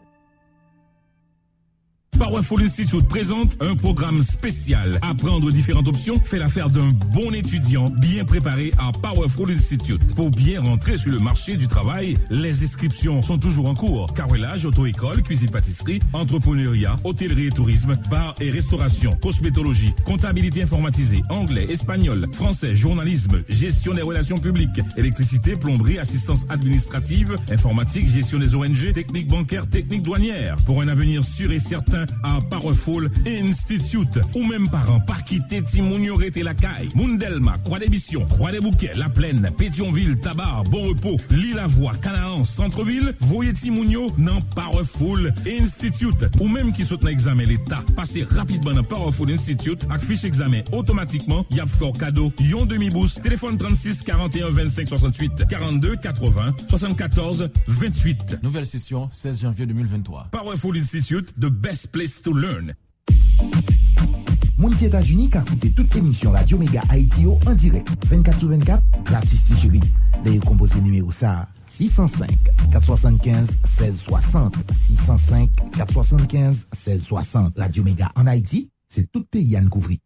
Powerful 2.21 2.63
Institute 2.65 3.09
présente 3.09 3.57
un 3.61 3.75
programme 3.75 4.23
spécial. 4.23 4.99
Apprendre 5.01 5.51
différentes 5.51 5.89
options 5.89 6.21
fait 6.21 6.39
l'affaire 6.39 6.69
d'un 6.69 6.91
bon 7.15 7.33
étudiant 7.33 7.89
bien 7.89 8.27
préparé 8.27 8.75
à 8.77 8.93
Powerful 8.93 9.51
Institute. 9.53 10.05
Pour 10.15 10.31
bien 10.31 10.61
rentrer 10.61 10.99
sur 10.99 11.11
le 11.11 11.19
marché 11.19 11.57
du 11.57 11.67
travail, 11.67 12.19
les 12.29 12.63
inscriptions 12.63 13.23
sont 13.23 13.39
toujours 13.39 13.69
en 13.69 13.75
cours. 13.75 14.13
Carrelage, 14.13 14.67
auto-école, 14.67 15.23
cuisine-pâtisserie, 15.23 16.01
entrepreneuriat, 16.13 16.97
hôtellerie 17.05 17.47
et 17.47 17.51
tourisme, 17.53 17.97
bar 18.11 18.35
et 18.39 18.51
restauration, 18.51 19.17
cosmétologie, 19.17 19.95
comptabilité 20.05 20.63
informatisée, 20.63 21.23
anglais, 21.31 21.69
espagnol, 21.71 22.27
français, 22.35 22.75
journalisme, 22.75 23.43
gestion 23.49 23.95
des 23.95 24.03
relations 24.03 24.37
publiques, 24.37 24.83
électricité, 24.99 25.57
plomberie, 25.57 25.99
assistance 25.99 26.45
administrative, 26.51 27.39
informatique, 27.51 28.09
gestion 28.09 28.39
des 28.39 28.55
ONG, 28.55 28.93
technique 28.93 29.29
bancaire, 29.29 29.67
technique 29.67 30.03
douanière. 30.03 30.57
Pour 30.67 30.83
un 30.83 30.89
avenir 30.89 31.25
sûr 31.25 31.51
et 31.51 31.59
certain 31.59 32.05
à 32.23 32.39
Powerful 32.41 33.11
Institute. 33.27 34.19
Ou 34.35 34.45
même 34.45 34.69
parents, 34.69 35.01
par 35.01 35.25
quitter 35.25 35.63
Timounio 35.63 36.21
et 36.21 36.43
la 36.43 36.55
caille. 36.55 36.91
Mundelma, 36.95 37.57
Croix-des-Bissions, 37.65 38.27
Croix-des-Bouquets, 38.27 38.93
La 38.97 39.09
Plaine, 39.09 39.51
Pétionville, 39.57 40.19
Tabar, 40.21 40.65
Bon 40.65 40.89
Repos, 40.89 41.17
Lille-la-Voix, 41.31 41.93
Canaan, 42.03 42.45
Centre-Ville. 42.45 43.15
Voyez 43.21 43.53
Timounio 43.53 44.11
dans 44.19 44.41
Powerful 44.41 45.33
Institute. 45.47 46.29
Ou 46.41 46.49
même 46.49 46.73
qui 46.73 46.85
saute 46.85 47.03
dans 47.03 47.09
l'examen 47.09 47.45
l'État. 47.45 47.83
Passez 47.97 48.25
rapidement 48.25 48.75
dans 48.75 48.85
Powerful 48.85 49.31
Institute 49.31 49.85
avec 49.91 50.05
fiche 50.07 50.25
examen 50.25 50.63
automatiquement. 50.73 51.45
Y 51.51 51.61
a 51.61 51.67
fort 51.67 51.97
cadeau. 51.97 52.33
Yon 52.41 52.67
demi-boost. 52.67 53.23
Téléphone 53.23 53.57
36 53.57 54.03
41 54.03 54.51
25 54.51 54.89
68 54.89 55.49
42 55.49 55.97
80 55.97 56.55
74 56.69 57.51
28. 57.69 58.43
Nouvelle 58.43 58.67
session 58.67 59.09
16 59.13 59.41
janvier 59.43 59.67
2023. 59.67 60.29
Powerful 60.31 60.77
Institute, 60.77 61.33
the 61.39 61.51
best 61.51 61.90
place 61.93 62.21
to 62.23 62.33
learn. 62.33 62.75
Moun 64.61 64.75
ki 64.77 64.85
Etasuni 64.91 65.31
ka 65.33 65.41
koute 65.49 65.71
tout 65.77 65.95
emisyon 65.97 66.35
Radio 66.37 66.59
Mega 66.61 66.83
Haiti 66.91 67.23
yo 67.25 67.39
an 67.49 67.57
direk 67.57 67.89
24 68.11 68.41
sou 68.43 68.49
24 68.53 68.83
gratis 69.09 69.41
ti 69.49 69.55
cheri. 69.63 69.81
Le 70.25 70.31
yo 70.37 70.43
kompose 70.45 70.79
nime 70.83 71.01
ou 71.01 71.13
sa 71.17 71.49
605-475-1660 71.79 74.61
605-475-1660 74.91 77.57
Radio 77.57 77.83
Mega 77.87 78.09
an 78.15 78.27
Haiti, 78.29 78.69
se 78.93 79.01
tout 79.09 79.25
peyi 79.33 79.57
an 79.57 79.69
kouvri. 79.73 79.97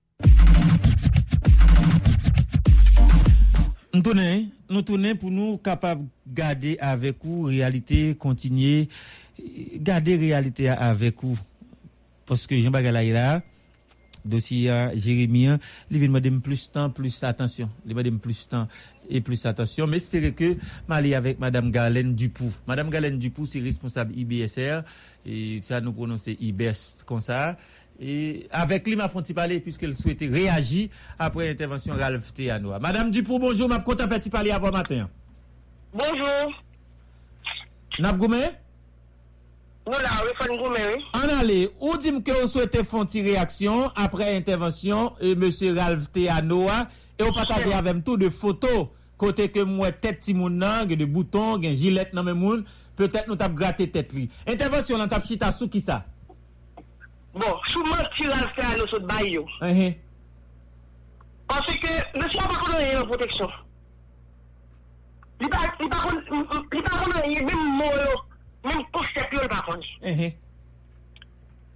Nou 3.95 4.03
tonen, 4.07 4.51
nou 4.71 4.83
tonen 4.87 5.19
pou 5.19 5.31
nou 5.35 5.59
kapab 5.63 5.99
gade 6.35 6.77
avek 6.83 7.25
ou 7.27 7.49
realite 7.51 8.15
kontinye, 8.23 8.89
gade 9.83 10.15
realite 10.23 10.71
avek 10.75 11.25
ou. 11.27 11.35
Poske 12.29 12.57
jen 12.61 12.73
bagala 12.75 13.03
yi 13.05 13.13
la, 13.15 13.43
dosi 14.25 14.65
Jeremia, 14.97 15.59
li 15.93 16.01
vin 16.01 16.13
madem 16.15 16.41
plus 16.45 16.67
tan, 16.73 16.93
plus 16.97 17.21
atensyon. 17.27 17.69
Li 17.85 17.97
madem 17.97 18.19
plus 18.23 18.47
tan 18.49 18.69
e 19.05 19.21
plus 19.21 19.45
atensyon. 19.47 19.91
Me 19.91 20.01
espere 20.01 20.33
ke 20.37 20.55
mali 20.89 21.13
avek 21.17 21.41
Madame 21.43 21.71
Galen 21.75 22.15
Dupou. 22.17 22.53
Madame 22.67 22.91
Galen 22.91 23.19
Dupou 23.21 23.47
si 23.47 23.61
responsable 23.61 24.17
IBSR, 24.17 24.85
e 25.25 25.61
sa 25.69 25.83
nou 25.85 25.97
prononse 25.97 26.33
IBS 26.33 27.05
kon 27.09 27.21
sa. 27.25 27.55
Et 28.01 28.49
avec 28.51 28.87
lui, 28.89 28.97
m'a 28.97 29.09
fronti 29.09 29.35
parler 29.35 29.61
puisqu'elle 29.61 29.95
souhaitait 29.95 30.27
réagir 30.27 30.89
après 31.19 31.47
l'intervention 31.47 31.95
Ralph 31.95 32.35
Théanoa. 32.35 32.81
Madame 32.81 33.11
Dupont, 33.11 33.39
bonjour, 33.39 33.69
m'a 33.69 33.79
content 33.79 34.09
petit 34.09 34.31
parler 34.31 34.51
avant 34.51 34.73
matin. 34.73 35.09
Bonjour. 35.93 36.63
Nap 38.01 38.19
Nou 39.85 40.01
la, 40.01 40.15
wè 40.25 40.33
fon 40.39 40.55
goumen. 40.57 41.03
An 41.19 41.31
ale, 41.35 41.59
ou 41.77 41.99
dim 42.01 42.23
ke 42.25 42.33
ou 42.39 42.49
souwete 42.49 42.81
fon 42.89 43.05
ti 43.11 43.21
reaksyon 43.27 43.91
apre 44.01 44.31
intervensyon 44.33 45.19
e 45.21 45.35
M. 45.37 45.45
Ralph 45.77 46.07
Teanoa 46.15 46.87
e 47.19 47.27
ou 47.27 47.35
pataje 47.37 47.75
avèm 47.77 48.01
tou 48.07 48.17
de 48.17 48.31
foto 48.33 48.89
kote 49.21 49.51
ke 49.53 49.67
mwen 49.69 49.93
tet 50.01 50.25
ti 50.25 50.33
moun 50.33 50.57
nan, 50.63 50.89
gen 50.89 51.03
de 51.03 51.09
bouton, 51.09 51.61
gen 51.61 51.77
jilet 51.77 52.17
nan 52.17 52.25
men 52.31 52.41
moun, 52.41 52.65
petèt 52.97 53.29
nou 53.29 53.37
tap 53.37 53.53
gratte 53.59 53.91
tet 53.93 54.17
li. 54.17 54.31
Intervensyon 54.49 55.05
lan 55.05 55.13
tap 55.13 55.29
chita 55.29 55.53
sou 55.53 55.69
ki 55.69 55.85
sa? 55.85 56.01
Bon, 57.37 57.61
souman 57.69 58.09
ti 58.17 58.25
Ralph 58.33 58.57
Teanoa 58.57 58.89
sou 58.89 59.05
d'bay 59.05 59.35
yo. 59.37 59.45
An 59.61 59.77
he. 59.77 59.93
Pansè 61.53 61.77
ke, 61.85 61.97
M. 62.17 62.25
Abakon 62.25 62.73
nan 62.73 62.87
yon 62.89 63.11
proteksyon. 63.13 63.59
Li 65.45 65.53
pa 65.53 65.67
kon 65.77 67.11
nan 67.13 67.35
yon 67.37 67.75
mou 67.77 68.01
yo. 68.01 68.23
moun 68.65 68.87
konsep 68.93 69.33
yo 69.33 69.43
l 69.45 69.49
bakon. 69.53 69.81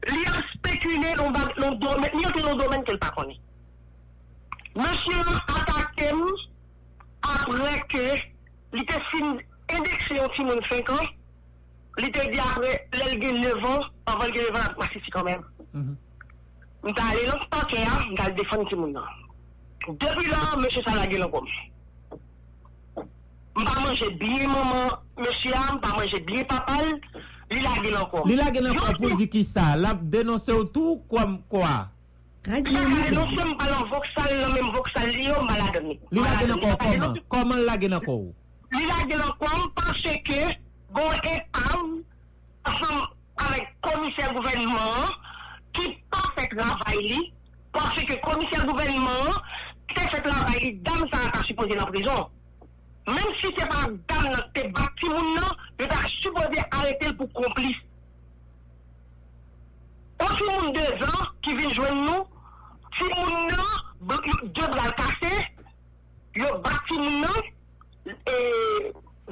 Li 0.08 0.24
an 0.30 0.40
spekule 0.54 1.10
loun 1.18 1.78
domen, 1.82 2.10
ni 2.14 2.24
an 2.24 2.32
te 2.32 2.42
loun 2.42 2.58
domen 2.58 2.84
ke 2.84 2.96
l 2.96 3.00
bakon. 3.02 3.30
Monsi 4.78 5.14
an 5.20 5.38
atake 5.58 6.08
moun 6.14 6.36
apre 7.28 7.76
ke 7.92 8.04
li 8.72 8.84
te 8.88 8.98
sin 9.10 9.38
indekse 9.76 10.16
yon 10.16 10.34
ti 10.34 10.44
moun 10.48 10.60
5 10.70 10.92
an, 10.96 11.06
li 11.98 12.10
te 12.14 12.26
di 12.32 12.38
apre 12.40 12.74
lel 12.98 13.16
gen 13.22 13.40
9 13.44 13.72
an, 13.72 13.88
aval 14.12 14.32
gen 14.32 14.52
9 14.52 14.60
an 14.60 14.68
ap 14.68 14.78
masi 14.80 15.02
si 15.04 15.10
kanmen. 15.16 15.42
Mwen 16.82 16.94
ta 16.94 17.08
ale 17.10 17.26
lans 17.26 17.48
pake 17.50 17.80
ya, 17.82 17.96
mwen 18.04 18.16
ta 18.16 18.30
defon 18.38 18.68
ti 18.68 18.76
moun 18.78 18.92
nan. 18.94 19.04
Depi 19.88 20.28
la, 20.30 20.56
mwen 20.56 20.70
se 20.70 20.82
salage 20.86 21.18
lankom. 21.18 21.48
Mpa 23.58 23.80
manje 23.80 24.08
biye 24.20 24.46
maman, 24.46 24.90
monsye 25.18 25.52
a, 25.54 25.72
mpa 25.74 25.88
manje 25.96 26.18
biye 26.26 26.44
papal, 26.44 26.86
li 27.50 27.60
lage 27.62 27.90
lankon. 27.90 28.22
Li 28.28 28.36
lage 28.38 28.60
lankon 28.62 28.98
pou 29.00 29.16
di 29.18 29.26
ki 29.28 29.42
sa, 29.44 29.74
la 29.76 29.94
denonse 29.94 30.52
ou 30.54 30.64
tou 30.74 30.98
kwa 31.10 31.26
mkwa? 31.26 31.72
Sa 32.46 32.60
ka 32.62 32.84
denonse 33.10 33.44
mpalan 33.50 33.82
voksal, 33.90 34.30
nan 34.40 34.52
men 34.54 34.70
voksal 34.76 35.08
li 35.10 35.26
yo 35.26 35.42
maladoni. 35.42 35.98
Li 36.14 36.20
lage 36.22 36.46
lankon 36.52 36.76
koman? 36.84 37.18
Koman 37.34 37.64
lage 37.66 37.90
lankon? 37.90 38.30
Li 38.76 38.84
lage 38.86 39.18
lankon 39.18 39.66
parce 39.74 40.14
ke 40.28 40.40
gon 40.94 41.18
etam 41.34 41.98
asan 42.64 42.96
avek 43.42 43.66
komiser 43.82 44.32
gouvenman 44.38 45.12
ki 45.74 45.90
pa 46.14 46.22
fet 46.38 46.54
lavay 46.56 46.98
li 47.10 47.20
parce 47.74 48.06
ke 48.06 48.16
komiser 48.22 48.62
gouvenman 48.70 49.34
te 49.94 50.02
fet 50.14 50.26
lavay 50.30 50.58
li 50.62 50.72
dam 50.86 51.02
sa 51.10 51.26
an 51.26 51.32
ta 51.34 51.42
supose 51.48 51.74
nan 51.74 51.90
prizon. 51.90 52.28
Mèm 53.08 53.28
si 53.40 53.50
se 53.56 53.66
pa 53.72 53.84
dam 54.10 54.24
nan 54.28 54.42
te 54.54 54.64
bati 54.76 55.08
moun 55.08 55.34
nan, 55.36 55.52
yo 55.80 55.86
ta 55.88 56.00
supose 56.18 56.64
arete 56.80 57.08
l 57.08 57.16
pou 57.16 57.30
komplis. 57.38 57.78
On 60.20 60.34
si 60.36 60.48
moun 60.48 60.72
de 60.76 60.84
zan 61.00 61.28
ki 61.46 61.56
vin 61.60 61.74
jwen 61.76 62.02
nou, 62.04 62.26
si 62.98 63.10
moun 63.14 63.48
nan, 63.48 64.24
diyo 64.52 64.70
bral 64.74 64.92
kase, 65.00 65.34
yo 66.36 66.52
bati 66.64 67.00
moun 67.00 67.20
nan, 67.24 67.52
e 68.08 68.38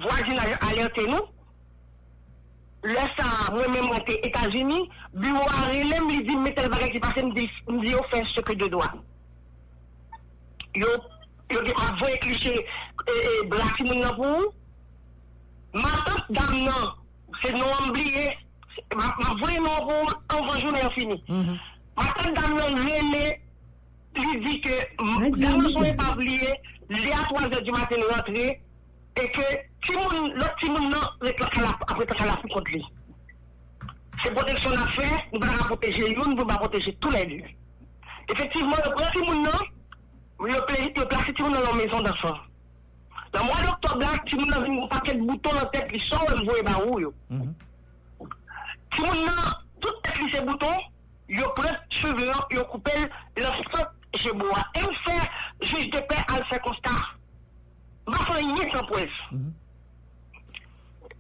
vwajin 0.05 0.45
alerte 0.45 1.09
nou, 1.13 1.33
Lè 2.87 3.03
sa, 3.17 3.27
mwen 3.51 3.73
mè 3.73 3.81
mwante 3.83 4.15
Etasini, 4.29 4.77
biwo 5.19 5.43
a 5.43 5.63
relem 5.73 6.07
li 6.07 6.21
di 6.23 6.37
metel 6.39 6.69
bagay 6.71 6.93
ki 6.93 7.01
pase 7.03 7.25
mdi 7.27 7.91
yo 7.91 8.03
fè 8.13 8.21
chèkè 8.31 8.55
de 8.61 8.69
doa. 8.71 8.87
Yo 10.79 10.93
yo 11.51 11.63
ge 11.65 11.73
pa 11.73 11.95
voye 12.01 12.19
kliché 12.19 12.55
e, 12.55 13.13
e, 13.13 13.43
moun 13.85 14.01
nan 14.01 14.15
pou. 14.17 14.53
Ma 15.77 15.91
tante 16.07 16.33
dam 16.33 16.55
nan, 16.65 16.93
se 17.43 17.53
nou 17.53 17.71
ambliye, 17.83 18.27
nan 18.97 19.37
pou, 19.87 20.59
jounen 20.61 20.91
fini. 20.97 21.19
Ma 21.97 22.07
tante 22.17 22.33
dam 22.41 22.55
nan 22.57 22.81
li 22.83 24.39
di 24.45 24.61
ke, 24.65 24.77
dam 24.99 25.59
nan 25.61 25.73
son 25.73 25.85
e 25.85 25.95
pa 25.97 26.13
oubliye, 26.15 26.55
li 26.89 27.13
a 27.13 27.25
3 27.29 27.43
heures 27.43 27.63
du 27.63 27.73
matin 27.73 28.07
rentre, 28.11 28.31
et 29.19 29.31
que 29.31 29.47
ti 29.87 29.97
moun, 29.97 30.33
l'autre 30.35 30.57
ti 30.61 30.71
moun 30.71 30.91
nan, 30.91 31.01
la 31.21 31.75
apre 31.89 32.07
ta 32.07 32.37
kont 32.53 32.71
li. 32.71 32.83
Se 34.23 34.31
protection 34.31 34.71
a 34.73 34.87
fait, 34.89 35.29
nous 35.33 35.47
allons 35.47 35.65
protéger 35.65 36.11
une, 36.11 36.35
nous 36.35 36.43
allons 36.43 36.59
protéger 36.59 36.95
tous 37.01 37.11
les 37.11 37.27
deux. 37.27 37.45
Effectivement, 38.31 38.77
le 38.85 39.27
moun 39.27 39.43
nan, 39.43 39.53
le 40.41 40.65
pla- 40.67 40.85
le 41.03 41.09
placé 41.09 41.33
ti 41.33 41.43
moun 41.43 41.53
nan 41.53 41.63
la 41.63 41.73
maison 41.73 42.01
d'enfant. 42.03 42.37
Dans 43.33 43.41
le 43.43 43.47
mois 43.47 43.63
d'octobre, 43.63 44.01
là, 44.01 44.19
ti 44.27 44.37
moun 44.37 44.49
nan 44.49 44.63
vin 44.65 44.83
un 44.85 44.89
paquet 44.89 45.15
de 45.15 45.21
boutons 45.21 45.51
dans 45.51 45.61
la 45.61 45.67
tête, 45.67 45.91
qui 45.91 45.99
sort, 46.01 46.25
et 46.31 46.35
m'voye 46.45 46.63
ba 46.63 46.79
ou 46.87 47.01
yo? 47.01 47.15
Ti 47.31 49.01
moun 49.03 49.25
nan, 49.25 49.55
tout 49.81 49.93
li 50.21 50.31
se 50.31 50.41
boutons, 50.43 50.81
yo 51.29 51.45
yo 52.51 52.63
le 53.37 54.19
chez 54.19 54.33
bois. 54.33 54.63
Et 54.75 54.83
on 54.83 54.93
fait, 55.05 55.29
juge 55.63 55.91
de 55.91 55.99
paix, 56.01 56.17
à 56.29 56.39
le 56.39 56.45
faire 56.45 56.61
constat. 56.63 56.91
Ma 58.07 58.19
fait 58.19 58.33
rien 58.35 58.71
sans 58.73 58.85
preuve. 58.87 59.09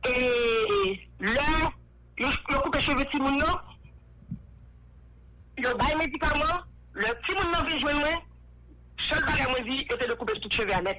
Et 0.09 1.09
là, 1.21 1.71
yo, 2.19 2.29
yo 2.51 2.71
ti 3.11 3.19
moun 3.19 3.37
nan, 3.37 3.55
yo 5.59 5.77
bay 5.77 5.95
le 6.95 7.05
ti 7.27 7.35
moun 7.35 7.51
nan 7.51 7.67
vin 7.67 7.79
joindre 7.79 7.99
moi, 8.01 8.23
Sol 9.05 9.21
bagay 9.27 9.47
mwen 9.51 9.65
di, 9.65 9.83
yo 9.85 9.97
te 9.97 10.07
de 10.07 10.15
koupe 10.15 10.33
mhm. 10.33 10.41
tout 10.41 10.53
cheve 10.57 10.73
anet. 10.73 10.99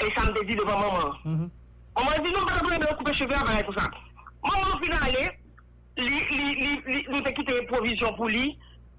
E 0.00 0.08
sa 0.14 0.24
mde 0.30 0.44
di 0.48 0.56
devan 0.56 0.80
maman. 0.80 1.50
Maman 1.96 2.24
di, 2.24 2.32
nou 2.32 2.46
baka 2.48 2.64
pou 2.64 2.72
yo 2.72 2.80
de 2.80 2.94
koupe 2.96 3.14
cheve 3.18 3.36
anet 3.36 3.66
pou 3.68 3.76
sa. 3.76 3.88
Maman 4.42 4.80
finalè, 4.82 5.24
li 6.00 7.22
te 7.22 7.34
kite 7.36 7.58
provision 7.68 8.16
pou 8.16 8.30
li. 8.32 8.48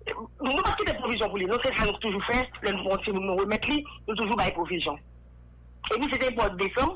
Nou 0.05 0.61
pa 0.61 0.75
kite 0.77 0.93
provision 0.99 1.31
pou 1.31 1.41
li. 1.41 1.49
Nou 1.49 1.59
se 1.63 1.73
sa 1.73 1.87
nou 1.89 1.97
toujou 2.03 2.21
fè, 2.29 2.43
lè 2.61 2.75
nou 2.75 2.91
konti 2.91 3.15
nou 3.17 3.41
remet 3.41 3.67
li, 3.71 3.81
nou 4.05 4.15
toujou 4.19 4.37
baye 4.37 4.53
provision. 4.53 4.99
E 5.89 5.97
di, 5.97 6.09
se 6.13 6.21
te 6.21 6.29
pou 6.37 6.61
de 6.61 6.69
som. 6.77 6.93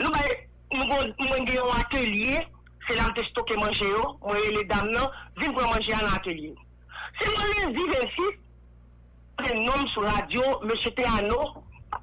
Nou 0.00 0.12
baye, 0.14 0.40
mwen 0.72 1.12
bon, 1.20 1.44
gen 1.44 1.58
yon 1.58 1.76
atelier, 1.76 2.48
se 2.86 2.96
la 2.96 3.10
mte 3.10 3.26
stoke 3.28 3.60
manje 3.60 3.92
yo, 3.92 4.08
mwen 4.24 4.40
yon 4.40 4.56
le 4.56 4.64
dam 4.72 4.90
nan, 4.94 5.20
vin 5.36 5.52
pou 5.52 5.68
manje 5.68 5.94
an 6.00 6.10
atelier. 6.16 6.56
Se 7.20 7.30
mwen 7.32 7.52
le 7.52 7.70
zi 7.76 7.86
26, 7.92 8.42
homme 9.40 9.86
sur 9.88 10.02
la 10.02 10.10
radio, 10.10 10.42
M. 10.62 10.70
Théano, 10.96 11.38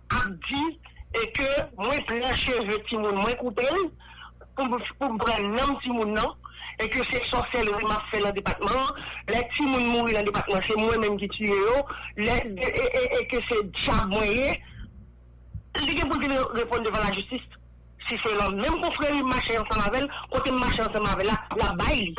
a 0.10 0.27
dit 0.49 0.80
et 1.15 1.31
que 1.31 1.43
moi 1.77 1.93
plein 2.07 2.35
cheveux 2.35 2.81
ti 2.89 2.97
moun, 2.97 3.15
moi 3.15 3.34
coupé 3.35 3.64
pour 4.55 4.65
me 4.65 5.18
prendre 5.18 5.41
nom 5.41 5.76
ti 5.80 5.89
moun 5.89 6.14
non 6.14 6.34
et 6.80 6.89
que 6.89 6.99
c'est 7.11 7.23
sorcellerie 7.26 7.84
m'a 7.85 8.01
fait 8.10 8.19
dans 8.19 8.27
le 8.27 8.34
département, 8.34 8.88
les 9.27 9.47
ti 9.55 9.61
moun 9.64 9.85
mourir 9.85 10.15
dans 10.15 10.19
le 10.22 10.26
département, 10.26 10.60
c'est 10.68 10.76
moi-même 10.76 11.18
qui 11.18 11.27
tue 11.30 11.51
les- 12.18 12.27
et, 12.27 13.27
que 13.27 13.38
c'est 13.47 13.72
diable 13.72 14.10
moyen. 14.10 14.53
Li 15.81 15.95
gen 15.97 16.05
pou 16.10 16.19
di 16.22 16.27
répondre 16.53 16.84
devant 16.85 17.01
la 17.01 17.11
justice. 17.14 17.41
Si 18.07 18.15
c'est 18.23 18.35
l'homme, 18.35 18.61
même 18.61 18.80
qu'on 18.80 18.91
ferait 18.93 19.23
marcher 19.23 19.57
ensemble 19.57 19.88
avec 19.88 20.01
elle, 20.03 20.10
côté 20.31 20.51
marcher 20.51 20.81
ensemble 20.84 21.10
avec 21.10 21.26
la, 21.26 21.39
la 21.57 21.73
baille. 21.73 22.14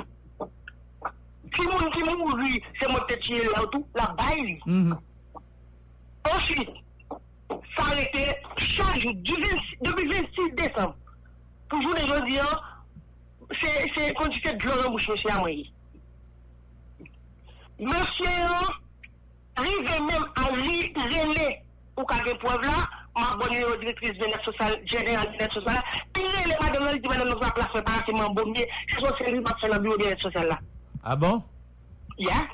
Si 1.54 1.62
moun 1.70 1.90
ki 1.94 2.02
mouri, 2.08 2.60
se 2.80 2.88
moun 2.90 3.04
te 3.08 3.16
tiye 3.22 3.44
la 3.52 3.60
ou 3.62 3.70
tou, 3.70 3.86
la 3.94 4.08
bay 4.18 4.40
li. 4.42 4.56
Ensuite, 6.24 6.74
sa 7.76 7.84
rete 7.94 8.24
chanjou, 8.56 9.12
debi 9.84 10.06
26 10.10 10.54
Desem, 10.58 10.92
poujou 11.70 11.94
de 11.94 12.06
jodi 12.08 12.38
an, 12.40 12.54
se 13.60 14.08
kontite 14.18 14.56
glon 14.62 14.82
an 14.86 14.90
mouche 14.94 15.08
monsye 15.12 15.30
an 15.34 15.40
mwenye. 15.44 15.66
Monsye 17.78 18.34
an, 18.48 18.74
rive 19.62 20.00
men 20.08 20.26
a 20.40 20.50
li 20.56 20.92
rene 20.96 21.46
ou 21.96 22.06
kage 22.10 22.34
poev 22.42 22.62
la, 22.66 22.82
ma 23.14 23.36
bonye 23.38 23.60
yo 23.60 23.76
direktris 23.78 24.16
de 24.18 24.26
net 24.32 24.42
sosal, 24.48 24.74
jene 24.90 25.14
an 25.20 25.30
net 25.38 25.52
sosal, 25.54 25.78
pi 26.14 26.24
rene 26.26 26.56
madame 26.60 26.84
nan 26.88 26.94
li 26.96 27.00
di 27.04 27.08
madame 27.12 27.28
nan 27.30 27.38
la 27.44 27.50
plas 27.54 27.74
me 27.74 27.82
parase 27.86 28.16
man 28.16 28.34
bonye, 28.34 28.66
se 28.90 28.98
son 28.98 29.14
seri 29.20 29.40
mat 29.44 29.60
se 29.60 29.68
la 29.70 29.78
biyo 29.78 29.96
de 30.00 30.08
net 30.10 30.24
sosal 30.24 30.48
la. 30.50 30.58
Ah 31.04 31.16
bon? 31.16 31.42
Yeah. 32.18 32.46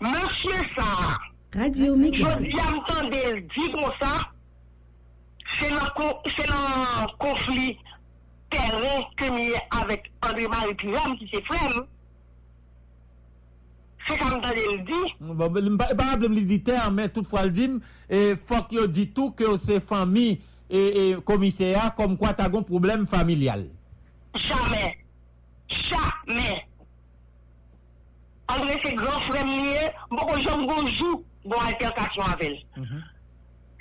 Monsieur 0.00 0.60
ça, 0.76 1.18
Radio 1.54 1.96
Méga. 1.96 2.38
je 2.38 2.44
dis 2.44 2.58
à 2.60 2.70
m'entendre 2.70 3.10
dit 3.10 3.72
comme 3.72 3.92
ça, 4.00 4.30
c'est 5.60 5.70
le, 5.70 5.94
con- 5.94 6.18
c'est 6.36 6.46
le 6.46 7.16
conflit 7.18 7.78
terrain 8.50 9.02
que 9.16 9.24
nous 9.30 9.54
avons 9.54 9.82
avec 9.82 10.12
André-Marie 10.22 10.74
Piram, 10.74 11.16
qui 11.16 11.28
c'est 11.32 11.44
frère. 11.44 11.84
C'est 14.06 14.18
comme 14.18 14.42
ça 14.42 14.50
le 14.52 14.84
dit. 14.84 15.12
Bon, 15.20 15.48
ben, 15.48 15.66
m 15.66 15.78
pa 15.80 15.86
pa 15.96 16.04
rappele 16.10 16.28
m 16.28 16.34
li 16.36 16.44
di 16.44 16.58
terme, 16.62 16.98
men 16.98 17.08
toutefois 17.14 17.46
l 17.48 17.52
dim, 17.56 17.78
e 18.10 18.34
fok 18.36 18.74
yo 18.76 18.84
di 18.86 19.06
tou 19.16 19.32
ke 19.36 19.48
se 19.62 19.78
fami 19.80 20.26
e, 20.68 20.80
e 20.80 21.04
komiseya 21.24 21.86
kom 21.96 22.18
kwa 22.20 22.34
ta 22.36 22.50
gon 22.52 22.66
problem 22.68 23.06
familial. 23.08 23.64
Jamais. 24.34 24.83
André 28.46 28.76
se 28.82 28.94
gran 28.94 29.20
frem 29.28 29.48
liye, 29.48 29.90
mbo 30.10 30.26
kon 30.26 30.40
jom 30.44 30.66
gonjou 30.68 31.24
bon 31.44 31.60
alterkasyon 31.66 32.32
avel. 32.32 32.56
Mm 32.76 32.84
-hmm. 32.84 33.02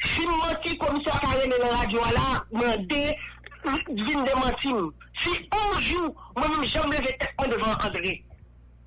Si 0.03 0.27
mwoti 0.27 0.77
komisyon 0.77 1.19
kare 1.19 1.47
men 1.47 1.69
radyo 1.71 2.03
ala, 2.03 2.45
mwen 2.51 2.87
de, 2.87 3.03
vin 3.87 4.23
de 4.25 4.35
mwantim. 4.35 4.93
Si 5.21 5.31
onjou, 5.59 6.15
mwen 6.35 6.51
mwen 6.55 6.69
jom 6.69 6.91
leve 6.91 7.11
tek 7.17 7.33
an 7.37 7.49
devan 7.49 7.79
André. 7.79 8.23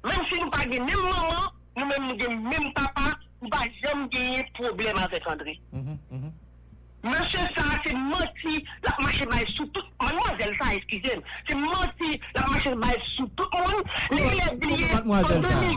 Men 0.05 0.27
si 0.29 0.41
nou 0.41 0.51
pa 0.51 0.63
gen 0.71 0.85
men 0.85 0.99
mwaman, 1.03 1.49
nou 1.77 1.87
men 1.87 2.19
gen 2.19 2.43
men 2.43 2.73
papa, 2.73 3.07
mwen 3.41 3.51
pa 3.51 3.63
jom 3.83 4.09
genye 4.11 4.45
problem 4.53 4.97
avet 4.97 5.27
André. 5.27 5.59
Mm 5.73 5.85
-hmm, 5.85 5.99
mm 6.11 6.23
-hmm. 6.23 6.46
Monsieur 7.07 7.39
ça, 7.57 7.63
c'est 7.85 7.95
menti, 7.95 8.65
la 8.83 9.05
machine 9.05 9.27
baille 9.31 9.47
sous 9.57 9.67
tout, 9.67 9.83
mademoiselle 10.03 10.55
ça, 10.61 10.75
excusez-moi, 10.75 11.23
c'est 11.49 11.55
menti, 11.55 12.21
la 12.35 12.47
machine 12.47 12.75
baille 12.75 13.03
sous 13.17 13.27
tout 13.29 13.45
le 13.53 13.59
monde, 13.61 13.85
les 14.11 14.23
il 14.23 14.39
est 14.41 14.53
oublié 14.55 14.87
en 14.91 14.95
Mademoiselle 14.97 15.43
ça. 15.47 15.55
2000, 15.61 15.77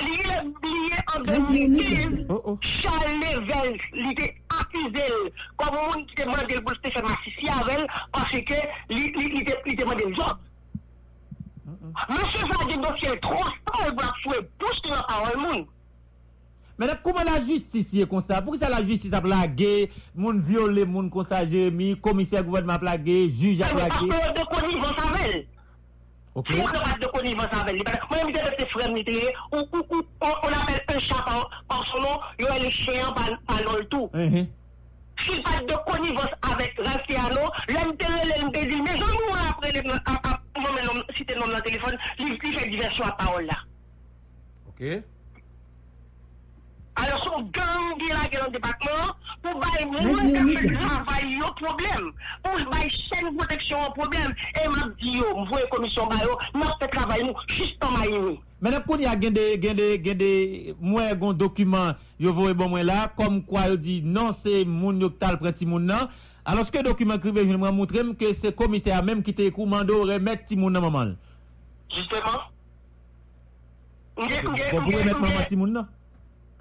il 0.00 0.30
est 0.30 0.40
oublié 0.44 0.94
en 1.08 1.18
Radio 1.24 1.46
2015, 1.46 2.26
Charles 2.62 3.14
Level, 3.20 3.78
il 3.94 4.10
était 4.12 4.34
accusé, 4.60 5.04
comme 5.56 5.76
on 5.76 6.04
qui 6.04 6.14
demandé 6.16 6.54
pour 6.60 6.74
massifier 7.02 7.50
avec 7.50 7.78
elle, 7.78 7.86
parce 8.12 8.30
que 8.30 8.54
il 8.90 8.98
il- 8.98 9.34
il 9.34 9.54
il 9.66 9.76
demandé 9.76 10.04
le 10.06 10.14
job. 10.14 10.38
Monsieur 12.08 12.40
ça, 12.40 12.64
des 12.66 12.76
dossiers 12.76 13.18
trop, 13.20 13.44
il 13.88 13.94
va 13.96 14.12
fouer, 14.22 14.38
pousse 14.58 14.82
dans 14.82 14.94
la 14.94 15.02
parole, 15.02 15.36
monde. 15.38 15.66
Ap 16.80 17.02
kouman 17.04 17.24
la 17.28 17.38
justis 17.44 17.92
ye 17.94 18.06
kon 18.08 18.24
sa? 18.24 18.40
Pou 18.42 18.56
ki 18.56 18.62
sa 18.62 18.70
la 18.72 18.82
justis 18.84 19.12
ap 19.14 19.26
lage, 19.28 19.88
moun 20.14 20.40
viole 20.42 20.84
moun 20.84 21.10
sa 21.28 21.44
Jeremy, 21.46 21.96
komiser 22.00 22.42
gouvernement 22.42 22.74
ap 22.80 22.82
lage, 22.82 23.30
juj 23.30 23.62
ap 23.62 23.76
Parce 23.76 24.00
que 24.00 24.40
de 24.40 24.44
connivence 24.54 24.98
avec 24.98 25.34
elle. 25.34 25.46
Ok. 26.34 26.50
Si 26.50 26.60
on 26.60 26.64
pas 26.64 26.98
de 26.98 27.06
connivence 27.06 27.46
avec 27.52 27.74
lui, 27.74 27.84
moi, 27.84 28.18
je 28.80 28.88
me 28.88 29.02
dis 29.02 29.26
ou, 29.52 29.58
ou, 29.58 30.02
on, 30.22 30.48
appelle 30.48 30.80
un 30.88 30.98
chat 31.00 31.24
par, 31.68 31.86
son 31.88 32.00
nom, 32.00 32.18
il 32.38 32.44
y 32.46 32.48
a 32.48 32.58
les 32.58 32.70
chiens 32.70 33.12
par, 33.12 33.28
le 33.28 33.84
tout. 33.84 34.08
Mhm. 34.14 34.46
S'il 35.18 35.42
pas 35.42 35.60
de 35.60 35.90
connivence 35.90 36.32
avec 36.50 36.74
Rastiano, 36.78 37.50
l'intérêt, 37.68 38.40
l'intérêt, 38.40 38.66
dit, 38.66 38.80
mais 38.80 38.96
j'en 38.96 39.06
ai 39.06 39.48
après, 39.50 39.82
maintenant, 39.82 41.02
si 41.14 41.24
t'es 41.26 41.34
nom 41.34 41.46
dans 41.46 41.56
le 41.56 41.62
téléphone, 41.62 41.98
il 42.18 42.58
fait 42.58 42.68
diversion 42.70 43.04
à 43.04 43.12
parole 43.12 43.44
là. 43.44 43.58
Ok. 44.68 45.02
Alors, 46.94 47.24
son 47.24 47.40
gang 47.56 47.96
qui 47.98 48.06
est 48.10 48.12
là, 48.12 48.28
qui 48.30 48.36
dans 48.36 48.44
le 48.46 48.52
département, 48.52 49.14
pour 49.42 49.58
bailler 49.60 49.86
moins 49.86 50.24
de 50.24 50.44
Méga. 50.44 50.78
travail, 50.78 51.36
un 51.36 51.52
problème. 51.64 52.12
Pour 52.42 52.70
bailler 52.70 52.90
chaîne 52.90 53.34
protection, 53.36 53.78
un 53.86 53.90
problème. 53.92 54.34
Et 54.62 54.68
m'a 54.68 54.86
dit, 55.00 55.16
yo, 55.16 55.24
m'voye 55.36 55.64
commission 55.70 56.06
bayo, 56.06 56.36
n'a 56.54 56.66
fait 56.78 56.88
travail, 56.88 57.22
nous, 57.24 57.34
juste 57.48 57.82
en 57.82 57.90
Miami. 57.98 58.40
Men 58.62 58.74
ap 58.78 58.84
koun 58.86 59.00
ya 59.02 59.16
gen 59.18 59.32
de, 59.34 59.42
gen 59.58 59.74
de, 59.74 59.86
gen 60.04 60.18
de, 60.20 60.28
mwen 60.78 61.16
gon 61.18 61.32
dokumen 61.34 61.96
yo 62.22 62.30
vore 62.36 62.52
bon 62.54 62.68
mwen 62.70 62.84
la, 62.86 63.08
kom 63.16 63.40
kwa 63.42 63.64
yo 63.72 63.76
di, 63.76 63.96
non 64.06 64.30
se 64.38 64.60
moun 64.68 65.00
yo 65.02 65.08
tal 65.10 65.34
preti 65.40 65.66
moun 65.66 65.82
nan, 65.88 66.06
alos 66.46 66.70
ke 66.70 66.78
dokumen 66.86 67.18
krive 67.18 67.42
jen 67.48 67.58
mwen 67.58 67.74
moutrem 67.74 68.12
ke 68.14 68.30
se 68.38 68.52
komiser 68.54 69.02
menm 69.02 69.24
ki 69.26 69.34
te 69.34 69.48
ekou 69.50 69.66
mando 69.66 69.96
remet 70.06 70.44
ti 70.46 70.54
moun 70.60 70.70
nan 70.78 70.84
maman. 70.86 71.16
Justement. 71.90 72.46
M'ge- 74.20 74.42
m'ge- 74.46 74.70
Kon 74.70 74.84
pou 74.84 74.90
m'ge- 74.92 75.00
remet 75.02 75.18
maman 75.18 75.34
m'ge- 75.40 75.48
ti 75.50 75.56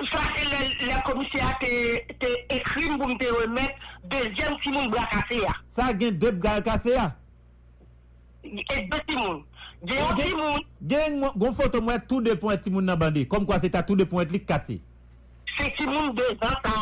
sa 0.09 0.21
le 0.35 0.97
komisye 1.05 1.41
a 1.45 1.53
te 1.61 2.29
ekrim 2.55 2.97
pou 2.97 3.09
mte 3.11 3.27
remet 3.35 3.71
dezyen 4.09 4.57
si 4.63 4.73
moun 4.73 4.89
brakase 4.93 5.41
ya. 5.43 5.53
Sa 5.75 5.91
gen 5.97 6.17
dep 6.19 6.39
brakase 6.41 6.95
ya? 6.95 7.11
Et 8.43 8.87
de 8.89 8.97
si 9.07 9.15
moun. 9.15 9.43
Gen 9.85 9.97
yon 9.99 10.17
si 10.17 10.33
moun. 10.35 10.65
Gen 10.89 11.19
yon 11.21 11.53
fote 11.57 11.81
mwen 11.83 12.01
tout 12.07 12.21
de 12.21 12.33
point 12.33 12.57
si 12.63 12.73
moun 12.73 12.85
nan 12.89 12.99
bandi. 12.99 13.27
Kom 13.27 13.45
kwa 13.45 13.59
se 13.61 13.69
ta 13.69 13.83
tout 13.83 13.99
de 13.99 14.07
point 14.07 14.29
lik 14.31 14.47
kase. 14.49 14.79
Se 15.57 15.69
si 15.77 15.85
moun 15.85 16.15
de 16.17 16.25
zanta 16.41 16.73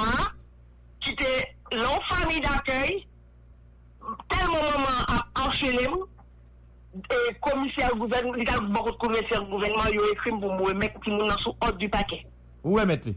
ki 1.03 1.15
te 1.19 1.31
lon 1.75 1.99
fami 2.09 2.39
d'akey 2.45 3.03
tel 4.31 4.47
moun 4.53 4.79
moun 4.79 5.19
an 5.43 5.51
chenem 5.59 5.99
komisye 7.43 7.83
al 7.85 7.95
gouvernement 7.99 9.93
yo 9.93 10.11
ekrim 10.15 10.39
pou 10.41 10.55
mwen 10.55 10.77
mek 10.79 10.99
si 11.03 11.11
moun 11.11 11.27
nan 11.27 11.39
sou 11.43 11.55
od 11.67 11.75
du 11.79 11.89
pakey. 11.91 12.23
Où 12.63 12.79
est 12.79 12.85
mettre 12.85 13.09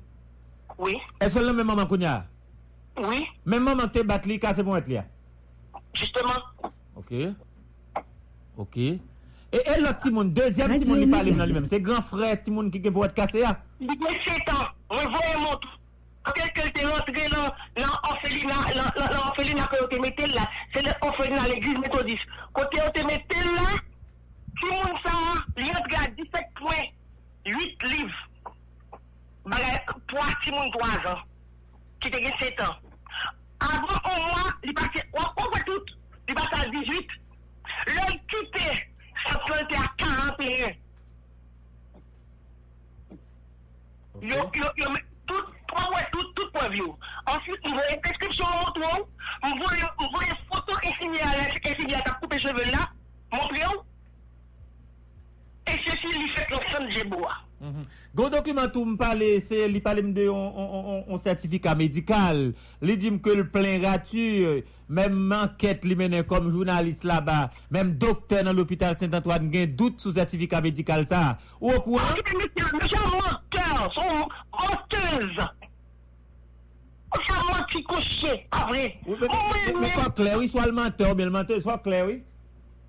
Oui, 0.78 0.96
Est-ce 1.20 1.34
que 1.34 1.40
le 1.40 1.52
même 1.52 1.66
maman 1.66 1.86
kounya? 1.86 2.26
oui, 2.96 3.24
Même 3.46 3.64
maman 3.64 3.88
te 3.88 4.02
bat 4.02 4.20
li 4.24 4.38
cassé 4.38 4.62
pour 4.62 4.76
être 4.76 4.88
là. 4.88 5.04
justement. 5.94 6.40
OK. 6.96 7.12
OK. 8.56 8.76
Et, 8.76 9.00
et 9.52 9.80
l'autre 9.80 9.98
ti 9.98 10.10
moun, 10.10 10.32
deuxième 10.32 10.78
ti 10.78 10.84
moun 10.86 11.00
li 11.00 11.10
parle 11.10 11.30
nan 11.36 11.46
lui-même, 11.46 11.66
c'est 11.66 11.80
grand 11.80 12.00
frère 12.02 12.42
ti 12.42 12.50
moun 12.50 12.70
qui 12.70 12.82
gen 12.82 12.92
pour 12.92 13.04
être 13.04 13.14
cassé 13.14 13.40
là. 13.42 13.60
Li 13.80 13.88
gen 13.88 14.16
7 14.24 14.48
ans, 14.54 14.68
mwen 14.90 15.08
voye 15.10 15.36
moun 15.38 15.58
Quand 16.24 16.32
quelqu'un 16.34 16.70
te 16.70 16.86
rentre 16.86 17.12
dans 17.76 17.82
l'orphelinat, 17.82 19.10
l'orphelinat 19.12 19.66
que 19.66 19.86
te 19.88 20.00
mette 20.00 20.34
là, 20.34 20.48
c'est 20.72 20.82
l'orphelinat 20.82 21.48
l'église 21.48 21.78
méthodiste. 21.80 22.22
Côté 22.52 22.78
on 22.86 22.90
te 22.92 23.04
mette 23.04 23.34
là, 23.34 23.66
tout 24.60 24.66
le 24.66 24.72
monde 24.72 24.98
ça, 25.04 25.10
il 25.56 25.64
rentre 25.66 26.00
à 26.00 26.06
17 26.06 26.30
points, 26.60 26.86
8 27.44 27.82
livres. 27.90 28.14
bagay 29.44 29.78
pou 30.08 30.22
ati 30.22 30.50
moun 30.54 30.70
3 30.76 31.10
an, 31.12 31.22
ki 32.00 32.10
te 32.12 32.20
gen 32.22 32.38
7 32.40 32.62
an. 32.66 32.78
Avon 33.62 33.96
an 33.96 34.20
mwa, 34.28 34.44
li 34.66 34.74
pati, 34.78 35.02
wak 35.14 35.38
wak 35.38 35.64
tout, 35.66 35.92
li 36.28 36.34
pati 36.38 36.60
an 36.60 36.72
18, 36.76 37.16
lèl 37.94 38.16
kite, 38.30 38.68
sa 39.24 39.38
plante 39.46 39.78
a 39.78 39.86
41. 40.02 40.78
Yo, 44.22 44.38
yo, 44.54 44.68
yo, 44.78 44.90
tout, 45.26 45.46
pou 45.70 45.94
wè 45.94 46.02
tout, 46.12 46.28
tout 46.36 46.50
pou 46.54 46.62
avyo. 46.62 46.90
Anfit, 47.32 47.64
mwen 47.66 47.78
vwe 47.80 47.96
preskripsyon 48.04 48.52
mwoto 48.58 48.84
wou, 48.84 49.06
mwen 49.42 49.62
vwe, 49.62 49.88
mwen 50.02 50.12
vwe 50.16 50.36
foto 50.50 50.76
esinye 50.90 51.24
a, 51.26 51.32
esinye 51.70 51.96
a 51.98 52.04
ta 52.06 52.14
koupe 52.20 52.38
cheve 52.42 52.68
la, 52.70 52.84
mwen 53.32 53.48
pre 53.50 53.64
wou, 53.66 53.82
e 55.66 55.78
se 55.82 55.98
si 56.02 56.14
li 56.14 56.30
fèk 56.36 56.54
lòk 56.54 56.70
san 56.70 56.86
djebo 56.92 57.24
wou. 57.24 57.82
Gon 58.14 58.28
document 58.28 58.68
tout 58.68 58.84
me 58.84 58.96
parle, 58.96 59.22
c'est 59.48 59.80
parle 59.80 60.12
de 60.12 60.28
un, 60.28 61.18
certificat 61.18 61.74
médical. 61.74 62.52
Li 62.82 62.98
dit 62.98 63.20
que 63.20 63.30
le 63.30 63.48
plein 63.48 63.78
gratuit, 63.78 64.44
même 64.90 65.32
enquête 65.32 65.82
li 65.86 65.96
comme 66.28 66.52
journaliste 66.52 67.04
là-bas, 67.04 67.50
même 67.70 67.94
docteur 67.96 68.44
dans 68.44 68.52
l'hôpital 68.52 68.96
Saint-Antoine 69.00 69.50
gen 69.50 69.74
doute 69.74 69.98
sous 70.00 70.12
certificat 70.12 70.60
médical 70.60 71.06
ça. 71.08 71.38
Ou 71.58 71.72
au 71.72 71.80
courant? 71.80 72.02
Monsieur 72.74 72.98
menteur, 72.98 73.90
son 73.94 74.28
menteuse. 74.60 75.46
Menti 77.48 77.82
pas 78.50 78.66
vrai. 78.68 78.98
Mais, 79.80 79.90
soit 79.90 80.10
clair, 80.10 80.38
oui, 80.38 80.48
soit 80.48 80.66
le 80.66 80.72
menteur, 80.72 81.12
ou 81.12 81.14
bien 81.14 81.26
le 81.26 81.32
menteur, 81.32 81.62
soit 81.62 81.78
clair, 81.78 82.06
oui. 82.06 82.22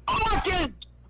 Menteuse. 0.10 0.82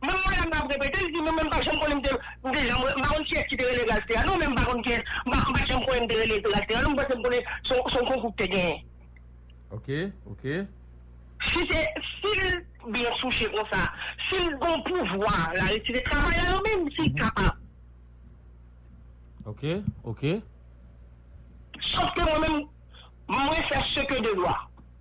Mwen 0.00 0.14
mwen 0.24 0.48
mwen 0.48 0.70
repete, 0.70 1.04
li 1.04 1.12
di 1.12 1.20
mwen 1.20 1.34
mwen 1.34 1.46
mwen 1.46 1.62
jen 1.62 1.78
konen 1.78 2.00
mwen 2.42 2.52
de 2.52 2.66
jan, 2.66 2.78
mwen 2.80 3.08
mwen 3.08 3.24
ki 3.24 3.36
eski 3.36 3.56
de 3.56 3.64
rele 3.66 3.84
gastea, 3.88 4.22
nou 4.24 4.36
mwen 4.36 4.52
mwen 4.54 4.82
ki 4.82 4.92
eski, 4.92 5.14
mwen 5.26 5.40
mwen 5.48 5.64
jen 5.66 5.82
konen 5.86 6.06
de 6.06 6.18
rele 6.20 6.36
gastea, 6.44 6.82
nou 6.82 6.92
mwen 6.94 7.08
mwen 7.08 7.22
konen 7.22 7.42
son 7.90 8.06
konkou 8.06 8.30
te 8.38 8.46
gen. 8.52 8.84
Ok, 9.74 9.88
ok. 10.30 10.44
Si 11.48 11.64
te, 11.72 11.82
si 12.12 12.30
l 12.38 12.60
biye 12.94 13.10
souche 13.18 13.50
kon 13.50 13.66
sa, 13.72 13.82
si 14.28 14.38
l 14.44 14.54
gon 14.62 14.86
pouvoi 14.86 15.58
la, 15.58 15.66
si 15.74 15.96
de 15.98 16.04
travay 16.06 16.38
la, 16.38 16.46
nou 16.52 16.62
mwen 16.62 16.84
mwen 16.84 16.94
si 16.94 17.10
kapap. 17.18 17.58
Ok, 19.50 19.66
ok. 20.14 20.24
Sof 21.90 22.14
ke 22.14 22.22
mwen 22.22 22.44
mwen, 22.46 22.64
mwen 23.34 23.70
fè 23.72 23.82
seke 23.96 24.22
de 24.22 24.38
lwa. 24.38 24.54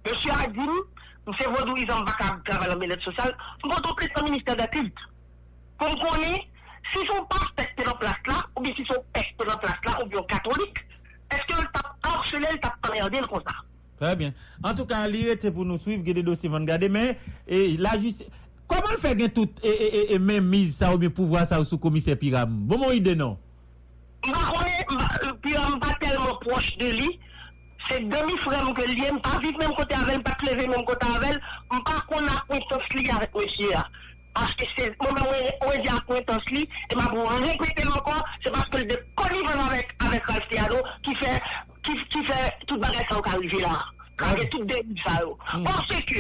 Mwen 0.08 0.22
si 0.24 0.34
a 0.34 0.42
di 0.50 0.66
mwen, 0.66 0.86
ont 1.28 2.06
pas 2.06 2.40
travailler 2.46 2.74
dans 2.74 2.80
l'aide 2.80 3.02
sociale. 3.02 3.36
Moi, 3.64 3.76
donc, 3.82 4.02
le 4.02 4.24
ministère 4.24 4.56
de 4.56 4.62
la 4.62 4.68
culte. 4.68 4.96
Pour 5.78 5.90
me 5.90 5.96
connaître, 5.96 6.46
s'ils 6.92 7.08
sont 7.08 7.26
pas 7.26 7.38
respectés 7.38 7.84
dans 7.84 7.96
place 7.98 8.16
là, 8.28 8.46
ou 8.56 8.62
bien 8.62 8.74
s'ils 8.76 8.88
sont 8.88 9.04
respectés 9.14 9.46
dans 9.46 9.58
place 9.58 9.76
là, 9.86 10.00
ou 10.04 10.08
bien 10.08 10.24
catholiques, 10.24 10.78
est-ce 11.32 11.54
que 11.54 11.62
le 11.62 11.68
tape 11.74 11.96
harcelé, 12.04 12.48
le 12.52 12.60
tape 12.60 12.86
regardé 12.90 13.20
comme 13.30 13.42
ça? 13.46 13.56
Très 14.00 14.16
bien. 14.16 14.34
En 14.64 14.74
tout 14.74 14.86
cas, 14.86 15.08
était 15.08 15.52
pour 15.52 15.66
nous 15.66 15.78
suivre, 15.78 16.02
il 16.04 16.08
y 16.08 16.12
a 16.12 16.14
des 16.14 16.24
dossiers 16.24 16.50
vont 16.50 16.60
regarder, 16.60 16.88
mais 16.88 17.18
et, 17.48 17.78
la 17.78 18.00
justice. 18.00 18.28
Comment 18.68 18.92
le 18.92 18.98
fait 18.98 19.18
gen 19.18 19.30
tout 19.30 19.50
et, 19.64 19.70
et, 19.70 20.14
et, 20.14 20.20
même 20.20 20.46
mise 20.46 20.76
ça 20.78 20.94
ou 20.94 20.98
bien 20.98 21.10
pouvoir 21.10 21.48
ça 21.48 21.64
sous 21.64 21.78
commissaire 21.78 22.18
Piram? 22.18 22.50
Bon, 22.50 22.78
mon 22.78 22.92
idée 22.92 23.16
non? 23.16 23.38
Je 24.26 24.30
suis 24.30 25.56
pas 25.80 25.94
tellement 26.02 26.36
proche 26.42 26.78
de 26.78 26.86
lui. 26.92 27.20
C'est 27.90 28.02
demi-frère 28.02 28.74
que 28.74 28.82
ne 29.14 29.20
pas 29.20 29.40
vivre 29.40 29.58
même 29.60 29.74
côté 29.76 29.96
avec 29.96 30.16
elle, 30.16 30.24
pas 30.24 30.38
lever 30.44 30.68
même 30.68 30.84
côté 30.84 31.08
avec 31.08 31.30
elle. 31.30 31.42
Je 31.72 31.78
ne 31.78 31.84
pas 31.84 32.02
qu'on 32.08 32.26
a 32.26 32.32
acquaintance 32.32 33.16
avec 33.16 33.36
monsieur. 33.36 33.70
Parce 34.34 34.54
que 34.56 34.66
c'est 34.78 35.02
moment 35.02 35.32
où 35.32 35.66
on 35.66 35.82
dit 35.82 35.90
acquaintance 35.90 36.44
li, 36.52 36.70
et 36.92 36.96
ma 36.96 37.08
pour 37.08 37.30
répéter 37.32 37.88
encore, 37.88 38.24
c'est 38.44 38.52
parce 38.52 38.68
que 38.70 38.78
le 38.78 38.98
connivence 39.16 39.72
avec, 39.72 39.88
avec 40.06 40.26
Ralph 40.26 40.48
qui 41.04 41.16
fait, 41.16 41.42
qui, 41.84 41.96
qui 42.10 42.26
fait 42.26 42.54
toute 42.68 42.80
bagage 42.80 43.06
ça 43.10 43.22
qui 43.22 43.30
arrive 43.30 43.60
là. 43.62 43.84
Quand 44.18 44.34
il 44.34 44.40
y 44.40 44.46
a 44.46 44.48
tout 44.48 44.64
début 44.66 45.02
ça. 45.02 45.20
Parce 45.64 45.88
que, 45.88 46.20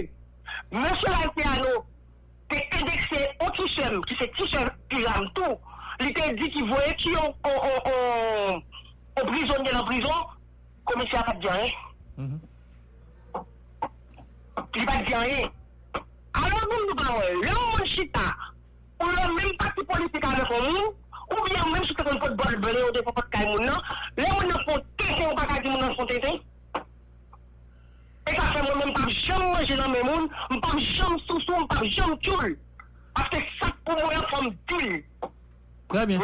monsieur 0.72 1.12
Ralph 1.12 1.36
Tiano, 1.36 1.86
t'es 2.50 2.68
indexé 2.80 3.28
au 3.46 3.50
t-shirt, 3.52 4.06
qui 4.06 4.16
c'est 4.20 4.36
t-shirt 4.36 4.74
pyjama 4.90 5.28
tout. 5.36 5.58
Il 6.00 6.14
t'a 6.14 6.32
dit 6.34 6.50
qu'il 6.50 6.68
voyait 6.68 6.96
qui 6.96 7.10
ont, 7.10 7.36
ont, 7.44 7.62
ont, 7.66 8.56
ont, 8.56 8.62
ont 9.22 9.32
komisyen 10.88 11.24
pat 11.28 11.40
diyan 11.42 11.60
e. 11.66 11.70
Mhm. 12.18 12.40
Li 14.76 14.86
pat 14.86 15.06
diyan 15.08 15.24
e. 15.38 15.40
Alon 16.38 16.70
goun 16.70 16.86
nou 16.88 16.98
pa 17.02 17.16
wè, 17.18 17.28
lè 17.44 17.52
ou 17.54 17.70
moun 17.72 17.88
chita, 17.94 18.26
ou 19.02 19.10
lè 19.12 19.24
mèm 19.38 19.56
pati 19.62 19.86
politika 19.92 20.34
lè 20.38 20.44
kon 20.50 20.68
moun, 20.68 20.92
ou 21.32 21.46
bè 21.48 21.64
mèm 21.72 21.88
chita 21.90 22.06
kon 22.08 22.22
pot 22.24 22.36
bol 22.42 22.60
bèlè 22.66 22.84
ou 22.86 22.94
de 22.96 23.02
pot 23.08 23.18
pot 23.18 23.32
kaj 23.34 23.48
moun 23.52 23.66
nan, 23.66 23.82
lè 24.20 24.28
moun 24.32 24.52
nan 24.52 24.64
pot 24.68 24.86
tete 25.02 25.24
ou 25.26 25.36
baka 25.40 25.60
di 25.62 25.74
moun 25.74 25.82
nan 25.82 25.96
son 25.98 26.12
tete. 26.12 26.36
E 28.28 28.36
sa 28.36 28.52
fè 28.54 28.62
moun 28.68 28.80
mèm 28.84 28.94
pap 29.00 29.12
jom 29.24 29.44
mwen 29.50 29.68
jenan 29.72 29.92
mè 29.96 30.04
moun, 30.08 30.30
mpap 30.56 30.80
jom 30.94 31.20
sousou, 31.26 31.64
mpap 31.66 31.84
jom 31.98 32.16
tchoul. 32.22 32.58
Ase 33.18 33.42
sak 33.58 33.74
pou 33.84 33.98
moun 33.98 34.14
an 34.20 34.30
fòm 34.32 34.52
dil. 34.70 35.02
Très 35.90 36.06
bien. 36.06 36.20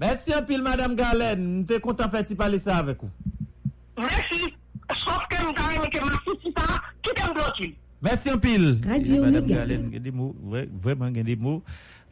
La 0.00 0.14
de 0.16 0.46
pile, 0.46 0.62
Madame 0.62 0.94
Galen. 0.96 1.64
T'es 1.66 1.80
content 1.80 2.06
de 2.06 2.10
faire 2.10 2.36
parler 2.36 2.58
ça 2.58 2.76
avec 2.78 2.98
vous. 3.02 3.10
Merci. 3.96 4.52
Sauf 4.92 5.20
que 5.30 5.36
je 5.36 5.44
me 5.46 5.52
que 5.88 5.98
ma 5.98 6.10
fille, 6.20 6.52
ça, 6.56 6.80
tout 7.02 7.10
est 7.16 7.32
bloqué. 7.34 7.76
Merci 8.02 8.28
un 8.30 8.38
pile. 8.38 8.80
Radio 8.86 9.22
Madame. 9.22 9.46
Galen, 9.46 9.84
il 9.88 9.94
y 9.94 9.96
a 9.96 10.00
des 10.00 10.10
mots, 10.10 10.34
vra- 10.46 10.68
vraiment, 10.78 11.06
il 11.06 11.16
y 11.16 11.20
a 11.20 11.22
des 11.22 11.36
mots. 11.36 11.62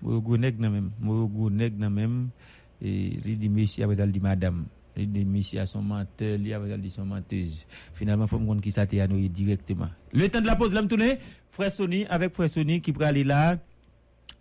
Mogo 0.00 0.36
nèg 0.36 0.58
nan 0.58 0.72
même. 0.72 0.90
Mogo 1.00 1.50
nèg 1.50 1.78
nan 1.78 1.92
même. 1.92 2.28
Et 2.80 3.18
il 3.24 3.38
dit 3.38 3.48
monsieur, 3.48 3.84
après 3.84 3.96
ça, 3.96 4.04
il 4.04 4.10
dit 4.12 4.20
madame. 4.20 4.64
Il 4.96 5.10
dit 5.12 5.24
monsieur 5.24 5.60
à 5.60 5.66
son 5.66 5.82
menteur, 5.82 6.38
il 6.38 6.80
dit 6.80 6.90
son 6.90 7.04
menteuse. 7.04 7.66
Finalement, 7.94 8.24
il 8.24 8.28
faut 8.28 8.36
me 8.36 8.40
comprendre 8.40 8.62
qui 8.62 8.72
ça 8.72 8.86
t'est 8.86 9.00
annoyé 9.00 9.28
directement. 9.28 9.88
Le 10.12 10.28
temps 10.28 10.40
de 10.40 10.46
la 10.46 10.56
pause, 10.56 10.72
là, 10.72 10.82
me 10.82 10.88
Sony, 11.70 12.06
avec 12.06 12.34
Frère 12.34 12.48
Sony 12.48 12.80
qui 12.80 12.92
pourrait 12.92 13.06
aller 13.06 13.24
là, 13.24 13.56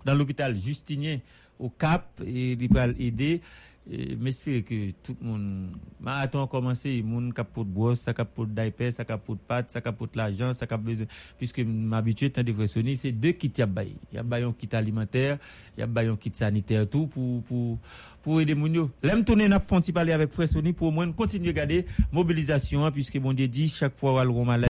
dans 0.06 0.16
l'hôpital 0.16 0.56
Justinien, 0.56 1.20
au 1.60 1.70
Cap, 1.70 2.22
et 2.26 2.54
il 2.54 2.70
pourrait 2.70 2.96
aider. 3.00 3.42
Et 3.90 4.16
M'espère 4.16 4.64
que 4.64 4.92
tout 5.04 5.18
le 5.20 5.28
monde, 5.28 5.72
marathon 6.00 6.44
a 6.44 6.48
commencé, 6.48 7.02
moun 7.02 7.34
kap 7.34 7.52
pour 7.52 7.66
brosse, 7.66 8.02
ça 8.02 8.14
pour 8.14 8.46
diaper, 8.46 8.92
ça 8.92 9.04
pour 9.04 9.38
pâte, 9.38 9.72
ça 9.72 9.82
pour 9.82 10.08
l'argent, 10.14 10.54
ça 10.54 10.68
kap 10.68 10.80
besoin, 10.80 11.08
puisque 11.40 11.62
m'habitué 11.62 12.30
tant 12.30 12.44
de 12.44 12.66
sonner, 12.68 12.96
c'est 12.96 13.12
deux 13.12 13.32
kits 13.32 13.52
y 13.58 13.62
a 13.64 13.66
bail. 13.66 13.96
Y 14.14 14.18
a 14.20 14.22
un 14.22 14.54
kit 14.54 14.70
alimentaire, 14.74 15.40
y 15.80 15.82
a 15.82 15.88
un 15.88 16.16
kit 16.16 16.32
sanitaire 16.32 16.88
tout 16.88 17.08
pour, 17.08 17.42
pour, 17.42 17.80
pour 18.22 18.40
aider 18.40 18.54
moun 18.54 18.72
yo. 18.72 18.92
L'aime 19.02 19.26
tourner 19.26 19.48
n'a 19.48 19.60
pas 19.60 19.82
parler 19.92 20.14
avec 20.14 20.30
Pressoni 20.30 20.74
pour 20.74 20.90
au 20.90 20.92
moins 20.92 21.12
continuer 21.12 21.50
à 21.50 21.54
garder 21.54 21.88
mobilisation, 22.12 22.90
puisque 22.92 23.16
mon 23.16 23.34
Dieu 23.34 23.48
dit 23.48 23.68
chaque 23.68 23.98
fois 23.98 24.24
on 24.24 24.46
malade. 24.46 24.70